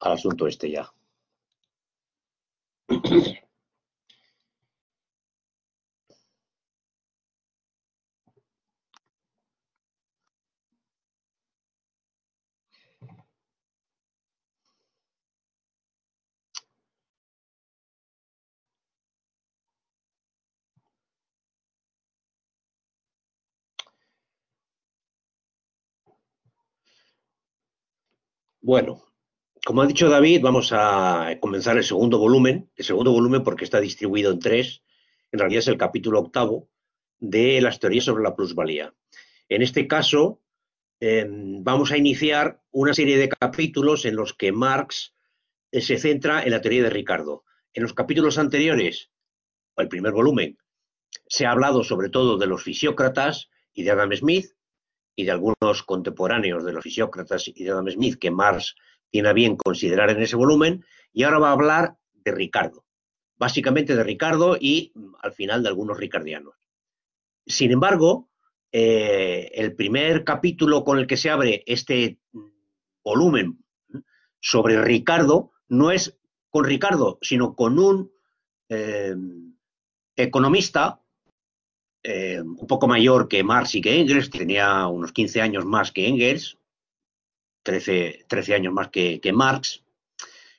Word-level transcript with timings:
al 0.00 0.12
asunto 0.12 0.46
este 0.46 0.70
ya. 0.70 0.90
Bueno, 28.62 29.09
como 29.64 29.82
ha 29.82 29.86
dicho 29.86 30.08
David, 30.08 30.40
vamos 30.42 30.72
a 30.72 31.36
comenzar 31.40 31.76
el 31.76 31.84
segundo 31.84 32.18
volumen. 32.18 32.70
El 32.76 32.84
segundo 32.84 33.12
volumen 33.12 33.42
porque 33.42 33.64
está 33.64 33.80
distribuido 33.80 34.32
en 34.32 34.38
tres. 34.38 34.82
En 35.32 35.38
realidad 35.38 35.60
es 35.60 35.68
el 35.68 35.76
capítulo 35.76 36.20
octavo 36.20 36.68
de 37.18 37.60
las 37.60 37.78
teorías 37.78 38.04
sobre 38.04 38.22
la 38.22 38.34
plusvalía. 38.34 38.94
En 39.48 39.62
este 39.62 39.86
caso, 39.86 40.40
em, 41.00 41.62
vamos 41.62 41.92
a 41.92 41.98
iniciar 41.98 42.62
una 42.70 42.94
serie 42.94 43.18
de 43.18 43.28
capítulos 43.28 44.04
en 44.06 44.16
los 44.16 44.32
que 44.34 44.52
Marx 44.52 45.14
eh, 45.72 45.80
se 45.80 45.98
centra 45.98 46.42
en 46.42 46.50
la 46.50 46.60
teoría 46.60 46.84
de 46.84 46.90
Ricardo. 46.90 47.44
En 47.74 47.82
los 47.82 47.92
capítulos 47.92 48.38
anteriores, 48.38 49.10
o 49.74 49.82
el 49.82 49.88
primer 49.88 50.12
volumen, 50.12 50.58
se 51.26 51.46
ha 51.46 51.52
hablado 51.52 51.84
sobre 51.84 52.08
todo 52.08 52.38
de 52.38 52.46
los 52.46 52.62
fisiócratas 52.62 53.50
y 53.74 53.82
de 53.82 53.90
Adam 53.90 54.12
Smith, 54.14 54.46
y 55.20 55.24
de 55.24 55.32
algunos 55.32 55.82
contemporáneos 55.84 56.64
de 56.64 56.72
los 56.72 56.82
fisiócratas 56.82 57.48
y 57.48 57.64
de 57.64 57.70
Adam 57.70 57.90
Smith 57.90 58.18
que 58.18 58.30
Marx 58.30 58.74
tiene 59.10 59.28
a 59.28 59.32
bien 59.32 59.56
considerar 59.56 60.10
en 60.10 60.22
ese 60.22 60.36
volumen, 60.36 60.84
y 61.12 61.24
ahora 61.24 61.38
va 61.38 61.48
a 61.48 61.52
hablar 61.52 61.96
de 62.12 62.32
Ricardo, 62.32 62.84
básicamente 63.36 63.94
de 63.94 64.04
Ricardo 64.04 64.56
y 64.58 64.92
mm, 64.94 65.14
al 65.20 65.32
final 65.32 65.62
de 65.62 65.68
algunos 65.68 65.98
ricardianos. 65.98 66.54
Sin 67.46 67.72
embargo, 67.72 68.28
eh, 68.72 69.50
el 69.54 69.74
primer 69.74 70.22
capítulo 70.24 70.84
con 70.84 70.98
el 70.98 71.06
que 71.06 71.16
se 71.16 71.30
abre 71.30 71.64
este 71.66 72.18
mm, 72.32 72.46
volumen 73.02 73.64
sobre 74.40 74.80
Ricardo 74.80 75.52
no 75.68 75.90
es 75.90 76.18
con 76.50 76.64
Ricardo, 76.64 77.18
sino 77.20 77.54
con 77.54 77.78
un 77.78 78.12
eh, 78.68 79.14
economista 80.16 81.00
eh, 82.02 82.40
un 82.40 82.66
poco 82.66 82.88
mayor 82.88 83.28
que 83.28 83.42
Marx 83.42 83.74
y 83.74 83.80
que 83.80 84.00
Engels, 84.00 84.30
tenía 84.30 84.86
unos 84.86 85.12
15 85.12 85.42
años 85.42 85.64
más 85.66 85.92
que 85.92 86.08
Engels, 86.08 86.58
13, 87.62 88.26
13 88.28 88.54
años 88.54 88.72
más 88.72 88.88
que, 88.88 89.20
Marx, 89.32 89.84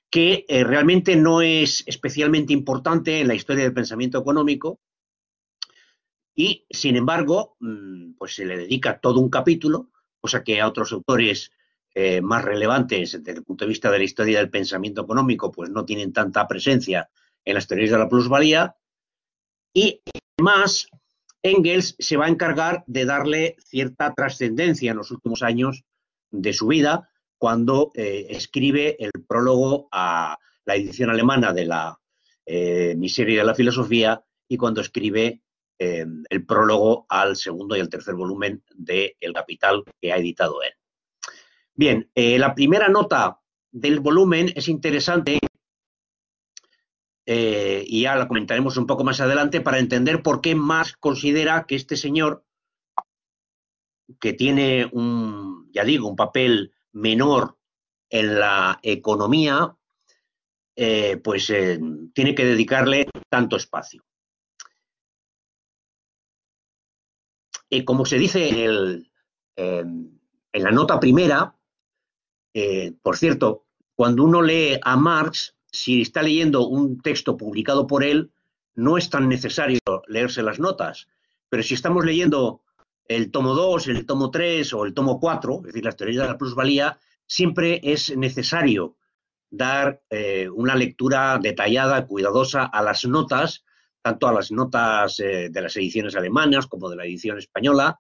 que 0.10 0.46
eh, 0.48 0.64
realmente 0.64 1.16
no 1.16 1.42
es 1.42 1.84
especialmente 1.88 2.54
importante 2.54 3.20
en 3.20 3.28
la 3.28 3.36
historia 3.36 3.64
del 3.64 3.74
pensamiento 3.74 4.20
económico 4.20 4.80
y, 6.36 6.66
sin 6.70 6.96
embargo, 6.96 7.56
mm, 7.60 8.14
pues 8.18 8.36
se 8.36 8.46
le 8.46 8.58
dedica 8.58 9.00
todo 9.00 9.20
un 9.20 9.30
capítulo, 9.30 9.90
cosa 10.20 10.44
que 10.44 10.62
a 10.62 10.68
otros 10.68 10.92
autores 10.92 11.52
eh, 11.94 12.22
más 12.22 12.46
relevantes 12.46 13.12
desde 13.12 13.40
el 13.40 13.44
punto 13.44 13.66
de 13.66 13.70
vista 13.70 13.92
de 13.92 13.98
la 13.98 14.04
historia 14.06 14.40
del 14.40 14.50
pensamiento 14.50 15.02
económico, 15.02 15.52
pues 15.52 15.70
no 15.70 15.86
tienen 15.86 16.14
tanta 16.14 16.48
presencia 16.48 17.10
en 17.44 17.56
las 17.56 17.68
teorías 17.68 17.92
de 17.92 17.98
la 17.98 18.08
plusvalía. 18.08 18.76
Y 19.74 20.02
además, 20.38 20.88
Engels 21.44 21.96
se 22.00 22.18
va 22.18 22.26
a 22.26 22.30
encargar 22.30 22.84
de 22.88 23.06
darle 23.06 23.56
cierta 23.60 24.14
trascendencia 24.14 24.92
en 24.92 24.98
los 24.98 25.12
últimos 25.12 25.44
años 25.44 25.84
de 26.32 26.54
su 26.54 26.68
vida 26.68 27.10
cuando 27.42 27.92
eh, 27.96 28.28
escribe 28.30 28.96
el 29.00 29.12
prólogo 29.28 29.88
a 29.92 30.38
la 30.66 30.76
edición 30.76 31.10
alemana 31.10 31.52
de 31.54 31.66
la 31.66 32.00
eh, 32.46 32.94
Miseria 32.96 33.40
de 33.40 33.46
la 33.46 33.56
Filosofía 33.56 34.24
y 34.48 34.58
cuando 34.58 34.82
escribe 34.82 35.42
eh, 35.80 36.06
el 36.30 36.46
prólogo 36.46 37.08
al 37.10 37.36
segundo 37.36 37.76
y 37.76 37.80
al 37.80 37.90
tercer 37.90 38.14
volumen 38.14 38.64
de 38.76 39.18
El 39.20 39.34
Capital 39.34 39.84
que 40.00 40.14
ha 40.14 40.18
editado 40.18 40.62
él. 40.62 40.74
Bien, 41.74 42.12
la 42.14 42.54
primera 42.54 42.90
nota 42.90 43.40
del 43.72 44.02
volumen 44.02 44.52
es 44.56 44.68
interesante 44.68 45.40
y 47.26 48.02
ya 48.02 48.16
la 48.18 48.28
comentaremos 48.28 48.78
un 48.78 48.86
poco 48.86 49.04
más 49.04 49.20
adelante 49.20 49.62
para 49.62 49.80
entender 49.80 50.22
por 50.22 50.42
qué 50.42 50.54
Marx 50.54 50.96
considera 51.00 51.66
que 51.66 51.76
este 51.76 51.98
señor, 51.98 52.46
que 54.20 54.34
tiene 54.34 54.90
un, 54.92 55.70
ya 55.72 55.84
digo, 55.84 56.08
un 56.08 56.16
papel 56.16 56.74
menor 56.92 57.58
en 58.10 58.40
la 58.40 58.80
economía, 58.84 59.76
eh, 60.76 61.18
pues 61.18 61.50
eh, 61.50 61.80
tiene 62.14 62.36
que 62.36 62.46
dedicarle 62.46 63.08
tanto 63.30 63.56
espacio. 63.56 64.04
Y 67.70 67.86
como 67.86 68.06
se 68.06 68.18
dice 68.18 68.66
en 69.56 70.20
la 70.54 70.72
nota 70.72 71.00
primera, 71.00 71.56
por 73.02 73.18
cierto, 73.18 73.66
cuando 73.96 74.24
uno 74.24 74.42
lee 74.42 74.80
a 74.82 74.98
Marx, 74.98 75.56
si 75.72 76.02
está 76.02 76.22
leyendo 76.22 76.68
un 76.68 77.02
texto 77.02 77.38
publicado 77.38 77.88
por 77.88 78.04
él, 78.04 78.32
no 78.76 78.98
es 78.98 79.10
tan 79.10 79.30
necesario 79.30 79.80
leerse 80.08 80.44
las 80.44 80.60
notas. 80.60 81.08
Pero 81.50 81.64
si 81.64 81.74
estamos 81.74 82.06
leyendo 82.06 82.64
el 83.16 83.32
tomo 83.32 83.54
2, 83.54 83.88
el 83.88 84.06
tomo 84.06 84.32
3 84.32 84.74
o 84.74 84.86
el 84.86 84.94
tomo 84.94 85.20
4, 85.20 85.58
es 85.58 85.64
decir, 85.64 85.86
las 85.86 85.96
teorías 85.96 86.24
de 86.24 86.30
la 86.30 86.38
plusvalía, 86.38 86.98
siempre 87.26 87.80
es 87.84 88.16
necesario 88.16 88.98
dar 89.50 90.02
eh, 90.10 90.48
una 90.50 90.76
lectura 90.76 91.38
detallada, 91.42 92.08
cuidadosa 92.08 92.66
a 92.66 92.82
las 92.82 93.06
notas, 93.06 93.66
tanto 94.02 94.28
a 94.28 94.34
las 94.34 94.52
notas 94.52 95.20
eh, 95.20 95.50
de 95.52 95.62
las 95.62 95.76
ediciones 95.76 96.16
alemanas 96.16 96.68
como 96.68 96.90
de 96.90 96.96
la 96.96 97.06
edición 97.06 97.38
española, 97.38 98.00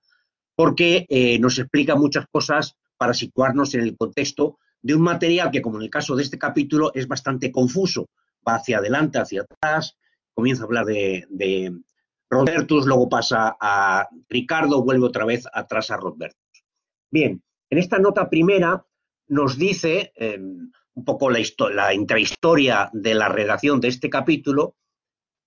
porque 0.55 1.05
eh, 1.09 1.39
nos 1.39 1.59
explica 1.59 1.95
muchas 1.95 2.25
cosas 2.31 2.78
para 2.97 3.13
situarnos 3.13 3.73
en 3.73 3.81
el 3.81 3.97
contexto 3.97 4.59
de 4.81 4.95
un 4.95 5.01
material 5.01 5.51
que, 5.51 5.61
como 5.61 5.78
en 5.78 5.83
el 5.83 5.89
caso 5.89 6.16
de 6.16 6.23
este 6.23 6.39
capítulo, 6.39 6.91
es 6.93 7.07
bastante 7.07 7.51
confuso. 7.51 8.09
Va 8.47 8.55
hacia 8.55 8.78
adelante, 8.78 9.19
hacia 9.19 9.41
atrás, 9.41 9.97
comienza 10.33 10.63
a 10.63 10.66
hablar 10.66 10.85
de, 10.85 11.73
Robertus, 12.31 12.85
luego 12.85 13.09
pasa 13.09 13.57
a 13.59 14.07
Ricardo, 14.29 14.83
vuelve 14.83 15.05
otra 15.05 15.25
vez 15.25 15.45
atrás 15.53 15.91
a 15.91 15.97
Robertus. 15.97 16.63
Bien, 17.11 17.43
en 17.69 17.77
esta 17.77 17.99
nota 17.99 18.29
primera 18.29 18.83
nos 19.27 19.57
dice 19.57 20.13
em, 20.15 20.71
un 20.93 21.05
poco 21.05 21.29
la, 21.29 21.93
intrahistoria 21.93 22.89
de 22.93 23.13
la 23.13 23.29
redacción 23.29 23.79
de 23.79 23.89
este 23.89 24.09
capítulo, 24.09 24.77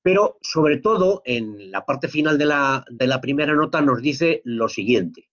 pero 0.03 0.39
sobre 0.43 0.77
todo 0.77 1.23
en 1.25 1.71
la 1.71 1.85
parte 1.85 2.09
final 2.09 2.39
de 2.39 2.45
la, 2.45 2.85
de 2.89 3.07
la 3.07 3.21
primera 3.21 3.55
nota 3.55 3.81
nos 3.81 4.01
dice 4.01 4.43
lo 4.45 4.69
siguiente. 4.69 5.31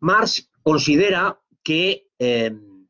Marx 0.00 0.50
considera 0.62 1.38
que 1.62 2.06
Em, 2.18 2.88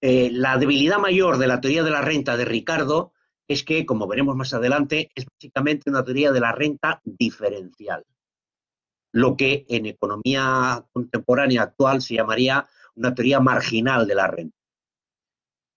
eh, 0.00 0.30
la 0.32 0.58
debilidad 0.58 0.98
mayor 0.98 1.38
de 1.38 1.46
la 1.46 1.60
teoría 1.60 1.84
de 1.84 1.90
la 1.90 2.02
renta 2.02 2.36
de 2.36 2.44
Ricardo 2.44 3.11
es 3.48 3.64
que, 3.64 3.84
como 3.84 4.06
veremos 4.06 4.36
más 4.36 4.54
adelante, 4.54 5.10
es 5.14 5.26
básicamente 5.26 5.90
una 5.90 6.04
teoría 6.04 6.32
de 6.32 6.40
la 6.40 6.52
renta 6.52 7.00
diferencial, 7.04 8.04
lo 9.12 9.36
que 9.36 9.66
en 9.68 9.86
economía 9.86 10.84
contemporánea 10.92 11.62
actual 11.62 12.00
se 12.00 12.14
llamaría 12.14 12.66
una 12.94 13.14
teoría 13.14 13.40
marginal 13.40 14.06
de 14.06 14.14
la 14.14 14.26
renta. 14.26 14.56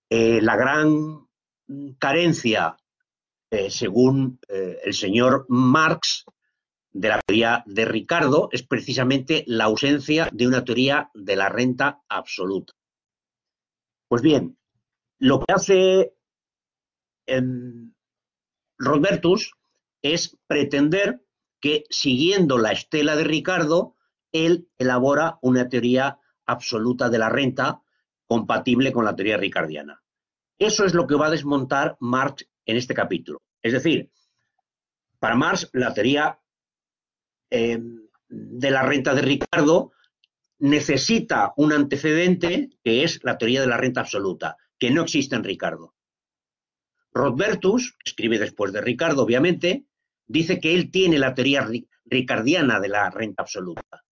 Eh, 0.10 0.42
la 0.42 0.56
gran 0.56 1.28
carencia, 1.98 2.78
eh, 3.52 3.70
según 3.70 4.40
el 4.48 4.94
señor 4.94 5.46
Marx, 5.50 6.26
de 6.96 7.10
la 7.10 7.20
teoría 7.28 7.62
de 7.66 7.84
Ricardo 7.84 8.48
es 8.54 8.64
precisamente 8.64 9.44
la 9.48 9.66
ausencia 9.66 10.30
de 10.32 10.48
una 10.48 10.64
teoría 10.64 11.12
de 11.14 11.36
la 11.36 11.50
renta 11.50 12.02
absoluta. 12.08 12.72
Pues 14.08 14.22
bien, 14.22 14.58
lo 15.20 15.42
que 15.42 15.54
hace 15.54 16.15
Robertus 18.78 19.54
es 20.02 20.38
pretender 20.48 21.26
que 21.60 21.86
siguiendo 21.90 22.58
la 22.58 22.72
estela 22.72 23.16
de 23.16 23.24
Ricardo, 23.24 23.96
él 24.32 24.68
elabora 24.78 25.40
una 25.42 25.68
teoría 25.70 26.20
absoluta 26.46 27.10
de 27.10 27.18
la 27.18 27.30
renta 27.30 27.82
compatible 28.28 28.92
con 28.92 29.06
la 29.06 29.16
teoría 29.16 29.38
ricardiana. 29.38 30.04
Eso 30.60 30.86
es 30.86 30.94
lo 30.94 31.08
que 31.08 31.16
va 31.16 31.28
a 31.28 31.32
desmontar 31.32 31.98
Marx 32.00 32.48
en 32.66 32.78
este 32.78 32.94
capítulo. 32.94 33.42
Es 33.62 33.74
decir, 33.74 34.12
para 35.20 35.36
Marx 35.36 35.70
la 35.74 35.94
teoría 35.94 36.40
eh, 37.50 37.82
de 38.28 38.72
la 38.72 38.84
renta 38.84 39.14
de 39.14 39.22
Ricardo 39.22 39.92
necesita 40.60 41.54
un 41.58 41.74
antecedente 41.74 42.70
que 42.84 43.04
es 43.04 43.24
la 43.24 43.38
teoría 43.38 43.62
de 43.62 43.68
la 43.68 43.78
renta 43.78 44.02
absoluta, 44.02 44.58
que 44.78 44.92
no 44.92 45.02
existe 45.02 45.36
en 45.36 45.44
Ricardo. 45.44 45.95
Rodbertus, 47.16 47.94
que 47.94 48.10
escribe 48.10 48.38
después 48.38 48.74
de 48.74 48.82
Ricardo, 48.82 49.24
obviamente, 49.24 49.86
dice 50.28 50.60
que 50.60 50.76
él 50.76 50.92
tiene 50.92 51.18
la 51.18 51.34
teoría 51.34 51.68
ricardiana 52.06 52.80
de 52.82 52.90
la 52.90 53.10
renta 53.10 53.42
absoluta. 53.42 54.04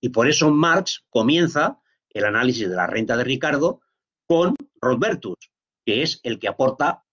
Y 0.00 0.08
por 0.08 0.28
eso 0.28 0.50
Marx 0.50 1.04
comienza 1.08 1.78
el 2.08 2.24
análisis 2.24 2.68
de 2.68 2.74
la 2.74 2.88
renta 2.88 3.16
de 3.16 3.24
Ricardo 3.24 3.80
con 4.26 4.56
Rodbertus, 4.80 5.52
que 5.84 6.02
es 6.02 6.20
el 6.24 6.40
que 6.40 6.48
aporta, 6.48 7.04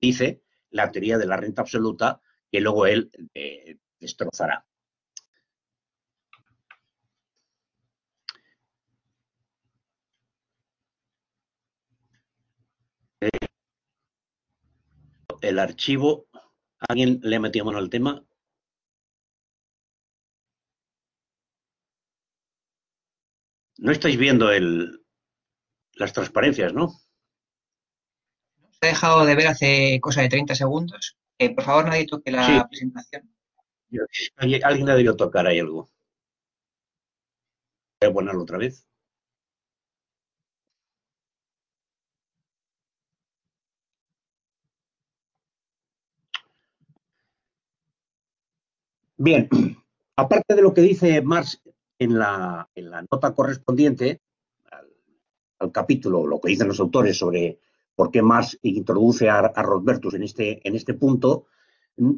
dice, 0.00 0.42
la 0.70 0.90
teoría 0.90 1.16
de 1.16 1.26
la 1.26 1.38
renta 1.38 1.62
absoluta 1.62 2.20
que 2.50 2.60
luego 2.60 2.86
él 2.86 3.10
eh, 3.32 3.78
destrozará. 3.98 4.66
El 15.48 15.58
archivo, 15.58 16.26
¿alguien 16.88 17.20
le 17.22 17.36
ha 17.36 17.40
metido 17.40 17.64
mano 17.64 17.78
al 17.78 17.90
tema? 17.90 18.24
No 23.78 23.92
estáis 23.92 24.16
viendo 24.16 24.50
el, 24.50 25.04
las 25.94 26.12
transparencias, 26.12 26.72
¿no? 26.72 26.92
Se 28.70 28.86
ha 28.86 28.88
dejado 28.88 29.24
de 29.24 29.34
ver 29.34 29.48
hace 29.48 29.98
cosa 30.00 30.22
de 30.22 30.28
30 30.28 30.54
segundos. 30.54 31.16
Eh, 31.38 31.54
por 31.54 31.64
favor, 31.64 31.86
nadie 31.86 32.06
toque 32.06 32.30
la 32.30 32.66
presentación. 32.68 33.34
Alguien, 34.36 34.64
alguien 34.64 34.88
ha 34.88 34.94
debido 34.94 35.16
tocar 35.16 35.46
ahí 35.46 35.58
algo. 35.58 35.90
Voy 38.00 38.10
a 38.10 38.12
ponerlo 38.12 38.42
otra 38.42 38.58
vez. 38.58 38.86
Bien, 49.16 49.48
aparte 50.16 50.54
de 50.54 50.62
lo 50.62 50.74
que 50.74 50.80
dice 50.80 51.22
Marx 51.22 51.62
en 51.98 52.18
la, 52.18 52.68
nota 53.10 53.32
correspondiente 53.32 54.20
al, 55.58 55.70
capítulo, 55.70 56.26
lo 56.26 56.40
que 56.40 56.48
dicen 56.48 56.68
los 56.68 56.80
autores 56.80 57.16
sobre 57.16 57.60
por 57.94 58.10
qué 58.10 58.22
Marx 58.22 58.58
introduce 58.62 59.28
a, 59.28 59.38
a 59.38 59.82
en 60.12 60.22
este, 60.24 60.66
en 60.66 60.74
este 60.74 60.94
punto, 60.94 61.46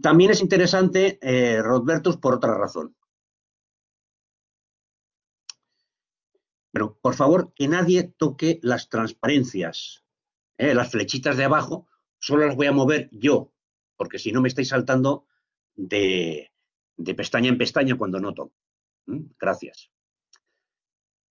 también 0.00 0.30
es 0.30 0.40
interesante 0.40 1.18
eh, 1.20 1.60
Rodbertus 1.62 2.16
por 2.16 2.34
otra 2.34 2.56
razón. 2.56 2.96
Pero, 6.72 6.98
por 6.98 7.14
favor, 7.14 7.52
que 7.54 7.68
nadie 7.68 8.04
toque 8.04 8.58
las 8.62 8.88
transparencias. 8.88 10.04
Eh, 10.56 10.74
las 10.74 10.90
flechitas 10.90 11.36
de 11.36 11.44
abajo 11.44 11.88
solo 12.18 12.46
las 12.46 12.56
voy 12.56 12.66
a 12.66 12.72
mover 12.72 13.10
yo, 13.12 13.52
porque 13.96 14.18
si 14.18 14.32
no 14.32 14.40
me 14.40 14.48
estáis 14.48 14.68
saltando 14.68 15.26
de, 15.74 16.50
de 16.96 17.14
pestaña 17.14 17.48
en 17.48 17.58
pestaña 17.58 17.96
cuando 17.96 18.20
noto. 18.20 18.52
¿Mm? 19.06 19.22
Gracias. 19.38 19.90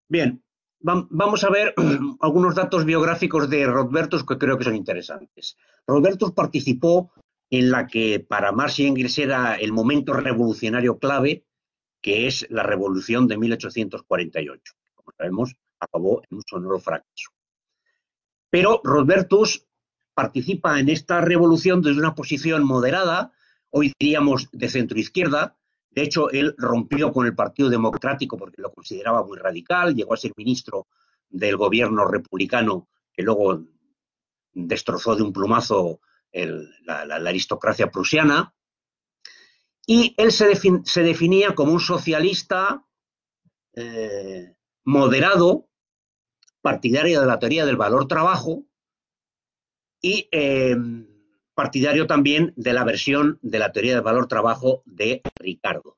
Bien, 0.07 0.43
vamos 0.79 1.43
a 1.43 1.49
ver 1.49 1.73
algunos 2.21 2.55
datos 2.55 2.85
biográficos 2.85 3.49
de 3.49 3.65
Rodbertus 3.65 4.23
que 4.23 4.37
creo 4.37 4.57
que 4.57 4.63
son 4.63 4.75
interesantes. 4.75 5.57
Rodbertus 5.87 6.31
participó 6.31 7.11
en 7.49 7.71
la 7.71 7.87
que 7.87 8.19
para 8.19 8.51
Marx 8.51 8.79
y 8.79 8.87
Engels 8.87 9.17
era 9.17 9.55
el 9.55 9.71
momento 9.71 10.13
revolucionario 10.13 10.97
clave, 10.97 11.45
que 12.01 12.27
es 12.27 12.45
la 12.49 12.63
revolución 12.63 13.27
de 13.27 13.37
1848. 13.37 14.73
Como 14.95 15.11
sabemos, 15.17 15.55
acabó 15.79 16.21
en 16.29 16.37
un 16.37 16.43
sonoro 16.47 16.79
fracaso. 16.79 17.31
Pero 18.49 18.81
Rodbertus 18.83 19.65
participa 20.13 20.79
en 20.79 20.89
esta 20.89 21.21
revolución 21.21 21.81
desde 21.81 21.99
una 21.99 22.15
posición 22.15 22.63
moderada, 22.63 23.33
hoy 23.77 23.91
diríamos 23.99 24.47
de 24.53 24.69
centro 24.69 24.97
izquierda. 24.97 25.57
De 25.89 26.01
hecho, 26.01 26.29
él 26.31 26.55
rompió 26.57 27.11
con 27.11 27.25
el 27.25 27.35
Partido 27.35 27.69
Democrático 27.69 28.37
porque 28.37 28.61
lo 28.61 28.71
consideraba 28.71 29.23
muy 29.25 29.37
radical, 29.37 29.93
llegó 29.93 30.13
a 30.13 30.17
ser 30.17 30.31
ministro 30.37 30.87
del 31.29 31.57
gobierno 31.57 32.07
republicano 32.07 32.87
que 33.11 33.23
luego 33.23 33.65
destrozó 34.53 35.15
de 35.15 35.23
un 35.23 35.33
plumazo 35.33 35.99
la, 36.83 37.15
aristocracia 37.15 37.91
prusiana. 37.91 38.53
Y 39.85 40.15
él 40.17 40.31
se, 40.31 40.47
definía 41.03 41.53
como 41.53 41.73
un 41.73 41.79
socialista 41.81 42.85
eh, 43.73 44.55
moderado, 44.85 45.67
partidario 46.61 47.19
de 47.19 47.27
la 47.27 47.39
teoría 47.39 47.65
del 47.65 47.75
valor 47.75 48.07
trabajo 48.07 48.63
y 50.01 50.27
eh, 50.31 50.75
partidario 51.55 52.05
también 52.05 52.53
de 52.57 52.73
la 52.73 52.83
versión 52.83 53.39
de 53.41 53.59
la 53.59 53.71
teoría 53.71 53.93
del 53.95 54.03
valor 54.03 54.27
trabajo 54.27 54.83
de 54.85 55.21
Ricardo. 55.39 55.97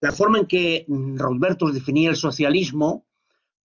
La 0.00 0.12
forma 0.12 0.38
en 0.38 0.46
que 0.46 0.84
Roberto 0.88 1.70
definía 1.70 2.10
el 2.10 2.16
socialismo, 2.16 3.06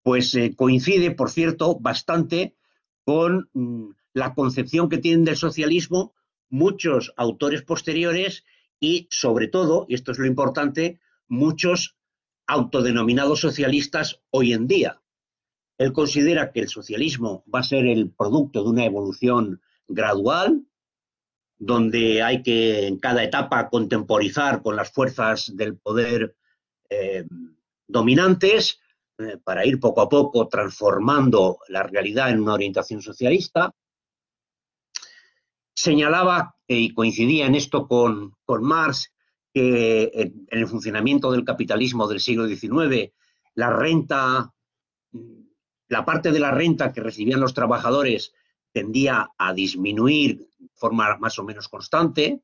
pues 0.03 0.33
eh, 0.35 0.55
coincide, 0.55 1.11
por 1.11 1.29
cierto, 1.29 1.77
bastante 1.79 2.55
con 3.03 3.49
mm, 3.53 3.89
la 4.13 4.33
concepción 4.33 4.87
que 4.87 4.99
tienen 4.99 5.25
del 5.25 5.35
socialismo 5.35 6.13
muchos 6.49 7.13
autores 7.17 7.61
posteriores 7.63 8.45
y, 8.79 9.07
sobre 9.11 9.47
todo, 9.47 9.85
y 9.89 9.95
esto 9.95 10.11
es 10.11 10.19
lo 10.19 10.27
importante, 10.27 10.99
muchos 11.27 11.97
autodenominados 12.45 13.41
socialistas 13.41 14.21
hoy 14.29 14.53
en 14.53 14.67
día. 14.67 15.01
Él 15.77 15.93
considera 15.93 16.51
que 16.51 16.61
el 16.61 16.69
socialismo 16.69 17.43
va 17.53 17.59
a 17.59 17.63
ser 17.63 17.85
el 17.85 18.11
producto 18.11 18.63
de 18.63 18.69
una 18.69 18.85
evolución 18.85 19.61
gradual, 19.87 20.63
donde 21.59 22.21
hay 22.21 22.43
que 22.43 22.87
en 22.87 22.99
cada 22.99 23.23
etapa 23.23 23.69
contemporizar 23.69 24.61
con 24.61 24.75
las 24.75 24.91
fuerzas 24.91 25.51
del 25.55 25.77
poder 25.77 26.35
eh, 26.89 27.25
dominantes 27.87 28.79
eh, 29.17 29.37
para 29.43 29.65
ir 29.65 29.79
poco 29.79 30.01
a 30.01 30.09
poco 30.09 30.47
transformando 30.47 31.59
la 31.67 31.83
realidad 31.83 32.29
en 32.29 32.41
una 32.41 32.53
orientación 32.53 33.01
socialista. 33.01 33.73
Señalaba, 35.75 36.55
eh, 36.67 36.77
y 36.77 36.93
coincidía 36.93 37.45
en 37.45 37.55
esto 37.55 37.87
con, 37.87 38.35
con 38.45 38.63
Marx, 38.63 39.13
que 39.53 40.11
en 40.13 40.45
el 40.49 40.67
funcionamiento 40.67 41.31
del 41.31 41.43
capitalismo 41.43 42.07
del 42.07 42.19
siglo 42.19 42.47
XIX, 42.47 43.11
la 43.55 43.71
renta 43.71 44.53
la 45.87 46.05
parte 46.05 46.31
de 46.31 46.39
la 46.39 46.51
renta 46.51 46.91
que 46.91 47.01
recibían 47.01 47.39
los 47.39 47.53
trabajadores 47.53 48.33
tendía 48.71 49.29
a 49.37 49.53
disminuir 49.53 50.49
de 50.57 50.69
forma 50.73 51.17
más 51.17 51.39
o 51.39 51.43
menos 51.43 51.67
constante, 51.67 52.41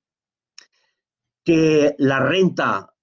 que 1.44 1.96
la 1.98 2.20
renta 2.20 2.94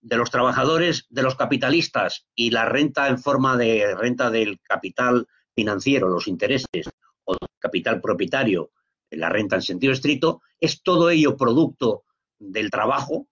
de 0.00 0.16
los 0.16 0.30
trabajadores, 0.30 1.06
de 1.10 1.22
los 1.22 1.36
capitalistas 1.36 2.26
y 2.34 2.50
la 2.50 2.64
renta 2.64 3.08
en 3.08 3.18
forma 3.18 3.56
de 3.56 3.94
renta 3.94 4.30
del 4.30 4.60
capital 4.60 5.28
financiero, 5.54 6.08
los 6.08 6.26
intereses 6.26 6.90
o 7.24 7.36
capital 7.58 8.00
propietario, 8.00 8.72
la 9.10 9.28
renta 9.28 9.56
en 9.56 9.62
sentido 9.62 9.92
estricto, 9.92 10.42
es 10.58 10.82
todo 10.82 11.10
ello 11.10 11.36
producto 11.36 12.04
del 12.38 12.70
trabajo 12.70 13.28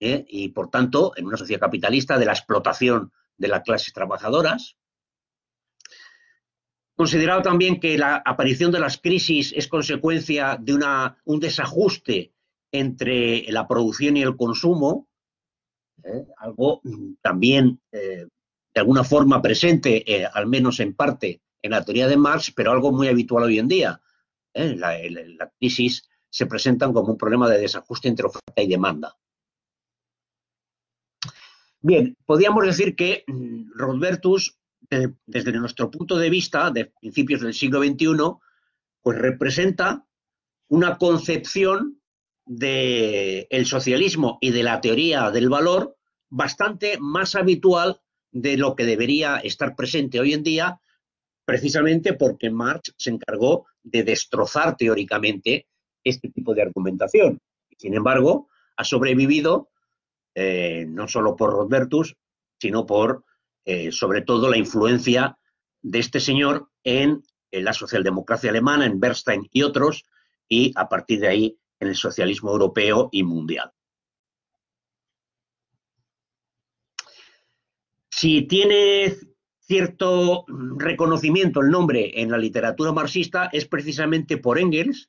¿eh? 0.00 0.24
y, 0.28 0.48
por 0.48 0.70
tanto, 0.70 1.12
en 1.16 1.26
una 1.26 1.36
sociedad 1.36 1.60
capitalista, 1.60 2.18
de 2.18 2.24
la 2.24 2.32
explotación 2.32 3.12
de 3.36 3.48
las 3.48 3.62
clases 3.62 3.92
trabajadoras. 3.92 4.76
Considerado 6.96 7.42
también 7.42 7.80
que 7.80 7.98
la 7.98 8.22
aparición 8.24 8.70
de 8.70 8.78
las 8.78 8.98
crisis 8.98 9.52
es 9.56 9.66
consecuencia 9.66 10.56
de 10.60 10.78
un 11.24 11.40
desajuste 11.40 12.32
entre 12.70 13.44
la 13.50 13.66
producción 13.66 14.16
y 14.16 14.22
el 14.22 14.36
consumo, 14.36 15.08
¿eh? 16.04 16.24
algo 16.38 16.80
también 17.20 17.80
eh, 17.90 18.26
de 18.74 18.80
alguna 18.80 19.02
forma 19.02 19.42
presente, 19.42 20.04
eh, 20.12 20.26
al 20.32 20.46
menos 20.46 20.78
en 20.80 20.94
parte, 20.94 21.40
en 21.62 21.72
la 21.72 21.84
teoría 21.84 22.06
de 22.06 22.16
Marx, 22.16 22.52
pero 22.54 22.70
algo 22.70 22.92
muy 22.92 23.08
habitual 23.08 23.44
hoy 23.44 23.58
en 23.58 23.68
día. 23.68 24.00
La, 24.52 24.96
la, 24.98 25.52
crisis 25.58 26.08
se 26.30 26.46
presentan 26.46 26.92
como 26.92 27.12
un 27.12 27.18
problema 27.18 27.48
de 27.48 27.58
desajuste 27.58 28.06
entre 28.06 28.26
oferta 28.26 28.62
y 28.62 28.68
demanda. 28.68 29.16
Bien, 31.80 32.16
podríamos 32.24 32.64
decir 32.64 32.94
que 32.94 33.24
mm, 33.26 33.72
Rodbertus 34.90 35.14
desde 35.26 35.52
nuestro 35.52 35.90
punto 35.90 36.16
de 36.16 36.30
vista, 36.30 36.70
de 36.70 36.86
principios 36.86 37.40
del 37.40 37.54
siglo 37.54 37.82
XXI, 37.82 38.06
pues 39.02 39.18
representa 39.18 40.06
una 40.68 40.96
concepción 40.98 42.00
del 42.46 43.66
socialismo 43.66 44.38
y 44.40 44.50
de 44.50 44.62
la 44.62 44.80
teoría 44.80 45.30
del 45.30 45.48
valor 45.48 45.96
bastante 46.28 46.98
más 46.98 47.34
habitual 47.34 48.00
de 48.32 48.56
lo 48.56 48.74
que 48.74 48.84
debería 48.84 49.38
estar 49.38 49.76
presente 49.76 50.20
hoy 50.20 50.32
en 50.32 50.42
día, 50.42 50.80
precisamente 51.44 52.14
porque 52.14 52.50
Marx 52.50 52.92
se 52.96 53.10
encargó 53.10 53.66
de 53.82 54.02
destrozar 54.02 54.76
teóricamente 54.76 55.68
este 56.02 56.28
tipo 56.28 56.54
de 56.54 56.62
argumentación. 56.62 57.40
Sin 57.78 57.94
embargo, 57.94 58.48
ha 58.76 58.84
sobrevivido 58.84 59.70
eh, 60.34 60.84
no 60.88 61.06
solo 61.06 61.36
por 61.36 61.50
Rodbertus, 61.52 62.16
sino 62.58 62.84
por 62.86 63.24
eh, 63.64 63.92
sobre 63.92 64.22
todo 64.22 64.50
la 64.50 64.56
influencia 64.56 65.38
de 65.82 65.98
este 65.98 66.20
señor 66.20 66.70
en, 66.82 67.22
la 67.50 67.72
socialdemocracia 67.72 68.50
alemana, 68.50 68.84
en 68.84 68.98
Bernstein 68.98 69.48
y 69.52 69.62
otros, 69.62 70.04
y 70.48 70.72
a 70.74 70.88
partir 70.88 71.20
de 71.20 71.28
ahí 71.28 71.58
en 71.78 71.88
el 71.88 71.94
socialismo 71.94 72.50
europeo 72.50 73.08
y 73.12 73.22
mundial. 73.22 73.70
Si 78.10 78.42
tiene 78.42 79.14
cierto 79.60 80.44
reconocimiento 80.76 81.60
el 81.60 81.70
nombre 81.70 82.20
en 82.20 82.30
la 82.30 82.38
literatura 82.38 82.92
marxista 82.92 83.48
es 83.52 83.66
precisamente 83.66 84.36
por 84.36 84.58
Engels, 84.58 85.06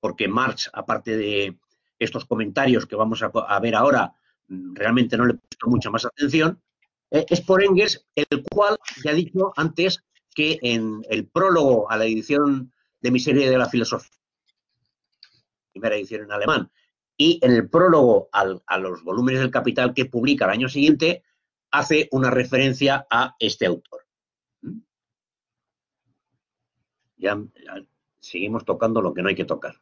porque 0.00 0.28
Marx, 0.28 0.70
aparte 0.72 1.16
de 1.16 1.58
estos 1.98 2.24
comentarios 2.24 2.86
que 2.86 2.96
vamos 2.96 3.22
a, 3.22 3.60
ver 3.60 3.74
ahora, 3.74 4.14
realmente 4.48 5.16
no 5.16 5.26
le 5.26 5.34
he 5.34 5.36
puesto 5.36 5.68
mucha 5.68 5.90
más 5.90 6.04
atención, 6.04 6.60
eh, 7.14 7.26
es 7.28 7.40
por 7.40 7.62
Engels, 7.62 8.04
el 8.16 8.42
cual 8.50 8.76
ya 9.04 9.12
he 9.12 9.14
dicho 9.14 9.52
antes 9.56 10.04
que 10.34 10.58
en 10.62 11.02
el 11.08 11.28
prólogo 11.28 11.88
a 11.88 11.96
la 11.96 12.06
edición 12.06 12.72
de 13.00 13.10
Miseria 13.12 13.48
de 13.48 13.56
la 13.56 13.68
Filosofía, 13.68 14.18
primera 15.70 15.94
edición 15.94 16.24
en 16.24 16.32
alemán, 16.32 16.72
y 17.16 17.38
en 17.40 17.52
el 17.52 17.70
prólogo 17.70 18.28
a 18.32 18.78
los 18.78 19.04
volúmenes 19.04 19.40
del 19.40 19.52
Capital 19.52 19.94
que 19.94 20.06
publica 20.06 20.46
el 20.46 20.50
año 20.50 20.68
siguiente, 20.68 21.22
hace 21.70 22.08
una 22.10 22.32
referencia 22.32 23.06
a 23.08 23.36
este 23.38 23.66
autor. 23.66 24.00
¿Mm? 24.62 24.80
Ya, 27.18 27.40
seguimos 28.18 28.64
tocando 28.64 29.00
lo 29.00 29.14
que 29.14 29.22
no 29.22 29.28
hay 29.28 29.36
que 29.36 29.44
tocar. 29.44 29.80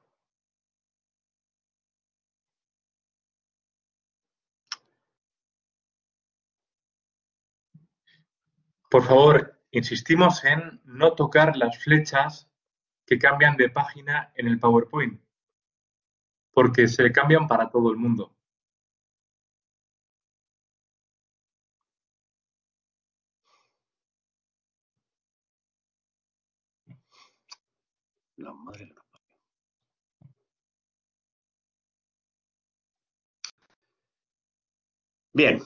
Por 8.93 9.05
favor, 9.05 9.59
insistimos 9.71 10.45
en 10.45 10.79
no 10.85 11.15
tocar 11.15 11.57
las 11.57 11.79
flechas 11.83 12.51
que 13.07 13.19
cambian 13.19 13.57
de 13.57 13.71
página 13.71 14.31
en 14.37 14.47
el 14.49 14.61
PowerPoint, 14.61 15.19
porque 16.53 16.87
se 16.89 17.11
cambian 17.11 17.49
para 17.49 17.71
todo 17.71 17.91
el 17.91 17.97
mundo. 17.97 18.37
La 28.37 28.53
madre 28.53 28.95
Bien. 35.33 35.63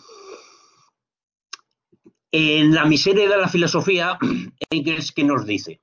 En 2.31 2.75
la 2.75 2.85
miseria 2.85 3.29
de 3.29 3.37
la 3.37 3.49
filosofía, 3.49 4.19
Engels, 4.71 5.13
¿qué 5.13 5.25
nos 5.25 5.47
dice? 5.47 5.81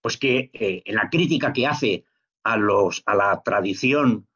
Pues 0.00 0.16
que 0.16 0.50
eh, 0.52 0.82
en 0.84 0.94
la 0.94 1.08
crítica 1.10 1.52
que 1.52 1.66
hace 1.66 2.04
a, 2.44 2.56
los, 2.56 3.02
a 3.06 3.14
la 3.14 3.42
tradición 3.42 4.26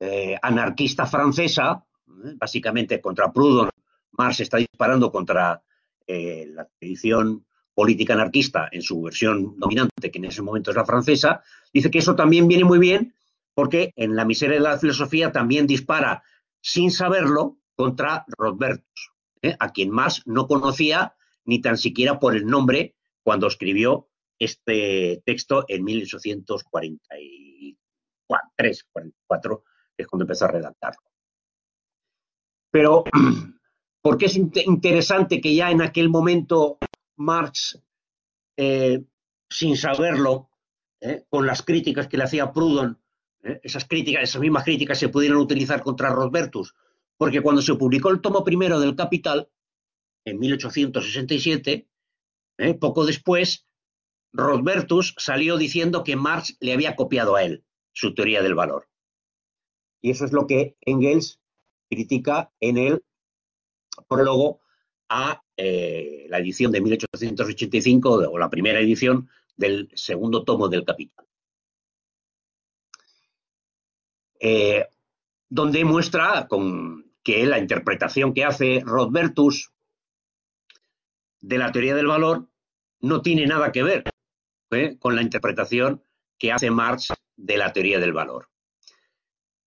eh, 0.00 0.36
anarquista 0.42 1.06
francesa, 1.06 1.84
eh, 2.06 2.34
básicamente 2.36 3.00
contra 3.00 3.32
Proudhon, 3.32 3.70
Marx 4.12 4.40
está 4.40 4.58
disparando 4.58 5.10
contra 5.10 5.62
la 6.04 6.68
tradición 6.78 7.46
política 7.72 8.12
anarquista 8.12 8.68
en 8.70 8.82
su 8.82 9.00
versión 9.00 9.58
dominante, 9.58 10.10
que 10.10 10.18
en 10.18 10.26
ese 10.26 10.42
momento 10.42 10.70
es 10.70 10.76
la 10.76 10.84
francesa, 10.84 11.42
dice 11.72 11.90
que 11.90 12.00
eso 12.00 12.14
también 12.14 12.48
viene 12.48 12.64
muy 12.64 12.78
bien 12.78 13.14
porque 13.54 13.92
en 13.96 14.16
la 14.16 14.24
miseria 14.24 14.56
de 14.56 14.62
la 14.62 14.78
filosofía 14.78 15.32
también 15.32 15.66
dispara 15.66 16.22
sin 16.60 16.90
saberlo 16.90 17.58
contra 17.74 18.24
Rodbertus, 18.28 19.11
¿eh? 19.42 19.56
a 19.58 19.72
quien 19.72 19.90
más 19.90 20.22
no 20.26 20.46
conocía 20.46 21.14
ni 21.44 21.60
tan 21.60 21.76
siquiera 21.76 22.18
por 22.18 22.34
el 22.36 22.46
nombre 22.46 22.94
cuando 23.22 23.48
escribió 23.48 24.08
este 24.38 25.22
texto 25.24 25.64
en 25.68 25.84
1843, 25.84 27.76
44, 28.90 29.64
que 29.96 30.02
es 30.02 30.08
cuando 30.08 30.24
empezó 30.24 30.46
a 30.46 30.48
redactarlo. 30.48 31.02
Pero, 32.70 33.04
¿por 34.02 34.16
qué 34.18 34.26
es 34.26 34.36
interesante 34.36 35.40
que 35.40 35.54
ya 35.54 35.70
en 35.70 35.82
aquel 35.82 36.08
momento 36.08 36.78
Marx, 37.16 37.80
eh, 38.56 39.04
sin 39.48 39.76
saberlo, 39.76 40.48
eh, 41.00 41.24
con 41.28 41.46
las 41.46 41.62
críticas 41.62 42.08
que 42.08 42.16
le 42.16 42.24
hacía 42.24 42.52
Proudhon, 42.52 42.98
esas 43.42 43.84
críticas, 43.86 44.22
esas 44.22 44.40
mismas 44.40 44.64
críticas 44.64 44.98
se 44.98 45.08
pudieron 45.08 45.38
utilizar 45.38 45.82
contra 45.82 46.10
Rosbertus, 46.10 46.74
porque 47.16 47.40
cuando 47.40 47.62
se 47.62 47.74
publicó 47.74 48.10
el 48.10 48.20
tomo 48.20 48.44
primero 48.44 48.80
del 48.80 48.96
Capital, 48.96 49.48
en 50.24 50.38
1867, 50.38 51.88
poco 52.80 53.04
después, 53.04 53.66
Rosbertus 54.32 55.14
salió 55.18 55.56
diciendo 55.56 56.04
que 56.04 56.16
Marx 56.16 56.56
le 56.60 56.72
había 56.72 56.96
copiado 56.96 57.36
a 57.36 57.42
él 57.42 57.64
su 57.92 58.14
teoría 58.14 58.42
del 58.42 58.54
valor. 58.54 58.88
Y 60.00 60.10
eso 60.10 60.24
es 60.24 60.32
lo 60.32 60.46
que 60.46 60.76
Engels 60.80 61.40
critica 61.88 62.50
en 62.60 62.78
el 62.78 63.04
prólogo 64.08 64.60
a 65.08 65.42
eh, 65.56 66.26
la 66.28 66.38
edición 66.38 66.72
de 66.72 66.80
1885 66.80 68.10
o 68.10 68.38
la 68.38 68.48
primera 68.48 68.80
edición 68.80 69.28
del 69.56 69.90
segundo 69.94 70.44
tomo 70.44 70.68
del 70.68 70.84
Capital. 70.84 71.26
Eh, 74.40 74.88
donde 75.52 75.84
muestra 75.84 76.46
con 76.48 77.12
que 77.22 77.46
la 77.46 77.58
interpretación 77.58 78.34
que 78.34 78.44
hace 78.44 78.82
Rodbertus 78.84 79.70
de 81.40 81.58
la 81.58 81.72
teoría 81.72 81.94
del 81.94 82.06
valor 82.06 82.48
no 83.00 83.22
tiene 83.22 83.46
nada 83.46 83.72
que 83.72 83.82
ver 83.82 84.04
¿eh? 84.70 84.96
con 84.98 85.14
la 85.14 85.22
interpretación 85.22 86.02
que 86.38 86.52
hace 86.52 86.70
Marx 86.70 87.12
de 87.36 87.56
la 87.56 87.72
teoría 87.72 87.98
del 88.00 88.12
valor. 88.12 88.48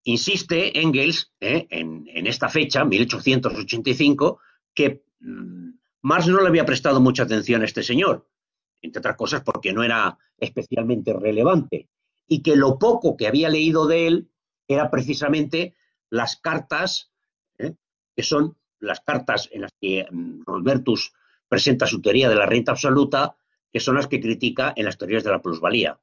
Insiste 0.03 0.79
Engels 0.79 1.33
en, 1.39 2.07
en, 2.07 2.27
esta 2.27 2.47
fecha, 2.49 2.85
1885, 2.85 4.39
que 4.73 5.05
Mm, 5.25 5.71
Marx 6.03 6.27
no 6.27 6.41
le 6.41 6.47
había 6.47 6.65
prestado 6.65 7.01
mucha 7.01 7.23
atención 7.23 7.61
a 7.61 7.65
este 7.65 7.83
señor, 7.83 8.27
entre 8.81 8.99
otras 8.99 9.15
cosas 9.15 9.41
porque 9.41 9.73
no 9.73 9.83
era 9.83 10.17
especialmente 10.37 11.13
relevante, 11.13 11.89
y 12.27 12.41
que 12.41 12.55
lo 12.55 12.77
poco 12.77 13.17
que 13.17 13.27
había 13.27 13.49
leído 13.49 13.87
de 13.87 14.07
él 14.07 14.29
era 14.67 14.89
precisamente 14.89 15.75
las 16.09 16.37
cartas, 16.37 17.11
¿eh? 17.57 17.75
que 18.15 18.23
son 18.23 18.57
las 18.79 18.99
cartas 19.01 19.49
en 19.51 19.61
las 19.61 19.71
que 19.79 20.05
mm, 20.09 20.43
Robertus 20.45 21.13
presenta 21.47 21.87
su 21.87 22.01
teoría 22.01 22.29
de 22.29 22.35
la 22.35 22.45
renta 22.45 22.71
absoluta, 22.71 23.35
que 23.71 23.79
son 23.79 23.95
las 23.95 24.07
que 24.07 24.21
critica 24.21 24.73
en 24.75 24.85
las 24.85 24.97
teorías 24.97 25.23
de 25.23 25.31
la 25.31 25.41
plusvalía. 25.41 25.99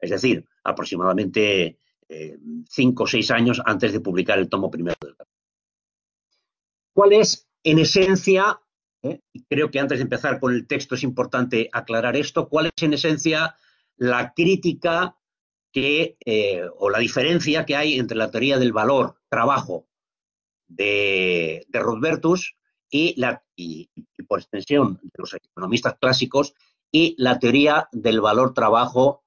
Es 0.00 0.10
decir, 0.10 0.46
aproximadamente 0.64 1.78
eh, 2.08 2.38
cinco 2.68 3.04
o 3.04 3.06
seis 3.06 3.30
años 3.30 3.62
antes 3.64 3.92
de 3.92 4.00
publicar 4.00 4.38
el 4.38 4.48
tomo 4.48 4.70
primero 4.70 4.96
del 5.00 5.16
¿Cuál 6.92 7.12
es 7.14 7.48
en 7.64 7.78
esencia, 7.78 8.60
¿eh? 9.02 9.20
creo 9.48 9.70
que 9.70 9.80
antes 9.80 9.98
de 9.98 10.02
empezar 10.02 10.38
con 10.38 10.52
el 10.52 10.66
texto 10.66 10.94
es 10.94 11.02
importante 11.02 11.68
aclarar 11.72 12.16
esto, 12.16 12.48
cuál 12.48 12.66
es 12.66 12.82
en 12.82 12.92
esencia 12.92 13.56
la 13.96 14.34
crítica 14.34 15.16
eh, 15.74 16.62
o 16.78 16.90
la 16.90 16.98
diferencia 16.98 17.64
que 17.64 17.76
hay 17.76 17.98
entre 17.98 18.16
la 18.16 18.30
teoría 18.30 18.58
del 18.58 18.72
valor, 18.72 19.16
trabajo 19.28 19.88
de, 20.68 21.66
de 21.68 21.78
Rodbertus 21.78 22.56
y, 22.90 23.88
por 24.28 24.40
extensión 24.40 25.00
de 25.02 25.10
los 25.16 25.34
economistas 25.34 25.96
clásicos 25.98 26.54
y 26.90 27.14
la 27.18 27.38
teoría 27.38 27.88
del 27.92 28.20
valor 28.20 28.52
trabajo 28.52 29.24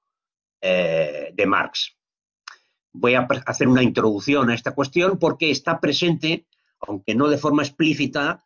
eh, 0.60 1.32
de 1.34 1.46
Marx. 1.46 1.96
Voy 2.92 3.14
a 3.14 3.26
hacer 3.46 3.68
una 3.68 3.82
introducción 3.82 4.50
a 4.50 4.54
esta 4.54 4.74
cuestión 4.74 5.18
porque 5.18 5.50
está 5.50 5.80
presente 5.80 6.46
aunque 6.80 7.14
no 7.14 7.28
de 7.28 7.38
forma 7.38 7.62
explícita, 7.62 8.44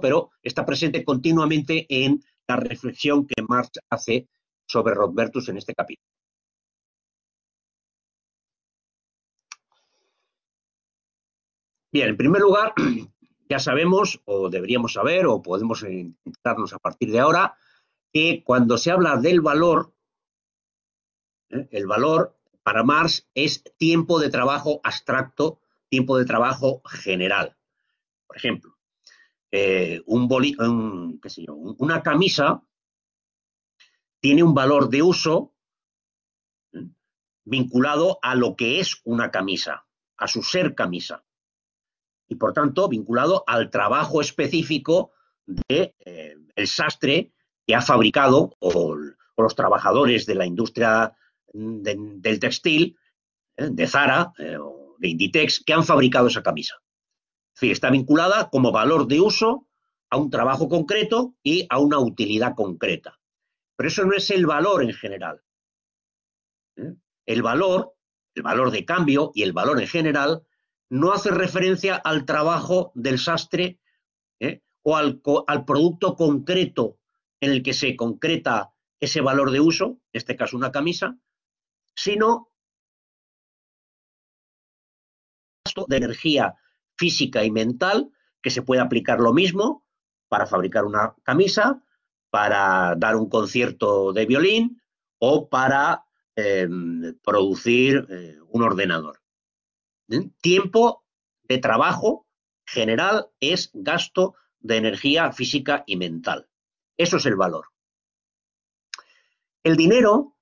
pero 0.00 0.30
está 0.42 0.64
presente 0.64 1.04
continuamente 1.04 1.86
en 1.88 2.22
la 2.46 2.56
reflexión 2.56 3.26
que 3.26 3.42
Marx 3.48 3.70
hace 3.88 4.28
sobre 4.66 4.94
Rodbertus 4.94 5.48
en 5.48 5.56
este 5.56 5.74
capítulo. 5.74 6.06
Bien, 11.92 12.08
en 12.08 12.16
primer 12.16 12.42
lugar, 12.42 12.74
ya 13.48 13.58
sabemos, 13.58 14.20
o 14.24 14.48
deberíamos 14.48 14.92
saber, 14.92 15.26
o 15.26 15.42
podemos 15.42 15.82
entrarnos 15.82 16.72
a 16.72 16.78
partir 16.78 17.10
de 17.10 17.20
ahora, 17.20 17.56
que 18.12 18.42
cuando 18.44 18.78
se 18.78 18.90
habla 18.90 19.16
del 19.16 19.40
valor, 19.40 19.92
¿eh? 21.50 21.68
el 21.70 21.86
valor 21.86 22.38
para 22.62 22.84
Marx 22.84 23.28
es 23.34 23.64
tiempo 23.76 24.20
de 24.20 24.30
trabajo 24.30 24.80
abstracto 24.84 25.60
tiempo 25.90 26.16
de 26.16 26.24
trabajo 26.24 26.80
general. 26.86 27.56
Por 28.26 28.36
ejemplo, 28.36 28.78
eh, 29.50 30.00
un 30.06 30.28
una 31.78 32.02
camisa 32.02 32.62
tiene 34.20 34.42
un 34.42 34.54
valor 34.54 34.88
de 34.88 35.02
uso 35.02 35.52
vinculado 37.44 38.18
a 38.22 38.36
lo 38.36 38.54
que 38.54 38.78
es 38.78 39.00
una 39.04 39.30
camisa, 39.30 39.84
a 40.16 40.28
su 40.28 40.42
ser 40.42 40.74
camisa. 40.76 41.24
Y 42.30 42.36
por 42.36 42.52
tanto, 42.52 42.88
vinculado 42.88 43.44
al 43.46 43.70
trabajo 43.70 44.20
específico 44.20 45.10
del 45.44 45.66
de, 45.68 45.94
eh, 46.54 46.66
sastre 46.66 47.32
que 47.66 47.74
ha 47.74 47.82
fabricado 47.82 48.56
o, 48.60 48.96
los 49.36 49.54
trabajadores 49.56 50.26
de 50.26 50.34
la 50.36 50.46
industria 50.46 51.14
del 51.52 52.38
textil, 52.38 52.96
eh, 53.56 53.68
de 53.70 53.86
Zara 53.86 54.32
de 54.36 55.08
Inditex 55.08 55.64
que 55.64 55.72
han 55.72 55.84
fabricado 55.84 56.28
esa 56.28 56.42
camisa. 56.42 56.76
Es 57.54 57.60
decir, 57.60 57.72
está 57.72 57.90
vinculada 57.90 58.48
como 58.50 58.70
valor 58.70 59.08
de 59.08 59.20
uso 59.20 59.66
a 60.10 60.18
un 60.18 60.30
trabajo 60.30 60.68
concreto 60.68 61.34
y 61.42 61.66
a 61.68 61.78
una 61.78 61.98
utilidad 61.98 62.54
concreta. 62.54 63.18
Pero 63.76 63.88
eso 63.88 64.04
no 64.04 64.14
es 64.14 64.30
el 64.30 64.46
valor 64.46 64.82
en 64.82 64.92
general. 64.92 65.42
¿eh? 66.76 66.94
El 67.26 67.42
valor, 67.42 67.94
el 68.34 68.42
valor 68.42 68.70
de 68.70 68.84
cambio 68.84 69.32
y 69.34 69.42
el 69.42 69.52
valor 69.52 69.80
en 69.80 69.88
general 69.88 70.42
no 70.90 71.12
hace 71.12 71.30
referencia 71.30 71.94
al 71.94 72.26
trabajo 72.26 72.90
del 72.94 73.18
sastre 73.18 73.80
¿eh? 74.40 74.62
o 74.82 74.96
al, 74.96 75.20
producto 75.64 76.16
concreto 76.16 76.98
en 77.40 77.52
el 77.52 77.62
que 77.62 77.72
se 77.72 77.96
concreta 77.96 78.72
ese 78.98 79.20
valor 79.20 79.50
de 79.50 79.60
uso, 79.60 79.86
en 80.12 80.18
este 80.18 80.36
caso 80.36 80.56
una 80.56 80.72
camisa, 80.72 81.16
sino 81.94 82.48
de 85.86 85.96
energía 85.96 86.56
física 86.98 87.44
y 87.44 87.50
mental 87.50 88.10
que 88.42 88.50
se 88.50 88.62
puede 88.62 88.80
aplicar 88.80 89.20
lo 89.20 89.32
mismo 89.32 89.86
para 90.28 90.46
fabricar 90.46 90.84
una 90.84 91.14
camisa, 91.22 91.82
para 92.30 92.94
dar 92.96 93.16
un 93.16 93.28
concierto 93.28 94.12
de 94.12 94.26
violín 94.26 94.82
o 95.18 95.48
para 95.48 96.04
em, 96.34 97.16
producir 97.22 98.06
eh, 98.10 98.38
un 98.48 98.62
ordenador. 98.62 99.19
Tiempo 100.40 101.04
de 101.44 101.58
trabajo 101.58 102.26
general 102.66 103.28
es 103.40 103.70
gasto 103.72 104.34
de 104.58 104.76
energía 104.76 105.32
física 105.32 105.84
y 105.86 105.96
mental. 105.96 106.48
Eso 106.96 107.16
es 107.16 107.26
el 107.26 107.36
valor. 107.36 107.66
El 109.62 109.76
dinero 109.76 110.36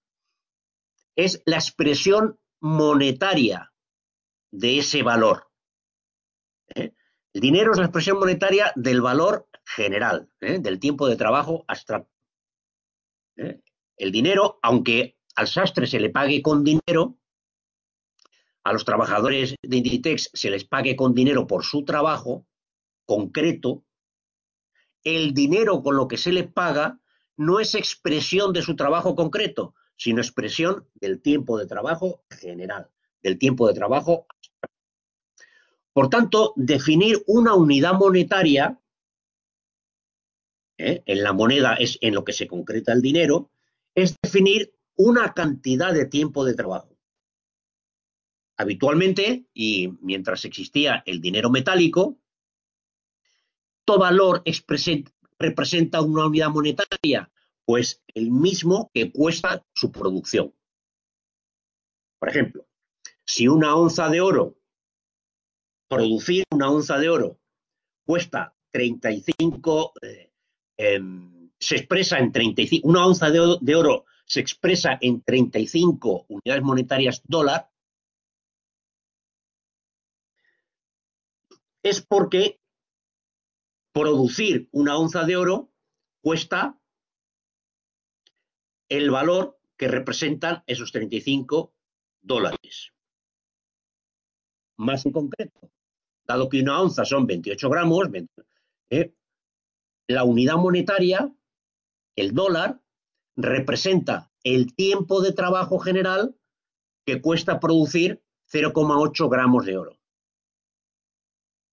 es 1.17 1.43
la 1.45 1.57
expresión 1.57 2.39
monetaria 2.61 3.73
de 4.51 4.79
ese 4.79 5.03
valor. 5.03 5.49
¿eh? 6.75 6.93
El 7.33 7.41
dinero 7.41 7.73
es 7.73 7.79
la 7.79 7.85
expresión 7.85 8.19
monetaria 8.19 8.73
del 8.77 9.01
valor 9.01 9.49
general, 9.65 10.31
¿eh? 10.41 10.59
del 10.59 10.79
tiempo 10.79 11.09
de 11.09 11.17
trabajo 11.17 11.65
abstracto. 11.69 12.13
¿eh? 13.37 13.61
El 13.97 14.13
dinero, 14.13 14.59
aunque 14.63 15.17
al 15.35 15.49
sastre 15.49 15.87
se 15.87 16.01
le 16.01 16.11
pague 16.11 16.41
con 16.43 16.65
dinero, 16.65 17.19
a 18.69 18.73
los 18.73 18.85
trabajadores 18.85 19.55
de 19.63 19.77
Inditex 19.77 20.31
se 20.33 20.51
les 20.51 20.65
pague 20.65 20.97
con 20.97 21.15
dinero 21.15 21.47
por 21.47 21.65
su 21.65 21.85
trabajo 21.85 22.47
concreto, 23.07 23.85
el 25.05 25.33
dinero 25.33 25.83
con 25.83 25.97
lo 25.97 26.09
que 26.09 26.19
se 26.19 26.33
le 26.33 26.45
paga 26.45 27.01
no 27.37 27.61
es 27.61 27.75
expresión 27.75 28.53
de 28.53 28.63
su 28.63 28.77
trabajo 28.77 29.15
concreto, 29.15 29.75
sino 29.97 30.21
expresión 30.21 30.87
del 30.95 31.23
tiempo 31.23 31.59
de 31.59 31.67
trabajo 31.67 32.25
general, 32.31 32.91
del 33.23 33.39
tiempo 33.39 33.69
de 33.69 33.75
trabajo 33.75 34.27
por 35.99 36.11
tanto, 36.11 36.53
definir 36.55 37.25
una 37.27 37.57
unidad 37.57 37.95
monetaria, 37.95 38.81
¿eh? 40.79 41.03
en 41.05 41.23
la 41.25 41.33
moneda 41.33 41.75
es 41.75 41.99
en 42.01 42.15
lo 42.15 42.23
que 42.23 42.33
se 42.33 42.47
concreta 42.47 42.93
el 42.93 43.03
dinero, 43.03 43.51
es 43.97 44.15
definir 44.23 44.73
una 44.95 45.35
cantidad 45.35 45.93
de 45.93 46.07
tiempo 46.07 46.45
de 46.45 46.55
trabajo. 46.55 46.98
Habitualmente, 48.59 49.47
y 49.55 49.89
mientras 50.01 50.45
existía 50.45 51.05
el 51.07 51.21
dinero 51.21 51.49
metálico, 51.49 52.19
todo 53.85 54.01
valor 54.01 54.43
representa 55.39 56.03
una 56.03 56.27
unidad 56.27 56.51
monetaria, 56.51 57.31
pues 57.65 58.03
el 58.15 58.33
mismo 58.33 58.91
que 58.93 59.13
cuesta 59.13 59.65
su 59.75 59.93
producción. 59.93 60.53
Por 62.19 62.29
ejemplo, 62.29 62.67
si 63.25 63.47
una 63.47 63.77
onza 63.77 64.09
de 64.09 64.21
oro 64.21 64.59
producir 65.89 66.45
una 66.51 66.69
onza 66.69 66.99
de 66.99 67.11
oro 67.11 67.41
cuesta 68.05 68.57
35, 68.73 69.93
eh, 70.03 70.33
em, 70.77 71.51
se 71.61 71.77
expresa 71.77 72.19
en 72.19 72.33
35, 72.33 72.89
una 72.89 73.07
onza 73.07 73.31
de, 73.31 73.57
de 73.61 73.77
oro 73.77 74.05
se 74.27 74.41
expresa 74.41 74.99
en 75.01 75.23
35 75.23 76.27
unidades 76.29 76.63
monetarias 76.63 77.23
dólar, 77.25 77.71
es 81.83 82.05
porque 82.05 82.61
producir 83.93 84.69
una 84.73 84.97
onza 84.97 85.25
de 85.25 85.37
oro 85.37 85.73
cuesta 86.23 86.79
el 88.89 89.11
valor 89.11 89.59
que 89.77 89.89
representan 89.89 90.63
esos 90.67 90.93
35 90.93 91.75
dólares. 92.21 92.93
Más 94.77 95.05
en 95.07 95.13
concreto, 95.13 95.71
dado 96.27 96.49
que 96.49 96.61
una 96.61 96.81
onza 96.81 97.05
son 97.05 97.27
28 97.27 97.69
gramos, 97.71 98.09
¿eh? 98.91 99.15
la 100.07 100.25
unidad 100.25 100.57
monetaria, 100.57 101.35
el 102.17 102.35
dólar, 102.35 102.81
representa 103.37 104.33
el 104.43 104.75
tiempo 104.75 105.21
de 105.21 105.33
trabajo 105.33 105.79
general 105.79 106.37
que 107.05 107.21
cuesta 107.21 107.61
producir 107.61 108.23
0,8 108.51 109.31
gramos 109.31 109.65
de 109.67 109.77
oro. 109.77 109.98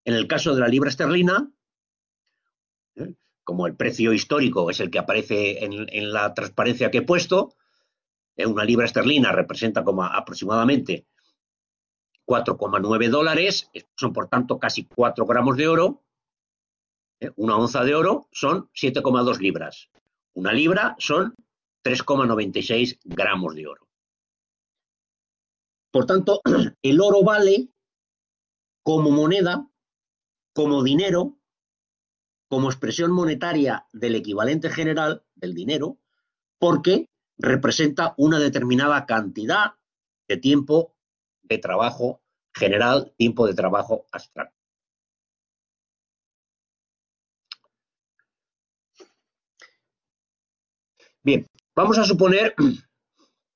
En 0.06 0.14
el 0.14 0.28
caso 0.28 0.54
de 0.54 0.62
la 0.62 0.68
libra 0.68 0.90
esterlina, 0.90 1.52
¿eh? 2.96 3.16
como 3.44 3.66
el 3.66 3.76
precio 3.76 4.14
histórico 4.14 4.70
es 4.70 4.80
el 4.80 4.92
que 4.92 5.00
aparece 5.00 5.66
en, 5.66 6.14
la 6.14 6.34
transparencia 6.34 6.92
que 6.92 7.00
he 7.00 7.02
puesto, 7.02 7.56
¿eh? 8.38 8.46
una 8.46 8.64
libra 8.64 8.86
esterlina 8.86 9.32
representa 9.32 9.84
como 9.84 10.04
aproximadamente 10.04 11.08
4,9 12.28 13.10
dólares, 13.10 13.70
son 13.96 14.14
por 14.14 14.28
tanto 14.28 14.60
casi 14.60 14.86
4 14.86 15.26
gramos 15.26 15.58
de 15.58 15.68
oro. 15.68 16.04
¿eh? 17.20 17.32
Una 17.36 17.58
onza 17.58 17.84
de 17.84 17.96
oro 17.96 18.28
son 18.32 18.70
7,2 18.74 19.40
libras. 19.40 19.90
Una 20.34 20.54
libra 20.54 20.96
son 21.00 21.36
3,96 21.84 23.00
gramos 23.04 23.56
de 23.56 23.68
oro. 23.68 23.88
Por 25.92 26.06
tanto, 26.06 26.42
el 26.82 27.02
oro 27.02 27.24
vale 27.24 27.70
como 28.84 29.10
moneda, 29.10 29.68
como 30.56 30.84
dinero, 30.84 31.38
como 32.48 32.70
expresión 32.70 33.12
monetaria 33.12 33.88
del 33.92 34.16
equivalente 34.16 34.70
general 34.70 35.26
del 35.36 35.54
dinero, 35.54 35.98
porque 36.58 37.10
representa 37.38 38.14
una 38.18 38.40
determinada 38.40 39.06
cantidad 39.06 39.74
de 40.30 40.38
tiempo 40.38 40.96
de 41.44 41.58
trabajo 41.58 42.22
general, 42.54 43.14
tiempo 43.18 43.46
de 43.46 43.54
trabajo 43.54 44.06
abstracto. 44.14 44.56
Bien, 51.22 51.46
vamos 51.76 51.98
a 51.98 52.06
suponer 52.06 52.56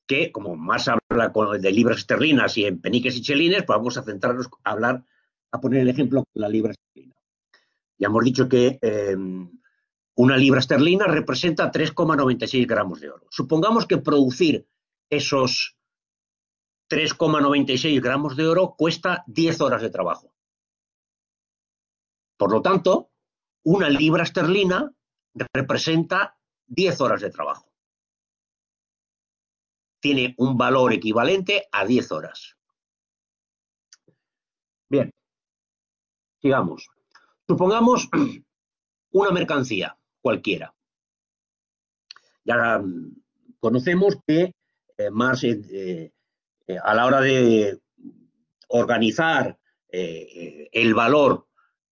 que, 0.05 0.33
como 0.33 0.57
más 0.57 0.89
habla 0.89 1.31
de 1.59 1.71
libras 1.71 1.99
esterlinas 1.99 2.57
y 2.57 2.65
en 2.65 2.81
peniques 2.81 3.15
y 3.15 3.21
chelines, 3.21 3.63
pues 3.63 3.77
vamos 3.77 3.97
a 3.97 4.03
centrarnos 4.03 4.49
a 4.65 4.71
hablar, 4.71 5.05
a 5.51 5.59
poner 5.59 5.81
el 5.81 5.89
ejemplo 5.89 6.23
de 6.33 6.41
la 6.41 6.49
libra 6.49 6.71
esterlina. 6.71 7.15
Ya 7.97 8.07
hemos 8.07 8.23
dicho 8.23 8.47
que 8.47 8.79
em, 8.81 9.49
una 10.15 10.37
libra 10.37 10.59
esterlina 10.59 11.05
representa 11.05 11.71
3,96 11.71 12.67
gramos 12.67 13.01
de 13.01 13.09
oro. 13.09 13.27
Supongamos 13.29 13.85
que 13.85 13.97
producir 13.97 14.67
esos 15.09 15.77
3,96 16.89 18.01
gramos 18.01 18.35
de 18.35 18.47
oro 18.47 18.75
cuesta 18.77 19.23
10 19.27 19.61
horas 19.61 19.81
de 19.81 19.89
trabajo. 19.89 20.33
Por 22.37 22.51
lo 22.51 22.61
tanto, 22.61 23.11
una 23.63 23.89
libra 23.89 24.23
esterlina 24.23 24.93
representa 25.53 26.37
10 26.67 27.01
horas 27.01 27.21
de 27.21 27.29
trabajo. 27.29 27.71
Tiene 30.01 30.35
un 30.37 30.57
valor 30.57 30.93
equivalente 30.93 31.67
a 31.71 31.85
10 31.85 32.11
horas. 32.11 32.55
Bien, 34.89 35.11
sigamos. 36.41 36.87
Supongamos 37.47 38.09
una 39.11 39.31
mercancía 39.31 39.97
cualquiera. 40.21 40.73
Ya 42.43 42.81
conocemos 43.59 44.17
que 44.25 44.53
eh, 44.97 45.09
más 45.11 45.43
eh, 45.43 46.11
eh, 46.67 46.77
a 46.83 46.93
la 46.93 47.05
hora 47.05 47.21
de 47.21 47.79
organizar 48.67 49.57
eh, 49.91 50.69
el 50.71 50.93
valor 50.93 51.47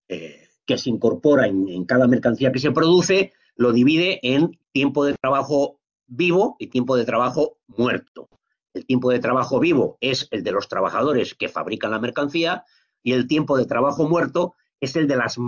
que 0.06 0.78
se 0.78 0.88
incorpora 0.88 1.46
en, 1.46 1.84
cada 1.84 2.06
mercancía 2.06 2.50
que 2.50 2.58
se 2.58 2.70
produce, 2.70 3.34
lo 3.56 3.72
divide 3.72 4.20
en 4.22 4.58
tiempo 4.72 5.04
de 5.04 5.14
trabajo 5.14 5.80
vivo 6.06 6.56
y 6.58 6.68
tiempo 6.68 6.96
de 6.96 7.04
trabajo 7.04 7.58
muerto. 7.66 8.30
El 8.72 8.86
tiempo 8.86 9.10
de 9.10 9.18
trabajo 9.18 9.60
vivo 9.60 9.98
es 10.00 10.28
el 10.30 10.42
de 10.42 10.52
los 10.52 10.68
trabajadores 10.68 11.34
que 11.34 11.48
fabrican 11.48 11.90
la 11.90 11.98
mercancía 11.98 12.64
y 13.08 13.14
el 13.14 13.26
tiempo 13.26 13.56
de 13.56 13.64
trabajo 13.64 14.06
muerto 14.06 14.54
es 14.82 14.94
el 14.94 15.08
de 15.08 15.16
las, 15.16 15.38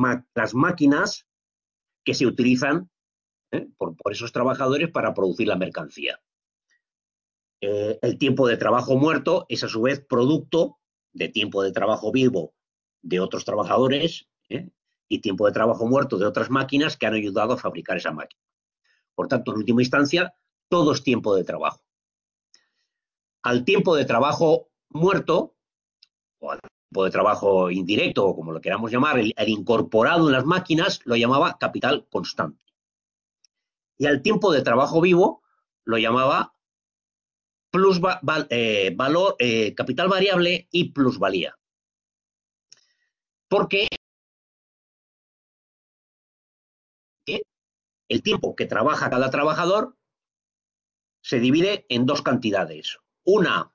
máquinas 0.54 1.26
que 2.06 2.14
se 2.14 2.24
utilizan 2.24 2.88
por, 3.76 3.94
esos 4.10 4.32
trabajadores 4.32 4.90
para 4.90 5.12
producir 5.12 5.46
la 5.46 5.56
mercancía. 5.56 6.18
Eh, 7.60 7.98
el 8.00 8.16
tiempo 8.16 8.48
de 8.48 8.56
trabajo 8.56 8.96
muerto 8.96 9.44
es 9.50 9.62
a 9.62 9.68
su 9.68 9.82
vez 9.82 10.00
producto 10.00 10.78
de 11.12 11.28
tiempo 11.28 11.62
de 11.62 11.70
trabajo 11.70 12.10
vivo 12.10 12.54
de 13.02 13.20
otros 13.20 13.44
trabajadores 13.44 14.26
¿eh? 14.48 14.70
y 15.10 15.20
tiempo 15.20 15.44
de 15.44 15.52
trabajo 15.52 15.86
muerto 15.86 16.16
de 16.16 16.24
otras 16.24 16.48
máquinas 16.48 16.96
que 16.96 17.04
han 17.04 17.12
ayudado 17.12 17.52
a 17.52 17.58
fabricar 17.58 17.98
esa 17.98 18.10
máquina. 18.10 18.42
Por 19.14 19.28
tanto, 19.28 19.50
en 19.50 19.58
última 19.58 19.82
instancia, 19.82 20.32
todo 20.70 20.94
es 20.94 21.02
tiempo 21.02 21.36
de 21.36 21.44
trabajo. 21.44 21.82
Al 23.42 23.66
tiempo 23.66 23.96
de 23.96 24.06
trabajo 24.06 24.70
muerto, 24.88 25.56
o 26.38 26.52
al 26.52 26.60
tiempo 26.90 27.04
de 27.04 27.10
trabajo 27.10 27.70
indirecto, 27.70 28.26
o 28.26 28.34
como 28.34 28.52
lo 28.52 28.60
queramos 28.60 28.90
llamar, 28.90 29.18
el, 29.18 29.32
incorporado 29.46 30.26
en 30.26 30.32
las 30.32 30.44
máquinas, 30.44 31.00
lo 31.04 31.14
llamaba 31.14 31.56
capital 31.58 32.08
constante. 32.10 32.64
Y 33.96 34.06
al 34.06 34.22
tiempo 34.22 34.52
de 34.52 34.62
trabajo 34.62 35.00
vivo, 35.00 35.42
lo 35.84 35.98
llamaba 35.98 36.52
plus 37.70 38.00
eh, 38.50 38.92
valor, 38.96 39.36
eh, 39.38 39.72
capital 39.74 40.08
variable 40.08 40.66
y 40.72 40.90
plusvalía. 40.92 41.56
Porque 43.48 43.86
el 48.08 48.22
tiempo 48.22 48.56
que 48.56 48.66
trabaja 48.66 49.10
cada 49.10 49.30
trabajador 49.30 49.96
se 51.22 51.38
divide 51.38 51.86
en 51.88 52.06
dos 52.06 52.22
cantidades. 52.22 52.98
Una 53.24 53.72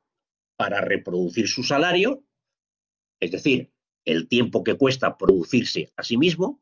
para 0.57 0.81
reproducir 0.81 1.47
su 1.47 1.63
salario, 1.63 2.24
es 3.19 3.31
decir, 3.31 3.71
el 4.05 4.27
tiempo 4.27 4.63
que 4.63 4.77
cuesta 4.77 5.17
producirse 5.17 5.91
a 5.95 6.03
sí 6.03 6.17
mismo, 6.17 6.61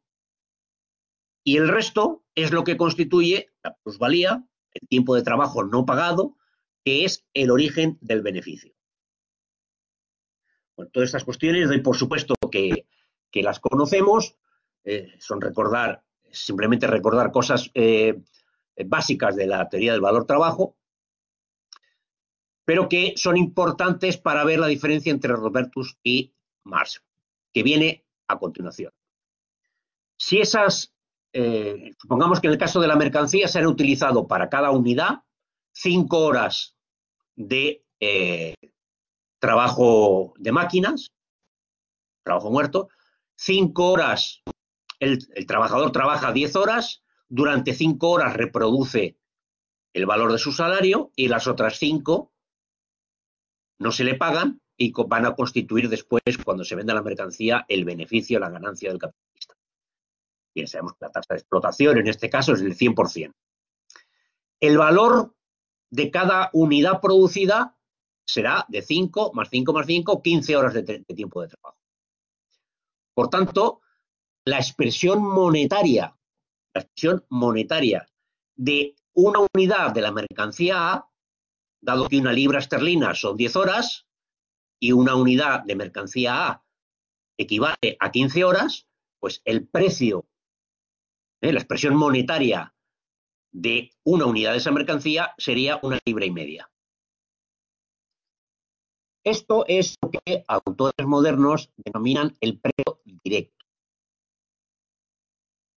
y 1.44 1.58
el 1.58 1.68
resto 1.68 2.24
es 2.36 2.52
lo 2.52 2.64
que 2.64 2.78
constituye 2.78 3.50
la 3.64 3.76
plusvalía, 3.76 4.48
el 4.74 4.88
tiempo 4.88 5.16
de 5.16 5.24
trabajo 5.24 5.64
no 5.64 5.86
pagado, 5.86 6.38
que 6.86 7.06
es 7.06 7.26
el 7.34 7.52
origen 7.52 7.98
del 8.02 8.22
beneficio. 8.22 8.74
Bueno, 10.76 10.90
todas 10.92 11.10
estas 11.10 11.24
cuestiones, 11.24 11.68
doy 11.68 11.82
por 11.82 11.96
supuesto 11.96 12.36
que, 12.52 12.86
las 13.34 13.60
conocemos, 13.60 14.38
eh, 14.84 15.14
son 15.20 15.42
recordar, 15.42 16.04
simplemente 16.32 16.88
recordar 16.88 17.32
cosas 17.32 17.70
eh, 17.74 18.22
básicas 18.86 19.36
de 19.36 19.48
la 19.48 19.68
teoría 19.70 19.92
del 19.92 20.02
valor 20.02 20.26
trabajo, 20.26 20.78
pero 22.66 22.88
que 22.88 23.14
son 23.18 23.38
importantes 23.38 24.18
para 24.18 24.44
ver 24.44 24.60
la 24.60 24.68
diferencia 24.68 25.12
entre 25.12 25.34
Robertus 25.34 25.98
y 26.04 26.34
Marx, 26.64 27.04
que 27.54 27.64
viene 27.64 28.06
a 28.28 28.38
continuación. 28.38 28.92
Si 30.18 30.40
esas, 30.40 30.94
eh, 31.34 31.92
supongamos 32.00 32.40
que 32.40 32.48
en 32.48 32.54
el 32.54 32.60
caso 32.60 32.80
de 32.80 32.88
la 32.88 32.96
mercancía 32.96 33.48
se 33.48 33.60
han 33.60 33.68
utilizado 33.68 34.28
para 34.28 34.50
cada 34.50 34.72
unidad 34.72 35.24
cinco 35.72 36.20
horas 36.20 36.76
de 37.36 37.86
eh, 38.00 38.56
trabajo 39.40 40.34
de 40.38 40.52
máquinas, 40.52 41.12
trabajo 42.24 42.52
muerto, 42.52 42.90
cinco 43.36 43.92
horas, 43.92 44.42
el, 45.00 45.20
el 45.36 45.46
trabajador 45.46 45.92
trabaja 45.92 46.32
diez 46.32 46.56
horas, 46.56 47.04
durante 47.28 47.74
cinco 47.74 48.12
horas 48.12 48.36
reproduce 48.36 49.18
el 49.94 50.06
valor 50.06 50.32
de 50.32 50.38
su 50.38 50.52
salario 50.52 51.12
y 51.16 51.28
las 51.28 51.48
otras 51.48 51.78
cinco 51.78 52.32
no 53.80 53.92
se 53.92 54.04
le 54.04 54.16
pagan 54.16 54.63
y 54.84 54.94
van 55.08 55.26
a 55.26 55.36
constituir 55.36 55.88
después, 55.88 56.22
cuando 56.44 56.64
se 56.64 56.76
venda 56.76 56.94
la 56.94 57.02
mercancía, 57.02 57.66
el 57.70 57.86
beneficio, 57.86 58.40
la 58.40 58.50
ganancia 58.50 58.90
del 58.90 59.00
capitalista. 59.00 59.56
Bien, 60.54 60.68
sabemos 60.68 60.94
que 60.94 61.06
la 61.06 61.12
tasa 61.12 61.34
de 61.34 61.40
explotación 61.40 61.98
en 61.98 62.08
este 62.08 62.30
caso 62.30 62.54
es 62.54 62.62
del 62.62 62.76
100%. 62.76 63.34
El 64.60 64.78
valor 64.78 65.36
de 65.90 66.12
cada 66.12 66.50
unidad 66.54 67.00
producida 67.00 67.78
será 68.26 68.66
de 68.68 68.82
5 68.82 69.32
más 69.34 69.50
5 69.50 69.74
más 69.74 69.86
5, 69.86 70.22
15 70.22 70.56
horas 70.56 70.74
de, 70.74 70.84
de 70.84 71.16
tiempo 71.16 71.42
de 71.42 71.48
trabajo. 71.48 71.78
Por 73.14 73.30
tanto, 73.30 73.82
la 74.46 74.58
expresión 74.58 75.24
monetaria, 75.24 76.16
la 76.74 76.82
expresión 76.82 77.26
monetaria 77.30 78.06
de 78.56 78.96
una 79.14 79.40
unidad 79.54 79.94
de 79.94 80.02
la 80.02 80.12
mercancía 80.12 80.94
A 80.94 81.10
dado 81.80 82.08
que 82.08 82.18
una 82.18 82.34
libra 82.34 82.60
esterlina 82.60 83.14
son 83.14 83.38
10 83.38 83.56
horas 83.56 84.08
y 84.84 84.92
una 84.92 85.16
unidad 85.16 85.64
de 85.64 85.78
mercancía 85.78 86.50
A 86.50 86.66
equivale 87.38 87.96
a 88.02 88.12
15 88.12 88.44
horas, 88.44 88.86
pues 89.18 89.42
el 89.46 89.66
precio, 89.66 90.28
¿eh? 91.42 91.54
la 91.54 91.60
expresión 91.60 91.96
monetaria 91.96 92.76
de 93.54 93.92
una 94.04 94.26
unidad 94.26 94.52
de 94.52 94.58
esa 94.58 94.72
mercancía 94.72 95.34
sería 95.38 95.80
una 95.84 96.00
libra 96.06 96.26
y 96.26 96.32
media. 96.32 96.70
Esto 99.24 99.64
es 99.70 99.96
lo 100.02 100.12
que 100.12 100.44
autores 100.50 101.08
modernos 101.08 101.72
denominan 101.78 102.36
el 102.42 102.60
precio 102.60 103.00
directo. 103.06 103.66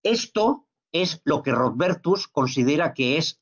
Esto 0.03 0.67
es 0.91 1.21
lo 1.23 1.45
que 1.45 1.53
Rothbertus 1.53 2.27
considera 2.27 2.93
que 2.93 3.19
es 3.19 3.41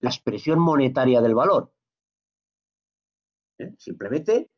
la 0.00 0.10
expresión 0.10 0.58
monetaria 0.58 1.20
del 1.20 1.36
valor. 1.36 1.72
¿eh? 3.58 3.72
Simplemente, 3.78 4.50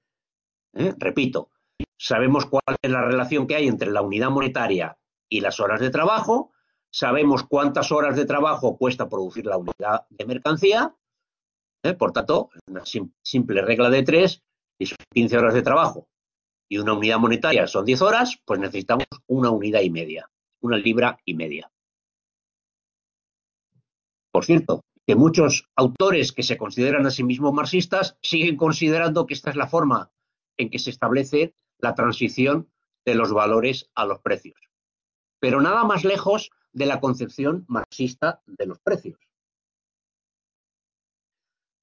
¿eh? 0.74 0.94
repito, 0.98 1.50
sabemos 1.96 2.46
cuál 2.46 2.76
es 2.80 2.90
la 2.90 3.02
relación 3.02 3.46
que 3.46 3.56
hay 3.56 3.68
entre 3.68 3.90
la 3.90 4.02
unidad 4.02 4.30
monetaria 4.30 4.98
y 5.28 5.40
las 5.40 5.60
horas 5.60 5.80
de 5.80 5.90
trabajo, 5.90 6.52
sabemos 6.90 7.44
cuántas 7.44 7.92
horas 7.92 8.16
de 8.16 8.24
trabajo 8.24 8.76
cuesta 8.76 9.08
producir 9.08 9.46
la 9.46 9.58
unidad 9.58 10.06
de 10.10 10.26
mercancía, 10.26 10.94
¿eh? 11.82 11.94
por 11.94 12.12
tanto, 12.12 12.50
una 12.66 12.82
simple 13.22 13.62
regla 13.62 13.90
de 13.90 14.02
tres, 14.02 14.42
si 14.78 14.86
son 14.86 14.98
15 15.12 15.38
horas 15.38 15.54
de 15.54 15.62
trabajo 15.62 16.08
y 16.68 16.78
una 16.78 16.92
unidad 16.92 17.18
monetaria 17.18 17.66
son 17.66 17.84
10 17.84 18.02
horas, 18.02 18.40
pues 18.44 18.60
necesitamos 18.60 19.06
una 19.26 19.50
unidad 19.50 19.80
y 19.80 19.90
media, 19.90 20.30
una 20.60 20.76
libra 20.76 21.18
y 21.24 21.34
media. 21.34 21.70
Por 24.30 24.44
cierto, 24.44 24.84
que 25.06 25.16
muchos 25.16 25.68
autores 25.74 26.32
que 26.32 26.42
se 26.42 26.58
consideran 26.58 27.06
a 27.06 27.10
sí 27.10 27.24
mismos 27.24 27.54
marxistas 27.54 28.18
siguen 28.22 28.56
considerando 28.56 29.26
que 29.26 29.34
esta 29.34 29.50
es 29.50 29.56
la 29.56 29.66
forma 29.66 30.12
en 30.58 30.70
que 30.70 30.78
se 30.78 30.90
establece 30.90 31.54
la 31.78 31.94
transición 31.94 32.68
de 33.06 33.14
los 33.14 33.32
valores 33.32 33.90
a 33.94 34.04
los 34.04 34.20
precios. 34.20 34.60
Pero 35.40 35.60
nada 35.60 35.84
más 35.84 36.04
lejos 36.04 36.50
de 36.72 36.86
la 36.86 37.00
concepción 37.00 37.64
marxista 37.68 38.42
de 38.46 38.66
los 38.66 38.78
precios. 38.80 39.18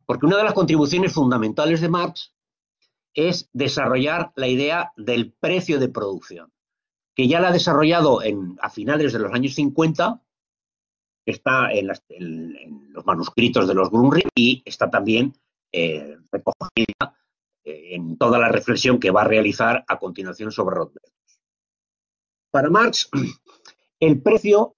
Porque 0.05 0.27
una 0.27 0.37
de 0.37 0.43
las 0.43 0.53
contribuciones 0.53 1.13
fundamentales 1.13 1.81
de 1.81 1.89
Marx 1.89 2.35
es 3.15 3.49
desarrollar 3.53 4.33
la 4.35 4.47
idea 4.47 4.91
del 4.97 5.33
precio 5.33 5.79
de 5.79 5.89
producción, 5.89 6.53
que 7.15 7.27
ya 7.27 7.39
la 7.39 7.47
ha 7.47 7.53
desarrollado 7.53 8.21
en, 8.21 8.57
a 8.61 8.69
finales 8.69 9.13
de 9.13 9.19
los 9.19 9.33
años 9.33 9.55
50 9.55 10.21
está 11.25 11.71
en, 11.71 11.87
los 12.91 13.05
manuscritos 13.05 13.67
de 13.67 13.73
los 13.73 13.89
Grunri 13.89 14.23
y 14.35 14.61
está 14.65 14.89
también 14.89 15.33
eh, 15.71 16.17
recogida 16.31 17.17
en 17.65 18.17
toda 18.17 18.39
la 18.39 18.49
reflexión 18.49 18.99
que 18.99 19.11
va 19.11 19.21
a 19.21 19.27
realizar 19.27 19.83
a 19.87 19.97
continuación 19.97 20.51
sobre 20.51 20.75
Rothbard. 20.75 21.11
Para 22.51 22.69
Marx, 22.69 23.09
el 23.99 24.21
precio 24.21 24.75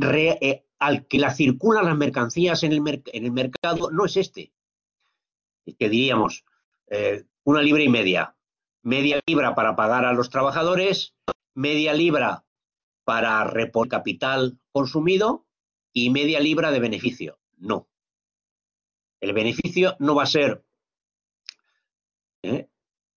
eh, 0.00 0.64
al 0.78 1.06
que 1.06 1.18
la 1.18 1.34
circulan 1.34 1.86
las 1.86 1.96
mercancías 1.96 2.62
en 2.62 2.72
el, 2.72 2.82
mercado 3.32 3.90
no 3.90 4.04
es 4.04 4.16
este, 4.16 4.52
que 5.78 5.88
diríamos 5.88 6.44
una 7.44 7.62
libra 7.62 7.82
y 7.82 7.88
media, 7.88 8.36
media 8.82 9.20
libra 9.26 9.54
para 9.54 9.74
pagar 9.74 10.04
a 10.04 10.12
los 10.12 10.30
trabajadores, 10.30 11.14
media 11.54 11.94
libra 11.94 12.44
para 13.04 13.44
reponer 13.44 13.88
capital 13.88 14.58
consumido 14.72 15.46
y 15.92 16.10
media 16.10 16.40
libra 16.40 16.70
de 16.70 16.80
beneficio. 16.80 17.38
No. 17.56 17.88
El 19.20 19.32
beneficio 19.32 19.96
no 20.00 20.14
va 20.14 20.24
a 20.24 20.26
ser 20.26 20.65
¿eh? 22.46 22.70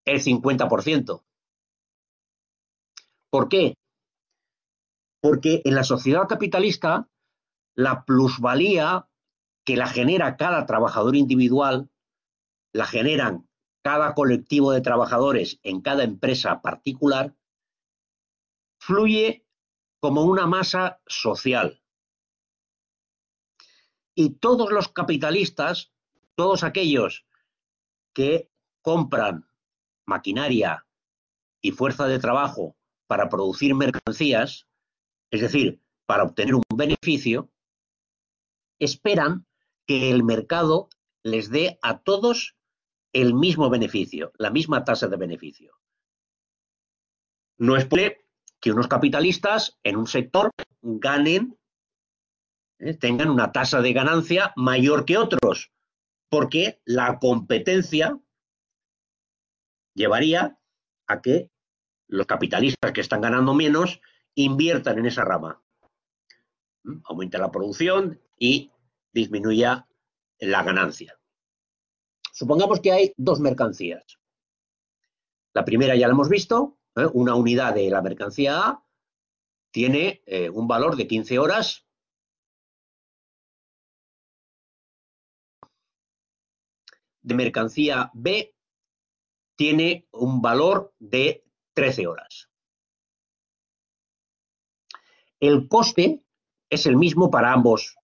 el 0.06 0.22
50%. 0.22 1.24
¿Por 3.30 3.50
qué? 3.50 3.76
Porque 5.22 5.62
en 5.66 5.76
la 5.76 5.84
sociedad 5.84 6.28
capitalista 6.28 7.08
la 7.76 8.04
plusvalía 8.04 9.08
que 9.66 9.78
la 9.78 9.88
genera 9.88 10.36
cada 10.38 10.66
trabajador 10.66 11.16
individual, 11.16 11.90
la 12.74 12.86
generan 12.86 13.48
cada 13.84 14.14
colectivo 14.14 14.72
de 14.72 14.82
trabajadores 14.82 15.60
en 15.64 15.82
cada 15.82 16.04
empresa 16.04 16.62
particular, 16.62 17.36
fluye 18.80 19.46
como 20.00 20.24
una 20.24 20.48
masa 20.48 21.02
social. 21.06 21.82
Y 24.16 24.32
todos 24.32 24.72
los 24.72 24.90
capitalistas, 24.90 25.94
todos 26.36 26.64
aquellos 26.64 27.26
que 28.14 28.50
compran 28.90 29.48
maquinaria 30.08 30.84
y 31.62 31.74
fuerza 31.74 32.08
de 32.08 32.18
trabajo 32.18 32.76
para 33.06 33.30
producir 33.30 33.76
mercancías, 33.76 34.68
es 35.30 35.42
decir, 35.42 35.80
para 36.08 36.24
obtener 36.24 36.56
un 36.56 36.64
beneficio, 36.76 37.52
esperan 38.80 39.46
que 39.86 40.10
el 40.10 40.24
mercado 40.24 40.90
les 41.22 41.52
dé 41.52 41.78
a 41.84 42.00
todos 42.00 42.58
el 43.14 43.36
mismo 43.36 43.70
beneficio, 43.70 44.32
la 44.40 44.50
misma 44.50 44.84
tasa 44.84 45.08
de 45.08 45.18
beneficio. 45.18 45.72
No 47.60 47.78
es 47.78 47.88
que 48.60 48.72
unos 48.72 48.88
capitalistas 48.88 49.78
en 49.84 49.98
un 49.98 50.08
sector 50.08 50.50
ganen, 50.82 51.60
eh, 52.80 52.96
tengan 52.96 53.30
una 53.30 53.52
tasa 53.52 53.82
de 53.82 53.94
ganancia 53.94 54.52
mayor 54.56 55.06
que 55.06 55.20
otros, 55.20 55.72
porque 56.28 56.82
la 56.86 57.20
competencia 57.20 58.20
llevaría 60.00 60.58
a 61.08 61.22
que 61.22 61.52
los 62.08 62.26
capitalistas 62.26 62.94
que 62.94 63.02
están 63.02 63.22
ganando 63.22 63.54
menos 63.54 64.02
inviertan 64.34 64.98
en 64.98 65.06
esa 65.06 65.26
rama. 65.26 65.62
¿Mm? 66.84 67.02
Aumenta 67.04 67.38
la 67.38 67.52
producción 67.52 68.22
y 68.38 68.72
disminuya 69.12 69.88
la 70.40 70.64
ganancia. 70.64 71.20
Supongamos 72.32 72.80
que 72.80 72.94
hay 72.94 73.14
dos 73.18 73.42
mercancías. 73.42 74.18
La 75.54 75.66
primera 75.66 75.96
ya 75.98 76.08
la 76.08 76.14
hemos 76.14 76.30
visto, 76.30 76.78
¿eh? 76.96 77.08
una 77.14 77.36
unidad 77.36 77.76
de 77.76 77.90
la 77.90 78.02
mercancía 78.02 78.66
A 78.66 78.86
tiene 79.72 80.24
eh, 80.26 80.50
un 80.50 80.68
valor 80.68 80.96
de 80.96 81.08
15 81.08 81.38
horas 81.40 81.86
de 87.22 87.36
mercancía 87.36 88.10
B 88.14 88.56
tiene 89.60 90.08
un 90.14 90.42
valor 90.42 90.94
de 91.00 91.44
13 91.74 92.08
horas. 92.08 92.50
El 95.38 95.68
coste 95.68 96.24
es 96.70 96.86
el 96.86 96.96
mismo 96.96 97.30
para 97.30 97.52
ambos, 97.52 97.98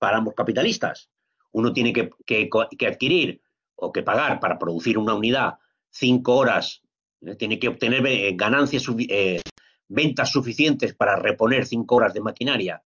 para 0.00 0.16
ambos 0.16 0.34
capitalistas. 0.34 1.08
Uno 1.52 1.72
tiene 1.72 1.92
que, 1.92 2.10
que 2.26 2.86
adquirir 2.88 3.40
o 3.76 3.92
que 3.92 4.02
pagar 4.02 4.40
para 4.40 4.58
producir 4.58 4.98
una 4.98 5.14
unidad 5.14 5.58
cinco 5.88 6.34
horas, 6.34 6.82
¿eh? 7.20 7.36
tiene 7.36 7.60
que 7.60 7.68
obtener 7.68 8.04
eh, 8.04 8.32
ganancias, 8.34 8.84
eh, 9.08 9.40
ventas 9.86 10.32
suficientes 10.32 10.94
para 10.94 11.14
reponer 11.14 11.64
cinco 11.64 11.94
horas 11.94 12.12
de 12.12 12.22
maquinaria 12.22 12.82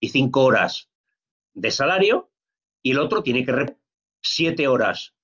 y 0.00 0.08
cinco 0.08 0.44
horas 0.44 0.88
de 1.52 1.70
salario, 1.70 2.30
y 2.82 2.92
el 2.92 3.00
otro 3.00 3.22
tiene 3.22 3.44
que 3.44 3.52
reponer 3.52 3.78
siete 4.22 4.66
horas 4.66 5.14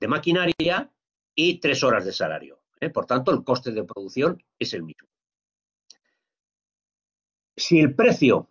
de 0.00 0.08
maquinaria 0.08 0.90
y 1.34 1.58
tres 1.60 1.82
horas 1.82 2.04
de 2.04 2.12
salario. 2.12 2.62
Por 2.92 3.06
tanto, 3.06 3.30
el 3.30 3.44
coste 3.44 3.70
de 3.70 3.84
producción 3.84 4.42
es 4.58 4.74
el 4.74 4.82
mismo. 4.82 5.08
Si 7.56 7.78
el 7.78 7.94
precio 7.94 8.48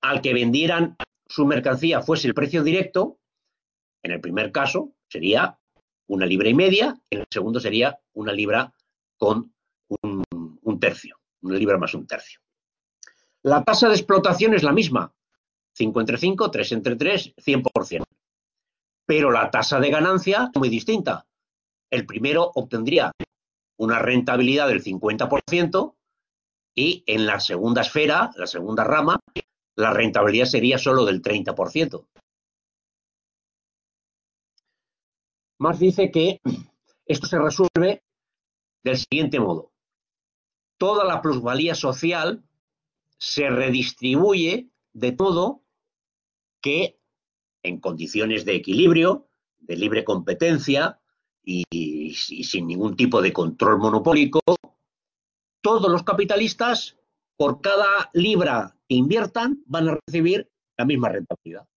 al 0.00 0.20
que 0.20 0.34
vendieran 0.34 0.96
su 1.26 1.46
mercancía 1.46 2.00
fuese 2.00 2.28
el 2.28 2.34
precio 2.34 2.62
directo, 2.62 3.18
en 4.02 4.12
el 4.12 4.20
primer 4.20 4.52
caso 4.52 4.94
sería 5.08 5.58
una 6.08 6.26
libra 6.26 6.48
y 6.48 6.54
media, 6.54 7.00
en 7.10 7.20
el 7.20 7.26
segundo 7.30 7.60
sería 7.60 7.98
una 8.12 8.32
libra 8.32 8.72
con 9.16 9.52
un, 9.88 10.80
tercio, 10.80 11.18
una 11.42 11.56
libra 11.56 11.78
más 11.78 11.94
un 11.94 12.06
tercio. 12.06 12.40
La 13.42 13.64
tasa 13.64 13.88
de 13.88 13.94
explotación 13.94 14.54
es 14.54 14.62
la 14.62 14.72
misma, 14.72 15.12
5 15.72 16.00
entre 16.00 16.18
5, 16.18 16.50
3 16.50 16.72
entre 16.72 16.96
3, 16.96 17.34
100%. 17.36 18.04
Pero 19.06 19.30
la 19.30 19.50
tasa 19.50 19.80
de 19.80 19.90
ganancia 19.90 20.50
es 20.52 20.58
muy 20.58 20.68
distinta. 20.68 21.26
El 21.90 22.06
primero 22.06 22.50
obtendría 22.54 23.12
una 23.78 23.98
rentabilidad 23.98 24.68
del 24.68 24.82
50% 24.82 25.94
y 26.74 27.04
en 27.06 27.26
la 27.26 27.40
segunda 27.40 27.82
esfera, 27.82 28.32
la 28.36 28.46
segunda 28.46 28.84
rama, 28.84 29.18
la 29.76 29.92
rentabilidad 29.92 30.46
sería 30.46 30.78
solo 30.78 31.04
del 31.04 31.22
30%. 31.22 32.06
Marx 35.58 35.78
dice 35.78 36.10
que 36.10 36.40
esto 37.06 37.26
se 37.26 37.38
resuelve 37.38 38.02
del 38.82 38.98
siguiente 38.98 39.40
modo. 39.40 39.70
Toda 40.78 41.04
la 41.04 41.22
plusvalía 41.22 41.74
social 41.74 42.44
se 43.18 43.48
redistribuye 43.48 44.68
de 44.92 45.12
todo 45.12 45.62
que 46.60 46.98
en 47.66 47.80
condiciones 47.80 48.44
de 48.44 48.54
equilibrio, 48.54 49.28
de 49.58 49.76
libre 49.76 50.04
competencia 50.04 51.00
y, 51.42 52.14
sin 52.14 52.66
ningún 52.66 52.96
tipo 52.96 53.20
de 53.20 53.32
control 53.32 53.78
monopólico, 53.78 54.40
todos 55.60 55.90
los 55.90 56.02
capitalistas, 56.04 56.96
por 57.36 57.60
cada 57.60 58.10
libra 58.14 58.76
que 58.88 58.94
inviertan, 58.94 59.62
van 59.66 59.88
a 59.88 59.98
recibir 60.06 60.50
la 60.76 60.84
misma 60.84 61.08
rentabilidad. 61.08 61.68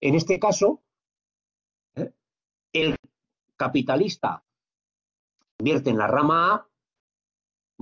En 0.00 0.14
este 0.14 0.38
caso, 0.38 0.82
¿eh? 1.94 2.12
el 2.72 2.96
capitalista 3.56 4.42
invierte 5.58 5.90
en 5.90 5.98
la 5.98 6.06
rama 6.06 6.54
A, 6.54 6.69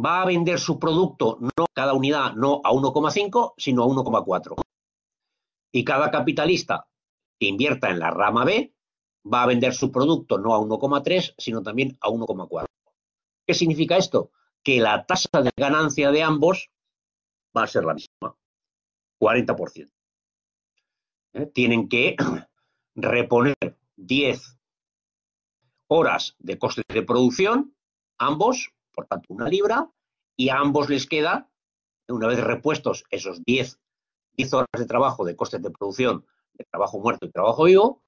va 0.05 0.23
a 0.23 0.27
vender 0.27 0.59
su 0.59 0.79
producto 0.79 1.39
no 1.41 1.67
cada 1.73 1.93
unidad 1.93 2.35
no 2.35 2.61
a 2.65 2.71
1,5, 2.71 3.55
sino 3.57 3.83
a 3.83 3.87
1,4. 3.87 4.55
Y 5.73 5.85
cada 5.85 6.11
capitalista 6.11 6.89
que 7.39 7.47
invierta 7.47 7.91
en 7.91 7.99
la 7.99 8.11
rama 8.11 8.45
B 8.45 8.75
va 9.33 9.43
a 9.43 9.47
vender 9.47 9.75
su 9.75 9.91
producto 9.91 10.39
no 10.39 10.55
a 10.55 10.61
1,3, 10.61 11.35
sino 11.37 11.63
también 11.63 11.99
a 12.01 12.09
1,4. 12.09 12.67
¿Qué 13.47 13.55
significa 13.55 13.97
esto? 13.97 14.31
Que 14.63 14.81
la 14.81 15.05
tasa 15.07 15.43
de 15.43 15.51
ganancia 15.57 16.11
de 16.11 16.23
ambos 16.23 16.71
va 17.57 17.65
a 17.65 17.67
ser 17.67 17.85
la 17.85 17.95
misma, 17.95 18.37
40%. 19.21 19.91
¿eh? 21.35 21.47
tienen 21.47 21.89
que 21.89 22.17
reponer 22.95 23.57
10 23.97 24.59
horas 25.89 26.37
de 26.39 26.59
costes 26.59 26.85
de 26.89 27.03
producción, 27.03 27.75
ambos, 28.19 28.73
por 28.99 29.07
tanto 29.07 29.33
una 29.33 29.49
libra, 29.49 29.89
y 30.37 30.49
a 30.49 30.59
ambos 30.59 30.89
les 30.91 31.07
queda, 31.07 31.49
una 32.09 32.27
vez 32.27 32.41
repuestos 32.41 33.05
esos 33.11 33.45
10, 33.45 33.79
10 34.33 34.55
horas 34.55 34.67
de 34.77 34.87
trabajo 34.87 35.25
de 35.25 35.37
costes 35.37 35.63
de 35.63 35.71
producción, 35.71 36.27
de 36.55 36.65
trabajo 36.65 36.99
muerto 36.99 37.25
y 37.25 37.31
trabajo 37.31 37.63
vivo, 37.63 38.03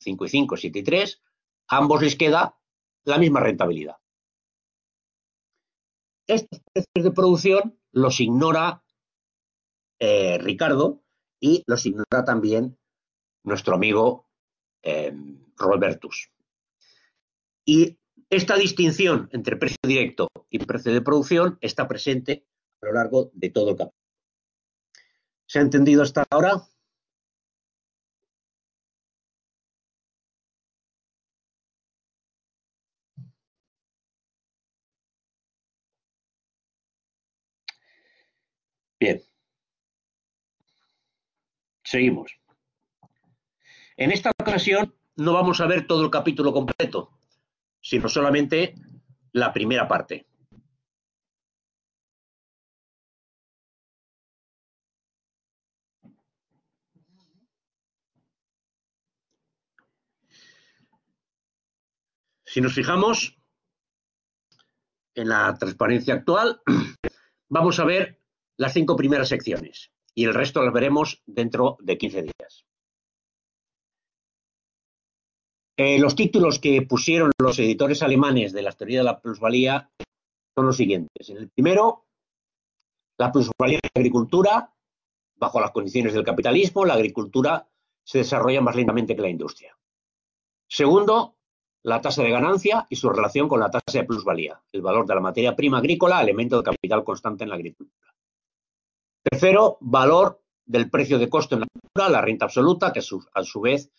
5 0.00 0.26
y 0.26 0.28
5, 0.28 0.56
7 0.58 0.78
y 0.78 0.82
3, 0.82 1.22
a 1.68 1.76
ambos 1.78 2.02
les 2.02 2.16
queda 2.16 2.54
la 3.04 3.16
misma 3.16 3.40
rentabilidad. 3.40 3.96
Estos 6.26 6.60
precios 6.70 7.02
de 7.02 7.10
producción 7.10 7.80
los 7.92 8.20
ignora 8.20 8.84
eh, 10.00 10.36
Ricardo 10.36 11.02
y 11.40 11.64
los 11.66 11.86
ignora 11.86 12.26
también 12.26 12.78
nuestro 13.42 13.74
amigo 13.74 14.28
eh, 14.82 15.16
Robertus. 15.56 16.30
Y 17.64 17.96
esta 18.36 18.56
distinción 18.56 19.28
entre 19.32 19.56
precio 19.56 19.78
directo 19.82 20.28
y 20.50 20.58
precio 20.58 20.92
de 20.92 21.02
producción 21.02 21.58
está 21.60 21.86
presente 21.88 22.46
a 22.82 22.86
lo 22.86 22.92
largo 22.94 23.30
de 23.34 23.50
todo 23.50 23.70
el 23.70 23.76
capítulo. 23.76 24.04
¿Se 25.46 25.58
ha 25.58 25.62
entendido 25.62 26.02
hasta 26.02 26.24
ahora? 26.30 26.62
Bien. 38.98 39.22
Seguimos. 41.84 42.32
En 43.96 44.10
esta 44.10 44.30
ocasión 44.40 44.94
no 45.16 45.32
vamos 45.34 45.60
a 45.60 45.66
ver 45.66 45.86
todo 45.86 46.02
el 46.04 46.10
capítulo 46.10 46.52
completo, 46.52 47.12
sino 47.84 48.08
solamente 48.08 48.74
la 49.32 49.52
primera 49.52 49.86
parte. 49.86 50.26
Si 62.46 62.60
nos 62.60 62.72
fijamos 62.72 63.36
en 65.14 65.28
la 65.28 65.54
transparencia 65.58 66.14
actual, 66.14 66.62
vamos 67.50 67.78
a 67.80 67.84
ver 67.84 68.22
las 68.56 68.72
cinco 68.72 68.96
primeras 68.96 69.28
secciones 69.28 69.92
y 70.14 70.24
el 70.24 70.34
resto 70.34 70.62
las 70.62 70.72
veremos 70.72 71.22
dentro 71.26 71.76
de 71.80 71.98
15 71.98 72.22
días. 72.22 72.64
Eh, 75.76 75.98
los 75.98 76.14
títulos 76.14 76.58
que 76.58 76.82
pusieron 76.82 77.32
los 77.38 77.58
editores 77.58 78.02
alemanes 78.02 78.52
de 78.52 78.62
la 78.62 78.72
teoría 78.72 78.98
de 78.98 79.04
la 79.04 79.20
plusvalía 79.20 79.90
son 80.54 80.66
los 80.66 80.76
siguientes. 80.76 81.28
En 81.30 81.38
el 81.38 81.50
primero, 81.50 82.06
la 83.18 83.32
plusvalía 83.32 83.80
de 83.82 83.90
la 83.94 84.00
agricultura, 84.00 84.72
bajo 85.36 85.60
las 85.60 85.72
condiciones 85.72 86.14
del 86.14 86.24
capitalismo, 86.24 86.84
la 86.84 86.94
agricultura 86.94 87.68
se 88.04 88.18
desarrolla 88.18 88.60
más 88.60 88.76
lentamente 88.76 89.16
que 89.16 89.22
la 89.22 89.28
industria. 89.28 89.76
Segundo, 90.68 91.36
la 91.82 92.00
tasa 92.00 92.22
de 92.22 92.30
ganancia 92.30 92.86
y 92.88 92.96
su 92.96 93.10
relación 93.10 93.48
con 93.48 93.60
la 93.60 93.70
tasa 93.70 93.98
de 93.98 94.04
plusvalía, 94.04 94.60
el 94.72 94.82
valor 94.82 95.06
de 95.06 95.14
la 95.14 95.20
materia 95.20 95.54
prima 95.54 95.78
agrícola, 95.78 96.22
elemento 96.22 96.56
de 96.56 96.64
capital 96.64 97.04
constante 97.04 97.44
en 97.44 97.50
la 97.50 97.56
agricultura. 97.56 98.14
Tercero, 99.22 99.78
valor 99.80 100.42
del 100.64 100.90
precio 100.90 101.18
de 101.18 101.28
costo 101.28 101.54
en 101.54 101.60
la 101.60 101.66
agricultura, 101.66 102.08
la 102.08 102.20
renta 102.20 102.46
absoluta, 102.46 102.92
que 102.92 103.00
a 103.00 103.42
su, 103.42 103.60
vez 103.60 103.90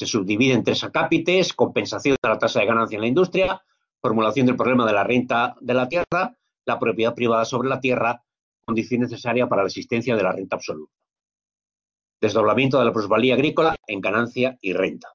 Se 0.00 0.06
subdivide 0.06 0.54
en 0.54 0.64
tres 0.64 0.82
acápites, 0.82 1.52
compensación 1.52 2.16
de 2.22 2.28
la 2.30 2.38
tasa 2.38 2.60
de 2.60 2.64
ganancia 2.64 2.96
en 2.96 3.02
la 3.02 3.08
industria, 3.08 3.62
formulación 4.00 4.46
del 4.46 4.56
problema 4.56 4.86
de 4.86 4.94
la 4.94 5.04
renta 5.04 5.54
de 5.60 5.74
la 5.74 5.90
tierra, 5.90 6.38
la 6.64 6.78
propiedad 6.78 7.14
privada 7.14 7.44
sobre 7.44 7.68
la 7.68 7.80
tierra, 7.80 8.24
condición 8.64 9.02
necesaria 9.02 9.46
para 9.46 9.60
la 9.60 9.66
existencia 9.66 10.16
de 10.16 10.22
la 10.22 10.32
renta 10.32 10.56
absoluta. 10.56 10.94
Desdoblamiento 12.18 12.78
de 12.78 12.86
la 12.86 12.94
plusvalía 12.94 13.34
agrícola 13.34 13.76
en 13.86 14.00
ganancia 14.00 14.56
y 14.62 14.72
renta. 14.72 15.12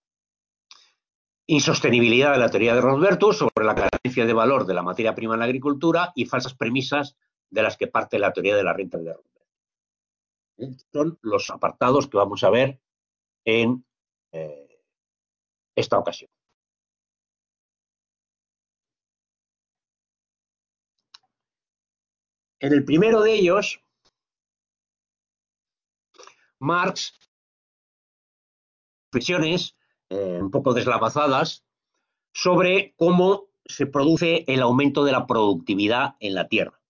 Insostenibilidad 1.48 2.34
de 2.34 2.38
la 2.38 2.52
teoría 2.52 2.76
de 2.76 2.82
Rodbertus 2.82 3.39
sobre 3.39 3.65
la 3.65 3.74
carencia 3.74 4.28
de 4.28 4.34
valor 4.34 4.67
de 4.67 4.76
la 4.76 4.84
materia 4.84 5.15
prima 5.15 5.34
en 5.34 5.39
la 5.39 5.45
agricultura 5.45 6.12
y 6.13 6.26
falsas 6.26 6.54
premisas 6.54 7.17
de 7.50 7.63
las 7.63 7.76
que 7.76 7.88
parte 7.88 8.19
la 8.19 8.34
teoría 8.34 8.56
de 8.56 8.63
la 8.63 8.74
renta 8.74 9.00
de 9.00 9.13
Rodbertus. 9.15 10.86
Son 10.93 11.17
los 11.24 11.50
apartados 11.50 12.08
que 12.08 12.17
vamos 12.17 12.43
a 12.43 12.52
ver 12.52 12.80
en 13.45 13.84
eh, 14.32 14.64
esta 15.75 15.97
ocasión. 15.99 16.29
En 22.59 22.73
el 22.73 22.83
primero 22.83 23.21
de 23.21 23.33
ellos, 23.35 23.81
Marx, 26.59 27.13
reflexiones 29.11 29.75
eh, 30.09 30.39
un 30.41 30.51
poco 30.51 30.73
deslavazadas 30.73 31.63
sobre 32.33 32.93
cómo 32.97 33.47
se 33.65 33.85
produce 33.85 34.45
el 34.47 34.61
aumento 34.61 35.03
de 35.03 35.11
la 35.11 35.25
productividad 35.25 36.15
en 36.19 36.35
la 36.35 36.47
tierra. 36.47 36.81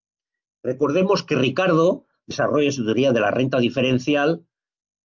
Recordemos 0.64 1.24
que 1.24 1.36
Ricardo 1.36 2.06
desarrolla 2.26 2.72
su 2.72 2.84
teoría 2.84 3.12
de 3.12 3.20
la 3.20 3.32
renta 3.32 3.60
diferencial 3.60 4.46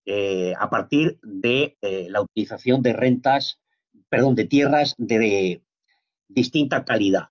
eh, 0.07 0.55
a 0.59 0.71
partir 0.71 1.21
de 1.23 1.77
eh, 1.83 2.07
la 2.09 2.23
utilización 2.23 2.83
de 2.83 2.95
rentas 2.95 3.60
perdón, 4.11 4.35
de 4.35 4.45
tierras 4.45 4.95
de, 4.99 5.63
distinta 6.29 6.85
calidad. 6.85 7.31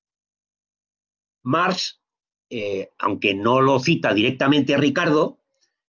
Marx, 1.43 2.01
eh, 2.49 2.89
aunque 2.97 3.33
no 3.33 3.61
lo 3.61 3.79
cita 3.79 4.13
directamente 4.13 4.77
Ricardo, 4.77 5.39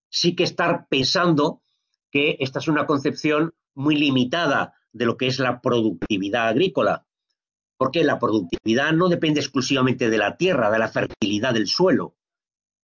sí 0.08 0.36
que 0.36 0.44
está 0.44 0.86
pensando 0.88 1.62
que 2.10 2.36
esta 2.40 2.58
es 2.58 2.68
una 2.68 2.86
concepción 2.86 3.54
muy 3.74 3.96
limitada 3.96 4.74
de 4.92 5.06
lo 5.06 5.16
que 5.16 5.26
es 5.26 5.38
la 5.38 5.60
productividad 5.60 6.48
agrícola, 6.48 7.06
porque 7.76 8.04
la 8.04 8.18
productividad 8.18 8.92
no 8.92 9.08
depende 9.08 9.40
exclusivamente 9.40 10.10
de 10.10 10.18
la 10.18 10.36
tierra, 10.36 10.70
de 10.70 10.78
la 10.78 10.88
fertilidad 10.88 11.54
del 11.54 11.66
suelo, 11.66 12.16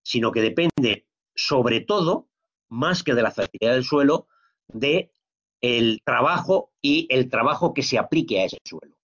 sino 0.02 0.32
que 0.32 0.40
depende 0.40 1.06
sobre 1.34 1.80
todo, 1.80 2.28
más 2.68 3.02
que 3.02 3.14
de 3.14 3.22
la 3.22 3.30
fertilidad 3.30 3.74
del 3.74 3.84
suelo, 3.84 4.26
de 4.68 5.12
el 5.60 6.00
trabajo 6.04 6.72
y 6.80 7.06
el 7.10 7.28
trabajo 7.28 7.74
que 7.74 7.82
se 7.82 7.98
aplique 7.98 8.40
a 8.40 8.44
ese 8.44 8.58
suelo. 8.64 8.96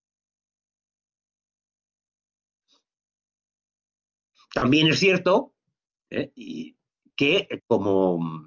También 4.55 4.89
es 4.89 4.99
cierto 4.99 5.55
eh, 6.11 6.75
que, 7.17 7.63
como 7.67 8.47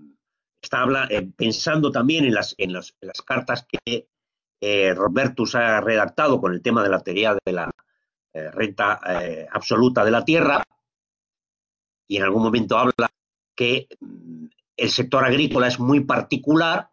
está 0.62 0.86
eh, 1.10 1.24
pensando 1.36 1.92
también 1.92 2.26
en 2.26 2.34
las, 2.34 2.54
en 2.58 2.74
las, 2.74 2.94
cartas 3.26 3.66
que 3.68 4.08
eh, 4.62 4.94
Robertus 4.94 5.56
ha 5.56 5.82
redactado 5.82 6.40
con 6.40 6.54
el 6.54 6.62
tema 6.62 6.84
de 6.84 6.90
la 6.90 7.00
teoría 7.02 7.38
de 7.44 7.52
la 7.52 7.72
renta 8.34 9.00
absoluta 9.50 10.04
de 10.04 10.12
la 10.12 10.26
tierra, 10.26 10.62
y 12.08 12.18
en 12.18 12.24
algún 12.24 12.44
momento 12.44 12.78
habla 12.78 13.10
que 13.56 13.88
mm, 14.00 14.46
el 14.78 14.90
sector 14.90 15.24
agrícola 15.24 15.68
es 15.68 15.80
muy 15.80 16.02
particular 16.02 16.90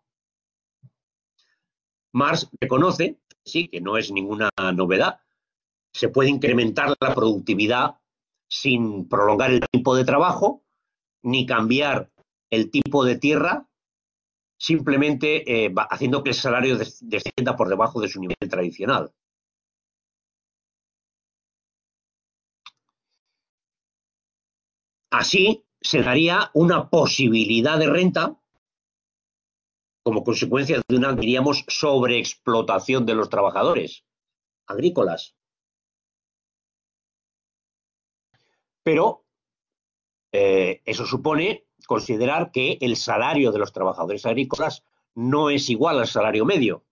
Marx 2.13 2.49
reconoce, 2.61 3.21
sí, 3.45 3.69
que 3.69 3.81
no 3.81 3.97
es 3.97 4.11
ninguna 4.11 4.51
novedad, 4.75 5.21
se 5.93 6.09
puede 6.09 6.31
incrementar 6.31 6.95
la 7.01 7.15
productividad 7.15 7.99
sin 8.49 9.09
prolongar 9.09 9.51
el 9.51 9.61
tiempo 9.61 9.95
de 9.95 10.05
trabajo 10.05 10.65
ni 11.23 11.47
cambiar 11.47 12.11
el 12.51 12.71
tipo 12.71 13.05
de 13.05 13.17
tierra, 13.17 13.69
simplemente 14.59 15.65
eh, 15.65 15.75
haciendo 15.91 16.23
que 16.23 16.31
el 16.31 16.37
salario 16.37 16.77
descienda 16.77 17.57
por 17.57 17.69
debajo 17.69 18.01
de 18.01 18.09
su 18.09 18.21
nivel 18.21 18.37
tradicional. 18.51 19.13
Así 25.11 25.65
se 25.81 26.03
daría 26.03 26.51
una 26.55 26.89
posibilidad 26.89 27.79
de 27.79 27.87
renta 27.87 28.42
como 30.03 30.25
consecuencia 30.25 30.81
de 30.87 30.97
una, 30.97 31.13
diríamos, 31.13 31.65
sobreexplotación 31.69 33.07
de 33.07 33.15
los 33.15 33.29
trabajadores 33.29 34.05
agrícolas. 34.67 35.35
Pero 38.83 39.25
eh, 40.33 40.83
eso 40.85 41.07
supone 41.07 41.67
considerar 41.87 42.51
que 42.53 42.79
el 42.81 42.97
salario 42.97 43.53
de 43.53 43.59
los 43.59 43.73
trabajadores 43.73 44.27
agrícolas 44.27 44.85
no 45.15 45.51
es 45.51 45.69
igual 45.71 46.01
al 46.01 46.07
salario 46.09 46.45
medio. 46.45 46.85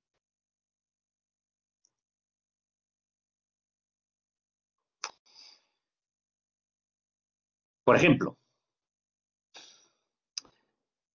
Por 7.84 7.96
ejemplo, 7.96 8.38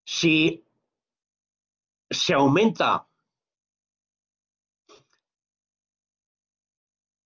si 0.04 0.65
se 2.16 2.34
aumenta 2.34 3.08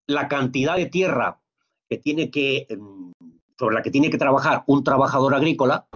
la 0.08 0.28
cantidad 0.28 0.76
de 0.76 0.88
tierra 0.88 1.40
que 1.88 1.98
tiene 1.98 2.32
que, 2.32 2.66
em, 2.70 3.14
sobre 3.58 3.76
la 3.76 3.82
que 3.82 3.92
tiene 3.92 4.10
que 4.10 4.18
trabajar 4.18 4.64
un 4.68 4.84
trabajador 4.84 5.36
agrícola, 5.36 5.88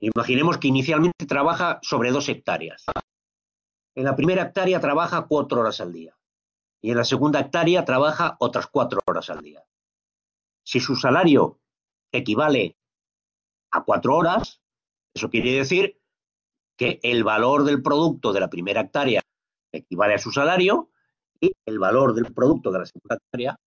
imaginemos 0.00 0.58
que 0.58 0.68
inicialmente 0.68 1.26
trabaja 1.26 1.78
sobre 1.82 2.10
dos 2.10 2.28
hectáreas. 2.28 2.84
En 3.96 4.04
la 4.04 4.14
primera 4.14 4.42
hectárea 4.42 4.80
trabaja 4.80 5.26
cuatro 5.26 5.60
horas 5.60 5.80
al 5.80 5.92
día 5.92 6.16
y 6.80 6.90
en 6.90 6.96
la 6.96 7.04
segunda 7.04 7.40
hectárea 7.40 7.84
trabaja 7.84 8.36
otras 8.38 8.68
cuatro 8.68 9.00
horas 9.06 9.30
al 9.30 9.40
día. 9.40 9.64
Si 10.64 10.78
su 10.80 10.94
salario 10.94 11.60
equivale 12.12 12.76
a 13.72 13.82
cuatro 13.82 14.16
horas, 14.16 14.62
eso 15.14 15.30
quiere 15.30 15.52
decir 15.52 15.97
que 16.78 17.00
el 17.02 17.24
valor 17.24 17.64
del 17.64 17.82
producto 17.82 18.32
de 18.32 18.40
la 18.40 18.48
primera 18.48 18.82
hectárea 18.82 19.20
equivale 19.72 20.14
a 20.14 20.18
su 20.18 20.30
salario 20.30 20.90
y 21.40 21.52
el 21.66 21.78
valor 21.78 22.14
del 22.14 22.32
producto 22.32 22.70
de 22.70 22.78
la 22.78 22.86
segunda 22.86 23.16
hectárea 23.16 23.58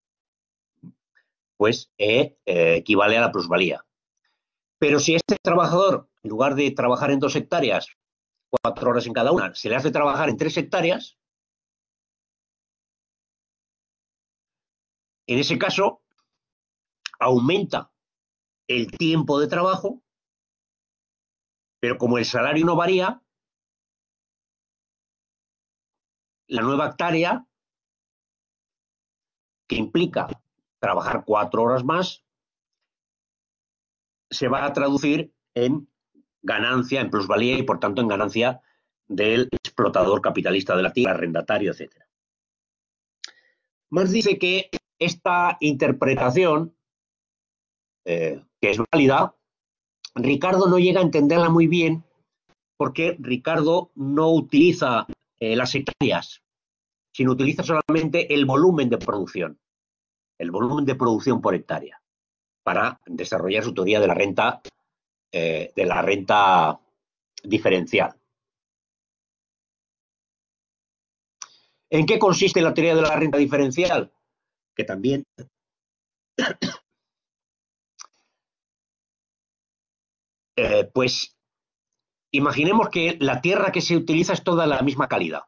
pues 1.57 1.91
eh, 1.99 2.37
eh, 2.45 2.77
equivale 2.77 3.17
a 3.17 3.21
la 3.21 3.31
plusvalía. 3.31 3.85
Pero 4.79 4.99
si 4.99 5.13
este 5.13 5.35
trabajador, 5.43 6.09
en 6.23 6.31
lugar 6.31 6.55
de 6.55 6.71
trabajar 6.71 7.11
en 7.11 7.19
dos 7.19 7.35
hectáreas, 7.35 7.85
cuatro 8.49 8.89
horas 8.89 9.05
en 9.05 9.13
cada 9.13 9.31
una, 9.31 9.53
se 9.53 9.69
le 9.69 9.75
hace 9.75 9.91
trabajar 9.91 10.29
en 10.29 10.37
tres 10.37 10.57
hectáreas, 10.57 11.19
en 15.27 15.37
ese 15.37 15.59
caso 15.59 16.01
aumenta 17.19 17.91
el 18.67 18.89
tiempo 18.89 19.39
de 19.39 19.47
trabajo 19.47 20.00
pero 21.81 21.97
como 21.97 22.19
el 22.19 22.25
salario 22.25 22.63
no 22.63 22.75
varía, 22.75 23.21
la 26.47 26.61
nueva 26.61 26.87
hectárea, 26.87 27.45
que 29.67 29.77
implica 29.77 30.27
trabajar 30.79 31.23
cuatro 31.25 31.63
horas 31.63 31.83
más, 31.83 32.23
se 34.29 34.47
va 34.47 34.63
a 34.63 34.73
traducir 34.73 35.33
en 35.55 35.89
ganancia, 36.43 37.01
en 37.01 37.09
plusvalía 37.09 37.57
y 37.57 37.63
por 37.63 37.79
tanto 37.79 38.01
en 38.01 38.07
ganancia 38.07 38.61
del 39.07 39.49
explotador 39.51 40.21
capitalista 40.21 40.75
de 40.75 40.83
la 40.83 40.93
tierra, 40.93 41.13
arrendatario, 41.13 41.71
etc. 41.71 41.95
Marx 43.89 44.11
dice 44.11 44.37
que 44.37 44.69
esta 44.99 45.57
interpretación, 45.61 46.77
eh, 48.05 48.43
que 48.59 48.69
es 48.69 48.77
válida, 48.91 49.35
Ricardo 50.15 50.67
no 50.67 50.77
llega 50.77 50.99
a 50.99 51.03
entenderla 51.03 51.49
muy 51.49 51.67
bien 51.67 52.03
porque 52.77 53.15
Ricardo 53.19 53.91
no 53.95 54.31
utiliza 54.31 55.05
eh, 55.39 55.55
las 55.55 55.73
hectáreas, 55.75 56.41
sino 57.13 57.31
utiliza 57.31 57.63
solamente 57.63 58.33
el 58.33 58.45
volumen 58.45 58.89
de 58.89 58.97
producción, 58.97 59.59
el 60.39 60.51
volumen 60.51 60.85
de 60.85 60.95
producción 60.95 61.41
por 61.41 61.55
hectárea, 61.55 62.01
para 62.63 62.99
desarrollar 63.05 63.63
su 63.63 63.73
teoría 63.73 63.99
de 63.99 64.07
la 64.07 64.13
renta, 64.13 64.61
eh, 65.31 65.71
de 65.75 65.85
la 65.85 66.01
renta 66.01 66.79
diferencial. 67.43 68.15
¿En 71.89 72.05
qué 72.05 72.17
consiste 72.17 72.61
la 72.61 72.73
teoría 72.73 72.95
de 72.95 73.01
la 73.01 73.15
renta 73.15 73.37
diferencial? 73.37 74.11
Que 74.75 74.85
también 74.85 75.23
Eh, 80.63 80.87
pues 80.93 81.35
imaginemos 82.31 82.89
que 82.89 83.17
la 83.19 83.41
tierra 83.41 83.71
que 83.71 83.81
se 83.81 83.97
utiliza 83.97 84.33
es 84.33 84.43
toda 84.43 84.67
la 84.67 84.83
misma 84.83 85.07
calidad. 85.07 85.41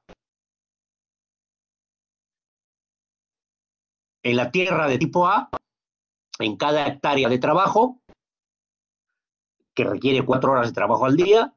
En 4.23 4.37
la 4.37 4.49
tierra 4.49 4.87
de 4.87 4.97
tipo 4.97 5.27
A, 5.27 5.49
en 6.39 6.57
cada 6.57 6.87
hectárea 6.87 7.29
de 7.29 7.37
trabajo, 7.37 8.01
que 9.75 9.83
requiere 9.83 10.25
cuatro 10.25 10.53
horas 10.53 10.69
de 10.69 10.73
trabajo 10.73 11.05
al 11.05 11.15
día, 11.15 11.55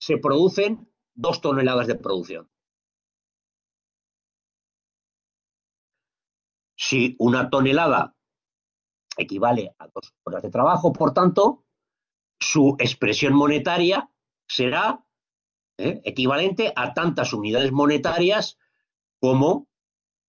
se 0.00 0.16
producen 0.16 0.90
dos 1.14 1.42
toneladas 1.42 1.86
de 1.86 1.96
producción. 1.96 2.48
Si 6.74 7.16
una 7.18 7.50
tonelada 7.50 8.16
equivale 9.18 9.74
a 9.78 9.88
dos 9.88 10.14
horas 10.24 10.42
de 10.42 10.50
trabajo, 10.50 10.90
por 10.90 11.12
tanto, 11.12 11.63
su 12.38 12.76
expresión 12.78 13.34
monetaria 13.34 14.10
será 14.46 15.04
¿eh? 15.78 16.00
equivalente 16.04 16.72
a 16.74 16.94
tantas 16.94 17.32
unidades 17.32 17.72
monetarias 17.72 18.58
como 19.20 19.68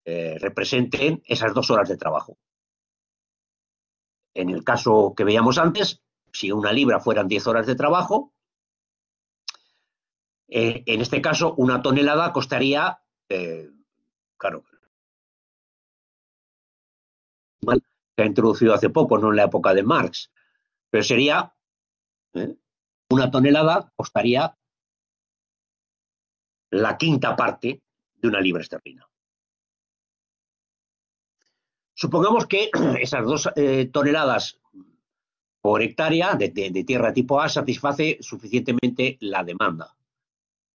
eh, 0.06 0.38
representen 0.40 1.22
esas 1.26 1.54
dos 1.54 1.70
horas 1.72 1.90
de 1.90 1.98
trabajo. 1.98 2.38
En 4.34 4.50
el 4.50 4.64
caso 4.64 5.14
que 5.16 5.24
veíamos 5.24 5.58
antes, 5.58 6.02
si 6.32 6.52
una 6.52 6.74
libra 6.74 7.00
fueran 7.00 7.28
10 7.28 7.48
horas 7.48 7.66
de 7.66 7.76
trabajo, 7.76 8.34
eh, 10.48 10.84
en 10.86 11.02
este 11.02 11.22
caso 11.22 11.56
una 11.58 11.82
tonelada 11.82 12.32
costaría, 12.32 13.00
claro, 14.38 14.64
se 18.16 18.24
ha 18.24 18.26
introducido 18.26 18.74
hace 18.74 18.90
poco, 18.90 19.18
no 19.18 19.30
en 19.30 19.38
la 19.38 19.46
época 19.46 19.74
de 19.74 19.84
Marx, 19.84 20.32
pero 20.90 21.04
sería, 21.04 21.55
¿eh? 22.36 22.56
una 23.10 23.32
tonelada 23.32 23.92
costaría 23.96 24.56
la 26.72 26.98
quinta 26.98 27.36
parte 27.36 27.82
de 28.16 28.28
una 28.28 28.42
libra 28.42 28.62
esterlina. 28.62 29.08
Supongamos 31.94 32.46
que 32.48 32.70
esas 33.02 33.26
dos 33.26 33.50
toneladas 33.92 34.60
por 35.66 35.82
hectárea 35.82 36.36
de, 36.36 36.52
tierra 36.86 37.12
tipo 37.12 37.42
A 37.42 37.50
satisface 37.50 38.20
suficientemente 38.22 39.18
la 39.20 39.44
demanda. 39.44 39.98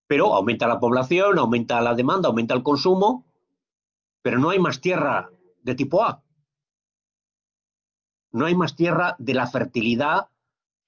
Pero 0.09 0.35
aumenta 0.35 0.67
la 0.67 0.81
población, 0.81 1.39
aumenta 1.39 1.81
la 1.81 1.95
demanda, 1.95 2.29
aumenta 2.29 2.55
el 2.55 2.65
consumo, 2.65 3.25
pero 4.21 4.41
no 4.41 4.51
hay 4.51 4.59
más 4.59 4.81
tierra 4.81 5.31
de 5.63 5.77
tipo 5.77 6.03
A. 6.03 6.25
No 8.33 8.47
hay 8.47 8.57
más 8.57 8.75
tierra 8.75 9.15
de 9.21 9.35
la 9.35 9.47
fertilidad 9.47 10.30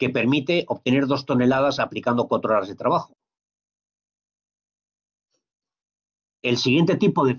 que 0.03 0.11
permite 0.11 0.65
obtener 0.67 1.07
dos 1.07 1.25
toneladas 1.27 1.79
aplicando 1.79 2.27
cuatro 2.27 2.53
horas 2.53 2.67
de 2.67 2.75
trabajo. 2.75 3.15
El 6.43 6.57
siguiente 6.57 6.97
tipo 6.97 7.25
de, 7.25 7.39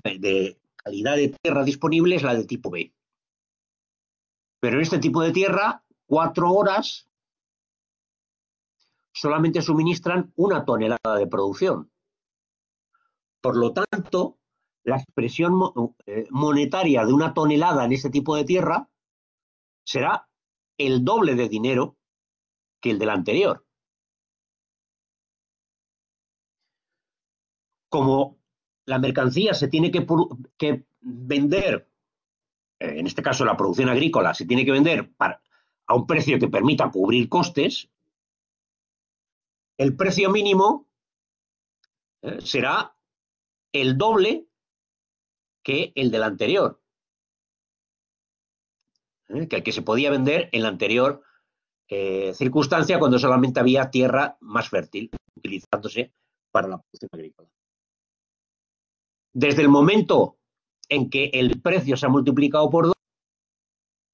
calidad 0.78 1.18
de 1.18 1.36
tierra 1.42 1.66
disponible 1.66 2.16
es 2.16 2.24
la 2.24 2.36
de 2.36 2.46
tipo 2.46 2.70
B. 2.70 2.94
Pero 4.62 4.78
en 4.78 4.82
este 4.82 4.98
tipo 5.00 5.22
de 5.22 5.34
tierra 5.34 5.84
cuatro 6.06 6.52
horas 6.52 7.10
solamente 9.14 9.62
suministran 9.62 10.32
una 10.38 10.64
tonelada 10.64 11.18
de 11.18 11.28
producción. 11.28 11.92
Por 13.42 13.58
lo 13.58 13.74
tanto, 13.74 14.40
la 14.86 14.96
expresión 14.96 15.60
eh, 16.06 16.28
monetaria 16.30 17.06
de 17.06 17.12
una 17.12 17.34
tonelada 17.34 17.84
en 17.84 17.92
ese 17.92 18.10
tipo 18.10 18.38
de 18.38 18.46
tierra 18.46 18.90
será 19.86 20.30
el 20.78 21.04
doble 21.04 21.36
de 21.36 21.50
dinero 21.50 21.98
que 22.84 22.92
el 22.92 23.00
del 23.00 23.10
anterior. 23.10 23.66
Como 27.90 28.38
la 28.86 29.00
mercancía 29.00 29.54
se 29.54 29.70
tiene 29.70 29.90
que, 29.90 30.86
vender, 31.00 31.90
eh, 32.80 33.00
en 33.00 33.08
este 33.08 33.24
caso 33.24 33.46
la 33.46 33.56
producción 33.56 33.88
agrícola, 33.88 34.34
se 34.34 34.46
tiene 34.46 34.66
que 34.66 34.74
vender 34.74 35.14
a 35.18 35.96
un 35.96 36.06
precio 36.06 36.38
que 36.38 36.50
permita 36.50 36.92
cubrir 36.92 37.30
costes, 37.30 37.90
el 39.78 39.96
precio 39.96 40.30
mínimo 40.30 40.90
eh, 42.22 42.42
será 42.42 42.98
el 43.72 43.98
doble 43.98 44.50
que 45.64 45.94
el 45.96 46.12
del 46.12 46.24
anterior, 46.24 46.84
eh, 49.30 49.48
que 49.48 49.56
el 49.56 49.64
que 49.64 49.72
se 49.72 49.82
podía 49.84 50.12
vender 50.12 50.50
en 50.52 50.64
la 50.64 50.68
anterior 50.68 51.24
eh, 51.96 52.34
circunstancia 52.34 52.98
cuando 52.98 53.20
solamente 53.20 53.60
había 53.60 53.92
tierra 53.92 54.36
más 54.42 54.68
fértil 54.68 55.12
utilizándose 55.38 56.12
para 56.52 56.68
la 56.68 56.80
producción 56.80 57.10
agrícola. 57.14 57.50
Desde 59.32 59.62
el 59.62 59.70
momento 59.70 60.40
en 60.90 61.12
que 61.12 61.26
el 61.26 61.62
precio 61.62 61.96
se 61.96 62.08
ha 62.08 62.10
multiplicado 62.10 62.68
por 62.72 62.88
dos, 62.88 62.96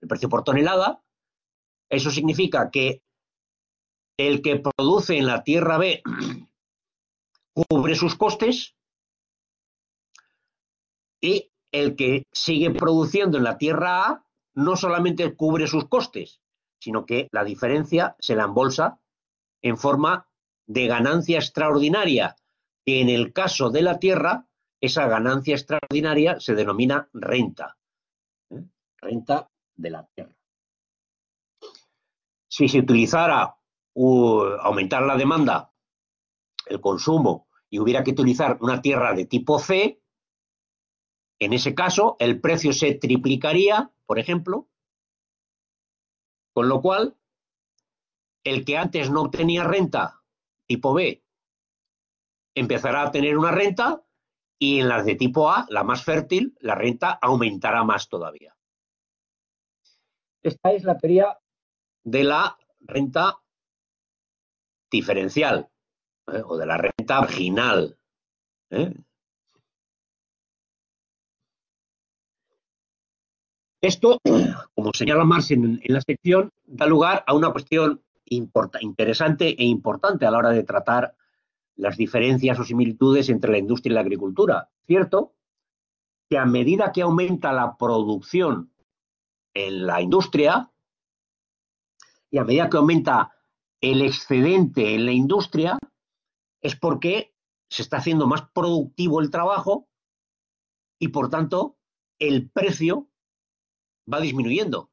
el 0.01 0.09
precio 0.09 0.27
por 0.27 0.43
tonelada, 0.43 1.01
eso 1.89 2.11
significa 2.11 2.69
que 2.69 3.01
el 4.17 4.41
que 4.41 4.57
produce 4.59 5.17
en 5.17 5.25
la 5.25 5.41
tierra 5.43 5.77
B 5.77 6.03
cubre 7.53 7.95
sus 7.95 8.15
costes 8.15 8.75
y 11.21 11.49
el 11.71 11.95
que 11.95 12.23
sigue 12.33 12.71
produciendo 12.71 13.37
en 13.37 13.45
la 13.45 13.57
tierra 13.57 14.05
A 14.05 14.25
no 14.53 14.75
solamente 14.75 15.33
cubre 15.37 15.65
sus 15.65 15.87
costes, 15.87 16.41
sino 16.79 17.05
que 17.05 17.29
la 17.31 17.43
diferencia 17.43 18.15
se 18.19 18.35
la 18.35 18.45
embolsa 18.45 18.99
en 19.61 19.77
forma 19.77 20.27
de 20.65 20.87
ganancia 20.87 21.37
extraordinaria, 21.37 22.35
que 22.85 23.01
en 23.01 23.09
el 23.09 23.33
caso 23.33 23.69
de 23.69 23.81
la 23.81 23.99
tierra, 23.99 24.47
esa 24.81 25.07
ganancia 25.07 25.55
extraordinaria 25.55 26.39
se 26.39 26.55
denomina 26.55 27.09
renta. 27.13 27.77
¿eh? 28.49 28.63
Renta 28.97 29.49
de 29.75 29.89
la 29.89 30.05
tierra 30.05 30.39
si 32.49 32.67
se 32.67 32.79
utilizara 32.79 33.55
aumentar 33.95 35.03
la 35.03 35.15
demanda, 35.15 35.71
el 36.65 36.81
consumo, 36.81 37.47
y 37.69 37.79
hubiera 37.79 38.03
que 38.03 38.11
utilizar 38.11 38.57
una 38.61 38.81
tierra 38.81 39.13
de 39.13 39.25
tipo 39.25 39.59
C, 39.59 40.01
en 41.39 41.53
ese 41.53 41.75
caso 41.75 42.17
el 42.19 42.41
precio 42.41 42.73
se 42.73 42.95
triplicaría, 42.95 43.91
por 44.05 44.19
ejemplo, 44.19 44.67
con 46.59 46.67
lo 46.67 46.81
cual 46.81 47.15
el 48.43 48.65
que 48.65 48.77
antes 48.77 49.09
no 49.09 49.21
obtenía 49.21 49.63
renta 49.63 50.21
tipo 50.67 50.93
B 50.93 51.23
empezará 52.53 53.03
a 53.03 53.11
tener 53.11 53.37
una 53.37 53.51
renta 53.51 54.03
y 54.59 54.81
en 54.81 54.89
las 54.89 55.05
de 55.05 55.15
tipo 55.15 55.49
A, 55.49 55.65
la 55.69 55.85
más 55.85 56.03
fértil, 56.03 56.57
la 56.59 56.75
renta 56.75 57.17
aumentará 57.21 57.85
más 57.85 58.09
todavía. 58.09 58.57
Esta 60.43 60.73
es 60.73 60.83
la 60.83 60.97
teoría 60.97 61.39
de 62.03 62.25
la 62.25 62.57
renta 62.81 63.39
diferencial 64.91 65.69
¿eh? 66.27 66.41
o 66.43 66.57
de 66.57 66.65
la 66.65 66.75
renta 66.75 67.21
marginal. 67.21 67.97
¿eh? 68.71 68.93
Esto, 73.81 74.19
como 74.75 74.91
señala 74.93 75.23
Marx 75.23 75.51
en, 75.51 75.81
la 75.85 76.01
sección, 76.01 76.51
da 76.65 76.85
lugar 76.85 77.23
a 77.25 77.33
una 77.33 77.51
cuestión 77.51 78.01
interesante 78.25 79.55
e 79.59 79.65
importante 79.65 80.25
a 80.25 80.31
la 80.31 80.37
hora 80.37 80.49
de 80.51 80.63
tratar 80.63 81.15
las 81.75 81.97
diferencias 81.97 82.59
o 82.59 82.63
similitudes 82.63 83.29
entre 83.29 83.51
la 83.51 83.57
industria 83.57 83.91
y 83.91 83.95
la 83.95 84.01
agricultura. 84.01 84.69
Cierto 84.85 85.33
que 86.29 86.37
a 86.37 86.45
medida 86.45 86.91
que 86.91 87.01
aumenta 87.01 87.53
la 87.53 87.75
producción 87.77 88.71
en 89.53 89.87
la 89.87 90.01
industria, 90.01 90.69
y 92.29 92.37
a 92.37 92.43
medida 92.43 92.69
que 92.69 92.77
aumenta 92.77 93.33
el 93.81 94.01
excedente 94.01 94.93
en 94.93 95.05
la 95.05 95.11
industria, 95.11 95.79
es 96.61 96.75
porque 96.75 97.33
se 97.69 97.81
está 97.81 97.97
haciendo 97.97 98.27
más 98.27 98.43
productivo 98.53 99.21
el 99.21 99.31
trabajo 99.31 99.87
y 100.99 101.07
por 101.07 101.29
tanto 101.29 101.77
el 102.19 102.49
precio 102.49 103.08
va 104.11 104.19
disminuyendo. 104.19 104.91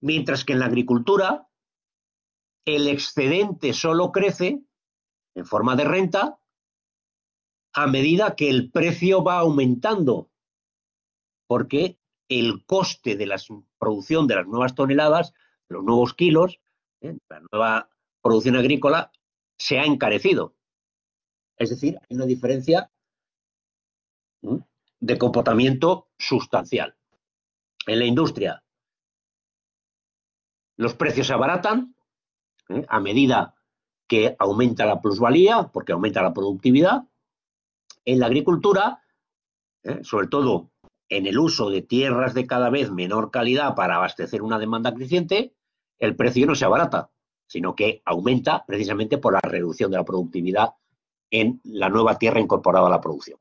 Mientras 0.00 0.44
que 0.44 0.52
en 0.52 0.60
la 0.60 0.66
agricultura 0.66 1.48
el 2.64 2.88
excedente 2.88 3.72
solo 3.72 4.12
crece 4.12 4.62
en 5.34 5.46
forma 5.46 5.76
de 5.76 5.84
renta 5.84 6.38
a 7.72 7.86
medida 7.86 8.36
que 8.36 8.48
el 8.48 8.70
precio 8.70 9.22
va 9.22 9.38
aumentando, 9.38 10.30
porque 11.46 11.98
el 12.28 12.64
coste 12.64 13.16
de 13.16 13.26
la 13.26 13.36
producción 13.78 14.26
de 14.26 14.36
las 14.36 14.46
nuevas 14.46 14.74
toneladas 14.74 15.32
los 15.68 15.84
nuevos 15.84 16.14
kilos, 16.14 16.60
¿eh? 17.00 17.16
la 17.28 17.40
nueva 17.52 17.90
producción 18.22 18.56
agrícola 18.56 19.12
se 19.58 19.78
ha 19.78 19.84
encarecido. 19.84 20.54
Es 21.56 21.70
decir, 21.70 21.98
hay 22.00 22.16
una 22.16 22.26
diferencia 22.26 22.90
de 25.00 25.18
comportamiento 25.18 26.08
sustancial. 26.18 26.95
En 27.86 27.98
la 28.00 28.04
industria, 28.04 28.62
los 30.76 30.94
precios 30.94 31.28
se 31.28 31.32
abaratan 31.32 31.94
¿eh? 32.68 32.84
a 32.88 33.00
medida 33.00 33.54
que 34.06 34.36
aumenta 34.38 34.86
la 34.86 35.00
plusvalía, 35.00 35.70
porque 35.72 35.92
aumenta 35.92 36.22
la 36.22 36.34
productividad. 36.34 37.04
En 38.04 38.20
la 38.20 38.26
agricultura, 38.26 39.02
¿eh? 39.82 40.00
sobre 40.02 40.28
todo 40.28 40.70
en 41.08 41.26
el 41.26 41.38
uso 41.38 41.70
de 41.70 41.82
tierras 41.82 42.34
de 42.34 42.46
cada 42.46 42.70
vez 42.70 42.90
menor 42.90 43.30
calidad 43.30 43.74
para 43.74 43.96
abastecer 43.96 44.42
una 44.42 44.58
demanda 44.58 44.92
creciente, 44.92 45.54
el 45.98 46.16
precio 46.16 46.46
no 46.46 46.54
se 46.54 46.64
abarata, 46.64 47.10
sino 47.46 47.74
que 47.74 48.02
aumenta 48.04 48.64
precisamente 48.66 49.18
por 49.18 49.32
la 49.32 49.40
reducción 49.40 49.90
de 49.90 49.96
la 49.96 50.04
productividad 50.04 50.70
en 51.30 51.60
la 51.64 51.88
nueva 51.88 52.18
tierra 52.18 52.40
incorporada 52.40 52.86
a 52.86 52.90
la 52.90 53.00
producción. 53.00 53.38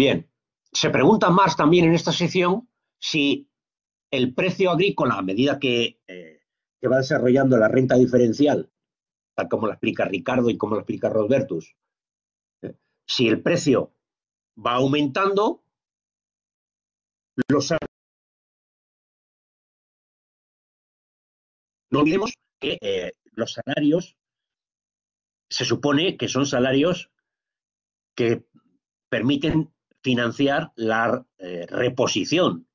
Bien, 0.00 0.32
se 0.72 0.88
pregunta 0.88 1.28
más 1.28 1.58
también 1.58 1.84
en 1.84 1.92
esta 1.92 2.10
sección 2.10 2.70
si 2.98 3.50
el 4.10 4.34
precio 4.34 4.70
agrícola, 4.70 5.16
a 5.16 5.22
medida 5.22 5.58
que, 5.58 6.00
eh, 6.08 6.40
va 6.90 6.96
desarrollando 6.96 7.58
la 7.58 7.68
renta 7.68 7.96
diferencial, 7.96 8.72
tal 9.34 9.50
como 9.50 9.66
lo 9.66 9.74
explica 9.74 10.06
Ricardo 10.06 10.48
y 10.48 10.56
como 10.56 10.76
lo 10.76 10.80
explica 10.80 11.10
Robertus, 11.10 11.76
eh, 12.62 12.76
si 13.06 13.28
el 13.28 13.42
precio 13.42 13.92
va 14.56 14.76
aumentando, 14.76 15.62
los 17.48 17.70
no 21.90 21.98
olvidemos 21.98 22.32
que 22.58 22.78
eh, 22.80 23.12
los 23.32 23.52
salarios 23.52 24.16
se 25.50 25.66
supone 25.66 26.16
que 26.16 26.28
son 26.28 26.46
salarios 26.46 27.10
que 28.16 28.46
permiten 29.10 29.70
financiar 30.02 30.72
la 30.76 31.26
eh, 31.38 31.66
reposición 31.68 32.68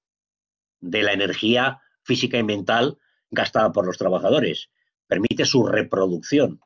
de 0.79 1.03
la 1.03 1.13
energía 1.13 1.81
física 2.03 2.37
y 2.37 2.43
mental 2.43 2.97
gastada 3.31 3.71
por 3.71 3.85
los 3.85 3.97
trabajadores. 3.97 4.69
Permite 5.07 5.45
su 5.45 5.65
reproducción. 5.65 6.61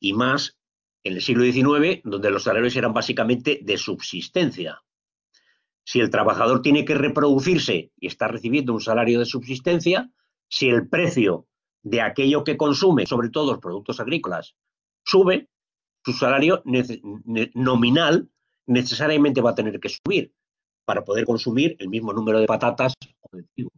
Y 0.00 0.12
más 0.12 0.58
en 1.04 1.14
el 1.14 1.22
siglo 1.22 1.44
XIX, 1.44 2.00
donde 2.04 2.30
los 2.30 2.44
salarios 2.44 2.76
eran 2.76 2.92
básicamente 2.92 3.60
de 3.62 3.78
subsistencia. 3.78 4.82
Si 5.84 6.00
el 6.00 6.10
trabajador 6.10 6.60
tiene 6.60 6.84
que 6.84 6.94
reproducirse 6.94 7.92
y 7.96 8.06
está 8.06 8.28
recibiendo 8.28 8.74
un 8.74 8.80
salario 8.80 9.18
de 9.18 9.24
subsistencia, 9.24 10.10
si 10.48 10.68
el 10.68 10.88
precio 10.88 11.46
de 11.82 12.02
aquello 12.02 12.44
que 12.44 12.56
consume, 12.56 13.06
sobre 13.06 13.30
todo 13.30 13.52
los 13.52 13.60
productos 13.60 14.00
agrícolas, 14.00 14.54
sube, 15.04 15.48
su 16.04 16.12
salario 16.12 16.62
nominal 17.54 18.30
necesariamente 18.68 19.40
va 19.40 19.50
a 19.50 19.54
tener 19.54 19.80
que 19.80 19.88
subir 19.88 20.32
para 20.84 21.04
poder 21.04 21.24
consumir 21.24 21.76
el 21.80 21.88
mismo 21.88 22.12
número 22.12 22.38
de 22.38 22.46
patatas 22.46 22.94
o 23.20 23.36
de 23.36 23.42
trigo. 23.42 23.70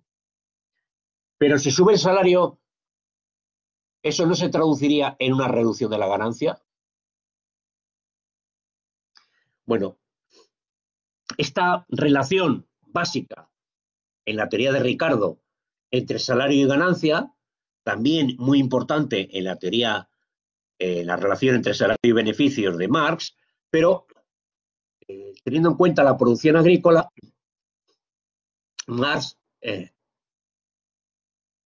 Pero 1.39 1.59
si 1.59 1.71
sube 1.71 1.95
el 1.95 1.99
salario, 1.99 2.61
¿eso 4.03 4.27
no 4.27 4.35
se 4.35 4.49
traduciría 4.49 5.17
en 5.19 5.33
una 5.33 5.49
reducción 5.49 5.91
de 5.91 5.99
la 5.99 6.07
ganancia? 6.07 6.61
Bueno, 9.65 9.99
esta 11.39 11.87
relación 11.89 12.69
básica 12.83 13.51
en 14.27 14.37
la 14.37 14.49
teoría 14.49 14.73
de 14.73 14.81
Ricardo 14.81 15.41
entre 15.91 16.19
salario 16.19 16.65
y 16.65 16.69
ganancia, 16.69 17.33
también 17.83 18.37
muy 18.39 18.59
importante 18.59 19.37
en 19.37 19.45
la 19.45 19.57
teoría, 19.57 20.09
en 20.79 21.07
la 21.07 21.17
relación 21.17 21.57
entre 21.57 21.75
salario 21.75 21.99
y 22.03 22.13
beneficios 22.13 22.77
de 22.77 22.89
Marx, 22.89 23.37
pero 23.71 24.07
teniendo 25.45 25.71
en 25.71 25.77
cuenta 25.77 26.05
la 26.05 26.17
producción 26.17 26.57
agrícola, 26.57 27.09
Marx 28.87 29.39
eh, 29.61 29.91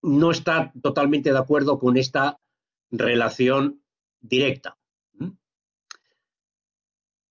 no 0.02 0.30
está 0.30 0.72
totalmente 0.82 1.32
de 1.32 1.38
acuerdo 1.38 1.78
con 1.78 1.96
esta 1.96 2.38
relación 2.90 3.82
directa. 4.20 4.76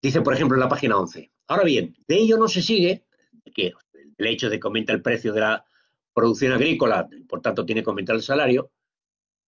Dice, 0.01 0.21
por 0.21 0.33
ejemplo, 0.33 0.57
en 0.57 0.61
la 0.61 0.69
página 0.69 0.97
11. 0.97 1.31
Ahora 1.47 1.63
bien, 1.63 1.95
de 2.07 2.15
ello 2.15 2.37
no 2.37 2.47
se 2.47 2.61
sigue 2.61 3.05
que 3.53 3.73
el 4.17 4.27
hecho 4.27 4.49
de 4.49 4.59
que 4.59 4.67
aumenta 4.67 4.91
el 4.91 5.01
precio 5.01 5.31
de 5.31 5.41
la 5.41 5.65
producción 6.13 6.51
agrícola, 6.51 7.07
por 7.27 7.41
tanto 7.41 7.65
tiene 7.65 7.83
que 7.83 7.89
aumentar 7.89 8.15
el 8.15 8.21
salario, 8.21 8.71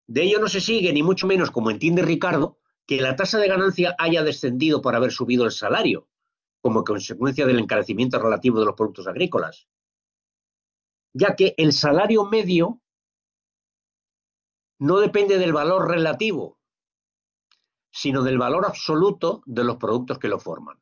de 0.06 0.22
ello 0.22 0.40
no 0.40 0.48
se 0.48 0.60
sigue, 0.60 0.92
ni 0.92 1.02
mucho 1.02 1.26
menos, 1.26 1.50
como 1.50 1.70
entiende 1.70 2.02
Ricardo, 2.02 2.58
que 2.84 3.00
la 3.00 3.14
tasa 3.14 3.38
de 3.38 3.46
ganancia 3.46 3.94
haya 3.98 4.24
descendido 4.24 4.82
por 4.82 4.96
haber 4.96 5.12
subido 5.12 5.44
el 5.44 5.52
salario, 5.52 6.08
como 6.60 6.84
consecuencia 6.84 7.46
del 7.46 7.58
encarecimiento 7.58 8.18
relativo 8.18 8.58
de 8.60 8.66
los 8.66 8.74
productos 8.74 9.06
agrícolas, 9.06 9.68
ya 11.12 11.34
que 11.34 11.54
el 11.56 11.72
salario 11.72 12.24
medio 12.24 12.80
no 14.78 14.98
depende 14.98 15.38
del 15.38 15.52
valor 15.52 15.88
relativo, 15.88 16.58
sino 17.90 18.22
del 18.22 18.38
valor 18.38 18.66
absoluto 18.66 19.42
de 19.46 19.64
los 19.64 19.76
productos 19.76 20.18
que 20.18 20.28
lo 20.28 20.38
forman. 20.38 20.80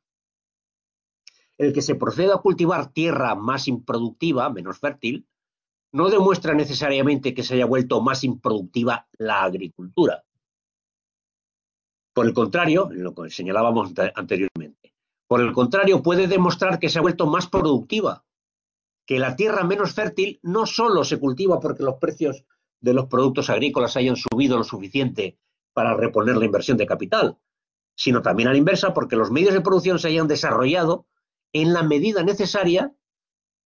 El 1.57 1.73
que 1.73 1.83
se 1.83 1.97
proceda 1.97 2.37
a 2.37 2.41
cultivar 2.41 2.93
tierra 2.93 3.35
más 3.35 3.67
improductiva, 3.67 4.51
menos 4.51 4.79
fértil, 4.79 5.27
no 5.93 6.11
demuestra 6.11 6.55
necesariamente 6.55 7.35
que 7.35 7.43
se 7.43 7.55
haya 7.55 7.67
vuelto 7.67 8.01
más 8.01 8.23
improductiva 8.23 9.09
la 9.19 9.43
agricultura. 9.43 10.23
Por 12.13 12.27
el 12.27 12.35
contrario, 12.35 12.89
lo 12.91 13.15
que 13.15 13.31
señalábamos 13.31 13.93
anteriormente, 14.15 14.68
por 15.29 15.43
el 15.43 15.53
contrario, 15.53 16.03
puede 16.03 16.27
demostrar 16.27 16.79
que 16.79 16.89
se 16.89 16.99
ha 16.99 17.03
vuelto 17.03 17.27
más 17.27 17.47
productiva, 17.47 18.25
que 19.07 19.19
la 19.19 19.37
tierra 19.37 19.63
menos 19.63 19.93
fértil 19.93 20.41
no 20.43 20.65
solo 20.65 21.05
se 21.05 21.21
cultiva 21.21 21.61
porque 21.61 21.83
los 21.83 21.97
precios 21.97 22.45
de 22.81 22.95
los 22.95 23.07
productos 23.07 23.51
agrícolas 23.51 23.97
hayan 23.97 24.17
subido 24.17 24.57
lo 24.57 24.65
suficiente 24.65 25.39
para 25.75 25.95
reponer 25.95 26.37
la 26.37 26.47
inversión 26.47 26.79
de 26.79 26.87
capital, 26.87 27.37
sino 27.95 28.23
también 28.23 28.49
a 28.49 28.53
la 28.53 28.59
inversa 28.59 28.95
porque 28.95 29.17
los 29.17 29.31
medios 29.31 29.53
de 29.53 29.61
producción 29.61 29.99
se 29.99 30.09
hayan 30.09 30.29
desarrollado 30.29 31.07
en 31.53 31.75
la 31.75 31.83
medida 31.83 32.23
necesaria 32.23 32.95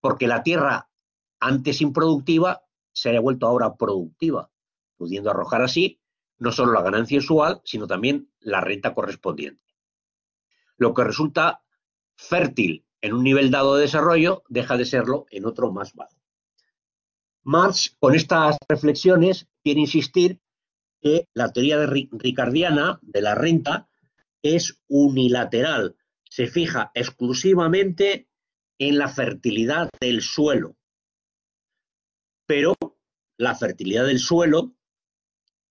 porque 0.00 0.26
la 0.26 0.42
tierra 0.42 0.90
antes 1.38 1.80
improductiva 1.80 2.64
se 2.92 3.10
haya 3.10 3.20
vuelto 3.20 3.46
ahora 3.46 3.76
productiva, 3.76 4.50
pudiendo 4.96 5.30
arrojar 5.30 5.62
así 5.62 6.00
no 6.38 6.50
solo 6.50 6.72
la 6.72 6.82
ganancia 6.82 7.18
usual, 7.18 7.60
sino 7.64 7.86
también 7.86 8.32
la 8.40 8.60
renta 8.60 8.94
correspondiente 8.94 9.61
lo 10.82 10.92
que 10.92 11.04
resulta 11.04 11.62
fértil 12.16 12.84
en 13.00 13.14
un 13.14 13.24
nivel 13.24 13.50
dado 13.50 13.76
de 13.76 13.82
desarrollo 13.82 14.42
deja 14.48 14.76
de 14.76 14.84
serlo 14.84 15.26
en 15.30 15.46
otro 15.46 15.72
más 15.72 15.94
bajo. 15.94 16.16
Marx, 17.44 17.96
con 17.98 18.14
estas 18.14 18.56
reflexiones, 18.68 19.48
quiere 19.64 19.80
insistir 19.80 20.40
que 21.00 21.28
la 21.34 21.52
teoría 21.52 21.84
ricardiana 21.86 23.00
de 23.02 23.22
la 23.22 23.34
renta 23.34 23.88
es 24.42 24.80
unilateral, 24.88 25.96
se 26.28 26.46
fija 26.46 26.92
exclusivamente 26.94 28.28
en 28.78 28.98
la 28.98 29.08
fertilidad 29.08 29.88
del 30.00 30.22
suelo. 30.22 30.76
Pero 32.46 32.74
la 33.36 33.54
fertilidad 33.54 34.06
del 34.06 34.18
suelo, 34.18 34.74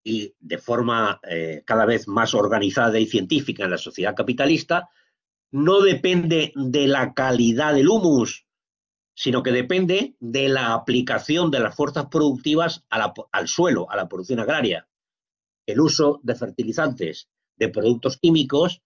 y 0.03 0.34
de 0.39 0.57
forma 0.57 1.20
eh, 1.24 1.64
cada 1.66 1.86
vez 1.86 2.07
más 2.07 2.34
organizada 2.34 2.99
y 2.99 3.05
científica 3.05 3.64
en 3.64 3.72
la 3.72 3.78
sociedad 3.78 4.16
capitalista, 4.16 4.89
no 5.52 5.82
depende 5.82 6.54
de 6.56 6.88
la 6.88 7.14
calidad 7.14 7.74
del 7.74 7.89
humus, 7.89 8.45
sino 9.14 9.43
que 9.43 9.52
depende 9.52 10.16
de 10.20 10.49
la 10.49 10.74
aplicación 10.74 11.52
de 11.52 11.60
las 11.60 11.76
fuerzas 11.76 12.08
productivas 12.08 12.86
al 12.89 13.47
suelo, 13.47 13.89
a 13.91 13.95
la 13.95 14.08
producción 14.08 14.39
agraria. 14.39 14.88
El 15.66 15.82
uso 15.82 16.20
de 16.24 16.36
fertilizantes, 16.36 17.30
de 17.58 17.70
productos 17.70 18.18
químicos, 18.18 18.82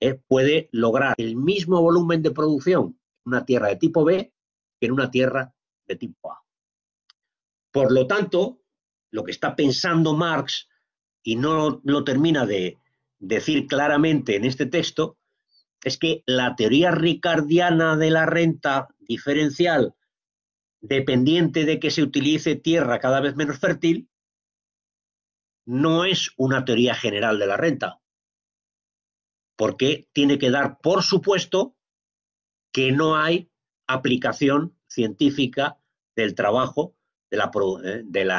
eh, 0.00 0.20
puede 0.26 0.68
lograr 0.72 1.14
el 1.18 1.36
mismo 1.36 1.80
volumen 1.80 2.22
de 2.22 2.30
producción 2.30 2.98
en 3.24 3.32
una 3.32 3.44
tierra 3.44 3.68
de 3.68 3.76
tipo 3.76 4.04
B 4.04 4.32
que 4.80 4.86
en 4.86 4.92
una 4.92 5.10
tierra 5.10 5.54
de 5.86 5.96
tipo 5.96 6.32
A. 6.32 6.42
Por 7.72 7.92
lo 7.92 8.06
tanto, 8.06 8.60
lo 9.10 9.24
que 9.24 9.32
está 9.32 9.54
pensando 9.56 10.14
Marx, 10.14 10.68
y 11.22 11.36
no 11.36 11.80
lo 11.84 12.04
termina 12.04 12.46
de 12.46 12.78
decir 13.18 13.66
claramente 13.66 14.36
en 14.36 14.44
este 14.44 14.66
texto, 14.66 15.16
es 15.84 15.98
que 15.98 16.22
la 16.26 16.56
teoría 16.56 16.90
ricardiana 16.90 17.96
de 17.96 18.10
la 18.10 18.24
renta 18.26 18.88
diferencial 19.00 19.94
dependiente 20.80 21.64
de 21.64 21.78
que 21.78 21.90
se 21.90 22.02
utilice 22.02 22.56
tierra 22.56 22.98
cada 22.98 23.20
vez 23.20 23.36
menos 23.36 23.58
fértil, 23.58 24.10
no 25.66 26.04
es 26.04 26.32
una 26.36 26.64
teoría 26.64 26.94
general 26.94 27.38
de 27.38 27.46
la 27.46 27.56
renta, 27.56 28.00
porque 29.56 30.08
tiene 30.12 30.38
que 30.38 30.50
dar 30.50 30.78
por 30.82 31.02
supuesto 31.02 31.76
que 32.72 32.92
no 32.92 33.16
hay 33.16 33.50
aplicación 33.86 34.76
científica 34.86 35.78
del 36.16 36.34
trabajo 36.34 36.96
eh, 37.30 38.02
del 38.04 38.32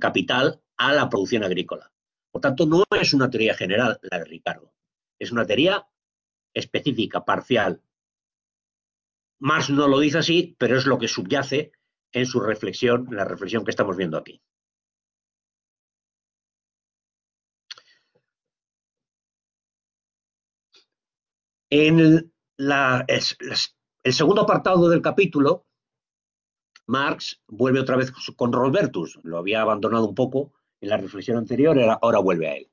capital 0.00 0.62
a 0.76 0.92
la 0.92 1.08
producción 1.08 1.44
agrícola. 1.44 1.92
Por 2.30 2.42
tanto, 2.42 2.66
no 2.66 2.84
es 3.00 3.14
una 3.14 3.30
teoría 3.30 3.54
general 3.54 3.98
la 4.02 4.18
de 4.18 4.24
Ricardo, 4.24 4.72
es 5.18 5.32
una 5.32 5.46
teoría 5.46 5.86
específica, 6.56 7.24
parcial, 7.24 7.82
Marx 9.38 9.70
no 9.70 9.86
lo 9.86 9.98
dice 10.00 10.18
así, 10.18 10.56
pero 10.58 10.76
es 10.78 10.86
lo 10.86 10.98
que 10.98 11.08
subyace 11.08 11.72
en 12.12 12.26
su 12.26 12.40
reflexión, 12.40 13.08
la 13.10 13.24
reflexión 13.24 13.64
que 13.64 13.70
estamos 13.70 13.96
viendo 13.96 14.16
aquí. 14.16 14.40
En 21.68 22.32
el 22.56 24.12
segundo 24.12 24.42
apartado 24.42 24.88
del 24.88 25.02
capítulo, 25.02 25.66
Marx 26.86 27.42
vuelve 27.48 27.80
otra 27.80 27.96
vez 27.96 28.12
con 28.36 28.52
Robertus, 28.52 29.18
lo 29.24 29.38
había 29.38 29.60
abandonado 29.60 30.08
un 30.08 30.14
poco 30.14 30.54
en 30.80 30.88
la 30.88 30.96
reflexión 30.96 31.36
anterior, 31.36 31.76
ahora 32.00 32.20
vuelve 32.20 32.48
a 32.48 32.56
él. 32.56 32.70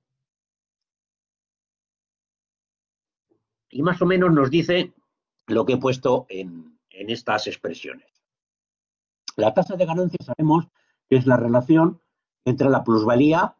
Y 3.73 3.81
más 3.81 3.99
o 4.03 4.05
menos 4.05 4.31
nos 4.31 4.51
dice 4.51 4.93
lo 5.47 5.65
que 5.65 5.73
he 5.73 5.77
puesto 5.77 6.27
en, 6.29 6.79
estas 6.91 7.47
expresiones. 7.47 8.07
La 9.35 9.51
tasa 9.51 9.75
de 9.75 9.87
ganancia 9.87 10.19
sabemos 10.23 10.67
que 11.09 11.15
es 11.15 11.25
la 11.25 11.37
relación 11.37 11.99
entre 12.45 12.69
la 12.69 12.83
plusvalía 12.83 13.57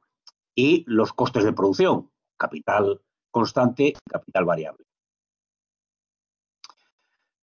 y 0.54 0.84
los 0.86 1.14
costes 1.14 1.44
de 1.44 1.52
producción, 1.52 2.12
capital 2.38 3.02
constante 3.32 3.86
y 3.88 3.94
capital 4.08 4.46
variable. 4.46 4.86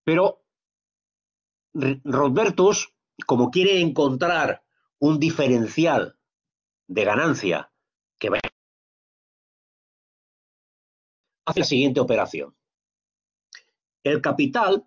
Pero 0.05 0.45
Robertus, 2.05 2.95
como 3.27 3.51
quiere 3.51 3.81
encontrar 3.81 4.63
un 5.01 5.19
diferencial 5.19 6.17
de 6.87 7.05
ganancia 7.05 7.73
que 8.17 8.31
hace 11.47 11.61
la 11.61 11.67
siguiente 11.67 11.99
operación. 11.99 12.55
El 14.05 14.21
capital 14.21 14.87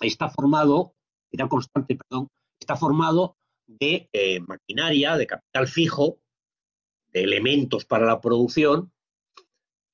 está 0.00 0.28
formado, 0.28 0.94
era 1.30 1.48
constante, 1.48 1.96
perdón, 1.96 2.28
está 2.58 2.76
formado 2.76 3.36
de 3.66 4.08
eh, 4.12 4.40
maquinaria, 4.40 5.16
de 5.16 5.26
capital 5.26 5.68
fijo, 5.68 6.18
de 7.08 7.22
elementos 7.22 7.84
para 7.84 8.06
la 8.06 8.20
producción 8.20 8.92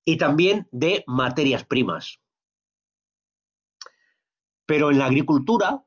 y 0.04 0.16
también 0.16 0.68
de 0.72 1.04
materias 1.06 1.64
primas. 1.64 2.20
Pero 4.66 4.90
en 4.90 4.98
la 4.98 5.06
agricultura, 5.06 5.84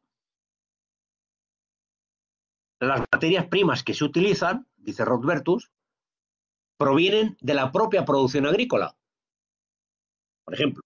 las 2.80 3.00
materias 3.12 3.48
primas 3.48 3.84
que 3.84 3.94
se 3.94 4.04
utilizan, 4.04 4.68
dice 4.76 5.06
Rodbertus, 5.06 5.72
provienen 6.78 7.38
de 7.40 7.54
la 7.54 7.72
propia 7.72 8.06
producción 8.06 8.46
agrícola. 8.46 8.96
Por 10.44 10.54
ejemplo, 10.54 10.84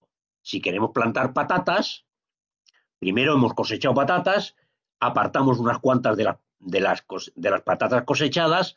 si 0.47 0.61
queremos 0.61 0.91
plantar 0.93 1.33
patatas, 1.33 2.05
primero 2.99 3.33
hemos 3.33 3.53
cosechado 3.53 3.93
patatas, 3.93 4.55
apartamos 4.97 5.59
unas 5.59 5.79
cuantas 5.79 6.15
de, 6.15 6.23
las, 6.23 6.37
de 7.35 7.49
las 7.49 7.61
patatas 7.63 8.05
cosechadas 8.05 8.73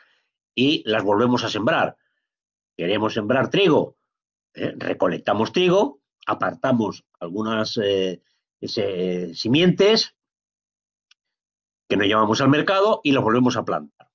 y 0.52 0.82
las 0.84 1.04
volvemos 1.04 1.44
a 1.44 1.48
sembrar. 1.48 1.96
Queremos 2.76 3.14
sembrar 3.14 3.50
trigo, 3.50 3.96
¿eh? 4.54 4.74
recolectamos 4.76 5.52
trigo, 5.52 6.00
apartamos 6.26 7.04
algunas 7.20 7.78
eh, 7.80 8.20
simientes 9.32 10.16
que 11.88 11.96
nos 11.96 12.08
llevamos 12.08 12.40
al 12.40 12.48
mercado 12.48 13.00
y 13.04 13.12
los 13.12 13.22
volvemos 13.22 13.56
a 13.56 13.64
plantar. 13.64 14.10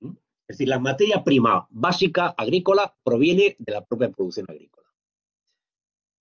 Es 0.00 0.58
decir, 0.58 0.68
la 0.68 0.78
materia 0.78 1.24
prima 1.24 1.66
básica 1.70 2.36
agrícola 2.38 2.94
proviene 3.02 3.56
de 3.58 3.72
la 3.72 3.84
propia 3.84 4.10
producción 4.12 4.46
agrícola. 4.48 4.79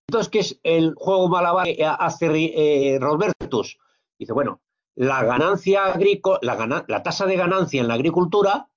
Entonces, 0.09 0.31
¿qué 0.31 0.39
es 0.39 0.59
el 0.63 0.95
juego 0.95 1.27
malabar 1.27 1.67
que 1.67 1.85
hace 1.85 2.25
eh, 2.33 2.97
Robertus? 2.99 3.77
Dice, 4.17 4.33
bueno, 4.33 4.59
la 4.95 5.23
ganancia 5.23 5.85
agrícola, 5.85 6.39
la, 6.41 6.83
la 6.87 7.03
tasa 7.03 7.27
de 7.27 7.35
ganancia 7.35 7.79
en 7.79 7.87
la 7.87 7.93
agricultura 7.93 8.71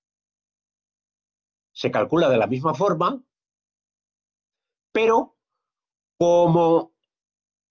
se 1.72 1.90
calcula 1.90 2.28
de 2.28 2.36
la 2.36 2.46
misma 2.48 2.74
forma, 2.74 3.24
pero 4.92 5.38
como 6.18 6.92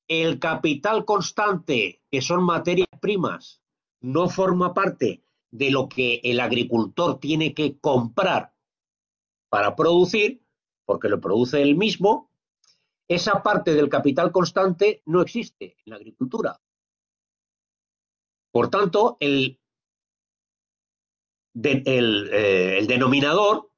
el 0.08 0.40
capital 0.40 1.06
constante, 1.06 2.02
que 2.10 2.20
son 2.20 2.44
materias 2.44 2.90
primas, 3.00 3.62
no 4.00 4.28
forma 4.28 4.74
parte 4.74 5.24
de 5.52 5.70
lo 5.70 5.88
que 5.88 6.20
el 6.24 6.40
agricultor 6.40 7.20
tiene 7.20 7.54
que 7.54 7.78
comprar 7.78 8.56
para 9.50 9.76
producir, 9.76 10.44
porque 10.84 11.10
lo 11.10 11.22
produce 11.22 11.62
él 11.62 11.76
mismo, 11.76 12.31
esa 13.16 13.44
parte 13.44 13.74
del 13.74 13.90
capital 13.90 14.32
constante 14.32 15.02
no 15.06 15.22
existe 15.22 15.76
en 15.86 15.90
la 15.92 15.96
agricultura. 15.98 16.62
Por 18.52 18.70
tanto, 18.70 19.18
el, 19.20 19.60
eh, 21.54 22.78
el 22.80 22.88
denominador 22.88 23.70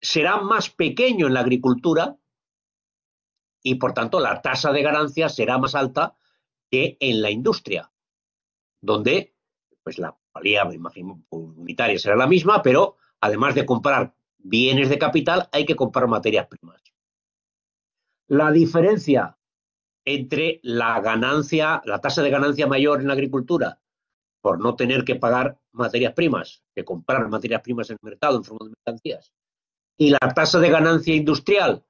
será 0.00 0.38
más 0.38 0.70
pequeño 0.70 1.26
en 1.26 1.34
la 1.34 1.40
agricultura 1.40 2.16
y 3.62 3.74
por 3.76 3.92
tanto 3.92 4.20
la 4.20 4.40
tasa 4.40 4.72
de 4.72 4.82
ganancia 4.82 5.28
será 5.28 5.58
más 5.58 5.74
alta 5.74 6.16
que 6.70 6.96
en 7.00 7.22
la 7.22 7.30
industria, 7.30 7.92
donde 8.80 9.34
pues 9.82 9.98
la 9.98 10.16
valía 10.32 10.66
unitaria 11.30 11.98
será 11.98 12.16
la 12.16 12.26
misma, 12.26 12.62
pero 12.62 12.96
además 13.20 13.54
de 13.54 13.66
comprar 13.66 14.14
bienes 14.38 14.88
de 14.88 14.98
capital 14.98 15.48
hay 15.52 15.64
que 15.64 15.76
comprar 15.76 16.08
materias 16.08 16.46
primas. 16.46 16.83
La 18.28 18.50
diferencia 18.50 19.36
entre 20.04 20.60
la 20.62 21.00
ganancia, 21.00 21.82
la 21.84 22.00
tasa 22.00 22.22
de 22.22 22.30
ganancia 22.30 22.66
mayor 22.66 23.00
en 23.00 23.08
la 23.08 23.14
agricultura 23.14 23.80
por 24.42 24.60
no 24.60 24.76
tener 24.76 25.04
que 25.04 25.16
pagar 25.16 25.58
materias 25.72 26.12
primas, 26.12 26.62
que 26.74 26.84
comprar 26.84 27.26
materias 27.28 27.62
primas 27.62 27.88
en 27.88 27.94
el 27.94 28.10
mercado 28.10 28.36
en 28.36 28.44
forma 28.44 28.66
de 28.66 28.74
mercancías, 28.76 29.32
y 29.96 30.10
la 30.10 30.18
tasa 30.18 30.58
de 30.60 30.68
ganancia 30.68 31.14
industrial 31.14 31.82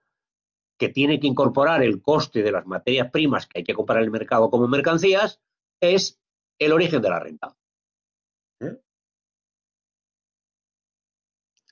que 0.78 0.89
tiene 0.89 1.18
que 1.18 1.26
incorporar 1.26 1.82
el 1.82 2.01
coste 2.01 2.43
de 2.43 2.53
las 2.53 2.66
materias 2.66 3.11
primas 3.11 3.47
que 3.47 3.59
hay 3.59 3.64
que 3.64 3.74
comprar 3.74 3.99
en 3.99 4.05
el 4.05 4.11
mercado 4.11 4.51
como 4.51 4.68
mercancías, 4.68 5.41
es 5.80 6.20
el 6.59 6.72
origen 6.72 7.03
de 7.03 7.11
la 7.11 7.20
renta. 7.20 7.57
¿Eh? 8.61 8.80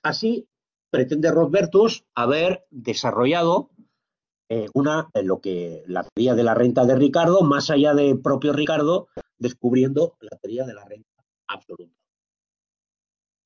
Así 0.03 0.49
pretende 0.91 1.31
Rothbertus 1.31 2.05
haber 2.13 2.67
desarrollado 2.69 3.71
eh, 4.53 4.69
una, 4.73 5.09
eh, 5.13 5.23
lo 5.23 5.39
que, 5.41 5.83
la 5.87 6.03
teoría 6.03 6.35
de 6.35 6.43
la 6.43 6.53
renta 6.53 6.85
de 6.85 6.95
Ricardo, 6.95 7.41
más 7.41 7.69
allá 7.69 7.93
de 7.93 8.15
propio 8.15 8.53
Ricardo, 8.53 9.07
descubriendo 9.37 10.15
la 10.19 10.37
teoría 10.37 10.65
de 10.65 10.73
la 10.73 10.85
renta 10.85 11.09
absoluta. 11.47 11.95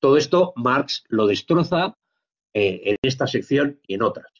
Todo 0.00 0.16
esto 0.16 0.52
Marx 0.56 1.04
lo 1.08 1.26
destroza 1.26 1.96
en 2.54 2.96
esta 3.02 3.26
sección 3.26 3.80
y 3.86 3.94
en 3.94 4.02
otras. 4.02 4.32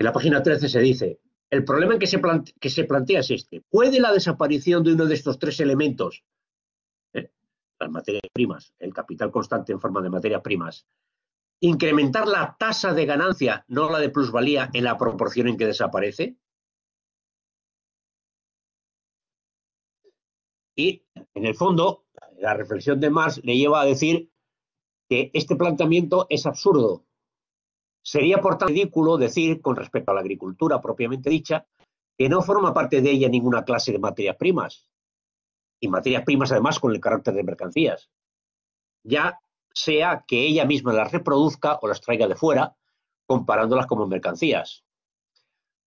En 0.00 0.04
la 0.04 0.12
página 0.12 0.42
13 0.42 0.68
se 0.68 0.80
dice, 0.80 1.20
el 1.50 1.64
problema 1.64 1.98
que 1.98 2.06
se, 2.06 2.20
que 2.58 2.70
se 2.70 2.84
plantea 2.84 3.20
es 3.20 3.30
este. 3.30 3.62
¿Puede 3.68 4.00
la 4.00 4.12
desaparición 4.12 4.84
de 4.84 4.94
uno 4.94 5.04
de 5.04 5.14
estos 5.14 5.38
tres 5.38 5.60
elementos, 5.60 6.24
eh, 7.12 7.30
las 7.78 7.90
materias 7.90 8.22
primas, 8.32 8.72
el 8.78 8.94
capital 8.94 9.30
constante 9.30 9.72
en 9.72 9.80
forma 9.80 10.00
de 10.00 10.08
materias 10.08 10.40
primas, 10.42 10.86
incrementar 11.60 12.26
la 12.26 12.56
tasa 12.58 12.92
de 12.92 13.06
ganancia, 13.06 13.64
no 13.68 13.90
la 13.90 13.98
de 13.98 14.10
plusvalía, 14.10 14.70
en 14.72 14.84
la 14.84 14.96
proporción 14.96 15.48
en 15.48 15.56
que 15.56 15.66
desaparece? 15.66 16.36
Y, 20.76 21.04
en 21.34 21.46
el 21.46 21.54
fondo, 21.54 22.06
la 22.38 22.54
reflexión 22.54 23.00
de 23.00 23.10
Marx 23.10 23.40
le 23.44 23.56
lleva 23.56 23.82
a 23.82 23.84
decir 23.84 24.30
que 25.08 25.30
este 25.34 25.56
planteamiento 25.56 26.26
es 26.30 26.46
absurdo, 26.46 27.04
Sería 28.02 28.40
por 28.40 28.56
tanto 28.56 28.72
ridículo 28.72 29.18
decir, 29.18 29.60
con 29.60 29.76
respecto 29.76 30.10
a 30.10 30.14
la 30.14 30.20
agricultura 30.20 30.80
propiamente 30.80 31.28
dicha, 31.28 31.66
que 32.16 32.28
no 32.28 32.42
forma 32.42 32.72
parte 32.72 33.00
de 33.00 33.10
ella 33.10 33.28
ninguna 33.28 33.64
clase 33.64 33.92
de 33.92 33.98
materias 33.98 34.36
primas, 34.36 34.88
y 35.80 35.88
materias 35.88 36.24
primas 36.24 36.52
además 36.52 36.78
con 36.78 36.92
el 36.92 37.00
carácter 37.00 37.34
de 37.34 37.44
mercancías, 37.44 38.10
ya 39.04 39.40
sea 39.72 40.24
que 40.26 40.46
ella 40.46 40.64
misma 40.64 40.92
las 40.92 41.12
reproduzca 41.12 41.78
o 41.82 41.88
las 41.88 42.00
traiga 42.00 42.28
de 42.28 42.36
fuera, 42.36 42.76
comparándolas 43.26 43.86
como 43.86 44.06
mercancías. 44.06 44.84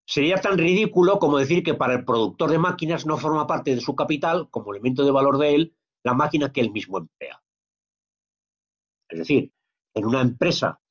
Sería 0.05 0.35
tan 0.37 0.57
ridículo 0.57 1.19
como 1.19 1.37
decir 1.37 1.63
que 1.63 1.73
para 1.73 1.93
el 1.93 2.05
productor 2.05 2.51
de 2.51 2.59
máquinas 2.59 3.05
no 3.05 3.17
forma 3.17 3.47
parte 3.47 3.73
de 3.75 3.81
su 3.81 3.95
capital, 3.95 4.49
como 4.49 4.71
elemento 4.71 5.05
de 5.05 5.11
valor 5.11 5.37
de 5.37 5.55
él, 5.55 5.75
la 6.03 6.13
máquina 6.13 6.51
que 6.51 6.61
él 6.61 6.71
mismo 6.71 6.97
emplea. 6.97 7.41
Es 9.09 9.19
decir, 9.19 9.53
en 9.93 10.05
una 10.05 10.21
empresa 10.21 10.81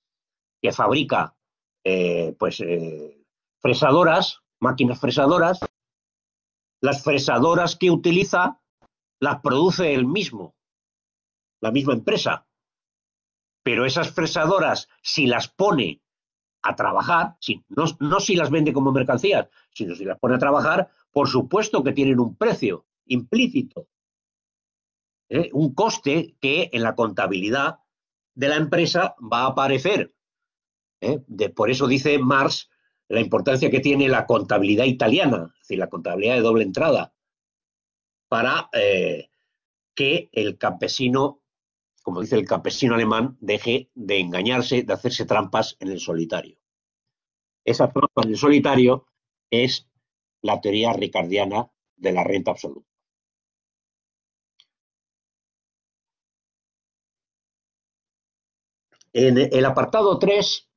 que 0.62 0.72
fabrica 0.72 1.36
eh, 1.84 2.34
pues 2.38 2.60
eh, 2.60 3.24
fresadoras, 3.60 4.40
máquinas 4.60 5.00
fresadoras, 5.00 5.60
las 6.80 7.02
fresadoras 7.02 7.76
que 7.76 7.90
utiliza 7.90 8.60
las 9.20 9.40
produce 9.40 9.94
él 9.94 10.06
mismo, 10.06 10.54
la 11.60 11.70
misma 11.70 11.94
empresa. 11.94 12.46
Pero 13.62 13.84
esas 13.86 14.10
fresadoras, 14.10 14.88
si 15.02 15.26
las 15.26 15.48
pone 15.48 16.02
a 16.62 16.76
trabajar, 16.76 17.36
no, 17.68 18.20
si 18.20 18.36
las 18.36 18.50
vende 18.50 18.72
como 18.72 18.92
mercancías, 18.92 19.48
sino 19.72 19.94
si 19.94 20.04
las 20.04 20.18
pone 20.18 20.36
a 20.36 20.38
trabajar, 20.38 20.90
por 21.10 21.28
supuesto 21.28 21.82
que 21.82 21.92
tienen 21.92 22.20
un 22.20 22.36
precio 22.36 22.86
implícito, 23.06 23.88
¿eh? 25.28 25.50
un 25.52 25.74
coste 25.74 26.36
que 26.40 26.70
en 26.72 26.82
la 26.82 26.94
contabilidad 26.94 27.80
de 28.34 28.48
la 28.48 28.56
empresa 28.56 29.14
va 29.20 29.42
a 29.42 29.46
aparecer. 29.48 30.14
¿eh? 31.00 31.20
por 31.54 31.70
eso 31.70 31.86
dice 31.86 32.18
Marx 32.18 32.70
la 33.12 33.20
importancia 33.20 33.70
que 33.70 33.80
tiene 33.80 34.08
la 34.08 34.26
contabilidad 34.26 34.86
italiana, 34.86 35.52
es 35.54 35.60
decir, 35.68 35.78
la 35.78 35.90
contabilidad 35.90 36.36
de 36.36 36.40
doble 36.40 36.64
entrada, 36.64 37.12
para 38.28 38.70
eh, 38.72 39.28
que 39.94 40.30
el 40.32 40.56
campesino, 40.56 41.41
como 42.02 42.20
dice 42.20 42.36
el 42.36 42.46
campesino 42.46 42.94
alemán, 42.94 43.36
deje 43.40 43.90
de 43.94 44.20
engañarse, 44.20 44.82
de 44.82 44.92
hacerse 44.92 45.24
trampas 45.24 45.76
en 45.80 45.88
el 45.88 46.00
solitario. 46.00 46.58
Esa 47.64 47.88
trampa 47.88 48.22
en 48.22 48.30
el 48.30 48.36
solitario 48.36 49.06
es 49.50 49.88
la 50.42 50.60
teoría 50.60 50.92
ricardiana 50.92 51.70
de 51.96 52.12
la 52.12 52.24
renta 52.24 52.50
absoluta. 52.50 52.88
En 59.14 59.36
el 59.36 59.64
apartado 59.64 60.18
3 60.18 60.70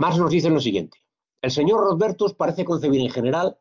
Marx 0.00 0.16
nos 0.16 0.30
dice 0.30 0.48
lo 0.48 0.60
siguiente. 0.60 0.96
El 1.42 1.50
señor 1.50 1.80
Rodbertus 1.80 2.32
parece 2.32 2.64
concebir 2.64 3.02
en 3.02 3.10
general 3.10 3.58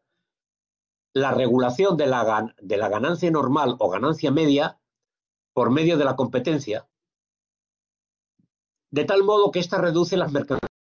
la 1.13 1.32
regulación 1.32 1.97
de 1.97 2.07
la, 2.07 2.55
de 2.61 2.77
la 2.77 2.88
ganancia 2.88 3.30
normal 3.30 3.75
o 3.80 3.89
ganancia 3.89 4.32
media 4.32 4.78
por 5.60 5.72
medio 5.72 5.97
de 5.97 6.05
la 6.05 6.16
competencia, 6.16 6.88
de 8.91 9.03
tal 9.03 9.26
modo 9.26 9.51
que 9.51 9.60
ésta 9.60 9.78
reduce 9.78 10.16
las 10.16 10.32
mercancías 10.32 10.72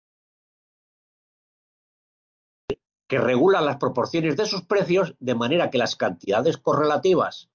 que 3.09 3.19
regula 3.19 3.61
las 3.61 3.79
proporciones 3.79 4.37
de 4.37 4.47
sus 4.47 4.63
precios 4.63 5.17
de 5.19 5.35
manera 5.35 5.71
que 5.71 5.79
las 5.79 5.97
cantidades 5.97 6.59
correlativas 6.59 7.51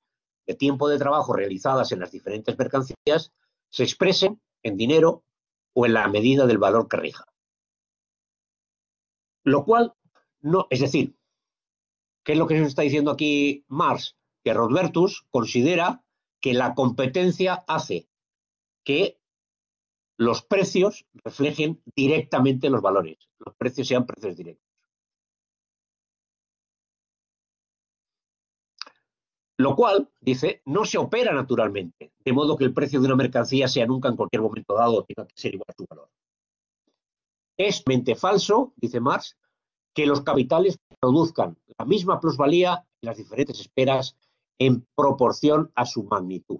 de 0.46 0.56
tiempo 0.56 0.90
de 0.90 0.98
trabajo 0.98 1.32
realizadas 1.32 1.94
en 1.94 2.02
las 2.02 2.12
diferentes 2.12 2.58
mercancías 2.58 3.32
se 3.70 3.84
expresen 3.84 4.42
en 4.62 4.76
dinero 4.76 5.24
o 5.74 5.86
en 5.86 5.94
la 5.94 6.10
medida 6.10 6.46
del 6.46 6.58
valor 6.58 6.90
que 6.90 6.98
rija. 6.98 7.24
Lo 9.46 9.64
cual 9.64 9.94
no, 10.42 10.68
es 10.70 10.82
decir, 10.82 11.16
¿qué 12.26 12.34
es 12.34 12.38
lo 12.38 12.48
que 12.48 12.60
nos 12.60 12.68
está 12.68 12.82
diciendo 12.82 13.12
aquí 13.12 13.64
Marx? 13.70 14.18
Que 14.44 14.54
Rodbertus 14.54 15.26
considera 15.32 16.03
que 16.44 16.54
la 16.54 16.76
competencia 16.76 17.64
hace 17.70 18.10
que 18.84 19.18
los 20.18 20.42
precios 20.42 21.06
reflejen 21.14 21.82
directamente 21.96 22.70
los 22.70 22.82
valores, 22.82 23.18
los 23.40 23.56
precios 23.56 23.88
sean 23.88 24.06
precios 24.06 24.36
directos. 24.36 24.68
Lo 29.58 29.74
cual, 29.78 30.12
dice, 30.20 30.62
no 30.66 30.84
se 30.84 30.98
opera 30.98 31.32
naturalmente, 31.32 32.12
de 32.20 32.34
modo 32.34 32.58
que 32.58 32.66
el 32.66 32.74
precio 32.74 33.00
de 33.00 33.06
una 33.06 33.16
mercancía 33.16 33.70
sea 33.70 33.86
nunca 33.86 34.10
en 34.10 34.18
cualquier 34.18 34.42
momento 34.42 34.74
dado 34.74 35.06
tenga 35.06 35.26
que 35.26 35.40
ser 35.40 35.54
igual 35.54 35.68
a 35.70 35.74
su 35.74 35.86
valor. 35.90 36.10
Es 37.56 37.84
mente 37.88 38.16
falso, 38.16 38.74
dice 38.76 39.00
Marx, 39.00 39.38
que 39.94 40.06
los 40.06 40.22
capitales 40.24 40.78
produzcan 41.00 41.58
la 41.78 41.86
misma 41.86 42.20
plusvalía 42.20 42.86
en 43.02 43.08
las 43.08 43.16
diferentes 43.16 43.62
esferas 43.62 44.18
en 44.60 44.88
proporción 44.96 45.72
a 45.76 45.86
su 45.86 46.04
magnitud. 46.04 46.60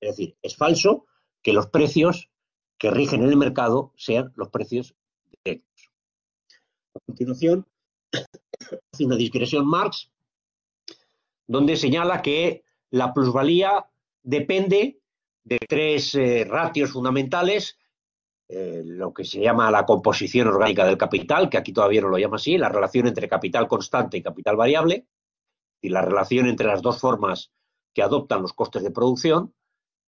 Es 0.00 0.10
decir, 0.10 0.36
es 0.42 0.56
falso 0.56 1.06
que 1.42 1.52
los 1.52 1.68
precios 1.68 2.30
que 2.78 2.90
rigen 2.90 3.22
en 3.22 3.28
el 3.28 3.36
mercado 3.36 3.92
sean 3.96 4.32
los 4.36 4.48
precios 4.48 4.94
directos. 5.44 5.90
A 6.94 7.00
continuación, 7.06 7.66
hace 8.92 9.04
una 9.04 9.16
digresión 9.16 9.66
Marx, 9.66 10.10
donde 11.46 11.76
señala 11.76 12.22
que 12.22 12.64
la 12.90 13.12
plusvalía 13.14 13.86
depende 14.22 15.00
de 15.44 15.58
tres 15.68 16.14
eh, 16.14 16.44
ratios 16.44 16.90
fundamentales 16.90 17.78
eh, 18.48 18.82
lo 18.84 19.12
que 19.12 19.24
se 19.24 19.40
llama 19.40 19.70
la 19.72 19.84
composición 19.84 20.46
orgánica 20.46 20.86
del 20.86 20.96
capital, 20.96 21.50
que 21.50 21.58
aquí 21.58 21.72
todavía 21.72 22.00
no 22.00 22.08
lo 22.08 22.18
llama 22.18 22.36
así, 22.36 22.56
la 22.56 22.68
relación 22.68 23.08
entre 23.08 23.28
capital 23.28 23.66
constante 23.66 24.18
y 24.18 24.22
capital 24.22 24.56
variable, 24.56 25.06
y 25.86 25.88
la 25.88 26.02
relación 26.02 26.48
entre 26.48 26.66
las 26.66 26.82
dos 26.82 27.00
formas 27.00 27.52
que 27.94 28.02
adoptan 28.02 28.42
los 28.42 28.52
costes 28.52 28.82
de 28.82 28.90
producción, 28.90 29.54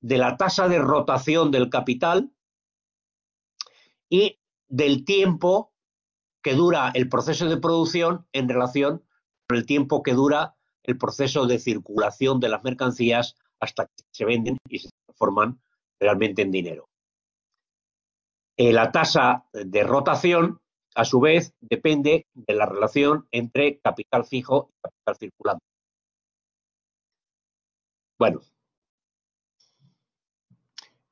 de 0.01 0.19
la 0.19 0.37
tasa 0.37 0.67
de 0.67 0.81
rotación 0.81 1.53
del 1.53 1.71
capital 1.71 2.33
y 4.11 4.41
del 4.67 5.05
tiempo 5.05 5.73
que 6.43 6.55
dura 6.55 6.91
el 6.95 7.09
proceso 7.09 7.47
de 7.47 7.59
producción 7.59 8.27
en 8.33 8.49
relación 8.49 9.05
con 9.49 9.57
el 9.57 9.67
tiempo 9.67 10.03
que 10.03 10.15
dura 10.15 10.57
el 10.83 10.99
proceso 10.99 11.47
de 11.47 11.61
circulación 11.61 12.41
de 12.41 12.49
las 12.49 12.65
mercancías 12.65 13.37
hasta 13.61 13.87
que 13.87 14.03
se 14.11 14.25
venden 14.25 14.59
y 14.69 14.81
se 14.81 14.89
transforman 15.07 15.61
realmente 16.01 16.43
en 16.43 16.51
dinero. 16.51 16.89
Eh, 18.57 18.73
la 18.73 18.91
tasa 18.91 19.47
de 19.53 19.85
rotación, 19.85 20.61
a 20.97 21.05
su 21.05 21.21
vez, 21.21 21.55
depende 21.61 22.27
de 22.35 22.55
la 22.55 22.67
relación 22.67 23.29
entre 23.31 23.79
capital 23.79 24.25
fijo 24.25 24.71
y 24.73 24.81
capital 24.83 25.17
circulante. 25.17 25.68
Bueno, 28.19 28.41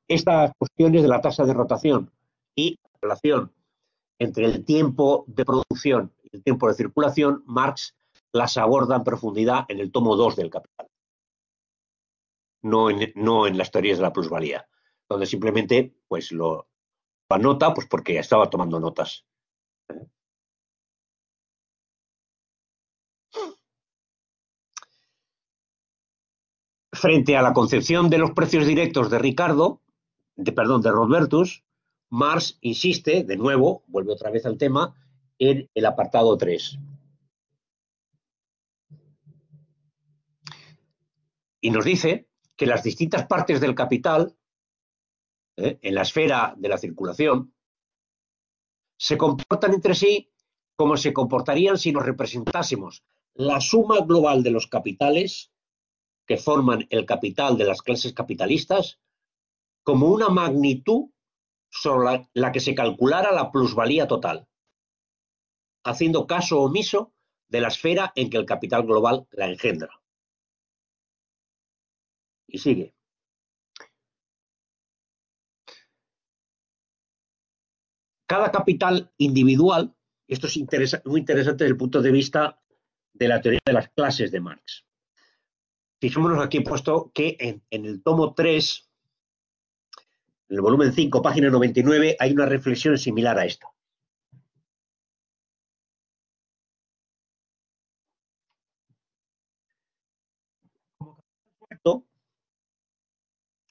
estas 0.07 0.51
cuestiones 0.57 1.01
de 1.01 1.07
la 1.07 1.21
tasa 1.21 1.45
de 1.45 1.53
rotación 1.53 2.11
y 2.55 2.77
la 2.83 2.99
relación 3.01 3.53
entre 4.19 4.45
el 4.45 4.65
tiempo 4.65 5.25
de 5.27 5.45
producción 5.45 6.13
y 6.23 6.35
el 6.35 6.43
tiempo 6.43 6.67
de 6.67 6.73
circulación, 6.73 7.43
Marx 7.45 7.95
las 8.33 8.57
aborda 8.57 8.95
en 8.95 9.03
profundidad 9.03 9.65
en 9.69 9.79
el 9.79 9.91
tomo 9.91 10.15
2 10.15 10.35
del 10.35 10.49
Capital, 10.49 10.87
no 12.61 12.89
en, 12.89 13.57
las 13.57 13.71
teorías 13.71 13.97
de 13.97 14.03
la 14.03 14.13
plusvalía, 14.13 14.67
donde 15.07 15.25
simplemente 15.25 15.95
pues, 16.07 16.31
lo, 16.31 16.67
nota, 17.39 17.73
pues 17.73 17.87
porque 17.87 18.19
estaba 18.19 18.49
tomando 18.49 18.79
notas. 18.79 19.25
Frente 26.99 27.37
a 27.37 27.43
la 27.43 27.53
concepción 27.53 28.09
de 28.09 28.17
los 28.17 28.31
precios 28.31 28.65
directos 28.65 29.11
de 29.11 29.19
Ricardo, 29.19 29.81
de, 30.35 30.51
perdón, 30.51 30.81
de 30.81 30.89
Robertus, 30.89 31.63
Marx 32.09 32.57
insiste, 32.61 33.23
de 33.23 33.37
nuevo, 33.37 33.83
vuelve 33.85 34.13
otra 34.13 34.31
vez 34.31 34.47
al 34.47 34.57
tema, 34.57 34.95
en 35.37 35.69
el 35.75 35.85
apartado 35.85 36.35
3. 36.35 36.79
Y 41.61 41.69
nos 41.69 41.85
dice 41.85 42.27
que 42.55 42.65
las 42.65 42.81
distintas 42.81 43.27
partes 43.27 43.61
del 43.61 43.75
capital 43.75 44.35
¿eh? 45.57 45.77
en 45.79 45.93
la 45.93 46.01
esfera 46.01 46.55
de 46.57 46.69
la 46.69 46.79
circulación, 46.79 47.53
se 48.97 49.19
comportan 49.19 49.75
entre 49.75 49.93
sí 49.93 50.31
como 50.75 50.97
se 50.97 51.13
comportarían 51.13 51.77
si 51.77 51.91
nos 51.91 52.05
representásemos 52.05 53.03
la 53.35 53.61
suma 53.61 53.99
global 53.99 54.41
de 54.41 54.49
los 54.49 54.65
capitales 54.65 55.51
que 56.27 56.37
forman 56.37 56.85
el 56.89 57.05
capital 57.05 57.57
de 57.57 57.63
las 57.63 57.81
clases 57.81 58.13
capitalistas 58.13 58.99
como 59.83 60.07
una 60.07 60.27
magnitud 60.29 61.09
sobre 61.69 62.27
la, 62.33 62.51
que 62.51 62.59
se 62.59 62.75
calculara 62.75 63.31
la 63.31 63.51
plusvalía 63.51 64.07
total, 64.07 64.47
haciendo 65.85 66.27
caso 66.27 66.61
omiso 66.61 67.13
de 67.47 67.61
la 67.61 67.69
esfera 67.69 68.11
en 68.15 68.29
que 68.29 68.37
el 68.37 68.45
capital 68.45 68.83
global 68.83 69.25
la 69.31 69.47
engendra. 69.47 70.01
Y 72.47 72.57
sigue. 72.57 72.93
Cada 78.25 78.51
capital 78.51 79.13
individual, 79.17 79.95
esto 80.27 80.47
es 80.47 80.57
muy 81.05 81.21
interesante 81.21 81.63
desde 81.63 81.71
el 81.71 81.77
punto 81.77 82.01
de 82.01 82.11
vista 82.11 82.61
de 83.13 83.27
la 83.29 83.41
teoría 83.41 83.61
de 83.65 83.73
las 83.73 83.89
clases 83.89 84.31
de 84.31 84.41
Marx. 84.41 84.86
Fijémonos 85.99 86.43
aquí 86.43 86.59
puesto 86.59 87.11
que 87.13 87.37
en, 87.39 87.63
el 87.71 88.03
tomo 88.03 88.33
3, 88.33 88.89
en 90.49 90.55
el 90.55 90.61
volumen 90.61 90.93
5, 90.93 91.21
página 91.21 91.49
99, 91.49 92.15
hay 92.19 92.31
una 92.33 92.45
reflexión 92.45 92.97
similar 92.97 93.37
a 93.39 93.45
esta. 93.45 93.67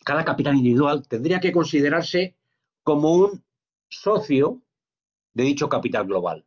Cada 0.07 0.25
capital 0.25 0.55
individual 0.55 1.09
tendría 1.09 1.41
que 1.41 1.51
considerarse 1.51 2.37
como 2.85 3.13
un 3.13 3.45
socio 3.89 4.63
de 5.35 5.43
dicho 5.43 5.69
capital 5.69 6.07
global. 6.07 6.47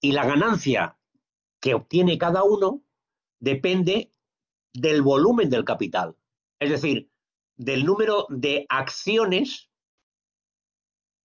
Y 0.00 0.12
la 0.12 0.24
ganancia 0.24 0.96
que 1.66 1.74
obtiene 1.74 2.16
cada 2.16 2.44
uno 2.44 2.84
depende 3.40 4.12
del 4.72 5.02
volumen 5.02 5.50
del 5.50 5.64
capital, 5.64 6.16
es 6.60 6.70
decir, 6.70 7.10
del 7.56 7.84
número 7.84 8.26
de 8.28 8.66
acciones 8.68 9.68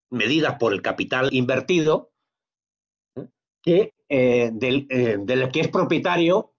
medidas 0.10 0.58
por 0.58 0.74
el 0.74 0.82
capital 0.82 1.32
invertido, 1.32 2.12
que, 3.62 3.94
del, 4.10 4.88
del 4.88 5.52
que 5.52 5.60
es 5.60 5.68
propietario 5.68 6.56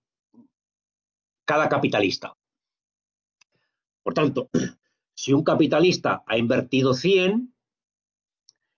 cada 1.45 1.69
capitalista. 1.69 2.37
Por 4.05 4.15
tanto, 4.15 4.49
si 5.17 5.33
un 5.33 5.43
capitalista 5.43 6.23
ha 6.29 6.39
invertido 6.39 6.95
100, 6.95 7.53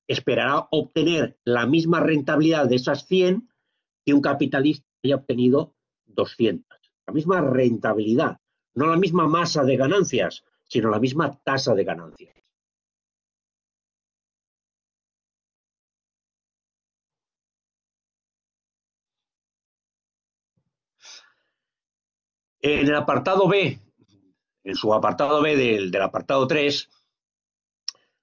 esperará 0.09 0.67
obtener 0.71 1.39
la 1.45 1.67
misma 1.67 2.01
rentabilidad 2.01 2.67
de 2.67 2.77
esas 2.77 3.07
100 3.07 3.51
que 4.07 4.15
un 4.15 4.23
capitalista 4.23 4.94
haya 5.05 5.17
obtenido 5.17 5.75
200. 6.07 6.79
La 7.07 7.13
misma 7.13 7.41
rentabilidad, 7.41 8.39
no 8.75 8.87
la 8.87 8.97
misma 8.97 9.29
masa 9.29 9.63
de 9.65 9.77
ganancias, 9.77 10.45
sino 10.65 10.91
la 10.91 10.99
misma 10.99 11.39
tasa 11.45 11.75
de 11.75 11.85
ganancias. 11.85 12.35
En 22.63 22.87
el 22.87 22.95
apartado 22.95 23.47
B, 23.47 23.79
en 24.65 24.75
su 24.75 24.95
apartado 24.95 25.43
B 25.43 25.55
del, 25.55 25.91
del 25.91 26.03
apartado 26.03 26.47
3, 26.47 26.89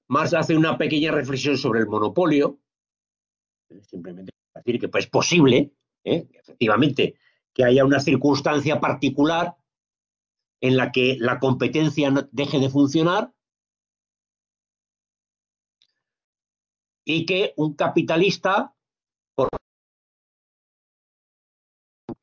Marx 0.07 0.34
hace 0.34 0.57
una 0.57 0.79
pequeña 0.79 1.11
reflexión 1.11 1.57
sobre 1.57 1.82
el 1.82 1.86
monopolio, 1.86 2.59
simplemente 3.84 4.34
decir 4.55 4.79
que 4.79 4.89
es 4.97 5.07
posible, 5.07 5.71
¿eh? 6.04 6.28
efectivamente, 6.34 7.16
que 7.54 7.64
haya 7.64 7.86
una 7.86 7.99
circunstancia 7.99 8.80
particular 8.80 9.56
en 10.62 10.78
la 10.78 10.91
que 10.91 11.18
la 11.20 11.39
competencia 11.39 12.12
deje 12.32 12.60
de 12.60 12.70
funcionar 12.70 13.34
y 17.04 17.26
que 17.26 17.54
un 17.58 17.74
capitalista, 17.74 18.74
por 19.36 19.49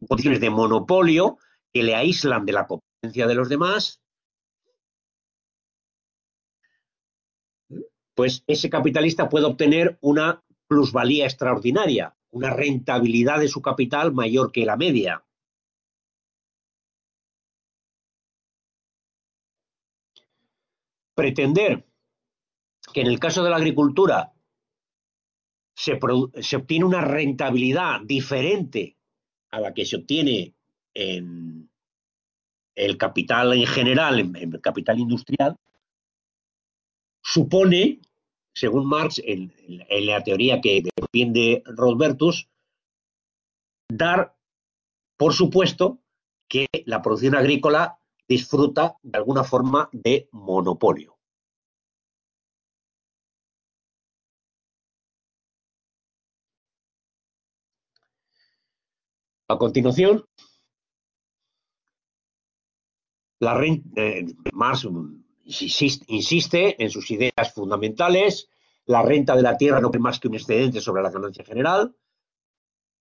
condiciones 0.09 0.41
de 0.41 0.51
monopolio 0.51 1.39
que 1.73 1.83
le 1.83 1.95
aíslan 1.95 2.47
de 2.47 2.53
la 2.53 2.67
competencia 2.67 3.27
de 3.27 3.35
los 3.35 3.49
demás, 3.49 4.01
pues 8.15 8.43
ese 8.47 8.69
capitalista 8.71 9.29
puede 9.29 9.47
obtener 9.47 9.99
una 10.01 10.43
plusvalía 10.67 11.25
extraordinaria, 11.25 12.17
una 12.31 12.51
rentabilidad 12.51 13.41
de 13.41 13.49
su 13.49 13.63
capital 13.63 14.13
mayor 14.13 14.53
que 14.53 14.65
la 14.65 14.77
media. 14.77 15.25
Pretender 21.15 21.85
que 22.93 23.01
en 23.01 23.09
el 23.09 23.19
caso 23.19 23.43
de 23.43 23.51
la 23.51 23.57
agricultura 23.57 24.33
se, 25.75 25.99
se, 26.41 26.57
obtiene 26.57 26.85
una 26.85 27.01
rentabilidad 27.01 28.01
diferente 28.05 28.97
a 29.51 29.61
la 29.61 29.75
que 29.75 29.85
se 29.85 29.97
obtiene 29.97 30.55
en 30.95 31.71
el 32.75 32.97
capital 32.97 33.53
en 33.55 33.67
general, 33.67 34.21
en 34.21 34.37
el 34.37 34.61
capital 34.61 34.99
industrial, 34.99 35.57
supone 37.23 38.01
según 38.59 38.87
Marx, 38.87 39.21
en, 39.25 39.53
la 40.07 40.23
teoría 40.23 40.61
que 40.61 40.83
defiende 40.83 41.63
Rodbertus, 41.67 42.49
dar 43.89 44.37
por 45.17 45.33
supuesto 45.33 46.01
que 46.49 46.67
la 46.87 47.03
producción 47.03 47.35
agrícola 47.37 47.99
disfruta 48.29 48.97
de 49.03 49.19
alguna 49.19 49.45
forma 49.45 49.89
de 49.93 50.29
monopolio. 50.33 51.17
A 59.51 59.57
continuación, 59.57 60.25
la, 63.41 63.65
eh, 63.65 64.27
Marx 64.53 64.87
insiste 65.49 66.83
en 66.83 66.91
sus 66.91 67.11
ideas 67.11 67.55
fundamentales. 67.55 68.49
La 68.85 69.03
renta 69.03 69.35
de 69.35 69.43
la 69.43 69.57
tierra 69.57 69.81
no 69.81 69.91
es 69.93 70.01
más 70.01 70.21
que 70.21 70.29
un 70.29 70.35
excedente 70.35 70.81
sobre 70.81 71.03
la 71.03 71.11
ganancia 71.11 71.45
general. 71.45 71.95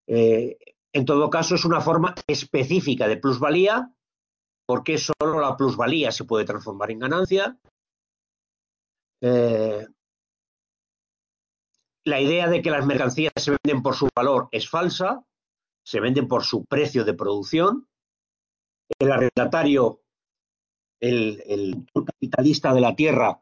Eh, 0.07 0.57
en 0.93 1.05
todo 1.05 1.29
caso, 1.29 1.55
es 1.55 1.65
una 1.65 1.81
forma 1.81 2.15
específica 2.25 3.07
de 3.07 3.17
plusvalía, 3.17 3.93
porque 4.65 4.97
solo 4.97 5.39
la 5.39 5.55
plusvalía 5.57 6.11
se 6.11 6.23
puede 6.23 6.45
transformar 6.45 6.91
en 6.91 6.99
ganancia. 6.99 7.57
Eh, 9.21 9.85
la 12.05 12.21
idea 12.21 12.47
de 12.47 12.61
que 12.61 12.71
las 12.71 12.85
mercancías 12.85 13.33
se 13.35 13.51
venden 13.51 13.83
por 13.83 13.95
su 13.95 14.07
valor 14.15 14.47
es 14.51 14.69
falsa, 14.69 15.25
se 15.83 15.99
venden 15.99 16.27
por 16.27 16.43
su 16.43 16.63
precio 16.65 17.03
de 17.03 17.13
producción. 17.13 17.87
El 18.99 19.11
arrendatario 19.11 20.01
el, 20.99 21.85
capitalista 22.05 22.73
de 22.73 22.81
la 22.81 22.95
tierra 22.95 23.41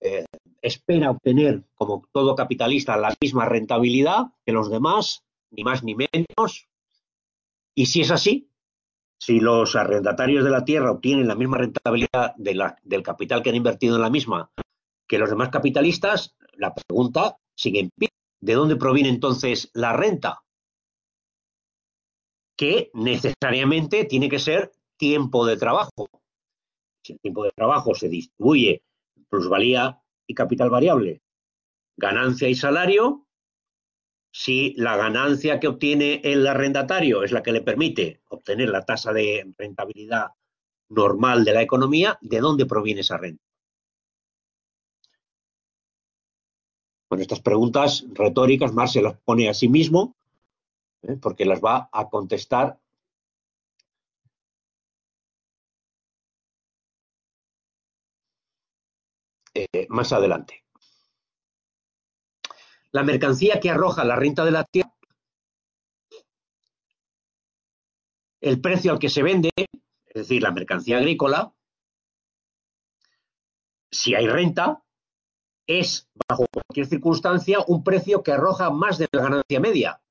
eh, 0.00 0.24
espera 0.62 1.10
obtener, 1.10 1.64
como 1.74 2.04
todo 2.12 2.34
capitalista, 2.34 2.96
la 2.96 3.14
misma 3.20 3.46
rentabilidad 3.46 4.26
que 4.44 4.52
los 4.52 4.70
demás, 4.70 5.24
ni 5.50 5.64
más 5.64 5.82
ni 5.82 5.94
menos. 5.94 6.68
Y 7.74 7.86
si 7.86 8.02
es 8.02 8.10
así, 8.10 8.50
si 9.18 9.40
los 9.40 9.76
arrendatarios 9.76 10.44
de 10.44 10.50
la 10.50 10.64
tierra 10.64 10.92
obtienen 10.92 11.28
la 11.28 11.34
misma 11.34 11.58
rentabilidad 11.58 12.34
del 12.36 13.02
capital 13.02 13.42
que 13.42 13.50
han 13.50 13.56
invertido 13.56 13.96
en 13.96 14.02
la 14.02 14.10
misma 14.10 14.50
que 15.06 15.18
los 15.18 15.28
demás 15.28 15.48
capitalistas, 15.48 16.36
la 16.52 16.72
pregunta 16.72 17.36
sigue 17.56 17.80
en 17.80 17.90
pie. 17.90 18.08
¿De 18.40 18.54
dónde 18.54 18.76
proviene 18.76 19.08
entonces 19.08 19.68
la 19.74 19.92
renta? 19.92 20.44
Que 22.56 22.90
necesariamente 22.94 24.04
tiene 24.04 24.28
que 24.28 24.38
ser 24.38 24.72
tiempo 24.96 25.44
de 25.46 25.56
trabajo 25.56 26.06
el 27.12 27.20
tiempo 27.20 27.44
de 27.44 27.52
trabajo 27.52 27.94
se 27.94 28.08
distribuye 28.08 28.82
plusvalía 29.28 30.00
y 30.26 30.34
capital 30.34 30.70
variable, 30.70 31.22
ganancia 31.96 32.48
y 32.48 32.54
salario, 32.54 33.26
si 34.32 34.74
la 34.76 34.96
ganancia 34.96 35.58
que 35.58 35.68
obtiene 35.68 36.20
el 36.24 36.46
arrendatario 36.46 37.24
es 37.24 37.32
la 37.32 37.42
que 37.42 37.52
le 37.52 37.62
permite 37.62 38.20
obtener 38.28 38.68
la 38.68 38.84
tasa 38.84 39.12
de 39.12 39.52
rentabilidad 39.58 40.28
normal 40.88 41.44
de 41.44 41.52
la 41.52 41.62
economía, 41.62 42.18
¿de 42.20 42.40
dónde 42.40 42.66
proviene 42.66 43.00
esa 43.00 43.16
renta? 43.16 43.42
Con 47.08 47.20
estas 47.20 47.40
preguntas 47.40 48.04
retóricas, 48.12 48.72
Marx 48.72 48.92
se 48.92 49.02
las 49.02 49.18
pone 49.18 49.48
a 49.48 49.54
sí 49.54 49.68
mismo, 49.68 50.16
¿eh? 51.02 51.16
porque 51.20 51.44
las 51.44 51.60
va 51.60 51.88
a 51.92 52.08
contestar 52.08 52.78
Eh, 59.54 59.86
más 59.88 60.12
adelante. 60.12 60.64
La 62.92 63.02
mercancía 63.02 63.60
que 63.60 63.70
arroja 63.70 64.04
la 64.04 64.16
renta 64.16 64.44
de 64.44 64.50
la 64.50 64.64
tierra, 64.64 64.94
el 68.40 68.60
precio 68.60 68.92
al 68.92 68.98
que 68.98 69.08
se 69.08 69.22
vende, 69.22 69.50
es 69.56 70.14
decir, 70.14 70.42
la 70.42 70.52
mercancía 70.52 70.98
agrícola, 70.98 71.52
si 73.90 74.14
hay 74.14 74.26
renta, 74.28 74.82
es, 75.66 76.08
bajo 76.28 76.46
cualquier 76.52 76.86
circunstancia, 76.86 77.58
un 77.66 77.84
precio 77.84 78.22
que 78.22 78.32
arroja 78.32 78.70
más 78.70 78.98
de 78.98 79.08
la 79.12 79.22
ganancia 79.22 79.60
media, 79.60 80.02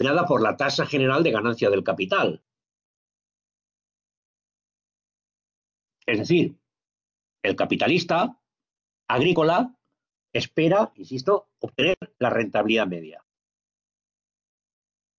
nada 0.00 0.26
por 0.26 0.42
la 0.42 0.56
tasa 0.56 0.86
general 0.86 1.22
de 1.22 1.32
ganancia 1.32 1.70
del 1.70 1.82
capital. 1.82 2.44
Es 6.06 6.18
decir, 6.18 6.58
el 7.42 7.56
capitalista 7.56 8.38
agrícola 9.08 9.74
espera, 10.32 10.92
insisto, 10.94 11.50
obtener 11.60 11.96
la 12.18 12.30
rentabilidad 12.30 12.86
media. 12.86 13.24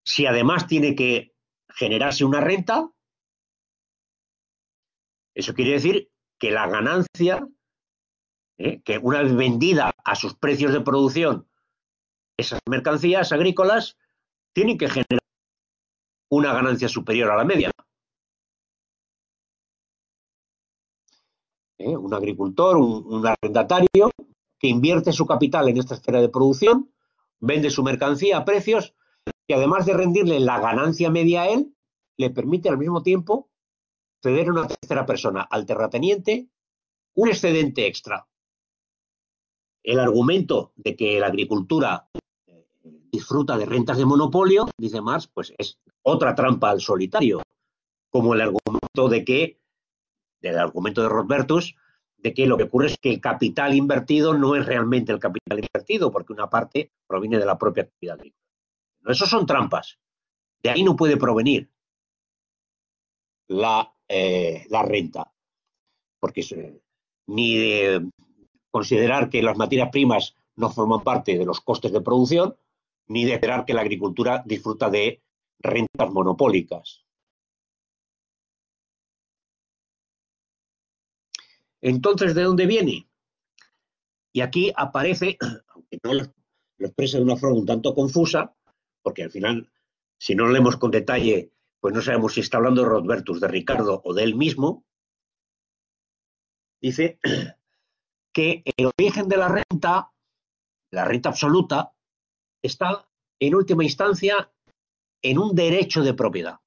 Si 0.06 0.26
además 0.26 0.68
tiene 0.68 0.96
que 0.96 1.36
generarse 1.70 2.26
una 2.26 2.42
renta, 2.42 2.92
eso 5.36 5.54
quiere 5.54 5.72
decir 5.72 6.12
que 6.40 6.52
la 6.52 6.68
ganancia, 6.68 7.48
¿eh? 8.58 8.82
que 8.82 8.98
una 8.98 9.22
vez 9.22 9.36
vendida 9.36 9.92
a 10.04 10.16
sus 10.16 10.36
precios 10.36 10.74
de 10.74 10.82
producción, 10.82 11.50
esas 12.38 12.60
mercancías 12.68 13.32
agrícolas 13.32 13.98
tienen 14.54 14.78
que 14.78 14.90
generar 14.90 15.20
una 16.32 16.54
ganancia 16.54 16.88
superior 16.88 17.32
a 17.32 17.38
la 17.38 17.46
media. 17.46 17.72
¿Eh? 21.80 21.98
un 21.98 22.14
agricultor, 22.14 22.78
un, 22.78 23.26
arrendatario 23.26 24.12
que 24.60 24.68
invierte 24.68 25.12
su 25.12 25.26
capital 25.26 25.70
en 25.70 25.78
esta 25.78 25.96
esfera 25.96 26.22
de 26.22 26.30
producción, 26.30 26.92
vende 27.40 27.70
su 27.70 27.84
mercancía 27.84 28.38
a 28.38 28.46
precios 28.46 28.94
que 29.48 29.56
además 29.56 29.86
de 29.86 29.94
rendirle 29.94 30.40
la 30.40 30.60
ganancia 30.60 31.10
media 31.10 31.44
a 31.44 31.50
él, 31.50 31.74
le 32.18 32.30
permite 32.30 32.70
al 32.70 32.78
mismo 32.78 33.02
tiempo 33.02 33.50
ceder 34.22 34.48
a 34.48 34.52
una 34.52 34.68
tercera 34.68 35.06
persona, 35.06 35.42
al 35.42 35.66
terrateniente, 35.66 36.50
un 37.16 37.30
excedente 37.30 37.88
extra. 37.88 38.28
El 39.82 40.00
argumento 40.00 40.74
de 40.76 40.96
que 40.96 41.20
la 41.20 41.28
agricultura 41.28 42.10
eh, 42.48 42.68
disfruta 43.12 43.58
de 43.58 43.66
rentas 43.66 43.98
de 43.98 44.06
monopolio, 44.06 44.68
dice 44.78 45.02
Marx, 45.02 45.28
pues 45.28 45.54
es 45.58 45.80
otra 46.04 46.36
trampa 46.36 46.70
al 46.70 46.82
solitario, 46.82 47.42
como 48.10 48.34
el 48.34 48.42
argumento 48.42 49.10
de 49.10 49.24
que, 49.24 49.59
del 50.42 50.58
argumento 50.58 51.02
de 51.02 51.10
Robertus, 51.10 51.76
de 52.18 52.34
que 52.34 52.48
lo 52.48 52.58
que 52.58 52.64
ocurre 52.64 52.88
es 52.88 52.98
que 52.98 53.10
el 53.10 53.22
capital 53.22 53.76
invertido 53.76 54.34
no 54.34 54.56
es 54.56 54.66
realmente 54.66 55.12
el 55.12 55.20
capital 55.20 55.60
invertido, 55.60 56.12
porque 56.12 56.34
una 56.34 56.50
parte 56.50 56.92
proviene 57.08 57.40
de 57.40 57.46
la 57.46 57.58
propia 57.58 57.84
actividad 57.84 58.16
agrícola. 58.16 58.44
Esos 59.08 59.30
son 59.30 59.46
trampas. 59.46 60.00
De 60.62 60.70
ahí 60.70 60.84
no 60.84 60.96
puede 60.96 61.18
provenir 61.18 61.70
la, 63.48 63.94
eh, 64.08 64.66
la 64.70 64.84
renta, 64.84 65.32
porque 66.20 66.42
ni 67.28 67.58
de 67.58 68.10
considerar 68.70 69.30
que 69.30 69.42
las 69.42 69.58
materias 69.58 69.90
primas 69.90 70.36
no 70.56 70.70
forman 70.70 71.02
parte 71.02 71.38
de 71.38 71.46
los 71.46 71.62
costes 71.62 71.92
de 71.94 72.02
producción, 72.02 72.56
ni 73.08 73.26
de 73.26 73.34
esperar 73.34 73.66
que 73.66 73.74
la 73.74 73.82
agricultura 73.82 74.44
disfruta 74.46 74.90
de 74.90 75.22
rentas 75.60 76.12
monopólicas. 76.12 77.06
Entonces, 81.82 82.36
¿de 82.36 82.44
dónde 82.44 82.66
viene? 82.66 83.10
Y 84.34 84.42
aquí 84.42 84.72
aparece, 84.76 85.38
aunque 85.74 86.00
no 86.04 86.14
lo, 86.14 86.34
expresa 86.78 87.18
de 87.18 87.24
una 87.24 87.36
forma 87.36 87.60
un 87.60 87.66
tanto 87.66 87.94
confusa, 87.94 88.56
porque 89.02 89.24
al 89.24 89.32
final, 89.32 89.70
si 90.18 90.36
no 90.36 90.48
leemos 90.48 90.78
con 90.78 90.92
detalle, 90.92 91.52
pues 91.80 91.94
no 91.94 92.02
sabemos 92.02 92.34
si 92.34 92.42
está 92.42 92.58
hablando 92.58 92.84
de 92.84 92.90
Rodbertus, 92.90 93.42
de 93.42 93.48
Ricardo 93.48 94.02
o 94.04 94.14
de 94.14 94.24
él 94.24 94.36
mismo, 94.36 94.86
dice 96.82 97.20
que 98.34 98.64
el 98.78 98.92
origen 98.98 99.28
de 99.28 99.38
la 99.38 99.48
renta, 99.50 100.12
la 100.92 101.06
renta 101.06 101.30
absoluta, 101.30 101.94
está 102.62 103.10
en 103.40 103.56
última 103.56 103.84
instancia 103.84 104.52
en 105.22 105.38
un 105.38 105.56
derecho 105.56 106.02
de 106.04 106.14
propiedad. 106.14 106.60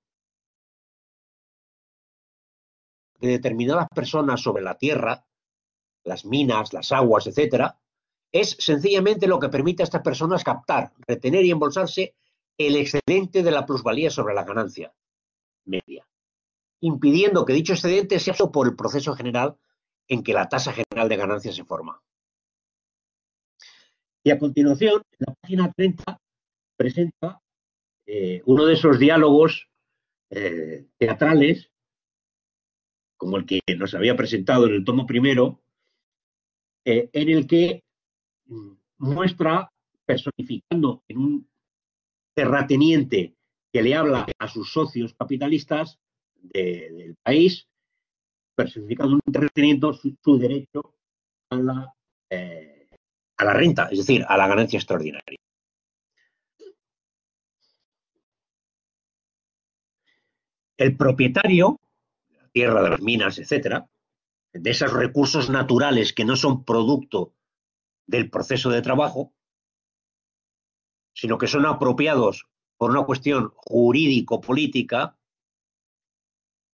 De 3.23 3.29
determinadas 3.29 3.87
personas 3.95 4.41
sobre 4.41 4.64
la 4.64 4.77
tierra, 4.77 5.25
las 6.03 6.25
minas, 6.25 6.73
las 6.73 6.91
aguas, 6.91 7.29
etcétera, 7.29 7.79
es 8.33 8.57
sencillamente 8.59 9.29
lo 9.29 9.39
que 9.39 9.49
permite 9.49 9.83
a 9.83 9.85
estas 9.85 10.03
personas 10.03 10.43
captar, 10.43 10.93
retener 11.07 11.45
y 11.45 11.53
embolsarse 11.53 12.16
el 12.59 12.75
excedente 12.75 13.45
de 13.45 13.51
la 13.53 13.64
plusvalía 13.64 14.11
sobre 14.11 14.35
la 14.35 14.43
ganancia 14.43 14.93
media, 15.64 16.05
impidiendo 16.81 17.45
que 17.45 17.53
dicho 17.53 17.75
excedente 17.75 18.18
sea 18.18 18.35
por 18.35 18.66
el 18.66 18.75
proceso 18.75 19.14
general 19.14 19.57
en 20.09 20.25
que 20.25 20.35
la 20.35 20.49
tasa 20.49 20.73
general 20.73 21.09
de 21.09 21.16
ganancias 21.16 21.55
se 21.55 21.64
forma. 21.64 22.03
Y 24.25 24.31
a 24.31 24.39
continuación, 24.39 25.03
la 25.18 25.33
página 25.41 25.73
30 25.73 26.20
presenta 26.77 27.41
eh, 28.07 28.43
uno 28.47 28.64
de 28.66 28.75
esos 28.75 28.99
diálogos 28.99 29.68
eh, 30.31 30.87
teatrales, 30.99 31.72
como 33.23 33.37
el 33.37 33.47
que 33.47 33.61
nos 33.79 33.95
había 33.95 34.16
presentado 34.16 34.66
en 34.66 34.75
el 34.75 34.85
tomo 34.85 35.07
primero, 35.07 35.61
eh, 36.85 37.09
en 37.12 37.29
el 37.29 37.47
que 37.47 37.85
mm, 38.47 38.73
muestra, 38.99 39.70
personificando 40.05 41.05
en 41.07 41.18
un 41.18 41.49
terrateniente 42.35 43.37
que 43.73 43.81
le 43.81 43.95
habla 43.95 44.27
a 44.37 44.49
sus 44.49 44.73
socios 44.73 45.14
capitalistas 45.14 46.01
del 46.35 47.14
país, 47.23 47.68
personificando 48.57 49.14
un 49.25 49.33
terrateniente 49.33 49.87
su, 50.20 50.37
derecho 50.37 50.97
a 51.51 51.57
la, 51.57 51.95
a 52.29 53.45
la 53.45 53.53
renta, 53.53 53.87
es 53.93 53.99
decir, 53.99 54.25
a 54.27 54.37
la 54.37 54.49
ganancia 54.49 54.79
extraordinaria. 54.79 55.39
El 60.77 60.97
propietario, 60.97 61.79
tierra, 62.53 62.83
de 62.83 62.91
las 62.91 63.01
minas, 63.01 63.39
etcétera, 63.39 63.89
de 64.53 64.71
esos 64.71 64.93
recursos 64.93 65.51
naturales 65.51 66.13
que 66.13 66.25
no 66.25 66.37
son 66.37 66.65
producto 66.65 67.35
del 68.07 68.31
proceso 68.31 68.71
de 68.71 68.83
trabajo, 68.83 69.33
sino 71.15 71.39
que 71.39 71.47
son 71.47 71.67
apropiados 71.67 72.47
por 72.77 72.91
una 72.91 73.05
cuestión 73.05 73.53
jurídico-política, 73.55 75.19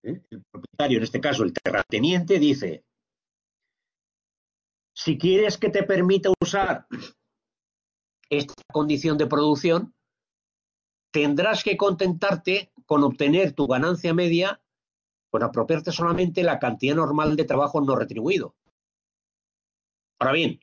¿eh? 0.02 0.22
el 0.30 0.42
propietario, 0.50 0.98
en 0.98 1.04
este 1.04 1.20
caso 1.20 1.44
el 1.44 1.52
terrateniente, 1.52 2.38
dice, 2.38 2.84
si 4.94 5.18
quieres 5.18 5.58
que 5.58 5.70
te 5.70 5.84
permita 5.84 6.32
usar 6.42 6.86
esta 8.30 8.54
condición 8.72 9.16
de 9.18 9.26
producción, 9.26 9.94
tendrás 11.12 11.62
que 11.62 11.76
contentarte 11.76 12.72
con 12.86 13.04
obtener 13.04 13.52
tu 13.52 13.66
ganancia 13.66 14.12
media 14.12 14.60
con 15.30 15.42
apropiarte 15.42 15.92
solamente 15.92 16.42
la 16.42 16.58
cantidad 16.58 16.96
normal 16.96 17.36
de 17.36 17.44
trabajo 17.44 17.80
no 17.80 17.96
retribuido. 17.96 18.54
Ahora 20.18 20.32
bien, 20.32 20.60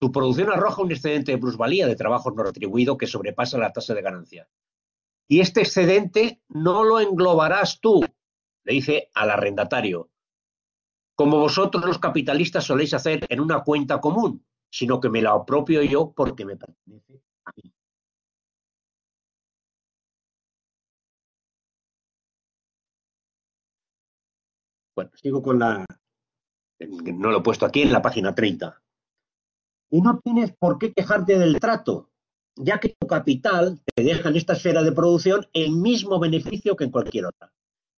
tu 0.00 0.10
producción 0.10 0.50
arroja 0.50 0.82
un 0.82 0.90
excedente 0.90 1.32
de 1.32 1.38
plusvalía 1.38 1.86
de 1.86 1.94
trabajo 1.94 2.30
no 2.30 2.42
retribuido 2.42 2.98
que 2.98 3.06
sobrepasa 3.06 3.58
la 3.58 3.72
tasa 3.72 3.94
de 3.94 4.02
ganancia. 4.02 4.48
Y 5.28 5.40
este 5.40 5.60
excedente 5.60 6.42
no 6.48 6.82
lo 6.82 6.98
englobarás 7.00 7.80
tú, 7.80 8.00
le 8.64 8.72
dice 8.72 9.10
al 9.14 9.30
arrendatario, 9.30 10.10
como 11.14 11.38
vosotros 11.38 11.84
los 11.84 11.98
capitalistas 11.98 12.64
soléis 12.64 12.94
hacer 12.94 13.26
en 13.28 13.40
una 13.40 13.62
cuenta 13.62 14.00
común, 14.00 14.44
sino 14.70 14.98
que 14.98 15.08
me 15.08 15.22
la 15.22 15.32
apropio 15.32 15.82
yo 15.82 16.12
porque 16.12 16.44
me 16.44 16.56
pertenece 16.56 17.22
a 17.44 17.52
mí. 17.56 17.72
Bueno, 24.94 25.10
sigo 25.14 25.42
con 25.42 25.58
la... 25.58 25.84
No 26.80 27.30
lo 27.30 27.38
he 27.38 27.42
puesto 27.42 27.64
aquí 27.64 27.82
en 27.82 27.92
la 27.92 28.02
página 28.02 28.34
30. 28.34 28.82
Y 29.90 30.00
no 30.00 30.20
tienes 30.20 30.52
por 30.52 30.78
qué 30.78 30.92
quejarte 30.92 31.38
del 31.38 31.60
trato, 31.60 32.10
ya 32.56 32.80
que 32.80 32.96
tu 32.98 33.06
capital 33.06 33.80
te 33.94 34.02
deja 34.02 34.28
en 34.28 34.36
esta 34.36 34.54
esfera 34.54 34.82
de 34.82 34.92
producción 34.92 35.46
el 35.52 35.72
mismo 35.72 36.18
beneficio 36.18 36.76
que 36.76 36.84
en 36.84 36.90
cualquier 36.90 37.26
otra. 37.26 37.52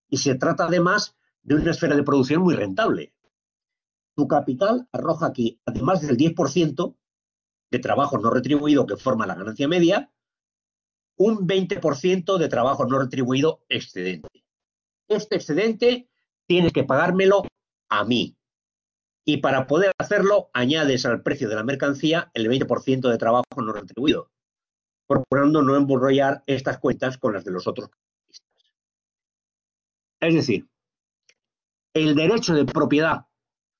Y 0.09 0.19
se 0.19 0.35
trata 0.35 0.67
además 0.67 1.17
de 1.43 1.55
una 1.57 1.71
esfera 1.71 1.97
de 1.97 2.03
producción 2.03 2.43
muy 2.43 2.55
rentable. 2.55 3.15
Tu 4.17 4.29
capital 4.29 4.89
arroja 4.93 5.27
aquí, 5.27 5.61
además 5.65 6.03
del 6.03 6.17
10% 6.17 6.97
de 7.71 7.79
trabajo 7.79 8.19
no 8.19 8.31
retribuido 8.31 8.87
que 8.87 8.97
forma 8.97 9.27
la 9.27 9.35
ganancia 9.35 9.67
media, 9.67 10.13
un 11.17 11.47
20% 11.47 12.39
de 12.39 12.49
trabajo 12.49 12.87
no 12.87 12.99
retribuido 12.99 13.65
excedente. 13.69 14.45
Este 15.09 15.37
excedente 15.37 16.09
tienes 16.47 16.73
que 16.73 16.85
pagármelo 16.85 17.45
a 17.91 18.05
mí. 18.05 18.37
Y 19.27 19.39
para 19.39 19.67
poder 19.67 19.93
hacerlo, 19.99 20.51
añades 20.53 21.07
al 21.07 21.23
precio 21.23 21.49
de 21.49 21.55
la 21.55 21.65
mercancía 21.65 22.31
el 22.35 22.49
20% 22.49 23.11
de 23.11 23.19
trabajo 23.19 23.45
no 23.57 23.73
retribuido, 23.73 24.31
procurando 25.07 25.63
no 25.63 25.77
emborrollar 25.77 26.43
estas 26.47 26.79
cuentas 26.79 27.17
con 27.17 27.33
las 27.33 27.45
de 27.45 27.53
los 27.53 27.67
otros 27.67 27.89
capitalistas. 27.89 28.75
Es 30.21 30.35
decir, 30.35 30.69
el 31.95 32.15
derecho 32.15 32.55
de 32.55 32.67
propiedad 32.67 33.27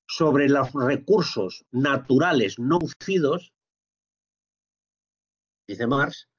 sobre 0.07 0.49
los 0.49 0.71
recursos 0.73 1.65
naturales 1.71 2.57
no 2.57 2.79
usados, 2.81 3.53
dice 5.67 5.87
Marx, 5.87 6.29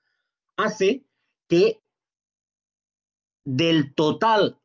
hace 0.57 1.05
que 1.49 1.81
del 3.45 3.95
total 3.95 4.59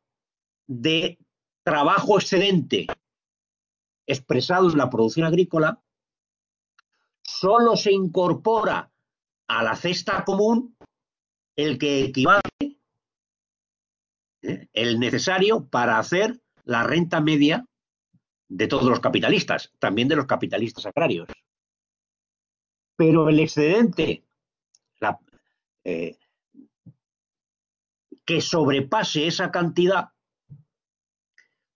de 0.67 1.19
trabajo 1.63 2.17
excedente 2.17 2.87
expresado 4.07 4.69
en 4.69 4.77
la 4.77 4.89
producción 4.89 5.25
agrícola, 5.25 5.81
solo 7.23 7.75
se 7.75 7.91
incorpora 7.91 8.91
a 9.47 9.63
la 9.63 9.75
cesta 9.75 10.23
común 10.25 10.75
el 11.55 11.77
que 11.77 12.05
equivale 12.05 12.41
¿eh? 14.41 14.67
el 14.73 14.99
necesario 14.99 15.67
para 15.67 15.99
hacer 15.99 16.41
la 16.63 16.83
renta 16.83 17.21
media 17.21 17.65
de 18.47 18.67
todos 18.67 18.85
los 18.85 18.99
capitalistas, 18.99 19.71
también 19.79 20.07
de 20.07 20.15
los 20.15 20.25
capitalistas 20.25 20.85
agrarios. 20.85 21.27
Pero 22.97 23.29
el 23.29 23.39
excedente 23.39 24.25
eh, 25.83 26.17
que 28.25 28.41
sobrepase 28.41 29.25
esa 29.25 29.51
cantidad 29.51 30.09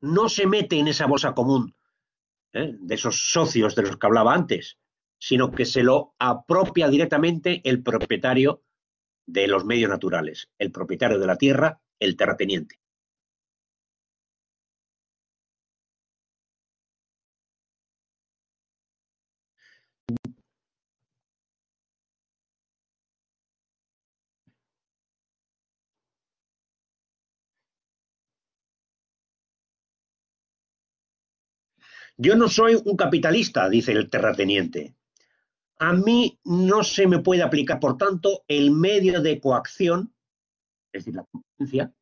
no 0.05 0.29
se 0.29 0.45
mete 0.45 0.77
en 0.77 0.87
esa 0.87 1.07
bolsa 1.07 1.33
común 1.33 1.75
¿eh? 2.53 2.75
de 2.79 2.95
esos 2.95 3.31
socios 3.31 3.75
de 3.75 3.81
los 3.81 3.97
que 3.97 4.07
hablaba 4.07 4.33
antes, 4.33 4.77
sino 5.17 5.51
que 5.51 5.65
se 5.65 5.83
lo 5.83 6.13
apropia 6.19 6.89
directamente 6.89 7.61
el 7.63 7.81
propietario 7.81 8.63
de 9.25 9.47
los 9.47 9.65
medios 9.65 9.89
naturales, 9.89 10.51
el 10.59 10.71
propietario 10.71 11.17
de 11.17 11.25
la 11.25 11.37
tierra, 11.37 11.81
el 11.99 12.15
terrateniente. 12.15 12.79
Yo 32.17 32.35
no 32.35 32.47
soy 32.47 32.81
un 32.85 32.95
capitalista, 32.95 33.69
dice 33.69 33.91
el 33.91 34.09
terrateniente. 34.09 34.95
A 35.79 35.93
mí 35.93 36.39
no 36.45 36.83
se 36.83 37.07
me 37.07 37.19
puede 37.19 37.43
aplicar, 37.43 37.79
por 37.79 37.97
tanto, 37.97 38.43
el 38.47 38.71
medio 38.71 39.21
de 39.21 39.39
coacción, 39.41 40.13
es 40.93 41.03
decir, 41.03 41.15
la 41.15 41.25
competencia, 41.25 41.93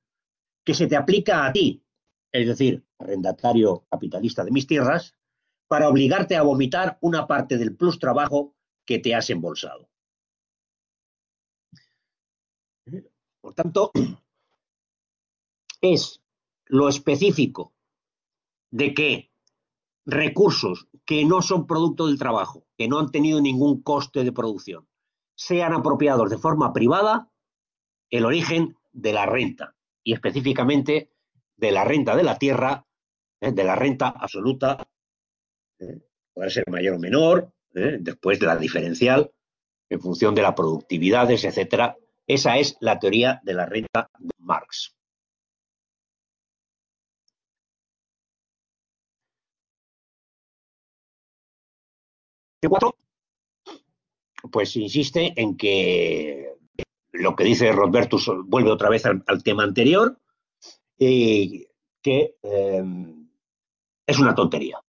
que 0.64 0.74
se 0.76 0.88
te 0.88 0.96
aplica 0.96 1.46
a 1.46 1.52
ti, 1.52 1.84
es 2.32 2.48
decir, 2.48 2.84
arrendatario 3.00 3.86
capitalista 3.90 4.44
de 4.44 4.52
mis 4.52 4.68
tierras, 4.68 5.16
para 5.68 5.90
obligarte 5.90 6.36
a 6.36 6.44
vomitar 6.44 7.00
una 7.02 7.26
parte 7.26 7.58
del 7.58 7.76
plus 7.76 7.98
trabajo 7.98 8.56
que 8.86 9.00
te 9.00 9.16
has 9.16 9.30
embolsado. 9.32 9.90
Por 13.42 13.56
tanto, 13.56 13.92
es 15.82 16.22
lo 16.66 16.88
específico 16.88 17.74
de 18.70 18.94
que 18.94 19.33
recursos 20.06 20.88
que 21.06 21.26
no 21.26 21.42
son 21.42 21.68
producto 21.68 22.08
del 22.08 22.20
trabajo, 22.20 22.66
que 22.78 22.88
no 22.88 23.00
han 23.00 23.12
tenido 23.12 23.42
ningún 23.42 23.82
coste 23.82 24.24
de 24.24 24.32
producción, 24.32 24.88
sean 25.36 25.74
apropiados 25.74 26.30
de 26.30 26.38
forma 26.38 26.74
privada, 26.74 27.30
el 28.10 28.26
origen 28.26 28.76
de 28.92 29.14
la 29.14 29.26
renta 29.26 29.76
y 30.04 30.14
específicamente 30.14 31.12
de 31.58 31.72
la 31.72 31.84
renta 31.84 32.16
de 32.16 32.24
la 32.24 32.38
tierra, 32.38 32.86
¿eh? 33.42 33.52
de 33.52 33.64
la 33.64 33.76
renta 33.76 34.10
absoluta, 34.10 34.86
¿eh? 35.80 36.02
puede 36.34 36.50
ser 36.50 36.66
mayor 36.70 36.96
o 36.96 37.00
menor, 37.00 37.54
¿eh? 37.74 37.98
después 38.00 38.40
de 38.40 38.48
la 38.48 38.58
diferencial, 38.58 39.32
en 39.90 40.02
función 40.02 40.36
de 40.36 40.42
las 40.42 40.54
productividades, 40.54 41.44
etcétera. 41.44 41.98
Esa 42.28 42.58
es 42.58 42.78
la 42.80 43.00
teoría 43.00 43.42
de 43.44 43.54
la 43.54 43.66
renta 43.66 44.10
de 44.20 44.34
Marx. 44.38 44.96
Cuatro, 52.70 52.96
pues 54.52 54.76
insiste 54.76 55.34
en 55.36 55.56
que 55.58 56.54
lo 57.12 57.36
que 57.36 57.44
dice 57.44 57.72
Rodbertus 57.72 58.30
vuelve 58.46 58.72
otra 58.72 58.90
vez 58.90 59.06
al, 59.06 59.44
tema 59.44 59.64
anterior, 59.64 60.20
y 60.98 61.68
que 62.02 62.36
em, 62.42 63.30
es 64.06 64.20
una 64.20 64.36
tontería. 64.36 64.80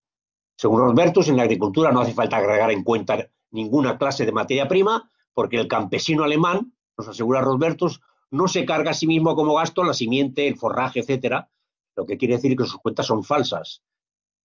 Según 0.56 0.80
Rodbertus, 0.80 1.28
en 1.28 1.36
la 1.36 1.42
agricultura 1.42 1.92
no 1.92 2.00
hace 2.00 2.14
falta 2.14 2.36
agregar 2.36 2.70
en 2.70 2.82
cuenta 2.82 3.28
ninguna 3.50 3.98
clase 3.98 4.24
de 4.24 4.32
materia 4.32 4.68
prima, 4.68 5.10
porque 5.32 5.58
el 5.58 5.68
campesino 5.68 6.24
alemán, 6.24 6.74
nos 6.96 7.08
asegura 7.08 7.40
Rodbertus, 7.40 8.00
no 8.30 8.48
se 8.48 8.64
carga 8.64 8.92
a 8.92 8.94
sí 8.94 9.06
mismo 9.06 9.34
como 9.36 9.54
gasto 9.54 9.84
la 9.84 9.94
simiente, 9.94 10.48
el 10.48 10.56
forraje, 10.56 11.00
etcétera, 11.00 11.50
lo 11.96 12.06
que 12.06 12.16
quiere 12.16 12.36
decir 12.36 12.56
que 12.56 12.64
sus 12.64 12.80
cuentas 12.80 13.06
son 13.06 13.22
falsas. 13.22 13.82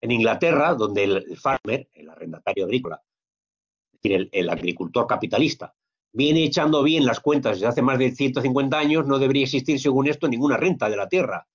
En 0.01 0.11
Inglaterra, 0.11 0.75
donde 0.75 1.03
el 1.03 1.38
farmer, 1.38 1.89
el 1.93 2.09
arrendatario 2.09 2.65
agrícola, 2.65 3.01
decir, 4.02 4.30
el, 4.32 4.50
agricultor 4.50 5.08
capitalista, 5.08 5.76
viene 6.12 6.43
echando 6.43 6.84
bien 6.84 7.06
las 7.06 7.20
cuentas 7.20 7.54
desde 7.54 7.68
hace 7.68 7.82
más 7.82 8.00
de 8.00 8.12
150 8.12 8.78
años, 8.78 9.06
no 9.06 9.20
debería 9.20 9.43
existir, 9.43 9.80
según 9.80 10.08
esto, 10.08 10.28
ninguna 10.28 10.58
renta 10.58 10.89
de 10.89 10.97
la 10.97 11.08
tierra. 11.08 11.47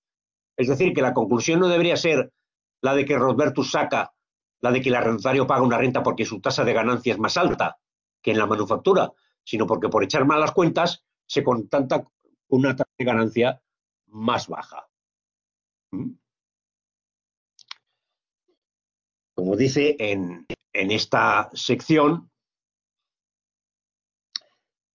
Es 0.56 0.68
decir, 0.68 0.92
que 0.92 1.02
la 1.02 1.12
conclusión 1.12 1.60
no 1.60 1.68
debería 1.68 1.96
ser 1.96 2.32
la 2.80 2.94
de 2.94 3.04
que 3.04 3.16
Robertus 3.16 3.70
saca, 3.70 4.14
la 4.60 4.70
de 4.70 4.80
que 4.80 4.88
el 4.88 4.94
arrendatario 4.94 5.46
paga 5.46 5.62
una 5.62 5.78
renta 5.78 6.02
porque 6.02 6.24
su 6.24 6.40
tasa 6.40 6.64
de 6.64 6.72
ganancia 6.72 7.12
es 7.12 7.18
más 7.18 7.36
alta 7.36 7.78
que 8.22 8.30
en 8.30 8.38
la 8.38 8.46
manufactura, 8.46 9.12
sino 9.42 9.66
porque 9.66 9.88
por 9.88 10.04
echar 10.04 10.24
mal 10.24 10.40
las 10.40 10.52
cuentas 10.52 11.04
se 11.26 11.42
contanta 11.42 12.06
una 12.48 12.76
tasa 12.76 12.90
de 12.96 13.04
ganancia 13.04 13.62
más 14.06 14.48
baja. 14.48 14.86
¿Mm? 15.90 16.12
Como 19.34 19.56
dice 19.56 19.96
en, 19.98 20.46
en 20.72 20.90
esta 20.90 21.50
sección, 21.52 22.30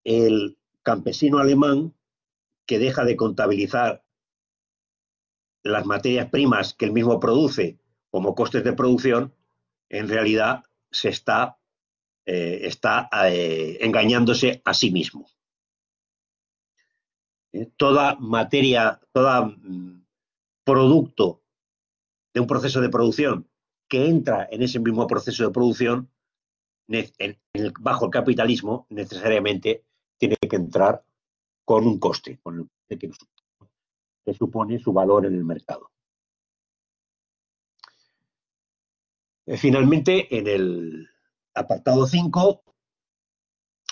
el 0.10 0.58
campesino 0.82 1.38
alemán 1.38 1.94
que 2.66 2.80
deja 2.80 3.06
de 3.06 3.16
contabilizar 3.16 4.04
las 5.64 5.86
materias 5.86 6.32
primas 6.32 6.74
que 6.74 6.86
él 6.86 6.94
mismo 6.94 7.20
produce 7.20 7.78
como 8.10 8.34
costes 8.34 8.64
de 8.64 8.74
producción, 8.74 9.36
en 9.88 10.10
realidad 10.10 10.64
se 10.90 11.10
está, 11.10 11.60
eh, 12.26 12.62
está 12.64 13.08
eh, 13.28 13.78
engañándose 13.82 14.64
a 14.66 14.74
sí 14.74 14.90
mismo. 14.90 15.28
Eh, 17.54 17.70
toda 17.78 18.16
materia, 18.16 19.00
todo 19.12 19.46
mm, 19.46 20.06
producto 20.64 21.44
de 22.34 22.40
un 22.40 22.48
proceso 22.48 22.82
de 22.82 22.90
producción 22.90 23.48
que 23.88 24.08
entra 24.08 24.48
en 24.50 24.64
ese 24.64 24.80
mismo 24.80 25.06
proceso 25.06 25.44
de 25.44 25.52
producción, 25.52 26.12
bajo 27.80 28.06
el 28.06 28.12
capitalismo, 28.12 28.88
necesariamente 28.90 29.86
tiene 30.20 30.36
que 30.38 30.56
entrar 30.58 31.04
con 31.66 31.88
un 31.88 32.00
coste, 32.00 32.40
con 32.44 32.70
el 32.90 33.00
que, 33.00 33.12
supone 34.34 34.78
su 34.78 34.94
valor 34.94 35.26
en 35.26 35.34
el 35.34 35.44
mercado. 35.44 35.90
Eh, 39.48 39.58
finalmente, 39.58 40.38
en 40.38 40.48
el 40.48 41.10
apartado 41.56 42.06
5, 42.06 42.64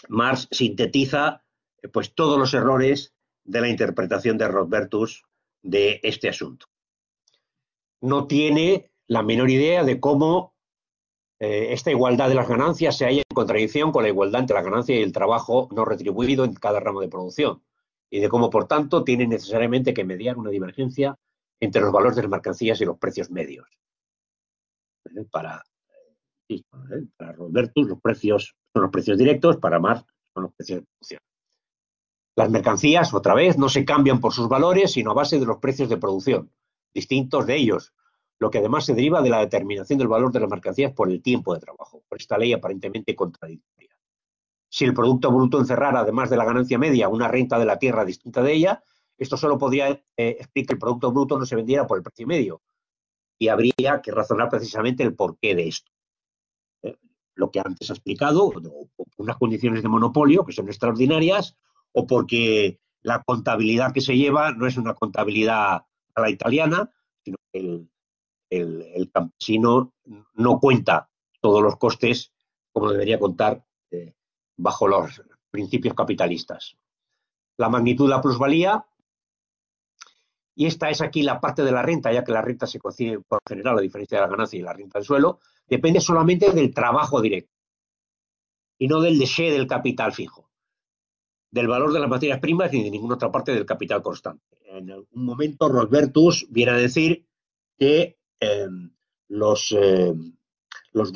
Marx 0.10 0.48
sintetiza 0.52 1.44
eh, 1.82 1.88
pues, 1.88 2.14
todos 2.14 2.38
los 2.38 2.54
errores 2.54 3.16
de 3.44 3.62
la 3.62 3.70
interpretación 3.70 4.38
de 4.38 4.48
Robertus 4.48 5.24
de 5.64 6.00
este 6.04 6.30
asunto. 6.30 6.68
No 8.02 8.28
tiene 8.28 8.92
la 9.08 9.24
menor 9.24 9.50
idea 9.50 9.84
de 9.84 10.00
cómo 10.00 10.57
eh, 11.40 11.72
esta 11.72 11.92
igualdad 11.92 12.30
de 12.30 12.36
las 12.36 12.48
ganancias 12.48 12.98
se 12.98 13.06
halla 13.06 13.20
en 13.20 13.36
contradicción 13.36 13.92
con 13.92 14.04
la 14.04 14.10
igualdad 14.10 14.42
entre 14.42 14.56
la 14.56 14.64
ganancia 14.64 14.96
y 14.98 15.04
el 15.04 15.12
trabajo 15.12 15.70
no 15.72 15.86
retribuido 15.86 16.44
en 16.46 16.54
cada 16.54 16.80
ramo 16.80 17.02
de 17.02 17.10
producción, 17.10 17.62
y 18.10 18.20
de 18.20 18.30
cómo, 18.30 18.50
por 18.50 18.68
tanto, 18.68 19.04
tiene 19.04 19.28
necesariamente 19.28 19.94
que 19.94 20.04
mediar 20.04 20.38
una 20.38 20.50
divergencia 20.50 21.16
entre 21.60 21.82
los 21.82 21.92
valores 21.92 22.16
de 22.16 22.24
las 22.24 22.32
mercancías 22.32 22.82
y 22.82 22.86
los 22.86 22.98
precios 22.98 23.30
medios. 23.30 23.68
Eh, 25.06 25.26
para, 25.30 25.64
eh, 26.50 26.62
para 27.16 27.34
Robertus, 27.34 27.88
los 27.88 28.02
precios 28.02 28.56
son 28.74 28.84
los 28.84 28.92
precios 28.92 29.18
directos, 29.18 29.58
para 29.58 29.80
Marx 29.80 30.06
son 30.34 30.44
los 30.44 30.54
precios 30.54 30.80
de 30.80 30.86
producción. 30.86 31.20
Las 32.36 32.50
mercancías, 32.50 33.14
otra 33.14 33.34
vez, 33.34 33.58
no 33.58 33.70
se 33.70 33.86
cambian 33.86 34.20
por 34.20 34.34
sus 34.34 34.48
valores, 34.48 34.92
sino 34.92 35.12
a 35.12 35.16
base 35.16 35.40
de 35.40 35.46
los 35.46 35.58
precios 35.58 35.90
de 35.90 35.98
producción, 35.98 36.52
distintos 36.94 37.46
de 37.48 37.56
ellos, 37.56 37.94
lo 38.40 38.50
que 38.52 38.60
además 38.60 38.86
se 38.86 38.94
deriva 38.94 39.22
de 39.22 39.30
la 39.30 39.40
determinación 39.40 39.98
del 39.98 40.08
valor 40.08 40.32
de 40.32 40.40
las 40.40 40.50
mercancías 40.50 40.94
por 40.94 41.10
el 41.10 41.22
tiempo 41.22 41.54
de 41.54 41.60
trabajo, 41.60 42.04
por 42.08 42.20
esta 42.20 42.38
ley 42.38 42.54
aparentemente 42.54 43.16
contradictoria. 43.16 43.96
Si 44.70 44.86
el 44.86 44.94
Producto 44.94 45.32
Bruto 45.32 45.60
encerrara, 45.60 46.02
además 46.02 46.30
de 46.30 46.38
la 46.38 46.46
ganancia 46.46 46.78
media, 46.78 47.10
una 47.10 47.28
renta 47.28 47.58
de 47.58 47.66
la 47.66 47.80
tierra 47.80 48.06
distinta 48.06 48.44
de 48.44 48.54
ella, 48.54 48.84
esto 49.18 49.38
solo 49.38 49.58
podría 49.58 49.90
eh, 49.90 50.04
explicar 50.40 50.68
que 50.68 50.74
el 50.74 50.80
Producto 50.80 51.12
Bruto 51.12 51.40
no 51.40 51.46
se 51.46 51.56
vendiera 51.56 51.88
por 51.88 51.98
el 51.98 52.04
precio 52.04 52.28
medio. 52.28 52.62
Y 53.40 53.48
habría 53.48 54.02
que 54.04 54.12
razonar 54.12 54.50
precisamente 54.50 55.04
el 55.04 55.16
porqué 55.16 55.56
de 55.56 55.68
esto. 55.68 55.92
Eh, 56.84 56.98
lo 57.36 57.50
que 57.50 57.60
antes 57.60 57.90
ha 57.90 57.94
explicado, 57.94 58.52
unas 59.18 59.38
condiciones 59.38 59.82
de 59.82 59.90
monopolio 59.90 60.46
que 60.46 60.54
son 60.54 60.68
extraordinarias, 60.68 61.56
o 61.94 62.06
porque 62.06 62.80
la 63.02 63.24
contabilidad 63.24 63.94
que 63.94 64.02
se 64.02 64.16
lleva 64.16 64.52
no 64.52 64.68
es 64.68 64.78
una 64.78 64.94
contabilidad 64.94 65.86
a 66.16 66.22
la 66.22 66.30
italiana, 66.30 66.92
sino 67.24 67.38
que 67.52 67.60
el, 67.60 67.90
el, 68.50 69.10
campesino 69.12 69.94
no 70.34 70.60
cuenta 70.60 71.10
todos 71.42 71.62
los 71.62 71.78
costes 71.78 72.32
como 72.72 72.92
debería 72.92 73.20
contar 73.20 73.66
eh, 73.92 74.14
bajo 74.56 74.88
los 74.88 75.22
principios 75.50 75.96
capitalistas. 75.96 76.78
La 77.58 77.70
magnitud 77.70 78.06
de 78.06 78.12
la 78.12 78.22
plusvalía, 78.22 78.86
y 80.56 80.66
esta 80.66 80.90
es 80.90 81.02
aquí 81.02 81.24
la 81.24 81.40
parte 81.40 81.64
de 81.64 81.72
la 81.72 81.82
renta, 81.82 82.12
ya 82.12 82.24
que 82.24 82.32
la 82.32 82.42
renta 82.42 82.68
se 82.68 82.80
consigue 82.80 83.20
por 83.20 83.40
general 83.48 83.76
la 83.76 83.82
diferencia 83.82 84.18
de 84.18 84.24
la 84.24 84.30
ganancia 84.30 84.60
y 84.60 84.64
la 84.64 84.74
renta 84.74 85.00
del 85.00 85.06
suelo, 85.06 85.40
depende 85.68 86.02
solamente 86.02 86.52
del 86.52 86.74
trabajo 86.74 87.22
directo 87.22 87.54
y 88.78 88.88
no 88.88 89.02
del 89.02 89.18
deseo 89.18 89.52
del 89.52 89.68
capital 89.68 90.14
fijo, 90.14 90.50
del 91.52 91.68
valor 91.68 91.94
de 91.94 92.00
las 92.00 92.10
materias 92.10 92.40
primas 92.40 92.72
ni 92.72 92.84
de 92.84 92.92
ninguna 92.92 93.16
otra 93.16 93.32
parte 93.32 93.54
del 93.54 93.66
capital 93.66 94.02
constante. 94.02 94.44
En 94.66 94.92
algún 94.92 95.26
momento 95.26 95.70
Rosbertus 95.70 96.48
viene 96.50 96.72
a 96.74 96.78
decir 96.78 97.26
que 97.78 98.17
Em, 98.40 98.92
los, 99.30 99.72
em, 99.72 100.38
los, 100.94 101.12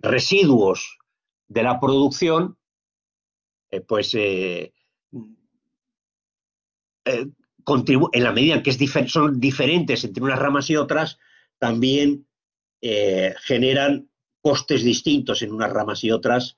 residuos 0.00 0.98
de 1.46 1.62
la 1.62 1.78
producción, 1.78 2.58
eh, 3.70 3.80
pues 3.80 4.14
eh, 4.14 4.72
eh, 7.04 7.26
en 8.12 8.24
la 8.24 8.32
medida 8.32 8.62
que 8.62 8.70
es 8.70 8.78
son 9.10 9.38
diferentes 9.38 10.02
entre 10.04 10.22
unas 10.22 10.38
ramas 10.38 10.68
y 10.70 10.76
otras, 10.76 11.18
también 11.58 12.26
generan 13.42 14.08
costes 14.40 14.84
distintos 14.84 15.42
en 15.42 15.52
unas 15.52 15.72
ramas 15.72 16.02
y 16.04 16.12
otras, 16.12 16.56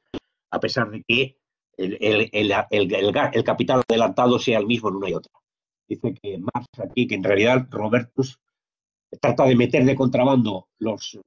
a 0.51 0.61
pesar 0.61 0.91
de 0.91 1.03
que 1.03 1.39
el, 1.77 2.29
el, 2.31 3.45
capital 3.45 3.83
adelantado 3.89 4.39
sea 4.39 4.59
el 4.59 4.67
mismo 4.67 4.91
en 4.91 4.97
una 4.97 5.09
y 5.11 5.15
otra. 5.15 5.33
Dice 5.89 6.15
que 6.15 6.39
más 6.39 6.67
aquí 6.79 7.09
que 7.09 7.15
en 7.15 7.25
realidad 7.25 7.67
Robertus 7.71 8.39
trata 9.19 9.45
de 9.45 9.57
meter 9.57 9.85
de 9.85 9.95
contrabando 9.95 10.69
los, 10.79 11.19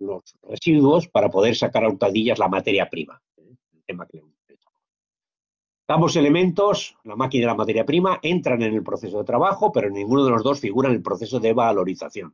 residuos 0.43 1.07
para 1.07 1.29
poder 1.29 1.55
sacar 1.55 1.83
a 1.83 1.89
hurtadillas 1.89 2.39
la 2.39 2.47
materia 2.47 2.89
prima. 2.89 3.21
Ambos 5.87 6.15
elementos, 6.15 6.97
la 7.03 7.15
máquina 7.15 7.43
y 7.43 7.47
la 7.47 7.55
materia 7.55 7.85
prima, 7.85 8.19
entran 8.23 8.61
en 8.61 8.73
el 8.73 8.83
proceso 8.83 9.17
de 9.17 9.25
trabajo, 9.25 9.71
pero 9.71 9.89
ninguno 9.89 10.23
de 10.23 10.31
los 10.31 10.43
dos 10.43 10.59
figura 10.59 10.89
en 10.89 10.95
el 10.95 11.03
proceso 11.03 11.39
de 11.39 11.53
valorización. 11.53 12.33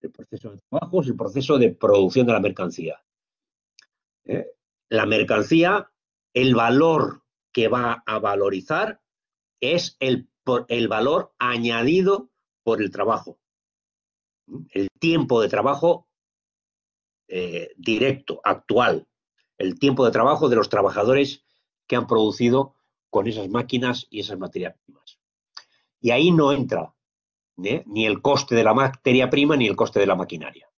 El 0.00 0.10
proceso 0.10 0.50
de 0.50 0.60
trabajo 0.68 1.02
es 1.02 1.08
el 1.08 1.16
proceso 1.16 1.58
de 1.58 1.70
producción 1.70 2.26
de 2.26 2.32
la 2.32 2.40
mercancía. 2.40 3.02
¿Eh? 4.24 4.46
La 4.88 5.06
mercancía, 5.06 5.90
el 6.32 6.54
valor 6.54 7.22
que 7.52 7.68
va 7.68 8.02
a 8.04 8.18
valorizar 8.18 9.00
es 9.60 9.96
el, 10.00 10.28
el 10.68 10.88
valor 10.88 11.34
añadido 11.38 12.30
por 12.64 12.82
el 12.82 12.90
trabajo 12.90 13.38
el 14.70 14.88
tiempo 14.98 15.40
de 15.40 15.48
trabajo 15.48 16.08
eh, 17.28 17.72
directo, 17.76 18.40
actual, 18.44 19.06
el 19.58 19.78
tiempo 19.78 20.04
de 20.04 20.12
trabajo 20.12 20.48
de 20.48 20.56
los 20.56 20.68
trabajadores 20.68 21.44
que 21.86 21.96
han 21.96 22.06
producido 22.06 22.74
con 23.10 23.26
esas 23.26 23.48
máquinas 23.48 24.06
y 24.10 24.20
esas 24.20 24.38
materias 24.38 24.74
primas. 24.84 25.18
Y 26.00 26.10
ahí 26.10 26.30
no 26.30 26.52
entra 26.52 26.94
¿eh? 27.62 27.82
ni 27.86 28.06
el 28.06 28.20
coste 28.20 28.54
de 28.54 28.64
la 28.64 28.74
materia 28.74 29.30
prima 29.30 29.56
ni 29.56 29.66
el 29.66 29.76
coste 29.76 30.00
de 30.00 30.06
la 30.06 30.16
maquinaria. 30.16 30.68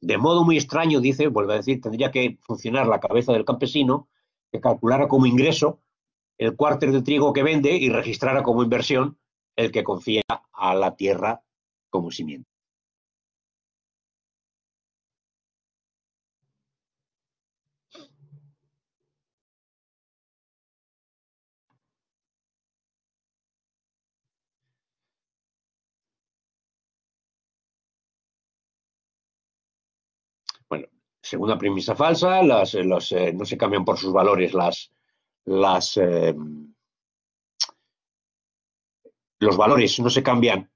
De 0.00 0.18
modo 0.18 0.44
muy 0.44 0.56
extraño, 0.56 1.00
dice, 1.00 1.28
vuelve 1.28 1.54
a 1.54 1.56
decir, 1.56 1.80
tendría 1.80 2.10
que 2.10 2.38
funcionar 2.42 2.86
la 2.86 3.00
cabeza 3.00 3.32
del 3.32 3.44
campesino 3.44 4.08
que 4.52 4.60
calculara 4.60 5.08
como 5.08 5.26
ingreso 5.26 5.80
el 6.36 6.56
cuarter 6.56 6.92
de 6.92 7.02
trigo 7.02 7.32
que 7.32 7.42
vende 7.42 7.76
y 7.76 7.88
registrara 7.88 8.42
como 8.42 8.62
inversión 8.62 9.18
el 9.56 9.72
que 9.72 9.84
confía 9.84 10.22
a 10.52 10.74
la 10.74 10.96
tierra 10.96 11.43
Bueno, 30.68 30.88
segunda 31.22 31.56
premisa 31.58 31.94
falsa, 31.94 32.42
las, 32.42 32.74
los, 32.74 33.12
eh, 33.12 33.32
no 33.32 33.44
se 33.44 33.56
cambian 33.56 33.84
por 33.84 33.98
sus 33.98 34.12
valores 34.12 34.52
las, 34.52 34.90
las, 35.44 35.96
eh, 35.98 36.34
los 39.38 39.56
valores 39.56 40.00
no 40.00 40.10
se 40.10 40.22
cambian 40.22 40.70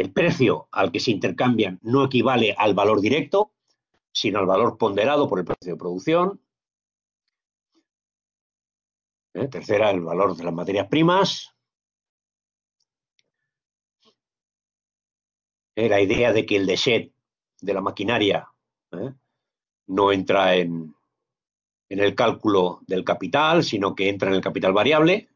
el 0.00 0.12
precio 0.14 0.66
al 0.72 0.90
que 0.90 0.98
se 0.98 1.10
intercambian 1.10 1.78
no 1.82 2.04
equivale 2.04 2.54
al 2.56 2.72
valor 2.72 3.02
directo, 3.02 3.52
sino 4.10 4.38
al 4.38 4.46
valor 4.46 4.78
ponderado 4.78 5.28
por 5.28 5.38
el 5.38 5.44
precio 5.44 5.74
de 5.74 5.78
producción. 5.78 6.40
¿Eh? 9.34 9.46
Tercera, 9.48 9.90
el 9.90 10.00
valor 10.00 10.34
de 10.34 10.44
las 10.44 10.54
materias 10.54 10.88
primas. 10.88 11.54
¿Eh? 15.76 15.90
La 15.90 16.00
idea 16.00 16.32
de 16.32 16.46
que 16.46 16.56
el 16.56 16.66
deset 16.66 17.12
de 17.60 17.74
la 17.74 17.82
maquinaria 17.82 18.48
¿eh? 18.92 19.12
no 19.88 20.12
entra 20.12 20.56
en, 20.56 20.94
en, 21.90 22.00
el 22.00 22.14
cálculo 22.14 22.80
del 22.86 23.04
capital, 23.04 23.62
sino 23.64 23.94
que 23.94 24.08
entra 24.08 24.30
en 24.30 24.36
el 24.36 24.40
capital 24.40 24.72
variable. 24.72 25.28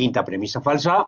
Quinta 0.00 0.24
premisa 0.24 0.62
falsa. 0.62 1.06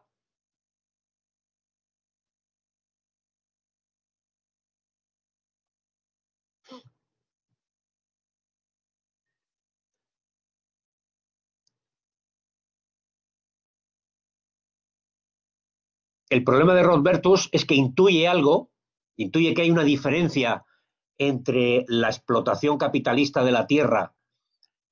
El 16.29 16.45
problema 16.45 16.75
de 16.75 16.83
Rodbertus 16.83 17.49
es 17.51 17.65
que 17.65 17.75
intuye 17.75 18.29
algo, 18.29 18.71
intuye 19.17 19.55
que 19.55 19.63
hay 19.63 19.71
una 19.71 19.85
diferencia 19.85 20.67
entre 21.17 21.87
la 21.89 22.09
explotación 22.09 22.77
capitalista 22.77 23.43
de 23.43 23.53
la 23.53 23.67
tierra 23.67 24.15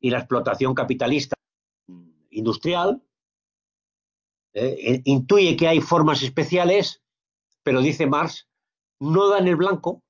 y 0.00 0.08
la 0.08 0.20
explotación 0.20 0.72
capitalista 0.72 1.36
industrial, 2.30 3.02
eh, 4.54 5.02
intuye 5.04 5.56
que 5.56 5.68
hay 5.68 5.80
formas 5.80 6.22
especiales, 6.22 7.02
pero 7.62 7.80
dice 7.80 8.06
Marx, 8.06 8.48
no 8.98 9.28
da 9.28 9.38
en 9.38 9.48
el 9.48 9.56
blanco, 9.56 9.90
o 9.90 10.02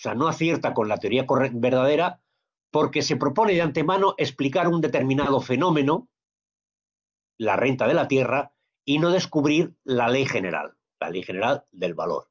sea, 0.00 0.14
no 0.14 0.28
acierta 0.28 0.74
con 0.74 0.88
la 0.88 0.98
teoría 0.98 1.26
verdadera, 1.52 2.22
porque 2.70 3.02
se 3.02 3.16
propone 3.16 3.54
de 3.54 3.62
antemano 3.62 4.14
explicar 4.16 4.68
un 4.68 4.80
determinado 4.80 5.40
fenómeno, 5.40 6.08
la 7.38 7.56
renta 7.56 7.86
de 7.86 7.94
la 7.94 8.08
tierra, 8.08 8.52
y 8.84 8.98
no 8.98 9.10
descubrir 9.10 9.74
la 9.84 10.08
ley 10.08 10.26
general, 10.26 10.76
la 11.00 11.10
ley 11.10 11.22
general 11.22 11.64
del 11.72 11.94
valor. 11.94 12.28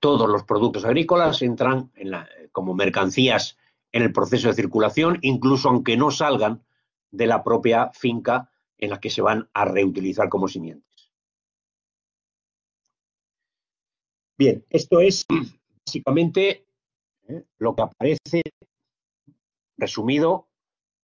Todos 0.00 0.28
los 0.28 0.44
productos 0.44 0.84
agrícolas 0.84 1.42
entran 1.42 1.92
como 2.52 2.74
mercancías 2.74 3.58
en 3.92 4.02
el 4.02 4.12
proceso 4.12 4.48
de 4.48 4.54
circulación, 4.54 5.18
incluso 5.22 5.68
aunque 5.68 5.96
no 5.96 6.10
salgan 6.10 6.64
de 7.10 7.26
la 7.26 7.44
propia 7.44 7.90
finca 7.92 8.50
en 8.78 8.90
la 8.90 9.00
que 9.00 9.10
se 9.10 9.22
van 9.22 9.48
a 9.52 9.64
reutilizar 9.64 10.28
como 10.28 10.48
simientes. 10.48 11.10
Bien, 14.38 14.64
esto 14.70 15.00
es 15.00 15.26
básicamente 15.86 16.66
¿eh? 17.28 17.44
lo 17.58 17.74
que 17.74 17.82
aparece 17.82 18.42
resumido 19.76 20.48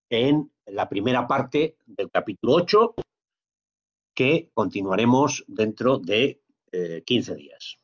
en 0.09 0.51
la 0.67 0.89
primera 0.89 1.27
parte 1.27 1.77
del 1.85 2.11
capítulo 2.11 2.55
8, 2.55 2.95
que 4.15 4.51
continuaremos 4.55 5.45
dentro 5.49 5.99
de 5.99 6.41
15 7.05 7.33
eh, 7.33 7.37
días. 7.37 7.77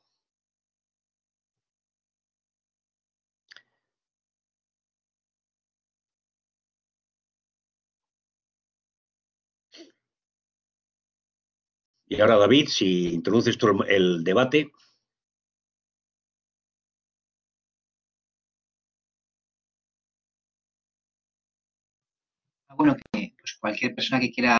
Y 12.12 12.20
ahora, 12.20 12.36
David, 12.36 12.68
si 12.68 13.14
introduces 13.14 13.56
tú 13.56 13.68
el 13.88 14.22
debate. 14.22 14.70
Ah, 22.68 22.74
bueno, 22.76 22.96
que 23.12 23.34
pues 23.38 23.56
cualquier 23.60 23.94
persona 23.94 24.20
que 24.20 24.30
quiera 24.32 24.58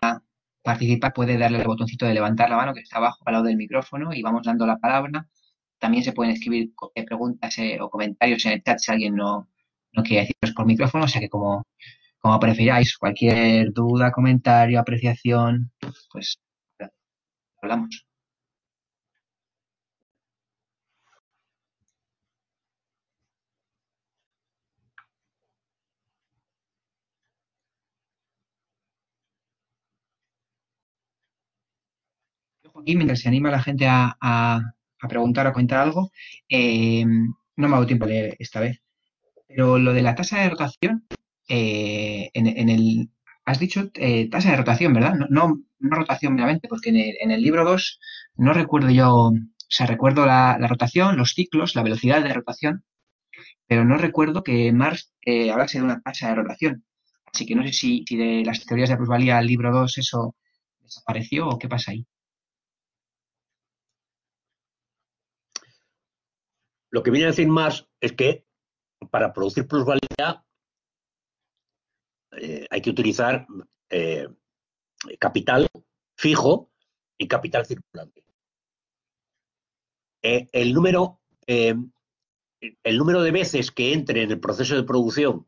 participar 0.63 1.13
puede 1.13 1.37
darle 1.37 1.59
el 1.59 1.67
botoncito 1.67 2.05
de 2.07 2.13
levantar 2.15 2.49
la 2.49 2.57
mano 2.57 2.73
que 2.73 2.81
está 2.81 2.97
abajo 2.97 3.19
al 3.25 3.33
lado 3.33 3.45
del 3.45 3.57
micrófono 3.57 4.13
y 4.13 4.21
vamos 4.23 4.43
dando 4.45 4.65
la 4.65 4.77
palabra. 4.79 5.27
También 5.79 6.03
se 6.03 6.13
pueden 6.13 6.33
escribir 6.33 6.71
eh, 6.95 7.03
preguntas 7.05 7.57
eh, 7.59 7.77
o 7.81 7.89
comentarios 7.89 8.45
en 8.45 8.53
el 8.53 8.63
chat 8.63 8.79
si 8.79 8.91
alguien 8.91 9.15
no, 9.15 9.49
no 9.93 10.03
quiere 10.03 10.21
decirlos 10.21 10.55
por 10.55 10.65
micrófono, 10.65 11.05
o 11.05 11.07
sea 11.07 11.21
que 11.21 11.29
como, 11.29 11.67
como 12.19 12.39
prefiráis, 12.39 12.97
cualquier 12.97 13.73
duda, 13.73 14.11
comentario, 14.11 14.79
apreciación, 14.79 15.71
pues 16.11 16.39
hablamos. 17.63 18.05
Aquí, 32.75 32.95
mientras 32.95 33.19
se 33.21 33.27
anima 33.29 33.51
la 33.51 33.61
gente 33.61 33.85
a, 33.87 34.61
preguntar 35.09 35.47
o 35.47 35.53
comentar 35.53 35.79
algo, 35.79 36.11
eh, 36.49 37.05
no 37.05 37.67
me 37.67 37.75
hago 37.75 37.85
tiempo 37.85 38.05
de 38.05 38.11
leer 38.13 38.35
esta 38.39 38.59
vez. 38.61 38.81
Pero 39.47 39.79
lo 39.79 39.93
de 39.93 40.01
la 40.03 40.15
tasa 40.15 40.41
de 40.41 40.49
rotación, 40.49 41.05
eh, 41.49 42.31
en, 42.33 42.69
el, 42.69 43.09
has 43.45 43.59
dicho 43.59 43.89
eh, 43.95 44.29
tasa 44.29 44.51
de 44.51 44.57
rotación, 44.57 44.93
¿verdad? 44.93 45.15
No, 45.15 45.27
no, 45.79 45.95
rotación 45.95 46.35
meramente, 46.35 46.67
porque 46.67 46.89
en 46.89 47.31
el, 47.31 47.41
libro 47.41 47.65
2 47.65 47.99
no 48.35 48.53
recuerdo 48.53 48.89
yo, 48.89 49.13
o 49.13 49.33
sea, 49.69 49.85
recuerdo 49.87 50.25
la, 50.25 50.57
rotación, 50.67 51.17
los 51.17 51.33
ciclos, 51.33 51.75
la 51.75 51.83
velocidad 51.83 52.23
de 52.23 52.33
rotación, 52.33 52.83
pero 53.67 53.85
no 53.85 53.97
recuerdo 53.97 54.43
que 54.43 54.71
Marx 54.73 55.13
eh, 55.25 55.51
hablase 55.51 55.79
de 55.79 55.85
una 55.85 56.01
tasa 56.01 56.29
de 56.29 56.35
rotación. 56.35 56.85
Así 57.25 57.45
que 57.45 57.55
no 57.55 57.63
sé 57.63 57.73
si, 57.73 58.05
de 58.09 58.43
las 58.45 58.65
teorías 58.65 58.89
de 58.89 58.97
plusvalía 58.97 59.37
al 59.37 59.47
libro 59.47 59.71
2 59.73 59.97
eso 59.97 60.35
desapareció 60.81 61.47
o 61.49 61.57
qué 61.59 61.67
pasa 61.67 61.91
ahí. 61.91 62.05
Lo 66.91 67.01
que 67.03 67.11
viene 67.11 67.25
a 67.25 67.29
decir 67.31 67.47
más 67.47 67.87
es 67.99 68.13
que 68.13 68.45
para 69.09 69.33
producir 69.33 69.67
plusvalía 69.67 70.45
eh, 72.37 72.67
hay 72.69 72.81
que 72.81 72.89
utilizar 72.89 73.45
eh, 73.89 74.27
capital 75.19 75.67
fijo 76.15 76.71
y 77.17 77.27
capital 77.27 77.65
circulante. 77.65 78.23
Eh, 80.21 80.47
el, 80.51 80.73
número, 80.73 81.19
el 81.45 82.97
número 82.97 83.21
de 83.21 83.31
veces 83.31 83.71
que 83.71 83.93
entre 83.93 84.23
en 84.23 84.31
el 84.31 84.39
proceso 84.39 84.75
de 84.75 84.83
producción 84.83 85.47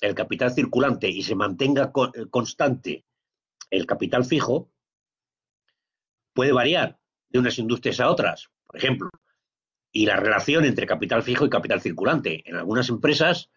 el 0.00 0.14
capital 0.14 0.52
circulante 0.52 1.08
y 1.08 1.22
se 1.22 1.34
mantenga 1.34 1.90
constante 2.30 3.04
el 3.70 3.86
capital 3.86 4.24
fijo, 4.24 4.70
puede 6.34 6.52
variar 6.52 7.00
de 7.30 7.38
unas 7.38 7.58
industrias 7.58 7.98
a 8.00 8.10
otras. 8.10 8.50
Por 8.66 8.76
ejemplo, 8.76 9.10
y 9.90 10.04
la 10.04 10.16
relación 10.16 10.66
entre 10.66 10.86
capital 10.86 11.22
fijo 11.22 11.46
y 11.46 11.50
capital 11.50 11.80
circulante. 11.80 12.42
En 12.44 12.56
algunas 12.56 12.90
empresas 12.90 13.48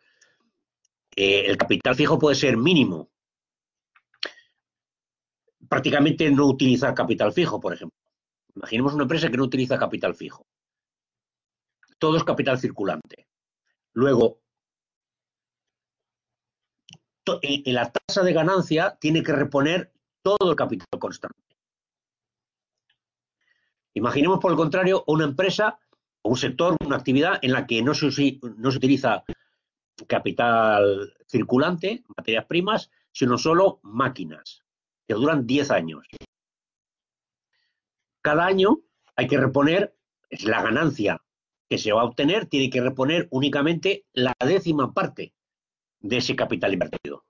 eh, 1.15 1.45
el 1.47 1.57
capital 1.57 1.95
fijo 1.95 2.17
puede 2.19 2.35
ser 2.35 2.57
mínimo. 2.57 3.09
Prácticamente 5.67 6.29
no 6.31 6.47
utiliza 6.47 6.93
capital 6.93 7.33
fijo, 7.33 7.59
por 7.59 7.73
ejemplo. 7.73 7.97
Imaginemos 8.55 8.93
una 8.93 9.03
empresa 9.03 9.29
que 9.29 9.37
no 9.37 9.43
utiliza 9.43 9.77
capital 9.77 10.15
fijo. 10.15 10.47
Todo 11.97 12.17
es 12.17 12.23
capital 12.23 12.59
circulante. 12.59 13.27
Luego, 13.93 14.41
en 17.41 17.73
la 17.73 17.91
tasa 17.91 18.23
de 18.23 18.33
ganancia 18.33 18.97
tiene 18.99 19.21
que 19.21 19.33
reponer 19.33 19.91
todo 20.21 20.49
el 20.49 20.55
capital 20.55 20.99
constante. 20.99 21.37
Imaginemos, 23.93 24.39
por 24.39 24.51
el 24.51 24.57
contrario, 24.57 25.03
una 25.07 25.25
empresa 25.25 25.79
un 26.23 26.37
sector, 26.37 26.75
una 26.85 26.97
actividad 26.97 27.39
en 27.41 27.53
la 27.53 27.65
que 27.65 27.81
no 27.81 27.93
se, 27.93 28.39
no 28.57 28.71
se 28.71 28.77
utiliza 28.77 29.23
capital 30.07 31.13
circulante, 31.27 32.03
materias 32.15 32.45
primas, 32.45 32.91
sino 33.11 33.37
solo 33.37 33.79
máquinas, 33.83 34.63
que 35.07 35.13
duran 35.13 35.45
10 35.45 35.71
años. 35.71 36.07
Cada 38.21 38.45
año 38.45 38.81
hay 39.15 39.27
que 39.27 39.37
reponer, 39.37 39.95
es 40.29 40.43
la 40.43 40.61
ganancia 40.61 41.21
que 41.69 41.77
se 41.77 41.91
va 41.91 42.01
a 42.01 42.05
obtener, 42.05 42.47
tiene 42.47 42.69
que 42.69 42.81
reponer 42.81 43.27
únicamente 43.31 44.05
la 44.13 44.33
décima 44.39 44.93
parte 44.93 45.33
de 45.99 46.17
ese 46.17 46.35
capital 46.35 46.73
invertido. 46.73 47.25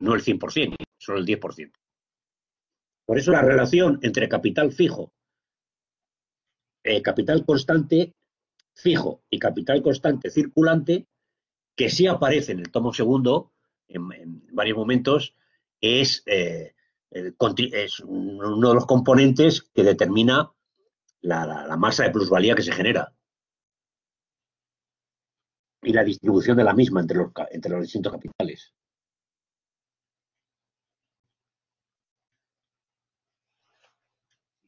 No 0.00 0.14
el 0.14 0.22
100%, 0.22 0.76
solo 0.98 1.18
el 1.18 1.26
10%. 1.26 1.72
Por 3.06 3.18
eso 3.18 3.32
la 3.32 3.42
relación 3.42 3.98
entre 4.02 4.28
capital 4.28 4.72
fijo, 4.72 5.12
eh, 6.82 7.02
capital 7.02 7.44
constante 7.44 8.14
fijo 8.74 9.22
y 9.30 9.38
capital 9.38 9.82
constante 9.82 10.30
circulante, 10.30 11.06
que 11.76 11.90
sí 11.90 12.06
aparece 12.06 12.52
en 12.52 12.60
el 12.60 12.70
tomo 12.70 12.92
segundo 12.92 13.52
en, 13.88 14.46
varios 14.52 14.76
momentos, 14.76 15.34
es, 15.80 16.22
eh, 16.26 16.74
es, 17.10 18.00
uno 18.00 18.68
de 18.68 18.74
los 18.74 18.86
componentes 18.86 19.62
que 19.62 19.82
determina 19.82 20.52
la, 21.20 21.76
masa 21.78 22.04
de 22.04 22.10
plusvalía 22.10 22.54
que 22.54 22.62
se 22.62 22.72
genera 22.72 23.12
y 25.82 25.92
la 25.92 26.04
distribución 26.04 26.56
de 26.56 26.64
la 26.64 26.74
misma 26.74 27.00
entre 27.00 27.18
los, 27.18 27.32
entre 27.50 27.72
los 27.72 27.82
distintos 27.82 28.12
capitales. 28.12 28.74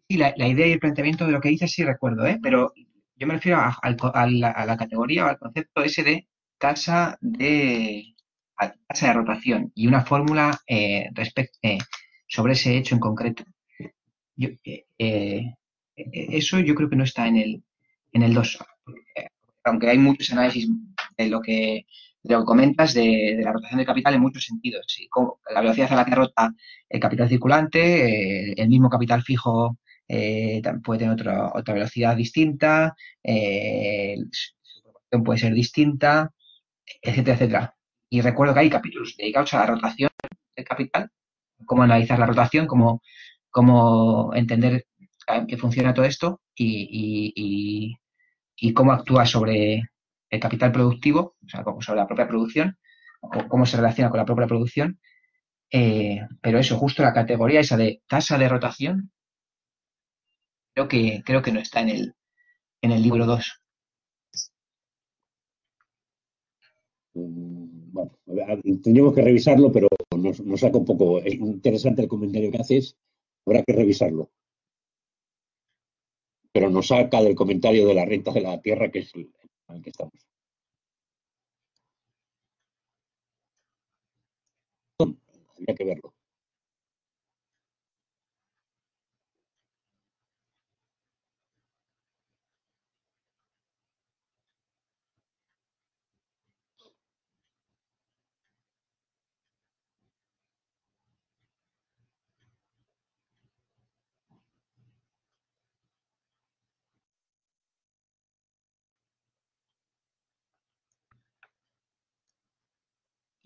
Sí, 0.08 0.18
la, 0.18 0.32
idea 0.36 0.68
y 0.68 0.72
el 0.72 0.78
planteamiento 0.78 1.26
de 1.26 1.32
lo 1.32 1.40
que 1.40 1.48
dices 1.48 1.72
sí 1.72 1.82
recuerdo, 1.82 2.26
¿eh? 2.26 2.38
pero 2.40 2.72
yo 3.16 3.26
me 3.26 3.34
refiero 3.34 3.58
a, 3.58 4.26
la, 4.26 4.76
categoría 4.76 5.24
o 5.24 5.28
al 5.28 5.38
concepto 5.38 5.82
ese 5.82 6.02
de 6.02 6.28
tasa 6.58 7.16
de, 7.20 8.14
tasa 8.86 9.08
de 9.08 9.12
rotación 9.14 9.72
y 9.74 9.86
una 9.86 10.02
fórmula 10.02 10.58
eh, 10.66 11.08
eh, 11.62 11.78
sobre 12.26 12.52
ese 12.52 12.76
hecho 12.76 12.94
en 12.94 13.00
concreto. 13.00 13.44
Eh, 14.38 15.54
eso 15.96 16.58
yo 16.60 16.74
creo 16.74 16.90
que 16.90 16.96
no 16.96 17.04
está 17.04 17.26
en 17.26 17.36
el, 17.36 17.64
en 18.12 18.22
el 18.22 18.34
2, 18.34 18.58
aunque 19.64 19.88
hay 19.88 19.98
muchos 19.98 20.30
análisis 20.32 20.68
de 21.16 21.28
lo 21.28 21.40
que, 21.40 21.86
lo 22.24 22.44
comentas 22.44 22.92
de, 22.92 23.40
la 23.42 23.52
rotación 23.52 23.78
de 23.78 23.86
capital 23.86 24.14
en 24.14 24.20
muchos 24.20 24.44
sentidos. 24.44 24.86
la 25.54 25.60
velocidad 25.62 25.92
a 25.92 25.96
la 25.96 26.04
que 26.04 26.14
rota 26.14 26.54
el 26.88 27.00
capital 27.00 27.28
circulante, 27.28 28.60
el 28.60 28.68
mismo 28.68 28.90
capital 28.90 29.22
fijo 29.22 29.78
eh, 30.08 30.62
puede 30.84 31.00
tener 31.00 31.14
otra, 31.14 31.52
otra 31.54 31.74
velocidad 31.74 32.16
distinta, 32.16 32.94
eh, 33.22 34.16
su 34.30 34.52
proporción 34.82 35.24
puede 35.24 35.38
ser 35.38 35.54
distinta, 35.54 36.32
etcétera, 37.02 37.34
etcétera. 37.34 37.76
Y 38.08 38.20
recuerdo 38.20 38.54
que 38.54 38.60
hay 38.60 38.70
capítulos 38.70 39.14
dedicados 39.18 39.54
a 39.54 39.58
la 39.60 39.66
rotación 39.66 40.10
del 40.54 40.64
capital, 40.64 41.10
cómo 41.64 41.82
analizar 41.82 42.18
la 42.18 42.26
rotación, 42.26 42.66
cómo, 42.66 43.02
cómo 43.50 44.32
entender 44.34 44.86
que 45.48 45.56
funciona 45.56 45.92
todo 45.92 46.04
esto 46.04 46.40
y, 46.54 47.96
cómo 48.74 48.92
actúa 48.92 49.26
sobre 49.26 49.82
el 50.30 50.40
capital 50.40 50.72
productivo, 50.72 51.36
o 51.44 51.48
sea, 51.48 51.64
sobre 51.80 52.00
la 52.00 52.06
propia 52.06 52.28
producción, 52.28 52.78
o 53.20 53.48
cómo 53.48 53.66
se 53.66 53.76
relaciona 53.76 54.10
con 54.10 54.18
la 54.18 54.24
propia 54.24 54.46
producción. 54.46 55.00
Eh, 55.70 56.20
pero 56.40 56.58
eso, 56.58 56.76
justo 56.76 57.02
la 57.02 57.12
categoría 57.12 57.60
esa 57.60 57.76
de 57.76 58.02
tasa 58.06 58.38
de 58.38 58.48
rotación, 58.48 59.10
Creo 60.76 60.88
que, 60.88 61.22
creo 61.24 61.40
que 61.40 61.52
no 61.52 61.60
está 61.60 61.80
en 61.80 61.88
el, 61.88 62.14
en 62.82 62.92
el 62.92 63.02
libro 63.02 63.24
2. 63.24 63.62
Mm, 67.14 67.92
bueno, 67.92 68.12
tendríamos 68.82 69.14
que 69.14 69.22
revisarlo, 69.22 69.72
pero 69.72 69.88
nos, 70.14 70.60
saca 70.60 70.76
un 70.76 70.84
poco. 70.84 71.20
Es 71.20 71.32
interesante 71.32 72.02
el 72.02 72.08
comentario 72.08 72.50
que 72.50 72.58
haces, 72.58 72.94
habrá 73.46 73.62
que 73.62 73.72
revisarlo. 73.72 74.30
Pero 76.52 76.68
nos 76.68 76.88
saca 76.88 77.22
del 77.22 77.34
comentario 77.34 77.86
de 77.86 77.94
la 77.94 78.04
renta 78.04 78.30
de 78.32 78.42
la 78.42 78.60
tierra, 78.60 78.90
que 78.90 78.98
es 78.98 79.14
el 79.14 79.82
que 79.82 79.90
estamos. 79.90 80.12
Habría 84.98 85.74
que 85.74 85.84
verlo. 85.84 86.15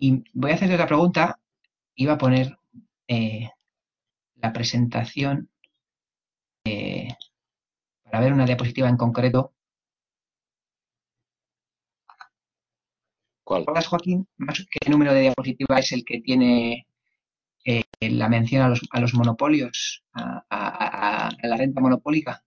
Y 0.00 0.24
voy 0.32 0.50
a 0.50 0.54
hacerte 0.54 0.74
otra 0.74 0.86
pregunta. 0.86 1.38
Iba 1.94 2.14
a 2.14 2.18
poner 2.18 2.58
eh, 3.06 3.50
la 4.36 4.52
presentación 4.52 5.50
eh, 6.64 7.08
para 8.04 8.20
ver 8.20 8.32
una 8.32 8.46
diapositiva 8.46 8.88
en 8.88 8.96
concreto. 8.96 9.52
¿Cuál? 13.44 13.62
¿Recuerdas, 13.62 13.88
Joaquín, 13.88 14.26
qué 14.80 14.90
número 14.90 15.12
de 15.12 15.20
diapositiva 15.22 15.78
es 15.78 15.92
el 15.92 16.04
que 16.04 16.20
tiene 16.22 16.86
eh, 17.64 17.84
la 18.00 18.28
mención 18.28 18.62
a 18.62 18.68
los, 18.68 18.80
a 18.90 19.00
los 19.00 19.12
monopolios, 19.12 20.04
a, 20.14 21.30
la 21.42 21.56
renta 21.56 21.80
monopólica? 21.82 22.42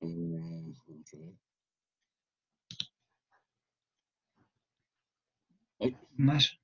Mm, 0.00 0.59
más. 6.20 6.58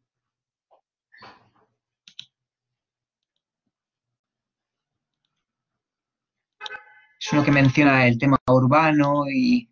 Es 7.21 7.33
uno 7.33 7.45
que 7.45 7.51
menciona 7.51 8.07
el 8.07 8.19
tema 8.19 8.39
urbano 8.47 9.25
y... 9.29 9.69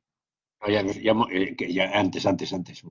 ya, 0.68 0.80
eh, 1.30 1.56
ya, 1.68 1.90
antes, 1.98 2.26
antes, 2.26 2.52
antes. 2.52 2.82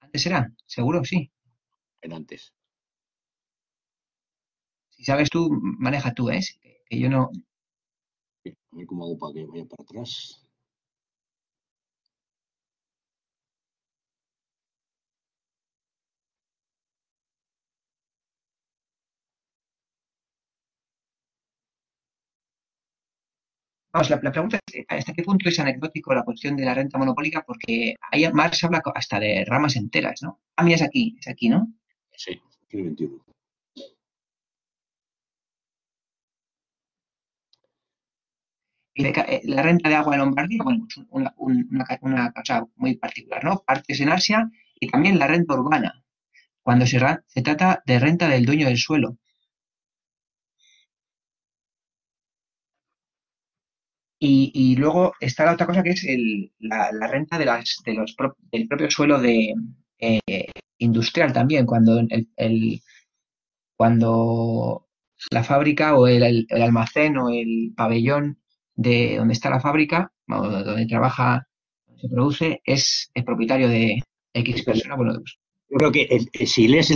¿Antes 0.00 0.26
era? 0.26 0.52
¿Seguro? 0.66 1.04
Sí. 1.04 1.30
En 2.02 2.12
antes. 2.12 2.52
Si 4.90 5.04
sabes 5.04 5.30
tú, 5.30 5.50
maneja 5.78 6.14
tú, 6.14 6.30
¿eh? 6.30 6.40
Que 6.88 6.98
yo 6.98 7.08
no... 7.08 7.30
A 8.46 8.76
ver 8.76 8.86
cómo 8.86 9.04
hago 9.04 9.18
para 9.18 9.34
que 9.34 9.46
vaya 9.46 9.64
para 9.66 9.82
atrás. 9.82 10.43
Vamos, 23.94 24.10
la, 24.10 24.32
pregunta 24.32 24.58
es 24.72 24.84
hasta 24.88 25.12
qué 25.12 25.22
punto 25.22 25.48
es 25.48 25.60
anecdótico 25.60 26.12
la 26.12 26.24
cuestión 26.24 26.56
de 26.56 26.64
la 26.64 26.74
renta 26.74 26.98
monopólica, 26.98 27.44
porque 27.46 27.94
ahí 28.10 28.28
Marx 28.32 28.64
habla 28.64 28.82
hasta 28.92 29.20
de 29.20 29.44
ramas 29.46 29.76
enteras, 29.76 30.20
¿no? 30.20 30.40
Ah, 30.56 30.64
mira, 30.64 30.74
es 30.74 30.82
aquí, 30.82 31.16
es 31.20 31.28
aquí, 31.28 31.48
¿no? 31.48 31.72
Sí, 32.16 32.40
aquí 32.64 32.82
21. 32.82 33.24
Eh, 38.96 39.40
la 39.44 39.62
renta 39.62 39.88
de 39.88 39.94
agua 39.94 40.14
en 40.14 40.20
Lombardía, 40.22 40.64
bueno, 40.64 40.86
pues 40.92 41.06
una, 41.10 41.32
una, 41.36 42.32
cosa 42.32 42.66
muy 42.74 42.96
particular, 42.96 43.44
¿no? 43.44 43.62
Partes 43.64 44.00
en 44.00 44.08
Asia 44.08 44.50
y 44.80 44.88
también 44.88 45.20
la 45.20 45.28
renta 45.28 45.54
urbana, 45.54 46.02
cuando 46.62 46.84
se, 46.84 46.98
se 47.28 47.42
trata 47.42 47.80
de 47.86 48.00
renta 48.00 48.28
del 48.28 48.44
dueño 48.44 48.66
del 48.66 48.76
suelo. 48.76 49.18
Y, 54.26 54.76
luego 54.76 55.12
está 55.20 55.44
la 55.44 55.52
otra 55.52 55.66
cosa 55.66 55.82
que 55.82 55.90
es 55.90 56.06
la, 56.58 57.06
renta 57.08 57.38
de 57.38 57.44
las, 57.44 57.76
de 57.84 57.92
los 57.92 58.16
del 58.50 58.66
propio 58.66 58.90
suelo 58.90 59.20
de, 59.20 59.52
eh, 59.98 60.46
industrial 60.78 61.32
también, 61.32 61.66
cuando, 61.66 62.00
el, 62.36 62.80
cuando 63.76 64.88
la 65.30 65.44
fábrica 65.44 65.96
o 65.96 66.06
el, 66.06 66.46
almacén 66.50 67.18
o 67.18 67.28
el 67.28 67.74
pabellón 67.76 68.38
de 68.74 69.16
donde 69.18 69.34
está 69.34 69.50
la 69.50 69.60
fábrica, 69.60 70.10
donde 70.26 70.86
trabaja, 70.86 71.46
se 71.96 72.08
produce, 72.08 72.62
es, 72.64 73.10
el 73.12 73.24
propietario 73.24 73.68
de 73.68 74.02
X 74.32 74.62
persona. 74.62 74.96
Bueno, 74.96 75.14
pues 75.18 75.38
yo 75.68 75.76
creo 75.76 75.92
que 75.92 76.46
si 76.46 76.68
lees 76.68 76.90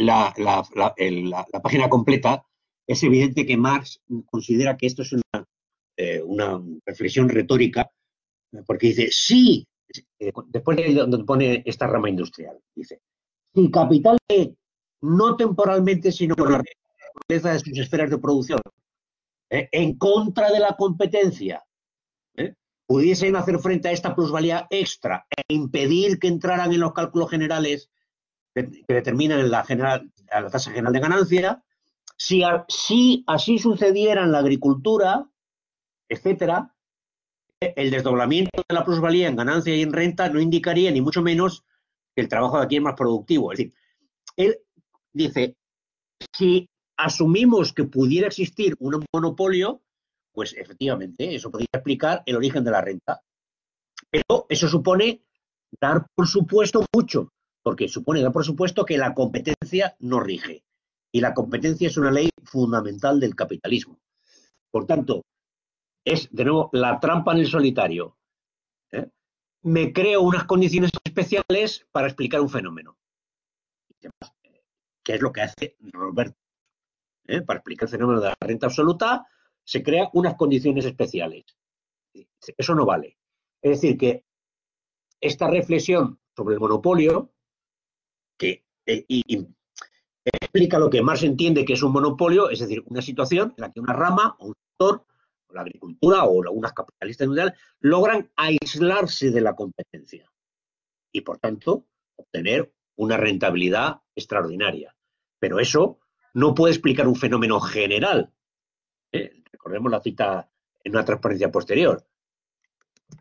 la, 0.00 0.34
la, 0.36 0.64
la, 0.74 1.60
página 1.62 1.88
completa, 1.88 2.44
es 2.88 3.02
evidente 3.04 3.46
que 3.46 3.56
Marx 3.56 4.00
considera 4.26 4.76
que 4.76 4.86
esto 4.86 5.02
es 5.02 5.12
una 5.12 5.46
eh, 5.96 6.22
una 6.22 6.60
reflexión 6.86 7.28
retórica, 7.28 7.90
porque 8.66 8.88
dice, 8.88 9.08
sí, 9.10 9.66
eh, 10.18 10.32
después 10.46 10.76
de 10.76 10.94
donde 10.94 11.24
pone 11.24 11.62
esta 11.66 11.86
rama 11.86 12.08
industrial, 12.08 12.58
dice, 12.74 13.00
si 13.54 13.70
capital 13.70 14.16
no 15.02 15.36
temporalmente, 15.36 16.12
sino 16.12 16.34
por 16.34 16.50
la 16.50 16.58
naturaleza 16.58 17.52
de 17.52 17.58
sus 17.58 17.78
esferas 17.78 18.10
de 18.10 18.18
producción, 18.18 18.60
eh, 19.50 19.68
en 19.72 19.98
contra 19.98 20.50
de 20.50 20.60
la 20.60 20.76
competencia, 20.76 21.62
pudiesen 22.86 23.36
hacer 23.36 23.58
frente 23.58 23.88
a 23.88 23.92
esta 23.92 24.14
plusvalía 24.14 24.66
extra 24.68 25.26
e 25.30 25.54
impedir 25.54 26.18
que 26.18 26.28
entraran 26.28 26.72
en 26.72 26.80
los 26.80 26.92
cálculos 26.92 27.30
generales 27.30 27.90
que, 28.54 28.68
determinan 28.86 29.50
la, 29.50 29.64
general, 29.64 30.12
la 30.30 30.50
tasa 30.50 30.70
general 30.70 30.92
de 30.92 31.00
ganancia, 31.00 31.64
si, 32.16 32.42
si 32.68 33.24
así 33.26 33.58
sucediera 33.58 34.24
en 34.24 34.32
la 34.32 34.38
agricultura, 34.38 35.26
etcétera, 36.12 36.74
el 37.60 37.90
desdoblamiento 37.90 38.62
de 38.68 38.74
la 38.74 38.84
plusvalía 38.84 39.28
en 39.28 39.36
ganancia 39.36 39.74
y 39.74 39.82
en 39.82 39.92
renta 39.92 40.28
no 40.28 40.40
indicaría 40.40 40.90
ni 40.90 41.00
mucho 41.00 41.22
menos 41.22 41.64
que 42.14 42.22
el 42.22 42.28
trabajo 42.28 42.58
de 42.58 42.64
aquí 42.64 42.76
es 42.76 42.82
más 42.82 42.94
productivo. 42.94 43.52
Es 43.52 43.58
decir, 43.58 43.74
él 44.36 44.58
dice, 45.12 45.56
si 46.36 46.68
asumimos 46.98 47.72
que 47.72 47.84
pudiera 47.84 48.26
existir 48.26 48.74
un 48.78 49.04
monopolio, 49.12 49.80
pues 50.32 50.54
efectivamente 50.54 51.34
eso 51.34 51.50
podría 51.50 51.68
explicar 51.72 52.22
el 52.26 52.36
origen 52.36 52.64
de 52.64 52.70
la 52.70 52.82
renta. 52.82 53.22
Pero 54.10 54.46
eso 54.50 54.68
supone 54.68 55.22
dar 55.80 56.06
por 56.14 56.28
supuesto 56.28 56.84
mucho, 56.94 57.30
porque 57.62 57.88
supone 57.88 58.20
dar 58.20 58.32
por 58.32 58.44
supuesto 58.44 58.84
que 58.84 58.98
la 58.98 59.14
competencia 59.14 59.96
no 60.00 60.20
rige. 60.20 60.62
Y 61.10 61.20
la 61.20 61.32
competencia 61.32 61.88
es 61.88 61.96
una 61.96 62.10
ley 62.10 62.28
fundamental 62.42 63.18
del 63.20 63.34
capitalismo. 63.34 63.98
Por 64.70 64.86
tanto, 64.86 65.22
es, 66.04 66.28
de 66.30 66.44
nuevo, 66.44 66.70
la 66.72 66.98
trampa 67.00 67.32
en 67.32 67.38
el 67.38 67.46
solitario. 67.46 68.16
¿eh? 68.90 69.08
Me 69.62 69.92
creo 69.92 70.22
unas 70.22 70.44
condiciones 70.44 70.90
especiales 71.04 71.86
para 71.92 72.08
explicar 72.08 72.40
un 72.40 72.50
fenómeno. 72.50 72.98
¿Qué 75.02 75.14
es 75.14 75.20
lo 75.20 75.32
que 75.32 75.42
hace 75.42 75.76
Roberto? 75.92 76.38
¿Eh? 77.26 77.42
Para 77.42 77.58
explicar 77.58 77.86
el 77.86 77.92
fenómeno 77.92 78.20
de 78.20 78.28
la 78.28 78.36
renta 78.40 78.66
absoluta, 78.66 79.26
se 79.64 79.82
crea 79.82 80.10
unas 80.12 80.34
condiciones 80.34 80.84
especiales. 80.84 81.44
Eso 82.56 82.74
no 82.74 82.84
vale. 82.84 83.18
Es 83.60 83.80
decir, 83.80 83.96
que 83.96 84.24
esta 85.20 85.48
reflexión 85.48 86.18
sobre 86.34 86.54
el 86.54 86.60
monopolio, 86.60 87.32
que 88.36 88.64
eh, 88.86 89.06
explica 90.24 90.78
lo 90.78 90.90
que 90.90 91.02
Marx 91.02 91.22
entiende 91.22 91.64
que 91.64 91.74
es 91.74 91.82
un 91.82 91.92
monopolio, 91.92 92.50
es 92.50 92.58
decir, 92.58 92.82
una 92.86 93.02
situación 93.02 93.54
en 93.56 93.62
la 93.62 93.72
que 93.72 93.80
una 93.80 93.92
rama 93.92 94.36
o 94.40 94.48
un 94.48 94.54
sector 94.54 95.06
la 95.54 95.62
agricultura 95.62 96.24
o 96.24 96.42
algunas 96.42 96.72
capitalistas 96.72 97.26
mundiales, 97.26 97.54
logran 97.80 98.30
aislarse 98.36 99.30
de 99.30 99.40
la 99.40 99.54
competencia 99.54 100.30
y, 101.12 101.20
por 101.20 101.38
tanto, 101.38 101.86
obtener 102.16 102.72
una 102.96 103.16
rentabilidad 103.16 104.00
extraordinaria. 104.14 104.94
Pero 105.38 105.60
eso 105.60 105.98
no 106.34 106.54
puede 106.54 106.72
explicar 106.72 107.08
un 107.08 107.16
fenómeno 107.16 107.60
general. 107.60 108.32
¿eh? 109.12 109.42
Recordemos 109.50 109.90
la 109.90 110.00
cita 110.00 110.50
en 110.84 110.92
una 110.92 111.04
transparencia 111.04 111.50
posterior. 111.50 112.06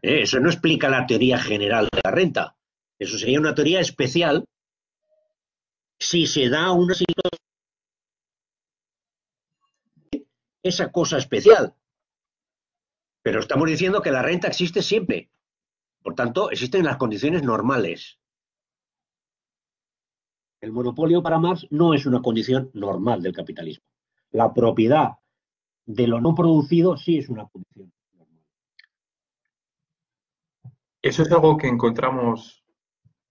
¿eh? 0.02 0.22
Eso 0.22 0.40
no 0.40 0.50
explica 0.50 0.90
la 0.90 1.06
teoría 1.06 1.38
general 1.38 1.88
de 1.92 2.02
la 2.04 2.12
renta. 2.12 2.56
Eso 3.00 3.18
sería 3.18 3.40
una 3.40 3.56
teoría 3.56 3.80
especial 3.80 4.46
si 6.00 6.28
se 6.28 6.50
da 6.50 6.72
una 6.72 6.94
situación 6.94 7.32
esa 10.64 10.92
cosa 10.92 11.18
especial. 11.18 11.76
Pero 13.24 13.40
estamos 13.40 13.68
diciendo 13.68 14.02
que 14.02 14.12
la 14.12 14.22
renta 14.22 14.48
existe 14.48 14.82
siempre. 14.82 15.30
Por 16.02 16.16
tanto, 16.16 16.50
existen 16.50 16.86
las 16.86 16.98
condiciones 16.98 17.44
normales. 17.44 18.20
El 20.60 20.72
monopolio 20.72 21.22
para 21.22 21.40
Marx 21.40 21.68
no 21.72 21.94
es 21.94 22.06
una 22.06 22.22
condición 22.22 22.72
normal 22.74 23.22
del 23.22 23.34
capitalismo. 23.34 23.86
La 24.32 24.54
propiedad 24.54 25.18
de 25.86 26.08
lo 26.08 26.22
no 26.22 26.36
producido 26.36 26.98
sí 26.98 27.18
es 27.18 27.30
una 27.30 27.48
condición 27.48 27.92
normal. 28.14 28.44
Eso 31.02 31.24
es 31.24 31.32
algo 31.32 31.58
que 31.58 31.68
encontramos 31.68 32.64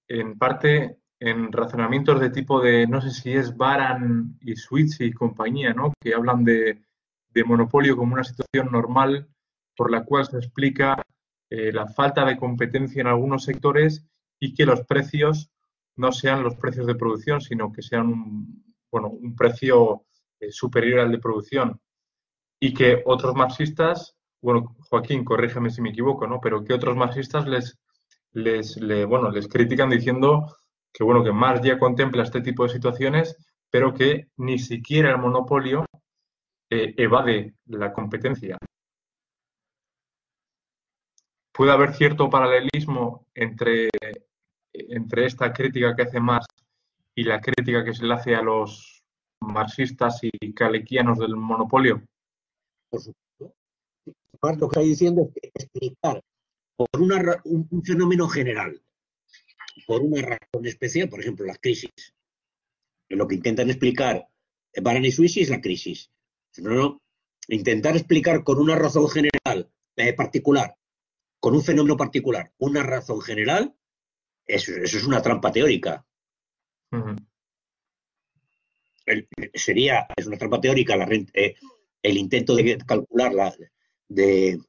en 0.09 0.39
parte 0.39 0.99
en 1.21 1.53
razonamientos 1.53 2.19
de 2.19 2.31
tipo 2.31 2.61
de, 2.61 2.87
no 2.87 3.01
sé 3.01 3.11
si 3.11 3.33
es 3.33 3.57
Baran 3.57 4.39
y 4.41 4.57
Switch 4.57 5.01
y 5.01 5.13
compañía, 5.13 5.75
¿no? 5.75 5.93
que 6.01 6.15
hablan 6.15 6.45
de, 6.45 6.83
de 7.29 7.45
monopolio 7.45 7.97
como 7.97 8.15
una 8.15 8.25
situación 8.25 8.73
normal 8.73 9.29
por 9.77 9.91
la 9.91 10.05
cual 10.05 10.27
se 10.27 10.39
explica 10.39 11.03
eh, 11.51 11.73
la 11.73 11.87
falta 11.89 12.25
de 12.25 12.37
competencia 12.37 13.01
en 13.01 13.09
algunos 13.09 13.45
sectores 13.45 14.07
y 14.39 14.55
que 14.55 14.65
los 14.65 14.83
precios 14.83 15.51
no 15.97 16.13
sean 16.13 16.43
los 16.43 16.55
precios 16.57 16.87
de 16.87 16.95
producción, 16.95 17.41
sino 17.41 17.73
que 17.73 17.83
sean 17.83 18.07
un, 18.07 18.75
bueno, 18.91 19.09
un 19.09 19.35
precio 19.35 20.07
eh, 20.39 20.51
superior 20.53 21.01
al 21.01 21.11
de 21.11 21.19
producción. 21.19 21.81
Y 22.61 22.73
que 22.73 23.03
otros 23.05 23.35
marxistas, 23.35 24.17
bueno, 24.41 24.77
Joaquín, 24.89 25.25
corrígeme 25.25 25.71
si 25.71 25.83
me 25.83 25.91
equivoco, 25.91 26.27
¿no? 26.27 26.41
Pero 26.41 26.65
que 26.65 26.75
otros 26.75 26.97
marxistas 26.97 27.47
les, 27.47 27.79
les, 28.33 28.79
bueno, 29.07 29.31
les 29.31 29.49
critican 29.49 29.91
diciendo 29.91 30.57
que, 30.93 31.05
bueno, 31.05 31.25
que 31.25 31.33
Marx 31.33 31.63
ya 31.63 31.79
contempla 31.79 32.23
este 32.23 32.41
tipo 32.41 32.63
de 32.63 32.71
situaciones, 32.71 33.37
pero 33.71 33.93
que 33.93 34.29
ni 34.37 34.59
siquiera 34.59 35.11
el 35.11 35.19
monopolio 35.19 35.85
eh, 36.71 36.95
evade 36.97 37.55
la 37.67 37.93
competencia 37.93 38.57
puede 41.53 41.73
haber 41.73 41.95
cierto 41.95 42.31
paralelismo 42.31 43.27
entre, 43.35 43.89
entre 44.73 45.27
esta 45.27 45.53
crítica 45.53 45.95
que 45.95 46.03
hace 46.03 46.21
Marx 46.21 46.47
y 47.15 47.25
la 47.25 47.41
crítica 47.41 47.85
que 47.85 47.95
se 47.95 48.05
le 48.05 48.15
hace 48.15 48.35
a 48.35 48.43
los 48.43 49.03
marxistas 49.41 50.21
y 50.23 50.53
calequianos 50.53 51.19
del 51.19 51.37
monopolio? 51.37 52.03
Por 52.91 53.01
supuesto. 53.01 53.57
Marx 54.43 54.61
lo 54.61 54.69
que 54.69 54.81
está 54.81 54.89
diciendo 54.89 55.31
es 55.35 55.51
explicar 55.55 56.23
por 56.77 56.89
un, 56.95 57.85
fenómeno 57.85 58.29
general, 58.29 58.81
por 59.87 60.01
una 60.01 60.23
razón 60.23 60.65
especial, 60.65 61.09
por 61.09 61.21
ejemplo, 61.21 61.45
las 61.45 61.59
crisis. 61.59 61.91
Lo 63.11 63.27
que 63.27 63.35
intentan 63.35 63.69
explicar 63.69 64.27
Baran 64.81 65.05
y 65.05 65.11
Suisi 65.11 65.43
es 65.43 65.51
la 65.51 65.61
crisis. 65.61 66.11
No, 66.57 67.03
intentar 67.49 67.97
explicar 67.97 68.45
con 68.45 68.59
una 68.59 68.77
razón 68.77 69.09
general 69.09 69.71
eh, 69.97 70.15
particular 70.15 70.75
con 71.41 71.55
un 71.55 71.63
fenómeno 71.63 71.97
particular 71.97 72.53
una 72.59 72.83
razón 72.83 73.21
general, 73.21 73.75
eso, 74.47 74.73
es 74.73 75.05
una 75.05 75.23
trampa 75.23 75.51
teórica. 75.51 76.07
sería, 79.55 80.07
es 80.17 80.27
una 80.27 80.37
trampa 80.37 80.61
teórica 80.61 80.97
la, 80.97 81.09
eh, 81.33 81.55
el 82.03 82.17
intento 82.17 82.55
de 82.55 82.79
calcular, 82.79 83.33
de 84.09 84.61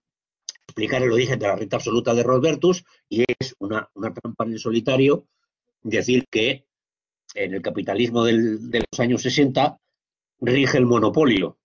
explicar 0.68 1.04
el 1.04 1.12
origen 1.12 1.38
de 1.38 1.48
la 1.48 1.56
renta 1.56 1.76
absoluta 1.76 2.14
de 2.14 2.24
Robertus 2.24 2.84
y 3.10 3.24
es 3.40 3.56
una, 3.60 3.90
trampa 3.94 4.46
en 4.46 4.54
el 4.54 4.60
solitario 4.60 5.28
decir 5.84 6.26
que 6.30 6.66
en 7.34 7.54
el 7.54 7.62
capitalismo 7.62 8.24
de 8.24 8.86
los 8.92 9.00
años 9.00 9.22
60 9.22 9.80
rige 10.42 10.78
el 10.78 10.86
monopolio 10.86 11.58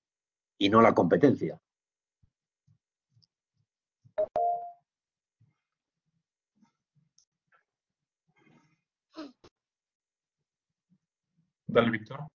y 0.58 0.68
no 0.68 0.80
la 0.80 0.94
competencia. 0.94 1.60
Dale, 11.66 11.90
Víctor. 11.90 12.26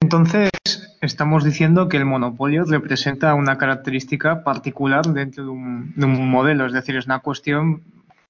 Entonces, 0.00 0.50
estamos 1.00 1.42
diciendo 1.42 1.88
que 1.88 1.96
el 1.96 2.04
monopolio 2.04 2.64
representa 2.64 3.34
una 3.34 3.58
característica 3.58 4.44
particular 4.44 5.04
dentro 5.06 5.44
de 5.44 5.50
un, 5.50 6.30
modelo, 6.30 6.66
es 6.66 6.72
decir, 6.72 6.96
es 6.96 7.06
una 7.06 7.20
cuestión 7.20 7.82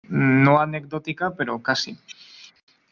no 0.08 0.60
anecdótica, 0.60 1.34
pero 1.34 1.60
casi. 1.62 1.98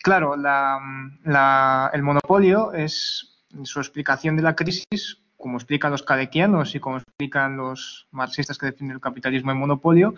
Claro, 0.02 0.34
el 0.34 2.02
monopolio 2.02 2.72
es 2.74 3.40
su 3.62 3.78
explicación 3.78 4.36
de 4.36 4.42
la 4.42 4.54
crisis, 4.54 5.18
como 5.36 5.56
explican 5.56 5.92
los 5.92 6.02
cadequianos 6.02 6.74
y 6.74 6.80
como 6.80 6.98
explican 6.98 7.56
los 7.56 8.06
marxistas 8.10 8.58
que 8.58 8.66
definen 8.66 8.92
el 8.92 9.00
capitalismo 9.00 9.52
en 9.52 9.58
monopolio, 9.58 10.14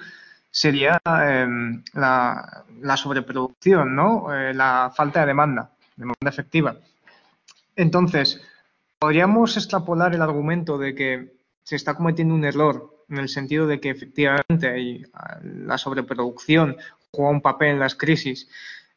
sería 0.51 1.01
em, 1.05 1.84
la, 1.93 2.64
sobreproducción, 2.97 3.94
¿no? 3.94 4.34
Eh, 4.34 4.55
la 4.55 4.90
falta 4.94 5.20
de 5.20 5.26
demanda, 5.26 5.70
demanda 5.97 6.28
efectiva. 6.28 6.77
Entonces, 7.74 8.40
podríamos 8.98 9.56
extrapolar 9.56 10.14
el 10.14 10.23
argumento 10.23 10.78
de 10.78 10.94
que 10.94 11.36
se 11.62 11.77
está 11.77 11.94
cometiendo 11.94 12.35
un 12.35 12.44
error 12.44 13.05
en 13.09 13.18
el 13.18 13.28
sentido 13.28 13.66
de 13.66 13.81
que 13.81 13.90
efectivamente 13.90 15.02
la 15.43 15.78
sobreproducción 15.78 16.77
juega 17.10 17.31
un 17.31 17.40
papel 17.40 17.70
en 17.70 17.78
las 17.78 17.94
crisis. 17.94 18.48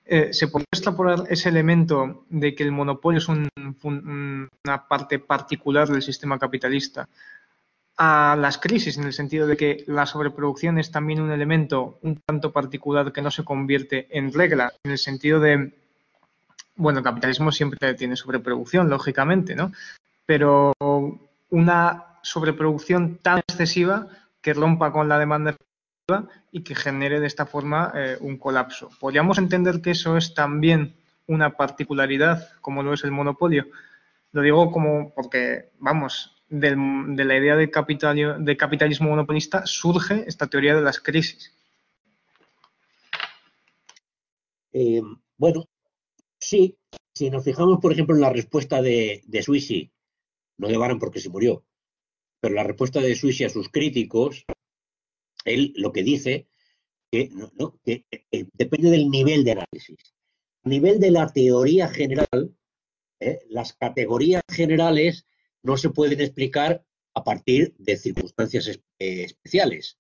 Eh, 0.05 0.34
¿Se 0.34 0.47
puede 0.47 0.65
extrapolar 0.71 1.23
ese 1.30 1.49
elemento 1.49 2.26
de 2.30 2.55
que 2.55 2.63
el 2.63 2.71
monopolio 2.71 3.19
es 3.19 3.27
una 3.30 4.88
parte 4.88 5.19
particular 5.19 5.88
del 5.88 6.01
sistema 6.01 6.39
capitalista 6.39 7.07
a 7.97 8.38
las 8.39 8.57
crisis, 8.57 8.97
en 8.97 9.03
el 9.03 9.13
sentido 9.13 9.45
de 9.45 9.57
que 9.57 9.84
la 9.85 10.05
sobreproducción 10.05 10.80
es 10.80 10.89
también 10.89 11.19
un 11.19 11.31
elemento 11.31 11.99
un 12.01 12.15
tanto 12.26 12.53
particular 12.53 13.11
que 13.11 13.21
no 13.21 13.30
se 13.30 13.43
convierte 13.43 14.07
en 14.17 14.31
regla, 14.31 14.71
en 14.84 14.91
el 14.91 14.97
sentido 14.97 15.41
de, 15.41 15.73
bueno, 16.80 16.99
el 16.99 17.06
capitalismo 17.06 17.51
siempre 17.51 17.93
tiene 17.93 18.15
sobreproducción, 18.15 18.89
lógicamente, 18.89 19.53
¿no? 19.53 19.72
Pero 20.26 20.73
una 21.49 22.06
sobreproducción 22.23 23.18
tan 23.18 23.39
excesiva 23.39 24.07
que 24.41 24.53
rompa 24.53 24.91
con 24.91 25.10
la 25.10 25.19
demanda 25.19 25.56
y 26.51 26.64
que 26.64 26.76
genere 26.76 27.19
de 27.19 27.27
esta 27.27 27.45
forma 27.45 27.91
eh, 27.93 28.18
un 28.22 28.38
colapso. 28.38 28.89
¿Podríamos 28.99 29.38
entender 29.38 29.81
que 29.81 29.91
eso 29.91 30.18
es 30.18 30.34
también 30.34 30.95
una 31.27 31.57
particularidad 31.57 32.49
como 32.61 32.81
lo 32.81 32.93
es 32.93 33.03
el 33.03 33.11
monopolio? 33.11 33.68
Lo 34.31 34.41
digo 34.41 34.72
como 34.72 35.14
porque, 35.14 35.72
vamos, 35.80 36.34
de 36.47 36.76
la 37.26 37.38
idea 37.38 37.56
de, 37.57 37.68
de 38.39 38.57
capitalismo 38.57 39.10
monopolista 39.10 39.65
surge 39.65 40.23
esta 40.27 40.47
teoría 40.47 40.76
de 40.76 40.81
las 40.81 40.99
crisis. 40.99 41.53
Eh, 44.72 45.01
bueno, 45.38 45.65
sí, 46.40 46.78
si 47.14 47.30
nos 47.30 47.44
fijamos, 47.44 47.80
por 47.80 47.91
ejemplo, 47.91 48.16
en 48.16 48.22
la 48.22 48.32
respuesta 48.32 48.82
de, 48.82 49.24
de 49.26 49.44
Suisi, 49.44 49.91
no 50.57 50.68
de 50.68 50.78
Baran 50.78 50.99
porque 50.99 51.20
se 51.20 51.30
murió, 51.30 51.66
pero 52.41 52.56
la 52.56 52.64
respuesta 52.64 53.02
de 53.02 53.16
Suisi 53.16 53.44
a 53.44 53.49
sus 53.49 53.70
críticos, 53.70 54.45
él 55.45 55.74
lo 55.76 55.91
que 55.91 56.03
dice 56.03 56.48
que, 57.11 57.30
que 57.84 58.06
eh, 58.32 58.45
depende 58.53 58.90
del 58.90 59.10
nivel 59.10 59.44
de 59.44 59.52
análisis. 59.52 59.98
A 60.64 60.70
nivel 60.70 60.99
de 60.99 61.11
la 61.11 61.28
teoría 61.28 61.88
general, 61.88 62.56
eh, 63.20 63.40
las 63.49 63.74
categorías 63.74 64.44
generales 64.49 65.26
no 65.64 65.78
se 65.78 65.90
pueden 65.90 66.22
explicar 66.22 66.86
a 67.14 67.24
partir 67.24 67.76
de 67.78 67.98
circunstancias 67.98 68.68
eh, 68.68 69.24
especiales. 69.24 69.98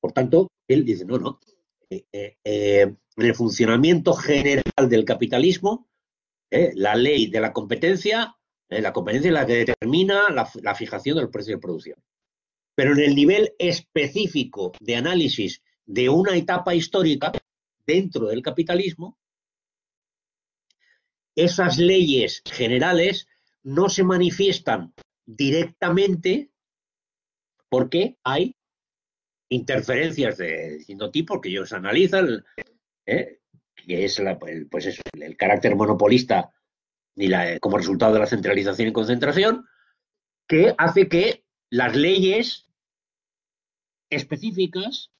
Por 0.00 0.12
tanto, 0.12 0.48
él 0.68 0.84
dice, 0.84 1.04
no, 1.04 1.18
no, 1.18 1.40
eh, 1.90 2.04
eh, 2.12 2.36
en 2.42 2.98
el 3.16 3.34
funcionamiento 3.34 4.14
general 4.14 4.88
del 4.88 5.04
capitalismo, 5.04 5.88
la 6.50 6.94
ley 6.94 7.26
de 7.26 7.40
la 7.40 7.52
competencia, 7.52 8.36
la 8.68 8.92
competencia 8.92 9.28
es 9.28 9.34
la 9.34 9.44
que 9.44 9.64
determina 9.64 10.30
la, 10.30 10.48
la 10.62 10.74
fijación 10.76 11.16
del 11.16 11.28
precio 11.28 11.56
de 11.56 11.60
producción. 11.60 11.98
Pero 12.76 12.92
en 12.92 13.00
el 13.00 13.14
nivel 13.16 13.54
específico 13.58 14.72
de 14.78 14.94
análisis 14.94 15.62
de 15.84 16.08
una 16.08 16.36
etapa 16.36 16.74
histórica 16.74 17.32
dentro 17.84 18.26
del 18.26 18.40
capitalismo, 18.40 19.18
esas 21.34 21.78
leyes 21.78 22.42
generales 22.44 23.26
no 23.64 23.88
se 23.88 24.04
manifiestan 24.04 24.94
directamente 25.26 26.50
porque 27.68 28.18
hay 28.22 28.56
interferencias 29.54 30.36
de 30.36 30.78
distinto 30.78 31.10
tipo 31.10 31.40
que 31.40 31.48
ellos 31.48 31.72
analizan, 31.72 32.44
¿eh? 33.06 33.40
que 33.74 34.04
es 34.04 34.18
el, 34.18 34.66
pues 34.68 35.00
el 35.20 35.36
carácter 35.36 35.76
monopolista 35.76 36.52
y 37.16 37.28
la, 37.28 37.58
como 37.60 37.78
resultado 37.78 38.14
de 38.14 38.20
la 38.20 38.26
centralización 38.26 38.88
y 38.88 38.92
concentración, 38.92 39.66
que 40.48 40.74
hace 40.78 41.08
que 41.08 41.44
las 41.70 41.96
leyes 41.96 42.68
específicas, 44.10 45.10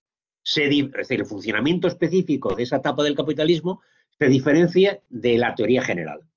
se, 0.42 0.66
es 0.66 0.92
decir, 0.92 1.20
el 1.20 1.26
funcionamiento 1.26 1.88
específico 1.88 2.54
de 2.54 2.64
esa 2.64 2.76
etapa 2.76 3.02
del 3.02 3.16
capitalismo 3.16 3.82
se 4.18 4.26
diferencie 4.26 5.02
de 5.08 5.38
la 5.38 5.54
teoría 5.54 5.82
general 5.82 6.28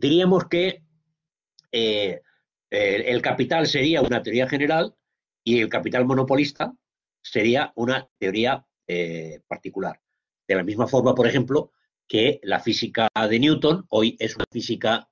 diríamos 0.00 0.46
que 0.48 0.82
eh, 1.72 2.22
el 2.70 3.20
capital 3.20 3.66
sería 3.66 4.00
una 4.00 4.22
teoría 4.22 4.48
general 4.48 4.94
y 5.44 5.60
el 5.60 5.68
capital 5.68 6.04
monopolista 6.04 6.72
sería 7.22 7.72
una 7.76 8.08
teoría 8.18 8.64
eh, 8.86 9.40
particular. 9.46 10.00
De 10.46 10.54
la 10.54 10.64
misma 10.64 10.86
forma, 10.86 11.14
por 11.14 11.26
ejemplo, 11.26 11.72
que 12.08 12.40
la 12.42 12.58
física 12.60 13.08
de 13.28 13.38
Newton 13.38 13.86
hoy 13.90 14.16
es 14.18 14.34
una 14.34 14.46
física 14.50 15.08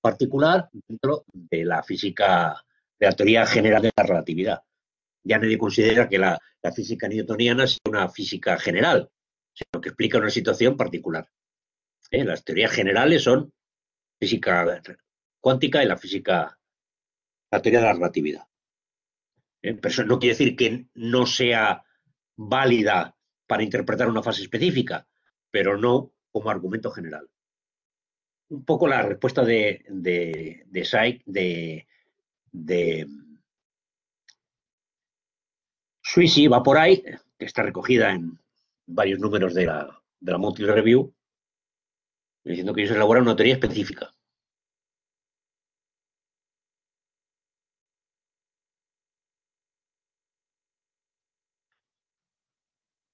particular 0.00 0.68
dentro 0.72 1.24
de 1.32 1.64
la 1.64 1.82
física, 1.82 2.62
de 2.98 3.06
la 3.06 3.12
teoría 3.12 3.46
general 3.46 3.80
de 3.80 3.90
la 3.96 4.02
relatividad. 4.02 4.62
Ya 5.22 5.38
nadie 5.38 5.56
considera 5.56 6.08
que 6.08 6.18
la, 6.18 6.38
física 6.74 7.08
newtoniana 7.08 7.66
sea 7.66 7.80
una 7.88 8.08
física 8.08 8.58
general, 8.58 9.10
sino 9.52 9.80
que 9.80 9.90
explica 9.90 10.18
una 10.18 10.30
situación 10.30 10.76
particular. 10.76 11.28
¿Eh? 12.10 12.24
Las 12.24 12.44
teorías 12.44 12.72
generales 12.72 13.22
son 13.22 13.52
física 14.18 14.82
cuántica 15.40 15.82
y 15.82 15.86
la 15.86 15.96
física, 15.96 16.58
la 17.50 17.62
teoría 17.62 17.80
de 17.80 17.86
la 17.86 17.92
relatividad. 17.92 18.46
¿Eh? 19.64 19.80
No 20.06 20.18
quiere 20.18 20.34
decir 20.36 20.56
que 20.56 20.86
no 20.94 21.24
sea 21.24 21.82
válida 22.36 23.16
para 23.46 23.62
interpretar 23.62 24.08
una 24.08 24.22
fase 24.22 24.42
específica, 24.42 25.06
pero 25.50 25.78
no 25.78 26.12
como 26.30 26.50
argumento 26.50 26.90
general. 26.90 27.28
Un 28.50 28.64
poco 28.64 28.86
la 28.86 29.00
respuesta 29.02 29.42
de, 29.42 29.84
de, 29.88 30.64
de 30.66 31.22
de, 31.24 31.86
de 32.52 33.06
va 36.50 36.62
por 36.62 36.76
ahí, 36.76 37.02
que 37.38 37.46
está 37.46 37.62
recogida 37.62 38.12
en 38.12 38.38
varios 38.86 39.18
números 39.18 39.54
de 39.54 39.64
la, 39.64 40.02
de 40.20 40.32
la 40.32 40.38
Monthly 40.38 40.66
Review, 40.66 41.14
diciendo 42.44 42.74
que 42.74 42.82
ellos 42.82 42.94
elaboran 42.94 43.22
una 43.22 43.34
teoría 43.34 43.54
específica. 43.54 44.13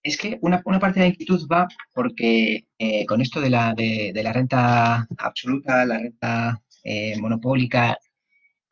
Es 0.03 0.17
que 0.17 0.39
una, 0.43 0.63
parte 0.63 1.01
de 1.01 1.07
la 1.07 1.13
inquietud 1.13 1.47
va 1.51 1.69
porque 1.95 2.65
eh, 2.79 3.07
con 3.07 3.21
esto 3.21 3.41
de 3.41 3.51
la, 3.51 3.75
de, 3.75 4.13
la 4.23 4.33
renta 4.33 5.07
absoluta, 5.19 5.85
la 5.85 5.99
renta 5.99 6.63
eh, 6.85 7.19
monopólica 7.21 7.99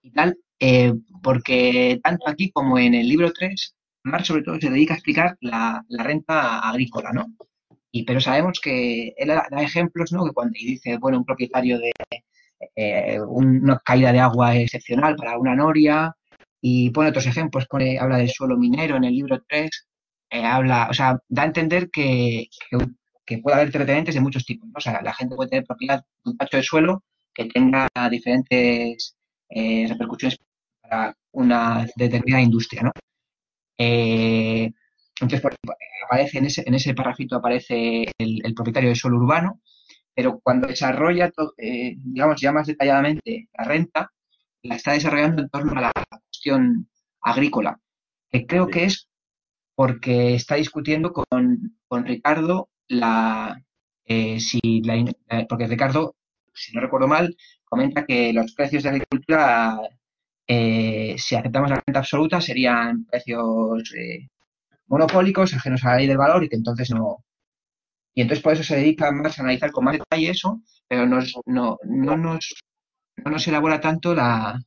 y 0.03 0.11
tal, 0.13 0.39
eh, 0.59 0.95
porque 1.23 2.01
tanto 2.03 2.29
aquí 2.29 2.51
como 2.51 2.79
en 2.79 2.95
el 2.95 3.09
libro 3.09 3.33
3, 3.33 3.77
Marx 4.05 4.29
sobre 4.29 4.43
todo 4.43 4.59
se 4.61 4.71
dedica 4.71 4.95
a 4.95 4.97
explicar 4.97 5.37
la, 5.41 5.85
la 5.89 6.03
renta 6.03 6.61
agrícola, 6.61 7.13
¿no? 7.13 7.27
Y, 7.91 8.05
pero 8.05 8.21
sabemos 8.21 8.61
que 8.61 9.15
él 9.17 9.29
da 9.29 9.63
ejemplos, 9.63 10.13
¿no? 10.13 10.25
Que 10.25 10.33
cuando 10.33 10.53
dice, 10.55 10.99
bueno, 10.99 11.19
un 11.19 11.25
propietario 11.25 11.79
de 11.79 11.93
una 13.27 13.79
caída 13.85 14.13
de 14.13 14.21
agua 14.21 14.57
excepcional 14.57 15.17
para 15.17 15.39
una 15.39 15.55
noria, 15.55 16.15
y 16.61 16.91
pone 16.91 17.11
otros 17.11 17.27
ejemplos, 17.27 17.67
pone, 17.67 17.99
habla 17.99 18.19
del 18.19 18.31
suelo 18.31 18.57
minero 18.57 18.97
en 18.97 19.05
el 19.05 19.15
libro 19.15 19.43
3, 19.49 19.71
eh, 20.31 20.45
habla, 20.45 20.89
o 20.91 20.95
sea, 20.95 21.19
da 21.29 21.43
a 21.43 21.47
entender 21.47 21.91
que, 21.91 22.49
que, 23.27 23.39
puede 23.39 23.57
haber 23.57 23.73
terratenientes 23.73 24.15
de 24.15 24.21
muchos 24.21 24.45
tipos, 24.45 24.69
O 24.75 24.81
sea, 24.81 25.03
la 25.03 25.15
gente 25.15 25.37
puede 25.37 25.51
tener 25.51 25.67
propiedad 25.67 26.05
de 26.25 26.31
un 26.31 26.37
pacho 26.37 26.57
de 26.57 26.63
suelo 26.63 27.05
que 27.35 27.47
tenga 27.47 27.89
diferentes 28.11 29.17
eh, 29.51 29.87
repercusiones 29.89 30.39
para 30.83 31.17
una 31.33 31.87
determinada 31.97 32.43
industria, 32.43 32.83
¿no? 32.83 32.93
Entonces, 35.21 35.43
aparece 36.09 36.39
en 36.39 36.47
ese, 36.47 36.63
en 36.67 36.75
ese 36.75 36.95
parrafito 36.95 37.37
aparece 37.37 38.07
el, 38.19 38.55
propietario 38.55 38.91
de 38.91 38.97
suelo 38.97 39.19
urbano, 39.19 39.61
pero 40.15 40.41
cuando 40.41 40.67
desarrolla, 40.69 41.31
eh, 41.59 41.95
digamos, 41.99 42.41
ya 42.41 42.53
más 42.53 42.67
detalladamente 42.67 43.49
la 43.57 43.65
renta, 43.65 44.13
la 44.63 44.77
está 44.77 44.93
desarrollando 44.93 45.43
en 45.43 45.49
torno 45.51 45.73
a 45.79 45.83
la 45.83 45.93
cuestión 46.09 46.89
agrícola, 47.21 47.81
que 48.31 48.47
creo 48.47 48.69
que 48.69 48.85
es 48.85 49.09
porque 49.79 50.35
está 50.35 50.57
discutiendo 50.57 51.13
con, 51.13 52.05
Ricardo 52.05 52.69
la, 52.89 53.63
eh, 54.07 54.41
si 54.41 54.83
porque 55.49 55.69
Ricardo, 55.69 56.17
si 56.53 56.73
no 56.73 56.81
recuerdo 56.81 57.07
mal, 57.07 57.37
comenta 57.65 58.05
que 58.05 58.33
los 58.33 58.55
precios 58.55 58.83
de 58.83 58.89
agricultura, 58.89 59.79
eh, 60.49 61.15
si 61.17 61.37
aceptamos 61.37 61.71
la 61.71 61.77
renta 61.87 62.01
absoluta, 62.01 62.41
serían 62.41 63.05
precios 63.05 63.95
eh, 63.97 64.29
monopólicos, 64.89 65.55
ajenos 65.55 65.85
a 65.85 65.91
la 65.91 65.97
ley 65.99 66.09
del 66.09 66.19
valor 66.19 66.43
y 66.43 66.49
que 66.49 66.57
entonces 66.57 66.91
no. 66.91 67.25
Y 68.15 68.23
entonces 68.23 68.43
por 68.43 68.55
eso 68.55 68.65
se 68.65 68.77
dedica 68.79 69.13
más 69.13 69.39
a 69.39 69.43
analizar 69.43 69.71
con 69.71 69.85
más 69.85 69.97
detalle 69.97 70.31
eso, 70.31 70.61
pero 70.89 71.07
no, 71.07 71.21
no, 71.47 72.17
nos, 72.17 72.55
no 73.17 73.31
nos 73.31 73.47
elabora 73.47 73.81
tanto 73.81 74.13
la, 74.13 74.61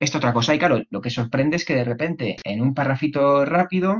esta 0.00 0.16
otra 0.16 0.32
cosa. 0.32 0.54
Y 0.54 0.58
claro, 0.58 0.82
lo 0.88 1.02
que 1.02 1.10
sorprende 1.10 1.56
es 1.56 1.66
que 1.66 1.74
de 1.74 1.84
repente 1.84 2.36
en 2.44 2.62
un 2.62 2.72
parrafito 2.72 3.44
rápido 3.44 3.98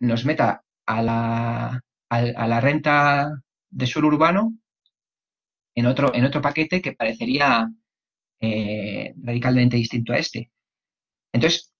nos 0.00 0.24
meta 0.24 0.62
a 0.86 1.02
la, 1.02 1.80
a, 2.08 2.48
la 2.48 2.60
renta 2.60 3.30
de 3.70 3.86
suelo 3.86 4.08
urbano 4.08 4.56
en 5.74 5.86
otro, 5.86 6.14
en 6.14 6.24
otro 6.24 6.40
paquete 6.40 6.80
que 6.80 6.92
parecería 6.92 7.68
eh, 8.40 9.14
radicalmente 9.22 9.76
distinto 9.76 10.12
a 10.12 10.18
este. 10.18 10.50
Entonces, 11.32 11.72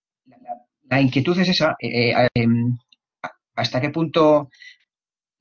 la, 0.88 1.00
inquietud 1.00 1.38
es 1.38 1.48
esa, 1.48 1.76
eh, 1.80 2.10
eh, 2.10 2.28
em, 2.34 2.76
hasta 3.54 3.80
qué 3.80 3.90
punto 3.90 4.50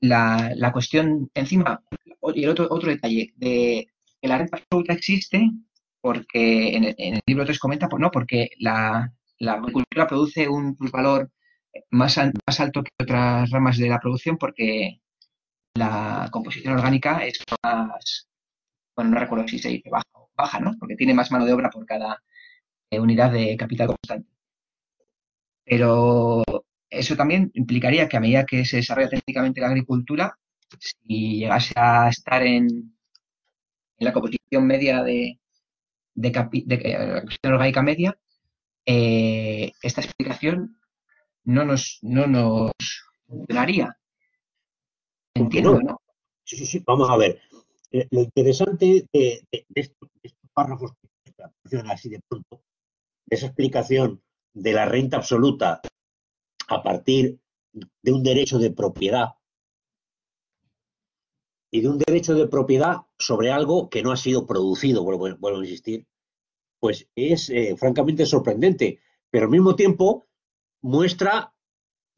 la, 0.00 0.52
la, 0.56 0.72
cuestión 0.72 1.30
encima, 1.34 1.82
y 2.34 2.44
el 2.44 2.50
otro, 2.50 2.68
otro 2.70 2.90
detalle, 2.90 3.32
de 3.36 3.88
que 4.20 4.28
la 4.28 4.38
renta 4.38 4.58
absoluta 4.58 4.92
existe 4.92 5.50
porque 6.00 6.76
en 6.76 6.84
el, 6.84 7.20
libro 7.26 7.46
3 7.46 7.58
comenta, 7.58 7.88
pues 7.88 8.00
no, 8.00 8.10
porque 8.10 8.50
la, 8.58 9.10
la 9.38 9.54
agricultura 9.54 10.06
produce 10.06 10.46
un 10.46 10.76
valor 10.92 11.30
más, 11.90 12.18
alto 12.60 12.82
que 12.82 12.90
otras 13.00 13.50
ramas 13.50 13.78
de 13.78 13.88
la 13.88 14.00
producción 14.00 14.38
porque 14.38 15.00
la 15.74 16.28
composición 16.32 16.74
orgánica 16.74 17.24
es 17.26 17.40
más, 17.64 18.28
bueno, 18.96 19.12
no 19.12 19.20
recuerdo 19.20 19.48
si 19.48 19.58
se 19.58 19.70
dice 19.70 19.90
baja 19.90 20.04
o 20.14 20.30
baja, 20.36 20.60
¿no? 20.60 20.74
Porque 20.78 20.96
tiene 20.96 21.14
más 21.14 21.30
mano 21.30 21.46
de 21.46 21.52
obra 21.52 21.70
por 21.70 21.86
cada 21.86 22.22
eh, 22.90 23.00
unidad 23.00 23.32
de 23.32 23.56
capital 23.56 23.88
constante. 23.88 24.28
Pero 25.64 26.42
eso 26.90 27.16
también 27.16 27.50
implicaría 27.54 28.08
que 28.08 28.16
a 28.16 28.20
medida 28.20 28.46
que 28.46 28.64
se 28.64 28.76
desarrolla 28.78 29.08
técnicamente 29.08 29.60
la 29.60 29.68
agricultura, 29.68 30.38
si 30.78 31.38
llegase 31.38 31.72
a 31.76 32.08
estar 32.08 32.42
en, 32.42 32.66
en 32.66 32.94
la 33.98 34.12
composición 34.12 34.66
media 34.66 35.02
de, 35.02 35.38
de, 36.14 36.30
de, 36.30 36.76
de 36.76 36.98
la 36.98 37.20
composición 37.20 37.52
orgánica 37.54 37.82
media, 37.82 38.18
eh, 38.86 39.72
esta 39.82 40.02
explicación 40.02 40.78
no 41.44 41.64
nos, 41.64 41.98
no 42.02 42.26
nos 42.26 42.72
funcionaría. 43.26 43.96
Entiendo, 45.34 45.80
no? 45.80 46.00
Sí, 46.44 46.56
sí, 46.56 46.66
sí, 46.66 46.82
vamos 46.86 47.10
a 47.10 47.16
ver. 47.16 47.40
Eh, 47.90 48.06
lo 48.10 48.20
interesante 48.22 49.06
de, 49.12 49.46
estos, 49.74 50.10
párrafos 50.52 50.92
que 51.02 51.76
así 51.88 52.08
de 52.08 52.20
pronto, 52.28 52.62
de 53.26 53.36
esa 53.36 53.46
explicación 53.46 54.22
de 54.52 54.72
la 54.72 54.86
renta 54.86 55.16
absoluta 55.16 55.80
a 56.68 56.82
partir 56.82 57.40
de 57.72 58.12
un 58.12 58.22
derecho 58.22 58.58
de 58.58 58.70
propiedad 58.70 59.34
y 61.72 61.80
de 61.80 61.88
un 61.88 61.98
derecho 61.98 62.34
de 62.34 62.46
propiedad 62.46 62.98
sobre 63.18 63.50
algo 63.50 63.90
que 63.90 64.02
no 64.02 64.12
ha 64.12 64.16
sido 64.16 64.46
producido, 64.46 65.02
vuelvo, 65.02 65.48
a 65.48 65.54
insistir, 65.58 66.06
pues 66.78 67.08
es 67.16 67.50
eh, 67.50 67.76
francamente 67.76 68.26
sorprendente, 68.26 69.00
pero 69.30 69.46
al 69.46 69.50
mismo 69.50 69.74
tiempo 69.74 70.28
muestra 70.84 71.54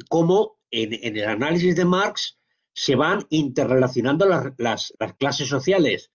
cómo 0.08 0.58
en, 0.72 1.16
el 1.16 1.28
análisis 1.28 1.76
de 1.76 1.84
Marx 1.84 2.36
se 2.74 2.96
van 2.96 3.24
interrelacionando 3.30 4.26
las, 4.58 4.92
clases 5.18 5.48
sociales. 5.48 6.10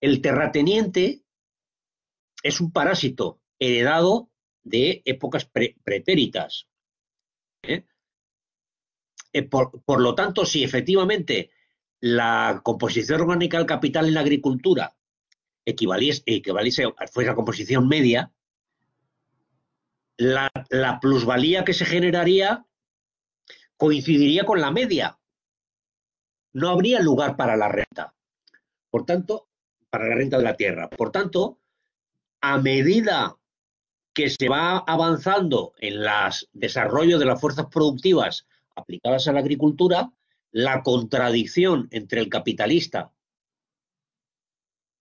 El 0.00 0.20
terrateniente 0.20 1.24
es 2.42 2.60
un 2.60 2.70
parásito 2.70 3.40
heredado 3.58 4.30
de 4.62 5.00
épocas 5.06 5.50
pretéritas. 5.82 6.68
¿eh? 7.62 7.86
Eh, 9.32 9.42
por, 9.42 10.00
lo 10.00 10.14
tanto, 10.14 10.44
si 10.44 10.62
efectivamente 10.62 11.50
la 12.00 12.60
composición 12.62 13.22
orgánica 13.22 13.56
del 13.56 13.66
capital 13.66 14.06
en 14.06 14.14
la 14.14 14.20
agricultura 14.20 14.94
equivaliese, 15.64 16.22
equivaliese 16.26 16.84
fuese 17.10 17.30
la 17.30 17.34
composición 17.34 17.88
media, 17.88 18.32
la, 20.18 20.98
plusvalía 21.00 21.64
que 21.64 21.72
se 21.72 21.86
generaría 21.86 22.66
coincidiría 23.76 24.44
con 24.44 24.60
la 24.60 24.70
media. 24.70 25.18
No 26.52 26.70
habría 26.70 27.00
lugar 27.00 27.36
para 27.36 27.56
la 27.56 27.68
renta. 27.68 28.14
Por 28.90 29.06
tanto, 29.06 29.48
para 29.90 30.08
la 30.08 30.16
renta 30.16 30.38
de 30.38 30.44
la 30.44 30.56
tierra. 30.56 30.90
Por 30.90 31.12
tanto, 31.12 31.60
a 32.40 32.58
medida 32.58 33.36
que 34.12 34.28
se 34.28 34.48
va 34.48 34.78
avanzando 34.78 35.74
en 35.78 35.94
el 35.94 36.08
desarrollo 36.52 37.18
de 37.18 37.24
las 37.24 37.40
fuerzas 37.40 37.66
productivas 37.66 38.46
aplicadas 38.74 39.28
a 39.28 39.32
la 39.32 39.40
agricultura, 39.40 40.10
la 40.50 40.82
contradicción 40.82 41.88
entre 41.92 42.20
el 42.20 42.28
capitalista, 42.28 43.12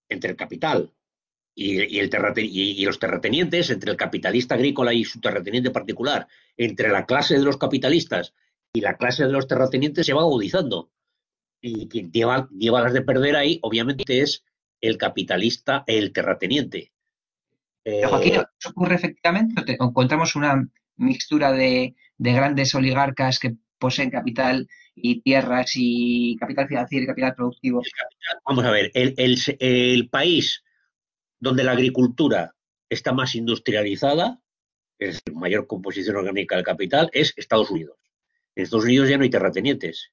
entre 0.09 0.31
el 0.31 0.37
capital 0.37 0.93
y, 1.59 1.97
el 1.97 2.11
y, 2.37 2.85
los 2.85 2.99
terratenientes, 2.99 3.71
entre 3.71 3.89
el 3.89 3.97
capitalista 3.97 4.53
agrícola 4.53 4.93
y 4.93 5.03
su 5.03 5.19
terrateniente 5.19 5.71
particular, 5.71 6.27
entre 6.55 6.89
la 6.89 7.07
clase 7.07 7.33
de 7.33 7.43
los 7.43 7.57
capitalistas 7.57 8.35
y 8.73 8.81
la 8.81 8.95
clase 8.95 9.25
de 9.25 9.31
los 9.31 9.47
terratenientes 9.47 10.05
se 10.05 10.13
va 10.13 10.21
agudizando. 10.21 10.91
Y 11.59 11.87
quien 11.87 12.11
lleva, 12.11 12.47
lleva 12.55 12.83
las 12.83 12.93
de 12.93 13.01
perder 13.01 13.35
ahí, 13.35 13.57
obviamente, 13.63 14.21
es 14.21 14.43
el 14.81 14.97
capitalista, 14.97 15.83
el 15.87 16.13
terrateniente. 16.13 16.91
Eh, 17.83 18.03
Joaquín, 18.05 18.33
¿eso 18.35 18.69
ocurre 18.69 18.93
efectivamente? 18.93 19.77
¿Encontramos 19.79 20.35
una 20.35 20.63
mixtura 20.97 21.51
de, 21.53 21.95
grandes 22.19 22.75
oligarcas 22.75 23.39
que 23.39 23.55
poseen 23.79 24.11
capital 24.11 24.67
y 24.93 25.21
tierras 25.21 25.71
y 25.73 26.37
capital 26.39 26.67
financiero 26.67 27.03
y 27.03 27.07
capital 27.07 27.33
productivo? 27.33 27.81
vamos 28.45 28.63
a 28.63 28.69
ver, 28.69 28.91
el, 28.93 29.39
el 29.59 30.09
país 30.09 30.63
donde 31.39 31.63
la 31.63 31.71
agricultura 31.73 32.55
está 32.89 33.13
más 33.13 33.35
industrializada, 33.35 34.41
es 34.99 35.21
mayor 35.33 35.67
composición 35.67 36.15
orgánica 36.15 36.55
del 36.55 36.65
capital, 36.65 37.09
es 37.13 37.33
Estados 37.35 37.69
Unidos. 37.69 37.97
En 38.55 38.63
Estados 38.63 38.85
Unidos 38.85 39.09
ya 39.09 39.17
no 39.17 39.23
hay 39.23 39.29
terratenientes. 39.29 40.11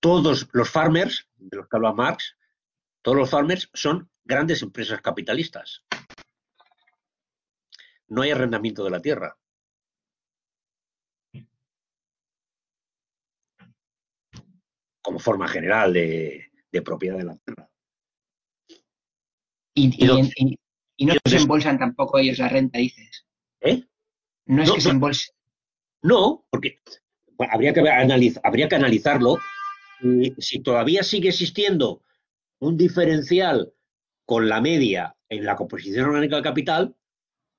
Todos 0.00 0.48
los 0.52 0.70
farmers, 0.70 1.28
de 1.36 1.56
los 1.56 1.68
que 1.68 1.76
habla 1.76 1.92
Marx, 1.92 2.36
todos 3.00 3.16
los 3.16 3.30
farmers 3.30 3.70
son 3.72 4.10
grandes 4.24 4.62
empresas 4.62 5.00
capitalistas. 5.00 5.84
No 8.08 8.22
hay 8.22 8.30
arrendamiento 8.30 8.84
de 8.84 8.90
la 8.90 9.00
tierra. 9.00 9.36
Como 15.00 15.18
forma 15.18 15.48
general 15.48 15.92
de 15.92 16.82
propiedad 16.84 17.16
de 17.16 17.24
la 17.24 17.36
tierra. 17.36 17.70
Y, 19.76 21.04
no 21.04 21.12
se 21.26 21.36
embolsan 21.36 21.78
tampoco 21.78 22.18
ellos 22.18 22.38
la 22.38 22.48
renta, 22.48 22.78
dices. 22.78 23.26
¿Eh? 23.60 23.84
No 24.46 24.62
es 24.62 24.72
que 24.72 24.80
se 24.80 24.88
embolsen. 24.88 25.34
No, 26.02 26.46
porque 26.50 26.80
habría, 27.50 27.74
que 27.74 27.80
habría 28.42 28.68
que 28.68 28.76
analizarlo. 28.76 29.38
Si 30.38 30.60
todavía 30.60 31.02
sigue 31.02 31.28
existiendo 31.28 32.02
un 32.58 32.78
diferencial 32.78 33.74
con 34.24 34.48
la 34.48 34.62
media 34.62 35.14
en 35.28 35.44
la 35.44 35.56
composición 35.56 36.06
orgánica 36.06 36.36
del 36.36 36.44
capital, 36.44 36.96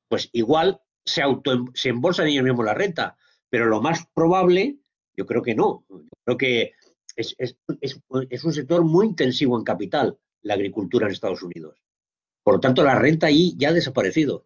pues 0.10 0.30
igual 0.34 0.82
se, 1.06 1.22
auto, 1.22 1.66
se 1.76 1.90
embolsan 1.90 2.28
ellos 2.28 2.44
mismos 2.44 2.66
la 2.66 2.74
renta. 2.74 3.16
Pero 3.50 3.68
lo 3.68 3.80
más 3.80 4.08
probable, 4.14 4.78
yo 5.16 5.28
creo 5.28 5.44
que 5.44 5.54
no. 5.54 5.86
Yo 5.90 6.02
creo 6.26 6.38
que 6.38 6.74
es, 7.16 7.36
es 7.38 8.44
un 8.44 8.54
sector 8.54 8.84
muy 8.84 9.06
intensivo 9.06 9.56
en 9.56 9.64
capital, 9.64 10.18
la 10.42 10.56
agricultura 10.56 11.06
en 11.06 11.12
Estados 11.12 11.44
Unidos. 11.44 11.78
Por 12.48 12.54
lo 12.54 12.60
tanto, 12.62 12.82
la 12.82 12.96
renta 12.98 13.28
ahí 13.28 13.56
ya 13.58 13.68
ha 13.68 13.74
desaparecido. 13.74 14.46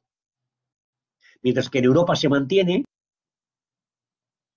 Mientras 1.44 1.70
que 1.70 1.78
en 1.78 1.86
Europa 1.86 2.16
se 2.16 2.30
mantiene 2.30 2.84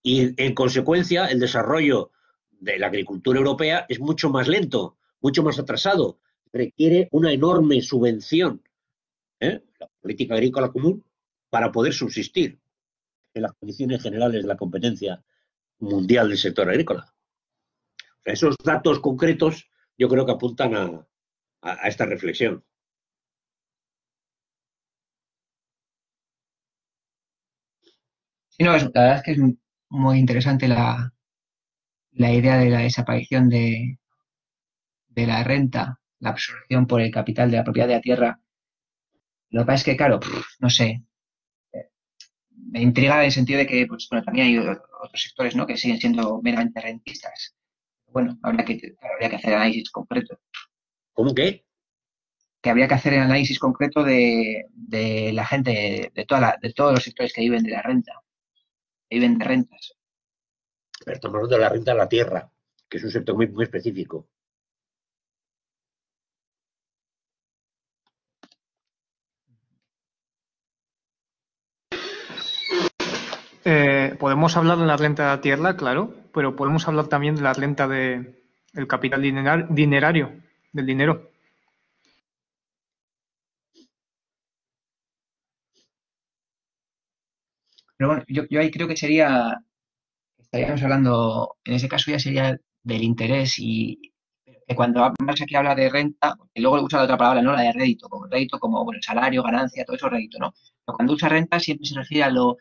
y 0.02 0.42
en 0.42 0.54
consecuencia 0.54 1.26
el 1.26 1.40
desarrollo 1.40 2.10
de 2.52 2.78
la 2.78 2.86
agricultura 2.86 3.38
europea 3.38 3.84
es 3.90 4.00
mucho 4.00 4.30
más 4.30 4.48
lento, 4.48 4.96
mucho 5.20 5.42
más 5.42 5.58
atrasado. 5.58 6.20
Requiere 6.54 7.10
una 7.12 7.34
enorme 7.34 7.82
subvención, 7.82 8.62
¿eh? 9.40 9.62
la 9.78 9.88
política 10.00 10.32
agrícola 10.32 10.72
común, 10.72 11.04
para 11.50 11.70
poder 11.70 11.92
subsistir 11.92 12.58
en 13.34 13.42
las 13.42 13.52
condiciones 13.52 14.02
generales 14.02 14.40
de 14.40 14.48
la 14.48 14.56
competencia 14.56 15.22
mundial 15.80 16.30
del 16.30 16.38
sector 16.38 16.70
agrícola. 16.70 17.12
esos 18.24 18.56
datos 18.64 19.00
concretos 19.00 19.68
yo 19.98 20.08
creo 20.08 20.24
que 20.24 20.32
apuntan 20.32 21.04
a 21.60 21.88
esta 21.88 22.06
reflexión. 22.06 22.64
Sí, 28.56 28.62
no, 28.62 28.72
la 28.76 28.84
verdad 28.84 29.16
es 29.16 29.22
que 29.22 29.32
es 29.32 29.38
muy 29.88 30.18
interesante 30.18 30.68
la, 30.68 31.12
idea 32.12 32.56
de 32.56 32.70
la 32.70 32.78
desaparición 32.78 33.48
de, 33.48 33.98
de 35.08 35.26
la 35.26 35.42
renta, 35.42 36.00
la 36.20 36.30
absorción 36.30 36.86
por 36.86 37.00
el 37.00 37.10
capital 37.10 37.50
de 37.50 37.56
la 37.56 37.64
propiedad 37.64 37.88
de 37.88 37.94
la 37.94 38.00
tierra. 38.00 38.40
Lo 39.50 39.62
que 39.62 39.66
pasa 39.66 39.76
es 39.76 39.84
que, 39.84 39.96
claro, 39.96 40.20
no 40.60 40.70
sé, 40.70 41.04
me 42.70 42.80
intriga 42.80 43.18
en 43.18 43.24
el 43.26 43.32
sentido 43.32 43.58
de 43.58 43.66
que, 43.66 43.86
pues, 43.86 44.06
bueno, 44.08 44.24
también 44.24 44.46
hay 44.46 44.58
otros 44.58 45.22
sectores, 45.22 45.56
¿no? 45.56 45.66
Que 45.66 45.76
siguen 45.76 45.98
siendo 45.98 46.40
meramente 46.40 46.80
rentistas. 46.80 47.56
Bueno, 48.06 48.38
habría 48.42 48.64
que, 48.64 48.94
habría 49.00 49.30
que 49.30 49.36
hacer 49.36 49.54
análisis 49.54 49.90
concreto. 49.90 50.38
¿Cómo 51.12 51.34
que? 51.34 51.64
Que 52.62 52.70
habría 52.70 52.88
que 52.88 52.94
hacer 52.94 53.14
el 53.14 53.20
análisis 53.20 53.58
concreto 53.58 54.04
de, 54.04 54.66
la 55.32 55.44
gente, 55.44 56.12
de, 56.14 56.24
toda 56.24 56.56
de 56.62 56.72
todos 56.72 56.92
los 56.92 57.02
sectores 57.02 57.32
que 57.32 57.42
viven 57.42 57.64
de 57.64 57.70
la 57.70 57.82
renta, 57.82 58.12
viven 59.14 59.38
de 59.38 59.44
rentas. 59.44 59.94
Pero 61.04 61.14
estamos 61.14 61.36
hablando 61.36 61.56
de 61.56 61.62
la 61.62 61.68
renta 61.68 61.92
de 61.92 61.98
la 61.98 62.08
tierra, 62.08 62.50
que 62.88 62.98
es 62.98 63.04
un 63.04 63.10
sector 63.10 63.36
muy, 63.36 63.48
muy 63.48 63.64
específico. 63.64 64.28
Eh, 73.66 74.14
podemos 74.18 74.56
hablar 74.56 74.78
de 74.78 74.84
la 74.84 74.96
renta 74.96 75.22
de 75.22 75.28
la 75.36 75.40
tierra, 75.40 75.76
claro, 75.76 76.14
pero 76.34 76.54
podemos 76.54 76.86
hablar 76.86 77.06
también 77.06 77.36
de 77.36 77.42
la 77.42 77.54
renta 77.54 77.88
de, 77.88 78.44
del 78.72 78.86
capital 78.86 79.22
dinerario, 79.22 80.32
del 80.72 80.86
dinero. 80.86 81.30
Pero 87.96 88.08
bueno, 88.10 88.24
yo, 88.28 88.44
yo 88.50 88.60
ahí 88.60 88.70
creo 88.70 88.88
que 88.88 88.96
sería, 88.96 89.60
estaríamos 90.38 90.82
hablando, 90.82 91.56
en 91.64 91.74
ese 91.74 91.88
caso 91.88 92.10
ya 92.10 92.18
sería 92.18 92.58
del 92.82 93.02
interés 93.02 93.54
y 93.58 94.12
que 94.66 94.74
cuando 94.74 95.12
más 95.20 95.40
aquí 95.40 95.54
habla 95.56 95.74
de 95.74 95.90
renta, 95.90 96.34
y 96.54 96.60
luego 96.62 96.82
usa 96.82 96.98
la 97.00 97.04
otra 97.04 97.18
palabra, 97.18 97.42
¿no? 97.42 97.52
La 97.52 97.62
de 97.62 97.72
rédito, 97.72 98.08
como 98.08 98.26
rédito, 98.26 98.58
como 98.58 98.84
bueno, 98.84 99.00
salario, 99.02 99.42
ganancia, 99.42 99.84
todo 99.84 99.96
eso 99.96 100.08
rédito, 100.08 100.38
¿no? 100.38 100.54
Pero 100.84 100.96
cuando 100.96 101.14
usa 101.14 101.28
renta 101.28 101.60
siempre 101.60 101.86
se 101.86 101.94
refiere 101.96 102.24
a 102.24 102.30
lo 102.30 102.56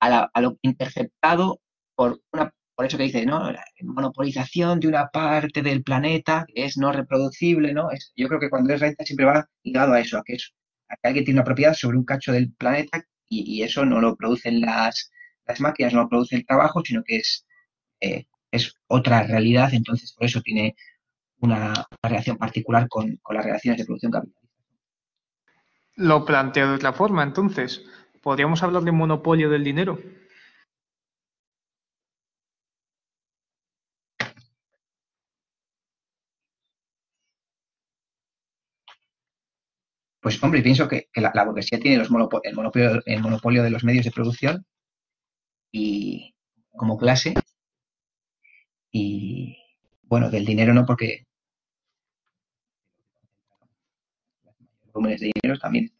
a, 0.00 0.40
lo 0.40 0.58
interceptado 0.62 1.60
por 1.94 2.20
una 2.32 2.52
por 2.74 2.84
eso 2.86 2.98
que 2.98 3.04
dice, 3.04 3.24
¿no? 3.24 3.50
La 3.50 3.64
monopolización 3.82 4.80
de 4.80 4.88
una 4.88 5.08
parte 5.08 5.62
del 5.62 5.82
planeta 5.82 6.44
que 6.46 6.64
es 6.66 6.76
no 6.76 6.92
reproducible, 6.92 7.72
¿no? 7.72 7.90
Es, 7.90 8.12
yo 8.16 8.28
creo 8.28 8.38
que 8.40 8.50
cuando 8.50 8.74
es 8.74 8.80
renta 8.80 9.04
siempre 9.04 9.24
va 9.26 9.48
ligado 9.64 9.94
a 9.94 10.00
eso, 10.00 10.18
a 10.18 10.22
que, 10.24 10.34
es, 10.34 10.52
a 10.88 10.96
que 10.96 11.08
alguien 11.08 11.24
tiene 11.24 11.40
una 11.40 11.44
propiedad 11.44 11.72
sobre 11.74 11.96
un 11.96 12.04
cacho 12.04 12.32
del 12.32 12.52
planeta 12.52 13.02
y, 13.28 13.62
eso 13.62 13.84
no 13.84 14.00
lo 14.00 14.16
producen 14.16 14.60
las, 14.60 15.10
las 15.46 15.60
máquinas, 15.60 15.92
no 15.92 16.02
lo 16.02 16.08
produce 16.08 16.36
el 16.36 16.46
trabajo, 16.46 16.82
sino 16.84 17.02
que 17.04 17.16
es, 17.16 17.46
eh, 18.00 18.26
es 18.50 18.74
otra 18.86 19.22
realidad, 19.24 19.74
entonces 19.74 20.12
por 20.12 20.26
eso 20.26 20.40
tiene 20.40 20.76
una, 21.40 21.72
relación 22.02 22.36
particular 22.36 22.88
con, 22.88 23.16
con 23.22 23.36
las 23.36 23.44
relaciones 23.44 23.78
de 23.78 23.84
producción 23.84 24.12
capitalista. 24.12 24.46
Lo 25.96 26.24
planteo 26.24 26.68
de 26.68 26.74
otra 26.74 26.92
forma, 26.92 27.22
entonces. 27.22 27.82
¿Podríamos 28.22 28.62
hablar 28.62 28.82
de 28.82 28.92
monopolio 28.92 29.48
del 29.48 29.64
dinero? 29.64 29.98
Pues 40.26 40.42
hombre, 40.42 40.60
pienso 40.60 40.88
que, 40.88 41.08
la, 41.14 41.44
burguesía 41.44 41.78
tiene 41.78 42.02
el, 42.02 42.10
monopolio, 42.10 43.62
de 43.62 43.70
los 43.70 43.84
medios 43.84 44.04
de 44.04 44.10
producción 44.10 44.66
y 45.70 46.34
como 46.72 46.98
clase 46.98 47.32
y 48.90 49.56
bueno, 50.02 50.28
del 50.28 50.44
dinero 50.44 50.74
no 50.74 50.84
porque 50.84 51.28
volúmenes 54.92 55.20
de 55.20 55.30
dinero 55.32 55.60
también. 55.60 55.92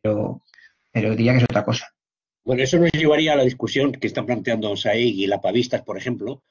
Pero 0.00 0.40
pero 0.90 1.14
diría 1.14 1.32
que 1.32 1.38
es 1.40 1.44
otra 1.44 1.62
cosa. 1.62 1.92
Bueno, 2.42 2.62
eso 2.62 2.78
nos 2.78 2.90
llevaría 2.90 3.34
a 3.34 3.36
la 3.36 3.44
discusión 3.44 3.92
que 3.92 4.06
están 4.06 4.24
planteando 4.24 4.74
Saig 4.78 5.14
y 5.14 5.26
la 5.26 5.42
Pavistas, 5.42 5.82
por 5.82 5.98
ejemplo, 5.98 6.42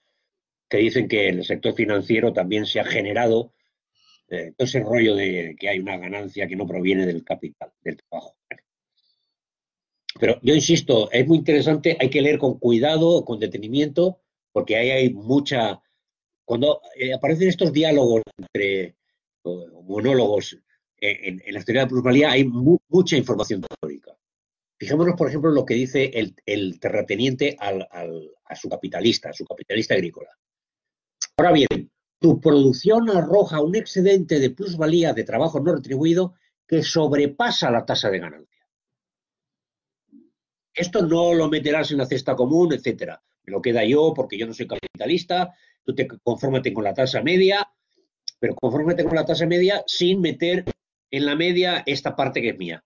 que 0.70 0.78
dicen 0.78 1.08
que 1.08 1.30
el 1.30 1.46
sector 1.46 1.74
financiero 1.74 2.32
también 2.32 2.68
se 2.68 2.80
ha 2.80 2.86
generado 2.86 3.56
eh, 4.30 4.54
todo 4.58 4.66
ese 4.66 4.80
rollo 4.80 5.16
de 5.16 5.56
que 5.60 5.70
hay 5.70 5.80
una 5.80 5.98
ganancia 5.98 6.48
que 6.48 6.56
no 6.56 6.66
proviene 6.66 7.06
del 7.06 7.24
capital, 7.24 7.72
del 7.84 7.98
trabajo. 7.98 8.36
Pero 10.20 10.40
yo 10.42 10.56
insisto, 10.56 11.12
es 11.12 11.28
muy 11.28 11.38
interesante, 11.38 11.98
hay 12.00 12.10
que 12.10 12.22
leer 12.22 12.40
con 12.40 12.58
cuidado, 12.58 13.26
con 13.26 13.40
detenimiento, 13.40 14.22
porque 14.52 14.78
ahí 14.78 14.90
hay 14.90 15.14
mucha... 15.14 15.82
Cuando 16.46 16.82
eh, 16.96 17.14
aparecen 17.14 17.50
estos 17.50 17.74
diálogos 17.74 18.22
entre 18.38 18.96
monólogos 19.84 20.58
eh, 21.02 21.40
en, 21.46 21.54
la 21.54 21.64
teoría 21.64 21.84
de 21.84 21.90
plusvalía, 21.90 22.32
hay 22.32 22.46
mucha 22.46 23.18
información 23.18 23.62
teórica. 23.62 24.16
Fijémonos, 24.78 25.16
por 25.16 25.28
ejemplo, 25.28 25.50
en 25.50 25.56
lo 25.56 25.66
que 25.66 25.74
dice 25.74 26.12
el, 26.46 26.80
terrateniente 26.80 27.58
a 27.60 28.56
su 28.56 28.70
capitalista, 28.70 29.30
a 29.30 29.34
su 29.34 29.46
capitalista 29.46 29.94
agrícola. 29.94 30.30
Ahora 31.38 31.52
bien, 31.52 31.92
tu 32.20 32.40
producción 32.40 33.10
arroja 33.10 33.62
un 33.62 33.76
excedente 33.76 34.40
de 34.40 34.50
plusvalía 34.50 35.14
de 35.14 35.24
trabajo 35.24 35.60
no 35.60 35.76
retribuido 35.76 36.36
que 36.68 36.84
sobrepasa 36.84 37.70
la 37.72 37.86
tasa 37.86 38.10
de 38.10 38.20
ganancia. 38.20 38.68
Esto 40.74 41.06
no 41.06 41.34
lo 41.34 41.50
meterás 41.50 41.92
en 41.92 42.00
la 42.00 42.06
cesta 42.06 42.36
común, 42.36 42.74
etcétera. 42.74 43.22
Me 43.44 43.52
lo 43.52 43.62
queda 43.62 43.86
yo 43.86 44.14
porque 44.16 44.38
yo 44.38 44.48
no 44.48 44.54
soy 44.54 44.68
capitalista, 44.68 45.54
tú 45.84 45.94
te 45.94 46.08
confórmate 46.08 46.74
con 46.74 46.84
la 46.84 46.94
tasa 46.94 47.22
media, 47.22 47.70
pero 48.40 48.56
confórmate 48.56 49.04
con 49.04 49.16
la 49.16 49.26
tasa 49.26 49.46
media 49.46 49.84
sin 49.86 50.20
meter 50.20 50.66
en 51.12 51.26
la 51.26 51.36
media 51.36 51.84
esta 51.86 52.16
parte 52.16 52.42
que 52.42 52.50
es 52.50 52.58
mía 52.58 52.84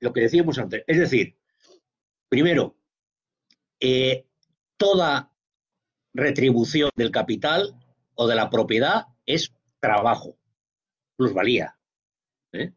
lo 0.00 0.12
que 0.12 0.20
decíamos 0.20 0.58
antes. 0.58 0.84
Es 0.86 0.98
decir, 0.98 1.36
primero, 2.28 2.76
eh, 3.80 4.26
toda 4.76 5.32
retribución 6.16 6.90
del 6.96 7.10
capital 7.10 7.74
o 8.14 8.26
de 8.26 8.34
la 8.34 8.50
propiedad 8.50 9.06
es 9.26 9.52
trabajo, 9.80 10.38
plusvalía. 11.16 11.78
¿eh? 12.52 12.72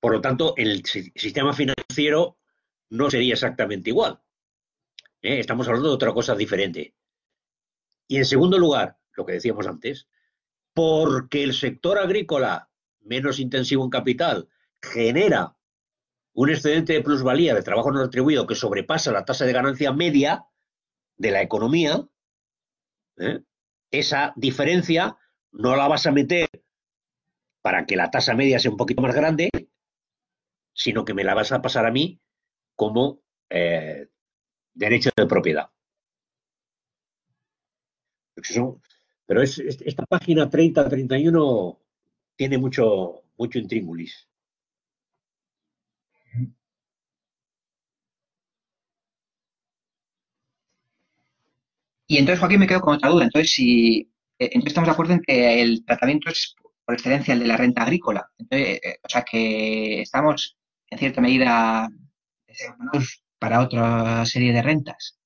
Por 0.00 0.12
lo 0.12 0.20
tanto, 0.20 0.54
el 0.56 0.84
sistema 0.84 1.52
financiero 1.52 2.38
no 2.90 3.10
sería 3.10 3.34
exactamente 3.34 3.90
igual. 3.90 4.20
¿eh? 5.22 5.38
Estamos 5.38 5.68
hablando 5.68 5.88
de 5.88 5.94
otra 5.94 6.12
cosa 6.12 6.34
diferente. 6.34 6.94
Y 8.08 8.16
en 8.16 8.24
segundo 8.24 8.58
lugar, 8.58 8.98
lo 9.12 9.24
que 9.24 9.34
decíamos 9.34 9.66
antes, 9.66 10.08
porque 10.72 11.42
el 11.42 11.54
sector 11.54 11.98
agrícola 11.98 12.70
menos 13.00 13.38
intensivo 13.38 13.84
en 13.84 13.90
capital 13.90 14.48
genera 14.82 15.56
un 16.32 16.50
excedente 16.50 16.94
de 16.94 17.02
plusvalía 17.02 17.54
de 17.54 17.62
trabajo 17.62 17.92
no 17.92 18.02
retribuido 18.02 18.46
que 18.46 18.54
sobrepasa 18.54 19.12
la 19.12 19.24
tasa 19.24 19.44
de 19.44 19.52
ganancia 19.52 19.92
media 19.92 20.46
de 21.16 21.30
la 21.30 21.42
economía, 21.42 22.06
¿eh? 23.18 23.40
esa 23.90 24.32
diferencia 24.36 25.16
no 25.52 25.76
la 25.76 25.88
vas 25.88 26.06
a 26.06 26.12
meter 26.12 26.48
para 27.62 27.86
que 27.86 27.96
la 27.96 28.10
tasa 28.10 28.34
media 28.34 28.58
sea 28.58 28.70
un 28.70 28.76
poquito 28.76 29.00
más 29.00 29.14
grande, 29.14 29.50
sino 30.72 31.04
que 31.04 31.14
me 31.14 31.24
la 31.24 31.34
vas 31.34 31.52
a 31.52 31.62
pasar 31.62 31.86
a 31.86 31.90
mí 31.90 32.20
como 32.74 33.20
eh, 33.48 34.08
derecho 34.74 35.10
de 35.16 35.26
propiedad. 35.26 35.70
Pero 39.26 39.42
es, 39.42 39.58
esta 39.58 40.04
página 40.04 40.50
30-31 40.50 41.78
tiene 42.36 42.58
mucho, 42.58 43.22
mucho 43.38 43.58
intríngulis. 43.58 44.28
Y 52.06 52.18
entonces, 52.18 52.40
Joaquín, 52.40 52.60
me 52.60 52.66
quedo 52.66 52.80
con 52.80 52.96
otra 52.96 53.10
duda. 53.10 53.24
Entonces, 53.24 53.52
si 53.52 54.10
eh, 54.38 54.50
entonces 54.52 54.68
estamos 54.68 54.88
de 54.88 54.92
acuerdo 54.92 55.12
en 55.14 55.20
que 55.20 55.62
el 55.62 55.84
tratamiento 55.84 56.30
es 56.30 56.54
por 56.84 56.94
excelencia 56.94 57.34
el 57.34 57.40
de 57.40 57.46
la 57.46 57.56
renta 57.56 57.82
agrícola. 57.82 58.28
Entonces, 58.38 58.80
eh, 58.82 58.96
o 59.02 59.08
sea 59.08 59.22
que 59.22 60.02
estamos 60.02 60.56
en 60.90 60.98
cierta 60.98 61.20
medida 61.20 61.88
para 63.38 63.60
otra 63.60 64.24
serie 64.26 64.52
de 64.52 64.62
rentas, 64.62 65.18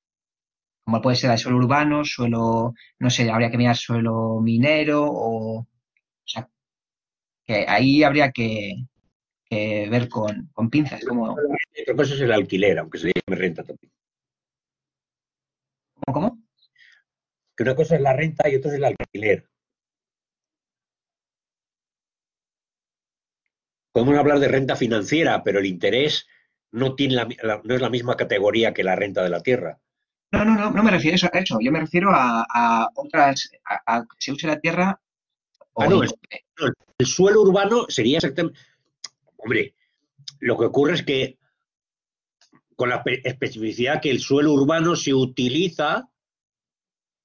como 0.84 1.02
puede 1.02 1.16
ser 1.16 1.30
el 1.30 1.38
suelo 1.38 1.58
urbano, 1.58 2.04
suelo, 2.04 2.74
no 2.98 3.10
sé, 3.10 3.30
habría 3.30 3.50
que 3.50 3.58
mirar 3.58 3.76
suelo 3.76 4.40
minero 4.40 5.04
o, 5.04 5.60
o 5.60 5.66
sea, 6.24 6.48
que 7.46 7.66
ahí 7.68 8.02
habría 8.02 8.30
que, 8.32 8.74
ver 9.50 10.08
con, 10.08 10.48
con 10.52 10.70
pinzas. 10.70 11.04
Como... 11.04 11.32
Otra 11.32 11.96
cosa 11.96 12.14
es 12.14 12.20
el 12.20 12.32
alquiler, 12.32 12.78
aunque 12.78 12.98
se 12.98 13.12
llame 13.12 13.40
renta 13.40 13.62
también. 13.62 13.92
¿Cómo, 16.06 16.14
cómo? 16.14 16.47
Que 17.58 17.64
una 17.64 17.74
cosa 17.74 17.96
es 17.96 18.00
la 18.00 18.12
renta 18.12 18.48
y 18.48 18.54
otra 18.54 18.70
es 18.70 18.76
el 18.76 18.84
alquiler. 18.84 19.48
Podemos 23.90 24.16
hablar 24.16 24.38
de 24.38 24.46
renta 24.46 24.76
financiera, 24.76 25.42
pero 25.42 25.58
el 25.58 25.66
interés 25.66 26.28
no, 26.70 26.94
tiene 26.94 27.16
no 27.16 27.74
es 27.74 27.80
la 27.80 27.90
misma 27.90 28.16
categoría 28.16 28.72
que 28.72 28.84
la 28.84 28.94
renta 28.94 29.24
de 29.24 29.30
la 29.30 29.42
tierra. 29.42 29.80
No, 30.30 30.44
no, 30.44 30.54
no, 30.54 30.70
no 30.70 30.82
me 30.84 30.92
refiero 30.92 31.16
a 31.32 31.38
eso. 31.38 31.58
Yo 31.60 31.72
me 31.72 31.80
refiero 31.80 32.10
a, 32.12 32.90
otras, 32.94 33.50
a, 33.64 34.02
que 34.02 34.16
se 34.20 34.30
use 34.30 34.46
la 34.46 34.60
tierra. 34.60 35.00
Ah, 35.74 35.88
el, 36.98 37.06
suelo 37.06 37.42
urbano 37.42 37.86
sería 37.88 38.18
exactamente. 38.18 38.56
Hombre, 39.36 39.74
lo 40.38 40.56
que 40.56 40.66
ocurre 40.66 40.94
es 40.94 41.02
que 41.02 41.38
con 42.76 42.88
la 42.88 43.02
especificidad 43.24 44.00
que 44.00 44.12
el 44.12 44.20
suelo 44.20 44.52
urbano 44.52 44.94
se 44.94 45.12
utiliza 45.12 46.08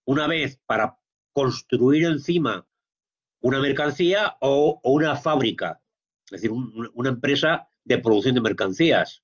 una 0.06 0.28
vez 0.28 0.60
para 0.66 0.98
construir 1.32 2.06
encima 2.06 2.68
una 3.42 3.60
mercancía 3.60 4.38
o, 4.40 4.80
una 4.84 5.16
fábrica, 5.16 5.82
es 6.26 6.42
decir, 6.42 6.52
una 6.52 7.10
empresa 7.10 7.68
de 7.84 7.98
producción 7.98 8.36
de 8.36 8.42
mercancías. 8.42 9.24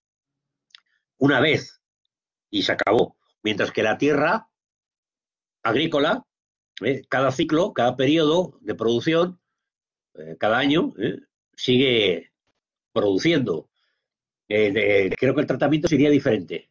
Una 1.17 1.39
vez 1.39 1.81
y 2.49 2.63
se 2.63 2.73
acabó. 2.73 3.17
Mientras 3.43 3.71
que 3.71 3.83
la 3.83 3.97
tierra 3.97 4.49
agrícola, 5.63 6.25
¿eh? 6.81 7.03
cada 7.09 7.31
ciclo, 7.31 7.73
cada 7.73 7.95
periodo 7.95 8.57
de 8.61 8.75
producción, 8.75 9.39
eh, 10.15 10.35
cada 10.37 10.57
año, 10.57 10.93
¿eh? 10.97 11.19
sigue 11.55 12.31
produciendo. 12.91 13.69
creo 14.47 15.35
que 15.35 15.41
el 15.41 15.47
tratamiento 15.47 15.87
sería 15.87 16.09
diferente. 16.09 16.68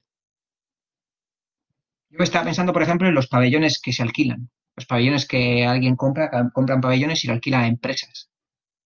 Yo 2.11 2.25
estaba 2.25 2.45
pensando, 2.45 2.73
por 2.73 2.83
ejemplo, 2.83 3.07
en 3.07 3.15
los 3.15 3.29
pabellones 3.29 3.81
que 3.81 3.93
se 3.93 4.03
alquilan. 4.03 4.51
Los 4.77 4.87
pabellones 4.87 5.27
que 5.27 5.67
alguien 5.67 5.97
compra, 5.97 6.31
compran 6.53 6.81
pabellones 6.81 7.25
y 7.25 7.27
lo 7.27 7.35
alquila 7.35 7.61
a 7.61 7.67
empresas. 7.67 8.31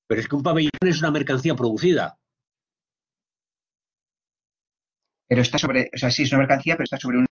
Pero 0.07 0.21
es 0.21 0.29
que 0.29 0.37
un 0.37 0.43
pabellón 0.43 0.71
es 0.81 0.99
una 0.99 1.11
mercancía 1.11 1.55
producida. 1.55 2.19
Pero 5.29 5.43
está 5.43 5.59
sobre, 5.59 5.91
o 5.95 5.99
sea, 5.99 6.11
sí 6.11 6.25
es 6.25 6.33
una 6.33 6.41
mercancía, 6.41 6.75
pero 6.75 6.85
está 6.85 6.99
sobre 6.99 7.19
un 7.19 7.27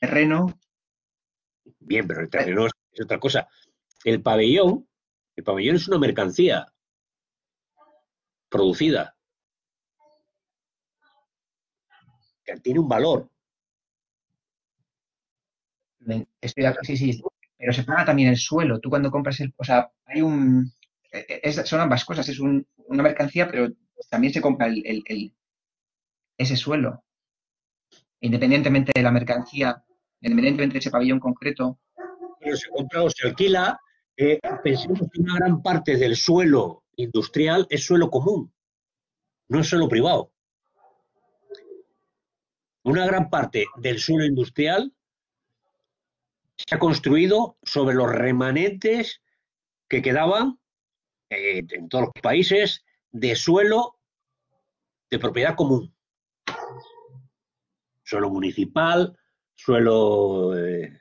terreno. 0.00 0.58
Bien, 1.78 2.06
pero 2.06 2.22
el 2.22 2.30
terreno 2.30 2.66
es, 2.66 2.72
otra 3.02 3.18
cosa. 3.18 3.48
El 4.04 4.22
pabellón, 4.22 4.88
el 5.36 5.44
pabellón 5.44 5.76
es 5.76 5.86
una 5.88 5.98
mercancía 5.98 6.72
producida. 8.48 9.16
Que 12.44 12.56
tiene 12.60 12.80
un 12.80 12.88
valor. 12.88 13.30
Sí, 16.82 16.96
sí, 16.96 17.22
pero 17.56 17.72
se 17.72 17.84
paga 17.84 18.04
también 18.04 18.28
el 18.28 18.36
suelo. 18.36 18.80
Tú 18.80 18.90
cuando 18.90 19.10
compras 19.10 19.40
el, 19.40 19.52
o 19.56 19.64
sea, 19.64 19.90
hay 20.06 20.22
un, 20.22 20.72
son 21.64 21.80
ambas 21.80 22.04
cosas. 22.04 22.28
Es 22.28 22.40
una 22.40 23.02
mercancía, 23.02 23.48
pero 23.50 23.68
también 24.10 24.32
se 24.32 24.40
compra 24.40 24.66
el, 24.66 25.34
ese 26.38 26.56
suelo 26.56 27.04
independientemente 28.24 28.90
de 28.94 29.02
la 29.02 29.12
mercancía, 29.12 29.84
independientemente 30.22 30.74
de 30.74 30.78
ese 30.78 30.90
pabellón 30.90 31.20
concreto. 31.20 31.78
Pero 32.40 32.56
se 32.56 32.70
compra 32.70 33.02
o 33.02 33.10
se 33.10 33.28
alquila, 33.28 33.78
eh, 34.16 34.40
pensemos 34.62 35.00
que 35.12 35.20
una 35.20 35.36
gran 35.36 35.62
parte 35.62 35.96
del 35.98 36.16
suelo 36.16 36.84
industrial 36.96 37.66
es 37.68 37.84
suelo 37.84 38.10
común, 38.10 38.50
no 39.48 39.60
es 39.60 39.66
suelo 39.66 39.88
privado. 39.88 40.32
Una 42.84 43.04
gran 43.06 43.28
parte 43.28 43.66
del 43.76 43.98
suelo 43.98 44.24
industrial 44.24 44.90
se 46.56 46.74
ha 46.74 46.78
construido 46.78 47.58
sobre 47.62 47.94
los 47.94 48.10
remanentes 48.10 49.22
que 49.88 50.02
quedaban 50.02 50.58
eh, 51.30 51.62
en 51.68 51.88
todos 51.88 52.06
los 52.06 52.22
países 52.22 52.84
de 53.10 53.36
suelo 53.36 53.98
de 55.10 55.18
propiedad 55.18 55.54
común 55.54 55.94
suelo 58.04 58.30
municipal, 58.30 59.16
suelo, 59.54 60.56
eh, 60.56 60.92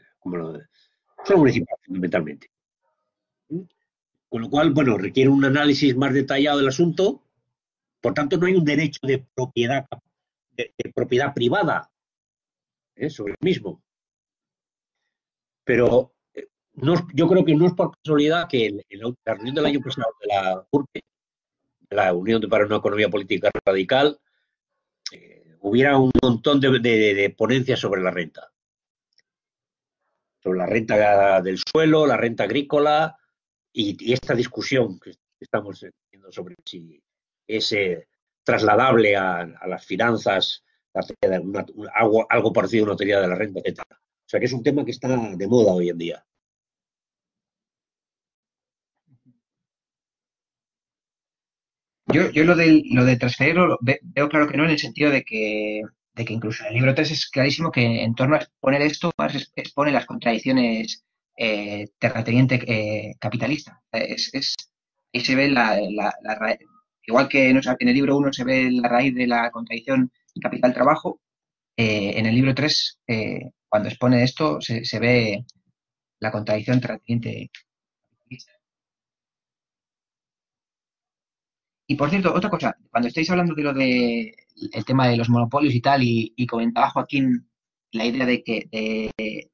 suelo 1.24 1.40
municipal 1.40 1.78
fundamentalmente. 1.86 2.50
Con 4.30 4.42
lo 4.42 4.50
cual, 4.50 4.72
bueno, 4.72 4.98
requiere 4.98 5.30
un 5.30 5.46
análisis 5.46 5.96
más 5.96 6.14
detallado 6.14 6.58
del 6.58 6.70
asunto. 6.70 7.22
Por 8.02 8.14
tanto, 8.16 8.38
no 8.38 8.48
hay 8.48 8.56
un 8.56 8.66
derecho 8.66 9.00
de 9.04 9.24
propiedad, 9.36 9.86
de, 10.52 10.74
propiedad 10.96 11.34
privada 11.34 11.92
¿eh? 12.96 13.10
sobre 13.10 13.34
el 13.34 13.38
mismo. 13.42 13.84
Pero 15.64 16.14
eh, 16.34 16.48
no, 16.74 17.08
yo 17.14 17.28
creo 17.28 17.46
que 17.46 17.56
no 17.56 17.66
es 17.68 17.74
por 17.74 17.96
casualidad 17.98 18.48
que 18.48 18.68
en, 18.68 18.82
la 19.26 19.34
reunión 19.34 19.56
del 19.56 19.66
año 19.66 19.80
pasado 19.80 20.14
de 20.22 20.28
la 20.28 20.66
URPE, 20.72 21.02
la 21.90 22.14
Unión 22.14 22.42
para 22.50 22.66
una 22.66 22.78
Economía 22.78 23.10
Política 23.10 23.52
Radical, 23.66 24.20
hubiera 25.64 25.98
un 25.98 26.12
montón 26.22 26.60
de, 26.60 27.36
ponencias 27.38 27.80
sobre 27.80 28.02
la 28.02 28.12
renta. 28.12 28.52
Sobre 30.42 30.60
la 30.60 30.66
renta 30.66 31.42
del 31.42 31.58
suelo, 31.58 32.06
la 32.06 32.18
renta 32.18 32.44
agrícola 32.44 33.18
y, 33.72 34.14
esta 34.14 34.36
discusión 34.36 35.00
que 35.00 35.14
estamos 35.40 35.86
teniendo 36.12 36.32
sobre 36.32 36.56
si 36.66 37.02
es 37.48 37.72
eh, 37.72 38.08
trasladable 38.44 39.16
a, 39.16 39.46
las 39.68 39.86
finanzas, 39.86 40.64
algo, 41.96 42.28
algo 42.30 42.54
parecido 42.54 42.86
a 42.86 42.88
una 42.90 42.98
teoría 42.98 43.22
de 43.22 43.28
la 43.28 43.36
renta, 43.36 43.62
etc. 43.64 43.82
O 44.34 44.36
sea 44.36 44.40
que 44.40 44.48
es 44.48 44.54
un 44.54 44.64
tema 44.64 44.84
que 44.84 44.90
está 44.90 45.08
de 45.10 45.48
moda 45.48 45.74
hoy 45.74 45.90
en 45.90 45.98
día. 46.00 46.26
Yo, 52.08 52.44
lo, 52.44 52.56
del, 52.56 52.84
lo 52.92 53.06
de 53.06 53.18
transferirlo 53.18 53.78
veo 53.82 54.30
claro 54.30 54.48
que 54.48 54.58
no, 54.58 54.66
en 54.66 54.72
el 54.72 54.80
sentido 54.80 55.12
de 55.12 55.24
que, 55.24 55.84
de 56.16 56.26
incluso 56.30 56.64
en 56.64 56.70
el 56.70 56.76
libro 56.76 56.96
3 56.96 57.12
es 57.12 57.30
clarísimo 57.30 57.72
que 57.72 58.04
en 58.04 58.16
torno 58.16 58.34
a 58.36 58.40
exponer 58.40 58.82
esto, 58.82 59.12
expone 59.56 59.92
las 59.92 60.08
contradicciones 60.08 61.04
eh, 61.38 61.90
terrateniente 62.00 62.56
eh, 62.68 63.14
capitalista. 63.20 63.84
Es, 63.92 64.34
es, 64.34 64.56
ahí 65.14 65.22
se 65.22 65.36
ve 65.36 65.50
la, 65.50 65.80
la, 65.92 66.12
igual 67.06 67.28
que 67.30 67.52
en 67.52 67.88
el 67.88 67.94
libro 67.94 68.18
1 68.18 68.34
se 68.34 68.44
ve 68.44 68.72
la 68.72 68.90
raíz 68.90 69.14
de 69.14 69.28
la 69.28 69.52
contradicción 69.52 70.12
capital-trabajo, 70.42 71.22
eh, 71.78 72.14
en 72.18 72.26
el 72.26 72.36
libro 72.36 72.54
3, 72.54 73.00
eh, 73.08 73.52
cuando 73.68 73.90
expone 73.90 74.24
esto, 74.24 74.60
se, 74.62 75.00
ve 75.00 75.46
la 76.20 76.32
contradicción 76.32 76.80
terrateniente 76.80 77.50
Y 81.88 81.96
por 81.96 82.10
cierto, 82.10 82.34
otra 82.34 82.50
cosa, 82.50 82.76
cuando 82.90 83.10
estáis 83.10 83.30
hablando 83.30 83.54
de 83.56 83.64
lo 83.64 83.74
de 83.74 84.36
el 84.72 84.86
tema 84.86 85.08
de 85.08 85.18
los 85.18 85.30
monopolios 85.30 85.74
y 85.76 85.82
tal, 85.82 86.02
y, 86.04 86.48
comentaba 86.48 86.90
Joaquín 86.90 87.48
la 87.92 88.06
idea 88.06 88.26
de 88.26 88.44
que 88.44 88.68
de, 88.72 89.50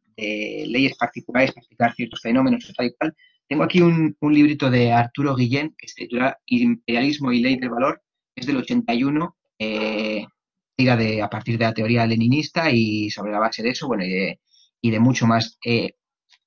leyes 0.67 0.95
particulares 0.97 1.51
para 1.51 1.61
explicar 1.61 1.93
ciertos 1.95 2.21
fenómenos 2.21 2.69
y 2.69 2.73
tal 2.73 2.85
y 2.87 2.93
cual, 2.93 3.15
tengo 3.49 3.63
aquí 3.63 3.81
un, 3.81 4.15
librito 4.21 4.69
de 4.69 4.91
Arturo 4.91 5.35
Guillén 5.35 5.73
que 5.75 5.87
se 5.87 6.03
titula 6.03 6.39
Imperialismo 6.45 7.31
y 7.31 7.41
Ley 7.41 7.57
del 7.57 7.71
Valor, 7.71 8.01
es 8.35 8.45
del 8.45 8.57
81, 8.57 9.37
eh, 9.57 10.25
de, 10.85 11.21
a 11.21 11.29
partir 11.29 11.57
de 11.57 11.65
la 11.65 11.73
teoría 11.73 12.05
leninista 12.05 12.69
y 12.71 13.09
sobre 13.09 13.31
la 13.31 13.39
base 13.39 13.63
de 13.63 13.69
eso, 13.69 13.87
bueno, 13.87 14.03
y 14.05 14.91
de, 14.91 14.99
mucho 14.99 15.27
más. 15.27 15.57
Eh, 15.65 15.93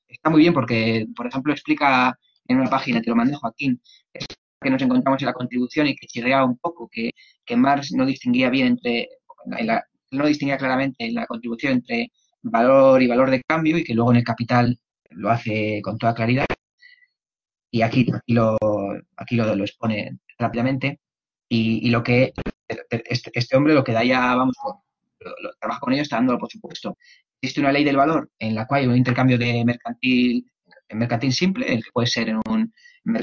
está 0.09 0.31
muy 0.31 0.43
bien 0.43 0.55
porque, 0.55 1.07
por 1.15 1.27
ejemplo, 1.27 1.53
explica 1.53 2.19
en 2.47 2.59
una 2.59 2.71
página, 2.71 3.01
te 3.01 3.11
lo 3.11 3.17
mandé 3.17 3.35
Joaquín, 3.35 3.81
que 4.61 4.71
nos 4.71 4.83
encontramos 4.83 5.21
en 5.23 5.27
la 5.27 5.33
contribución 5.33 5.87
y 5.87 5.97
que 5.97 6.07
chirreaba 6.07 6.45
un 6.45 6.59
poco, 6.59 6.89
que, 6.91 7.11
que 7.45 7.57
Marx 7.57 7.93
no 7.93 8.07
distinguía 8.07 8.51
bien 8.51 8.69
entre, 8.69 9.09
no 10.11 10.27
distinguía 10.27 10.59
claramente 10.59 11.07
en 11.07 11.15
la 11.15 11.27
contribución 11.27 11.75
entre 11.75 12.13
valor 12.43 13.03
y 13.03 13.09
valor 13.09 13.31
de 13.31 13.43
cambio 13.43 13.79
y 13.79 13.85
que 13.85 13.95
luego 13.95 14.13
en 14.13 14.19
el 14.19 14.25
capital 14.25 14.79
lo 15.11 15.31
hace 15.31 15.81
con 15.83 15.99
toda 15.99 16.15
claridad. 16.15 16.47
Y 17.71 17.83
aquí, 17.83 18.07
aquí, 18.15 18.33
lo, 18.35 18.57
aquí 19.17 19.37
lo, 19.37 19.55
lo 19.57 19.65
expone 19.65 20.19
rápidamente. 20.39 21.01
Y, 21.49 21.87
y 21.87 21.91
lo 21.91 22.03
que 22.03 22.33
este, 22.91 23.31
este, 23.35 23.57
hombre 23.57 23.75
lo 23.75 23.85
que 23.85 23.93
da 23.93 24.05
ya, 24.05 24.35
vamos, 24.35 24.55
lo, 25.21 25.55
trabaja 25.61 25.81
con 25.81 25.93
ellos, 25.93 26.05
está 26.05 26.17
dándolo 26.17 26.39
por 26.39 26.51
supuesto. 26.51 26.97
Existe 27.41 27.61
una 27.61 27.73
ley 27.73 27.85
del 27.85 27.97
valor 27.97 28.31
en 28.39 28.55
la 28.55 28.67
cual 28.67 28.83
hay 28.83 28.87
un 28.87 28.97
intercambio 28.97 29.39
de 29.39 29.65
mercantil, 29.65 30.47
mercantil 30.91 31.33
simple, 31.33 31.73
el 31.73 31.83
que 31.83 31.91
puede 31.93 32.07
ser 32.07 32.29
en 32.29 32.41
un 32.49 32.73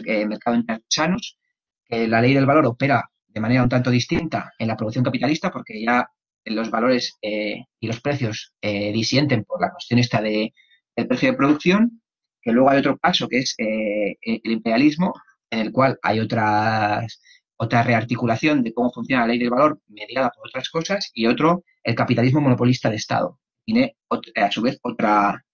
eh, 0.05 0.25
mercado 0.25 0.55
intersanos, 0.55 1.37
que 1.85 2.07
la 2.07 2.21
ley 2.21 2.33
del 2.33 2.45
valor 2.45 2.65
opera 2.65 3.09
de 3.27 3.39
manera 3.39 3.63
un 3.63 3.69
tanto 3.69 3.91
distinta 3.91 4.51
en 4.57 4.67
la 4.67 4.75
producción 4.75 5.05
capitalista 5.05 5.51
porque 5.51 5.81
ya 5.81 6.07
los 6.45 6.71
valores 6.71 7.17
eh, 7.21 7.65
y 7.79 7.87
los 7.87 8.01
precios 8.01 8.53
eh, 8.61 8.91
disienten 8.91 9.43
por 9.43 9.61
la 9.61 9.71
cuestión 9.71 9.99
esta 9.99 10.21
de, 10.21 10.53
del 10.95 11.07
precio 11.07 11.31
de 11.31 11.37
producción, 11.37 12.01
que 12.41 12.51
luego 12.51 12.69
hay 12.69 12.79
otro 12.79 12.97
paso 12.97 13.27
que 13.27 13.39
es 13.39 13.55
el 13.57 14.41
imperialismo, 14.43 15.13
en 15.51 15.59
el 15.59 15.71
cual 15.71 15.99
hay 16.01 16.19
otras, 16.19 17.21
otra 17.61 17.83
rearticulación 17.83 18.63
de 18.63 18.73
cómo 18.73 18.91
funciona 18.91 19.23
la 19.23 19.27
ley 19.27 19.39
del 19.39 19.49
valor 19.49 19.81
mediada 19.87 20.29
por 20.29 20.47
otras 20.47 20.69
cosas, 20.69 21.11
y 21.13 21.27
otro, 21.27 21.65
el 21.83 21.93
capitalismo 21.93 22.39
monopolista 22.39 22.89
de 22.89 22.95
Estado. 22.95 23.37
Tiene 23.65 23.97
a 24.35 24.49
su 24.49 24.61
vez 24.61 24.79
otra, 24.81 25.45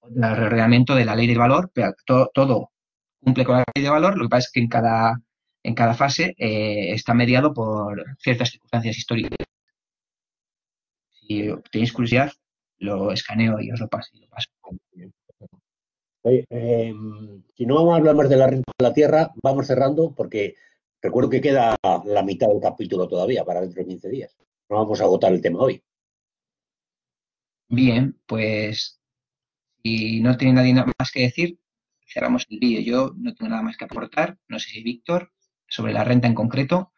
otro 0.00 0.34
reglamento 0.48 0.94
de 0.94 1.06
la 1.06 1.16
ley 1.16 1.26
del 1.26 1.38
valor, 1.38 1.70
pero 1.72 1.94
todo 2.34 2.72
cumple 3.20 3.44
con 3.44 3.56
la 3.56 3.64
ley 3.74 3.82
de 3.84 3.90
valor, 3.90 4.18
lo 4.18 4.24
que 4.24 4.28
pasa 4.28 4.46
es 4.48 4.52
que 4.52 4.60
en 4.60 4.68
cada, 4.68 5.20
en 5.62 5.74
cada 5.74 5.94
fase 5.94 6.34
eh, 6.36 6.92
está 6.92 7.14
mediado 7.14 7.54
por 7.54 8.04
ciertas 8.18 8.50
circunstancias 8.50 8.98
históricas. 8.98 9.32
Si 11.10 11.48
tenéis 11.72 11.92
curiosidad, 11.92 12.32
lo 12.78 13.12
escaneo 13.12 13.60
y 13.60 13.72
os 13.72 13.80
lo 13.80 13.88
paso. 13.88 14.10
Y 14.12 14.20
lo 14.20 14.28
paso. 14.28 14.50
Eh, 16.22 16.92
si 17.54 17.66
no 17.66 17.76
vamos 17.76 17.94
a 17.94 17.96
hablar 17.96 18.14
más 18.14 18.28
de 18.28 18.36
la 18.36 18.46
renta 18.46 18.72
de 18.78 18.82
la 18.82 18.92
tierra, 18.92 19.30
vamos 19.42 19.66
cerrando 19.66 20.12
porque 20.14 20.54
recuerdo 21.02 21.30
que 21.30 21.40
queda 21.40 21.76
la 22.04 22.22
mitad 22.22 22.48
del 22.48 22.60
capítulo 22.60 23.08
todavía 23.08 23.44
para 23.44 23.60
dentro 23.60 23.82
de 23.82 23.88
15 23.88 24.08
días. 24.08 24.36
No 24.68 24.76
vamos 24.76 25.00
a 25.00 25.04
agotar 25.04 25.32
el 25.32 25.40
tema 25.40 25.60
hoy. 25.60 25.82
Bien, 27.68 28.18
pues 28.26 29.00
si 29.82 30.20
no 30.20 30.36
tiene 30.36 30.54
nadie 30.54 30.74
nada 30.74 30.92
más 30.98 31.10
que 31.10 31.22
decir, 31.22 31.58
cerramos 32.06 32.46
el 32.50 32.58
vídeo. 32.58 32.80
Yo 32.80 33.14
no 33.16 33.34
tengo 33.34 33.50
nada 33.50 33.62
más 33.62 33.76
que 33.76 33.84
aportar. 33.84 34.38
No 34.48 34.58
sé 34.58 34.70
si 34.70 34.82
Víctor, 34.82 35.32
sobre 35.68 35.92
la 35.92 36.04
renta 36.04 36.26
en 36.28 36.34
concreto. 36.34 36.92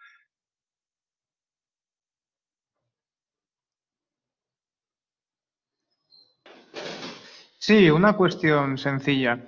Sí, 7.58 7.90
una 7.90 8.16
cuestión 8.16 8.78
sencilla. 8.78 9.44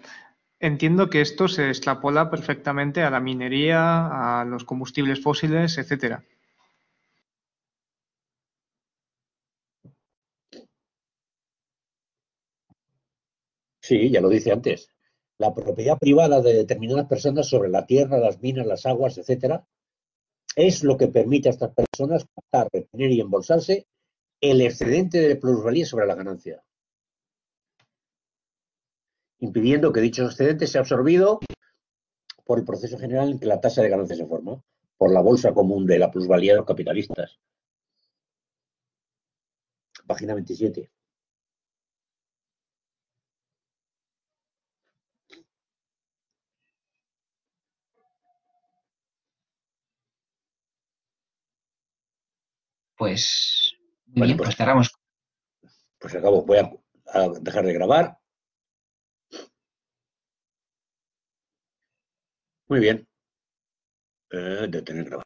Entiendo 0.61 1.09
que 1.09 1.23
esto 1.23 1.49
se 1.49 1.69
extrapola 1.69 2.31
perfectamente 2.31 3.03
a 3.03 3.11
la 3.11 3.19
minería, 3.19 4.41
a 4.41 4.45
los 4.45 4.65
combustibles 4.65 5.23
fósiles, 5.23 5.79
etcétera. 5.79 6.23
Sí, 13.81 14.11
ya 14.11 14.21
lo 14.21 14.29
dice 14.29 14.53
antes. 14.53 14.89
La 15.39 15.55
propiedad 15.55 15.99
privada 15.99 16.43
de 16.43 16.53
determinadas 16.53 17.07
personas 17.07 17.49
sobre 17.49 17.71
la 17.71 17.87
tierra, 17.87 18.19
las 18.19 18.41
minas, 18.43 18.67
las 18.67 18.85
aguas, 18.85 19.17
etcétera, 19.17 19.67
es 20.55 20.85
lo 20.85 20.99
que 20.99 21.09
permite 21.09 21.49
a 21.49 21.53
estas 21.53 21.73
personas 21.75 22.27
captar, 22.35 22.69
retener 22.73 23.13
y 23.13 23.21
embolsarse 23.21 23.87
el 24.43 24.61
excedente 24.61 25.21
de 25.21 25.37
plusvalía 25.37 25.87
sobre 25.87 26.07
la 26.07 26.15
ganancia 26.15 26.63
impidiendo 29.41 29.93
que 29.93 30.01
dicho 30.01 30.25
excedente 30.25 30.67
sea 30.67 30.83
absorbido 30.83 31.41
por 32.45 32.59
el 32.59 32.65
proceso 32.65 32.99
general 32.99 33.31
en 33.31 33.39
que 33.39 33.47
la 33.47 33.61
tasa 33.61 33.83
de 33.83 33.89
ganancia 33.89 34.17
se 34.17 34.27
forma, 34.27 34.63
por 34.97 35.13
la 35.13 35.21
bolsa 35.21 35.53
común 35.55 35.87
de 35.87 35.99
la 35.99 36.11
plusvalía 36.11 36.53
de 36.53 36.59
los 36.59 36.67
capitalistas. 36.67 37.39
Página 40.07 40.35
27. 40.35 40.91
Pues, 52.97 53.73
bien, 54.05 54.37
pues, 54.37 54.49
pues 54.49 54.57
cerramos. 54.57 54.93
Pues 55.99 56.15
acabo, 56.15 56.45
voy 56.45 56.59
a 56.59 57.29
dejar 57.41 57.65
de 57.65 57.73
grabar 57.73 58.20
Muy 62.71 62.79
bien. 62.81 63.07
Eh, 64.33 64.67
detener. 64.69 65.19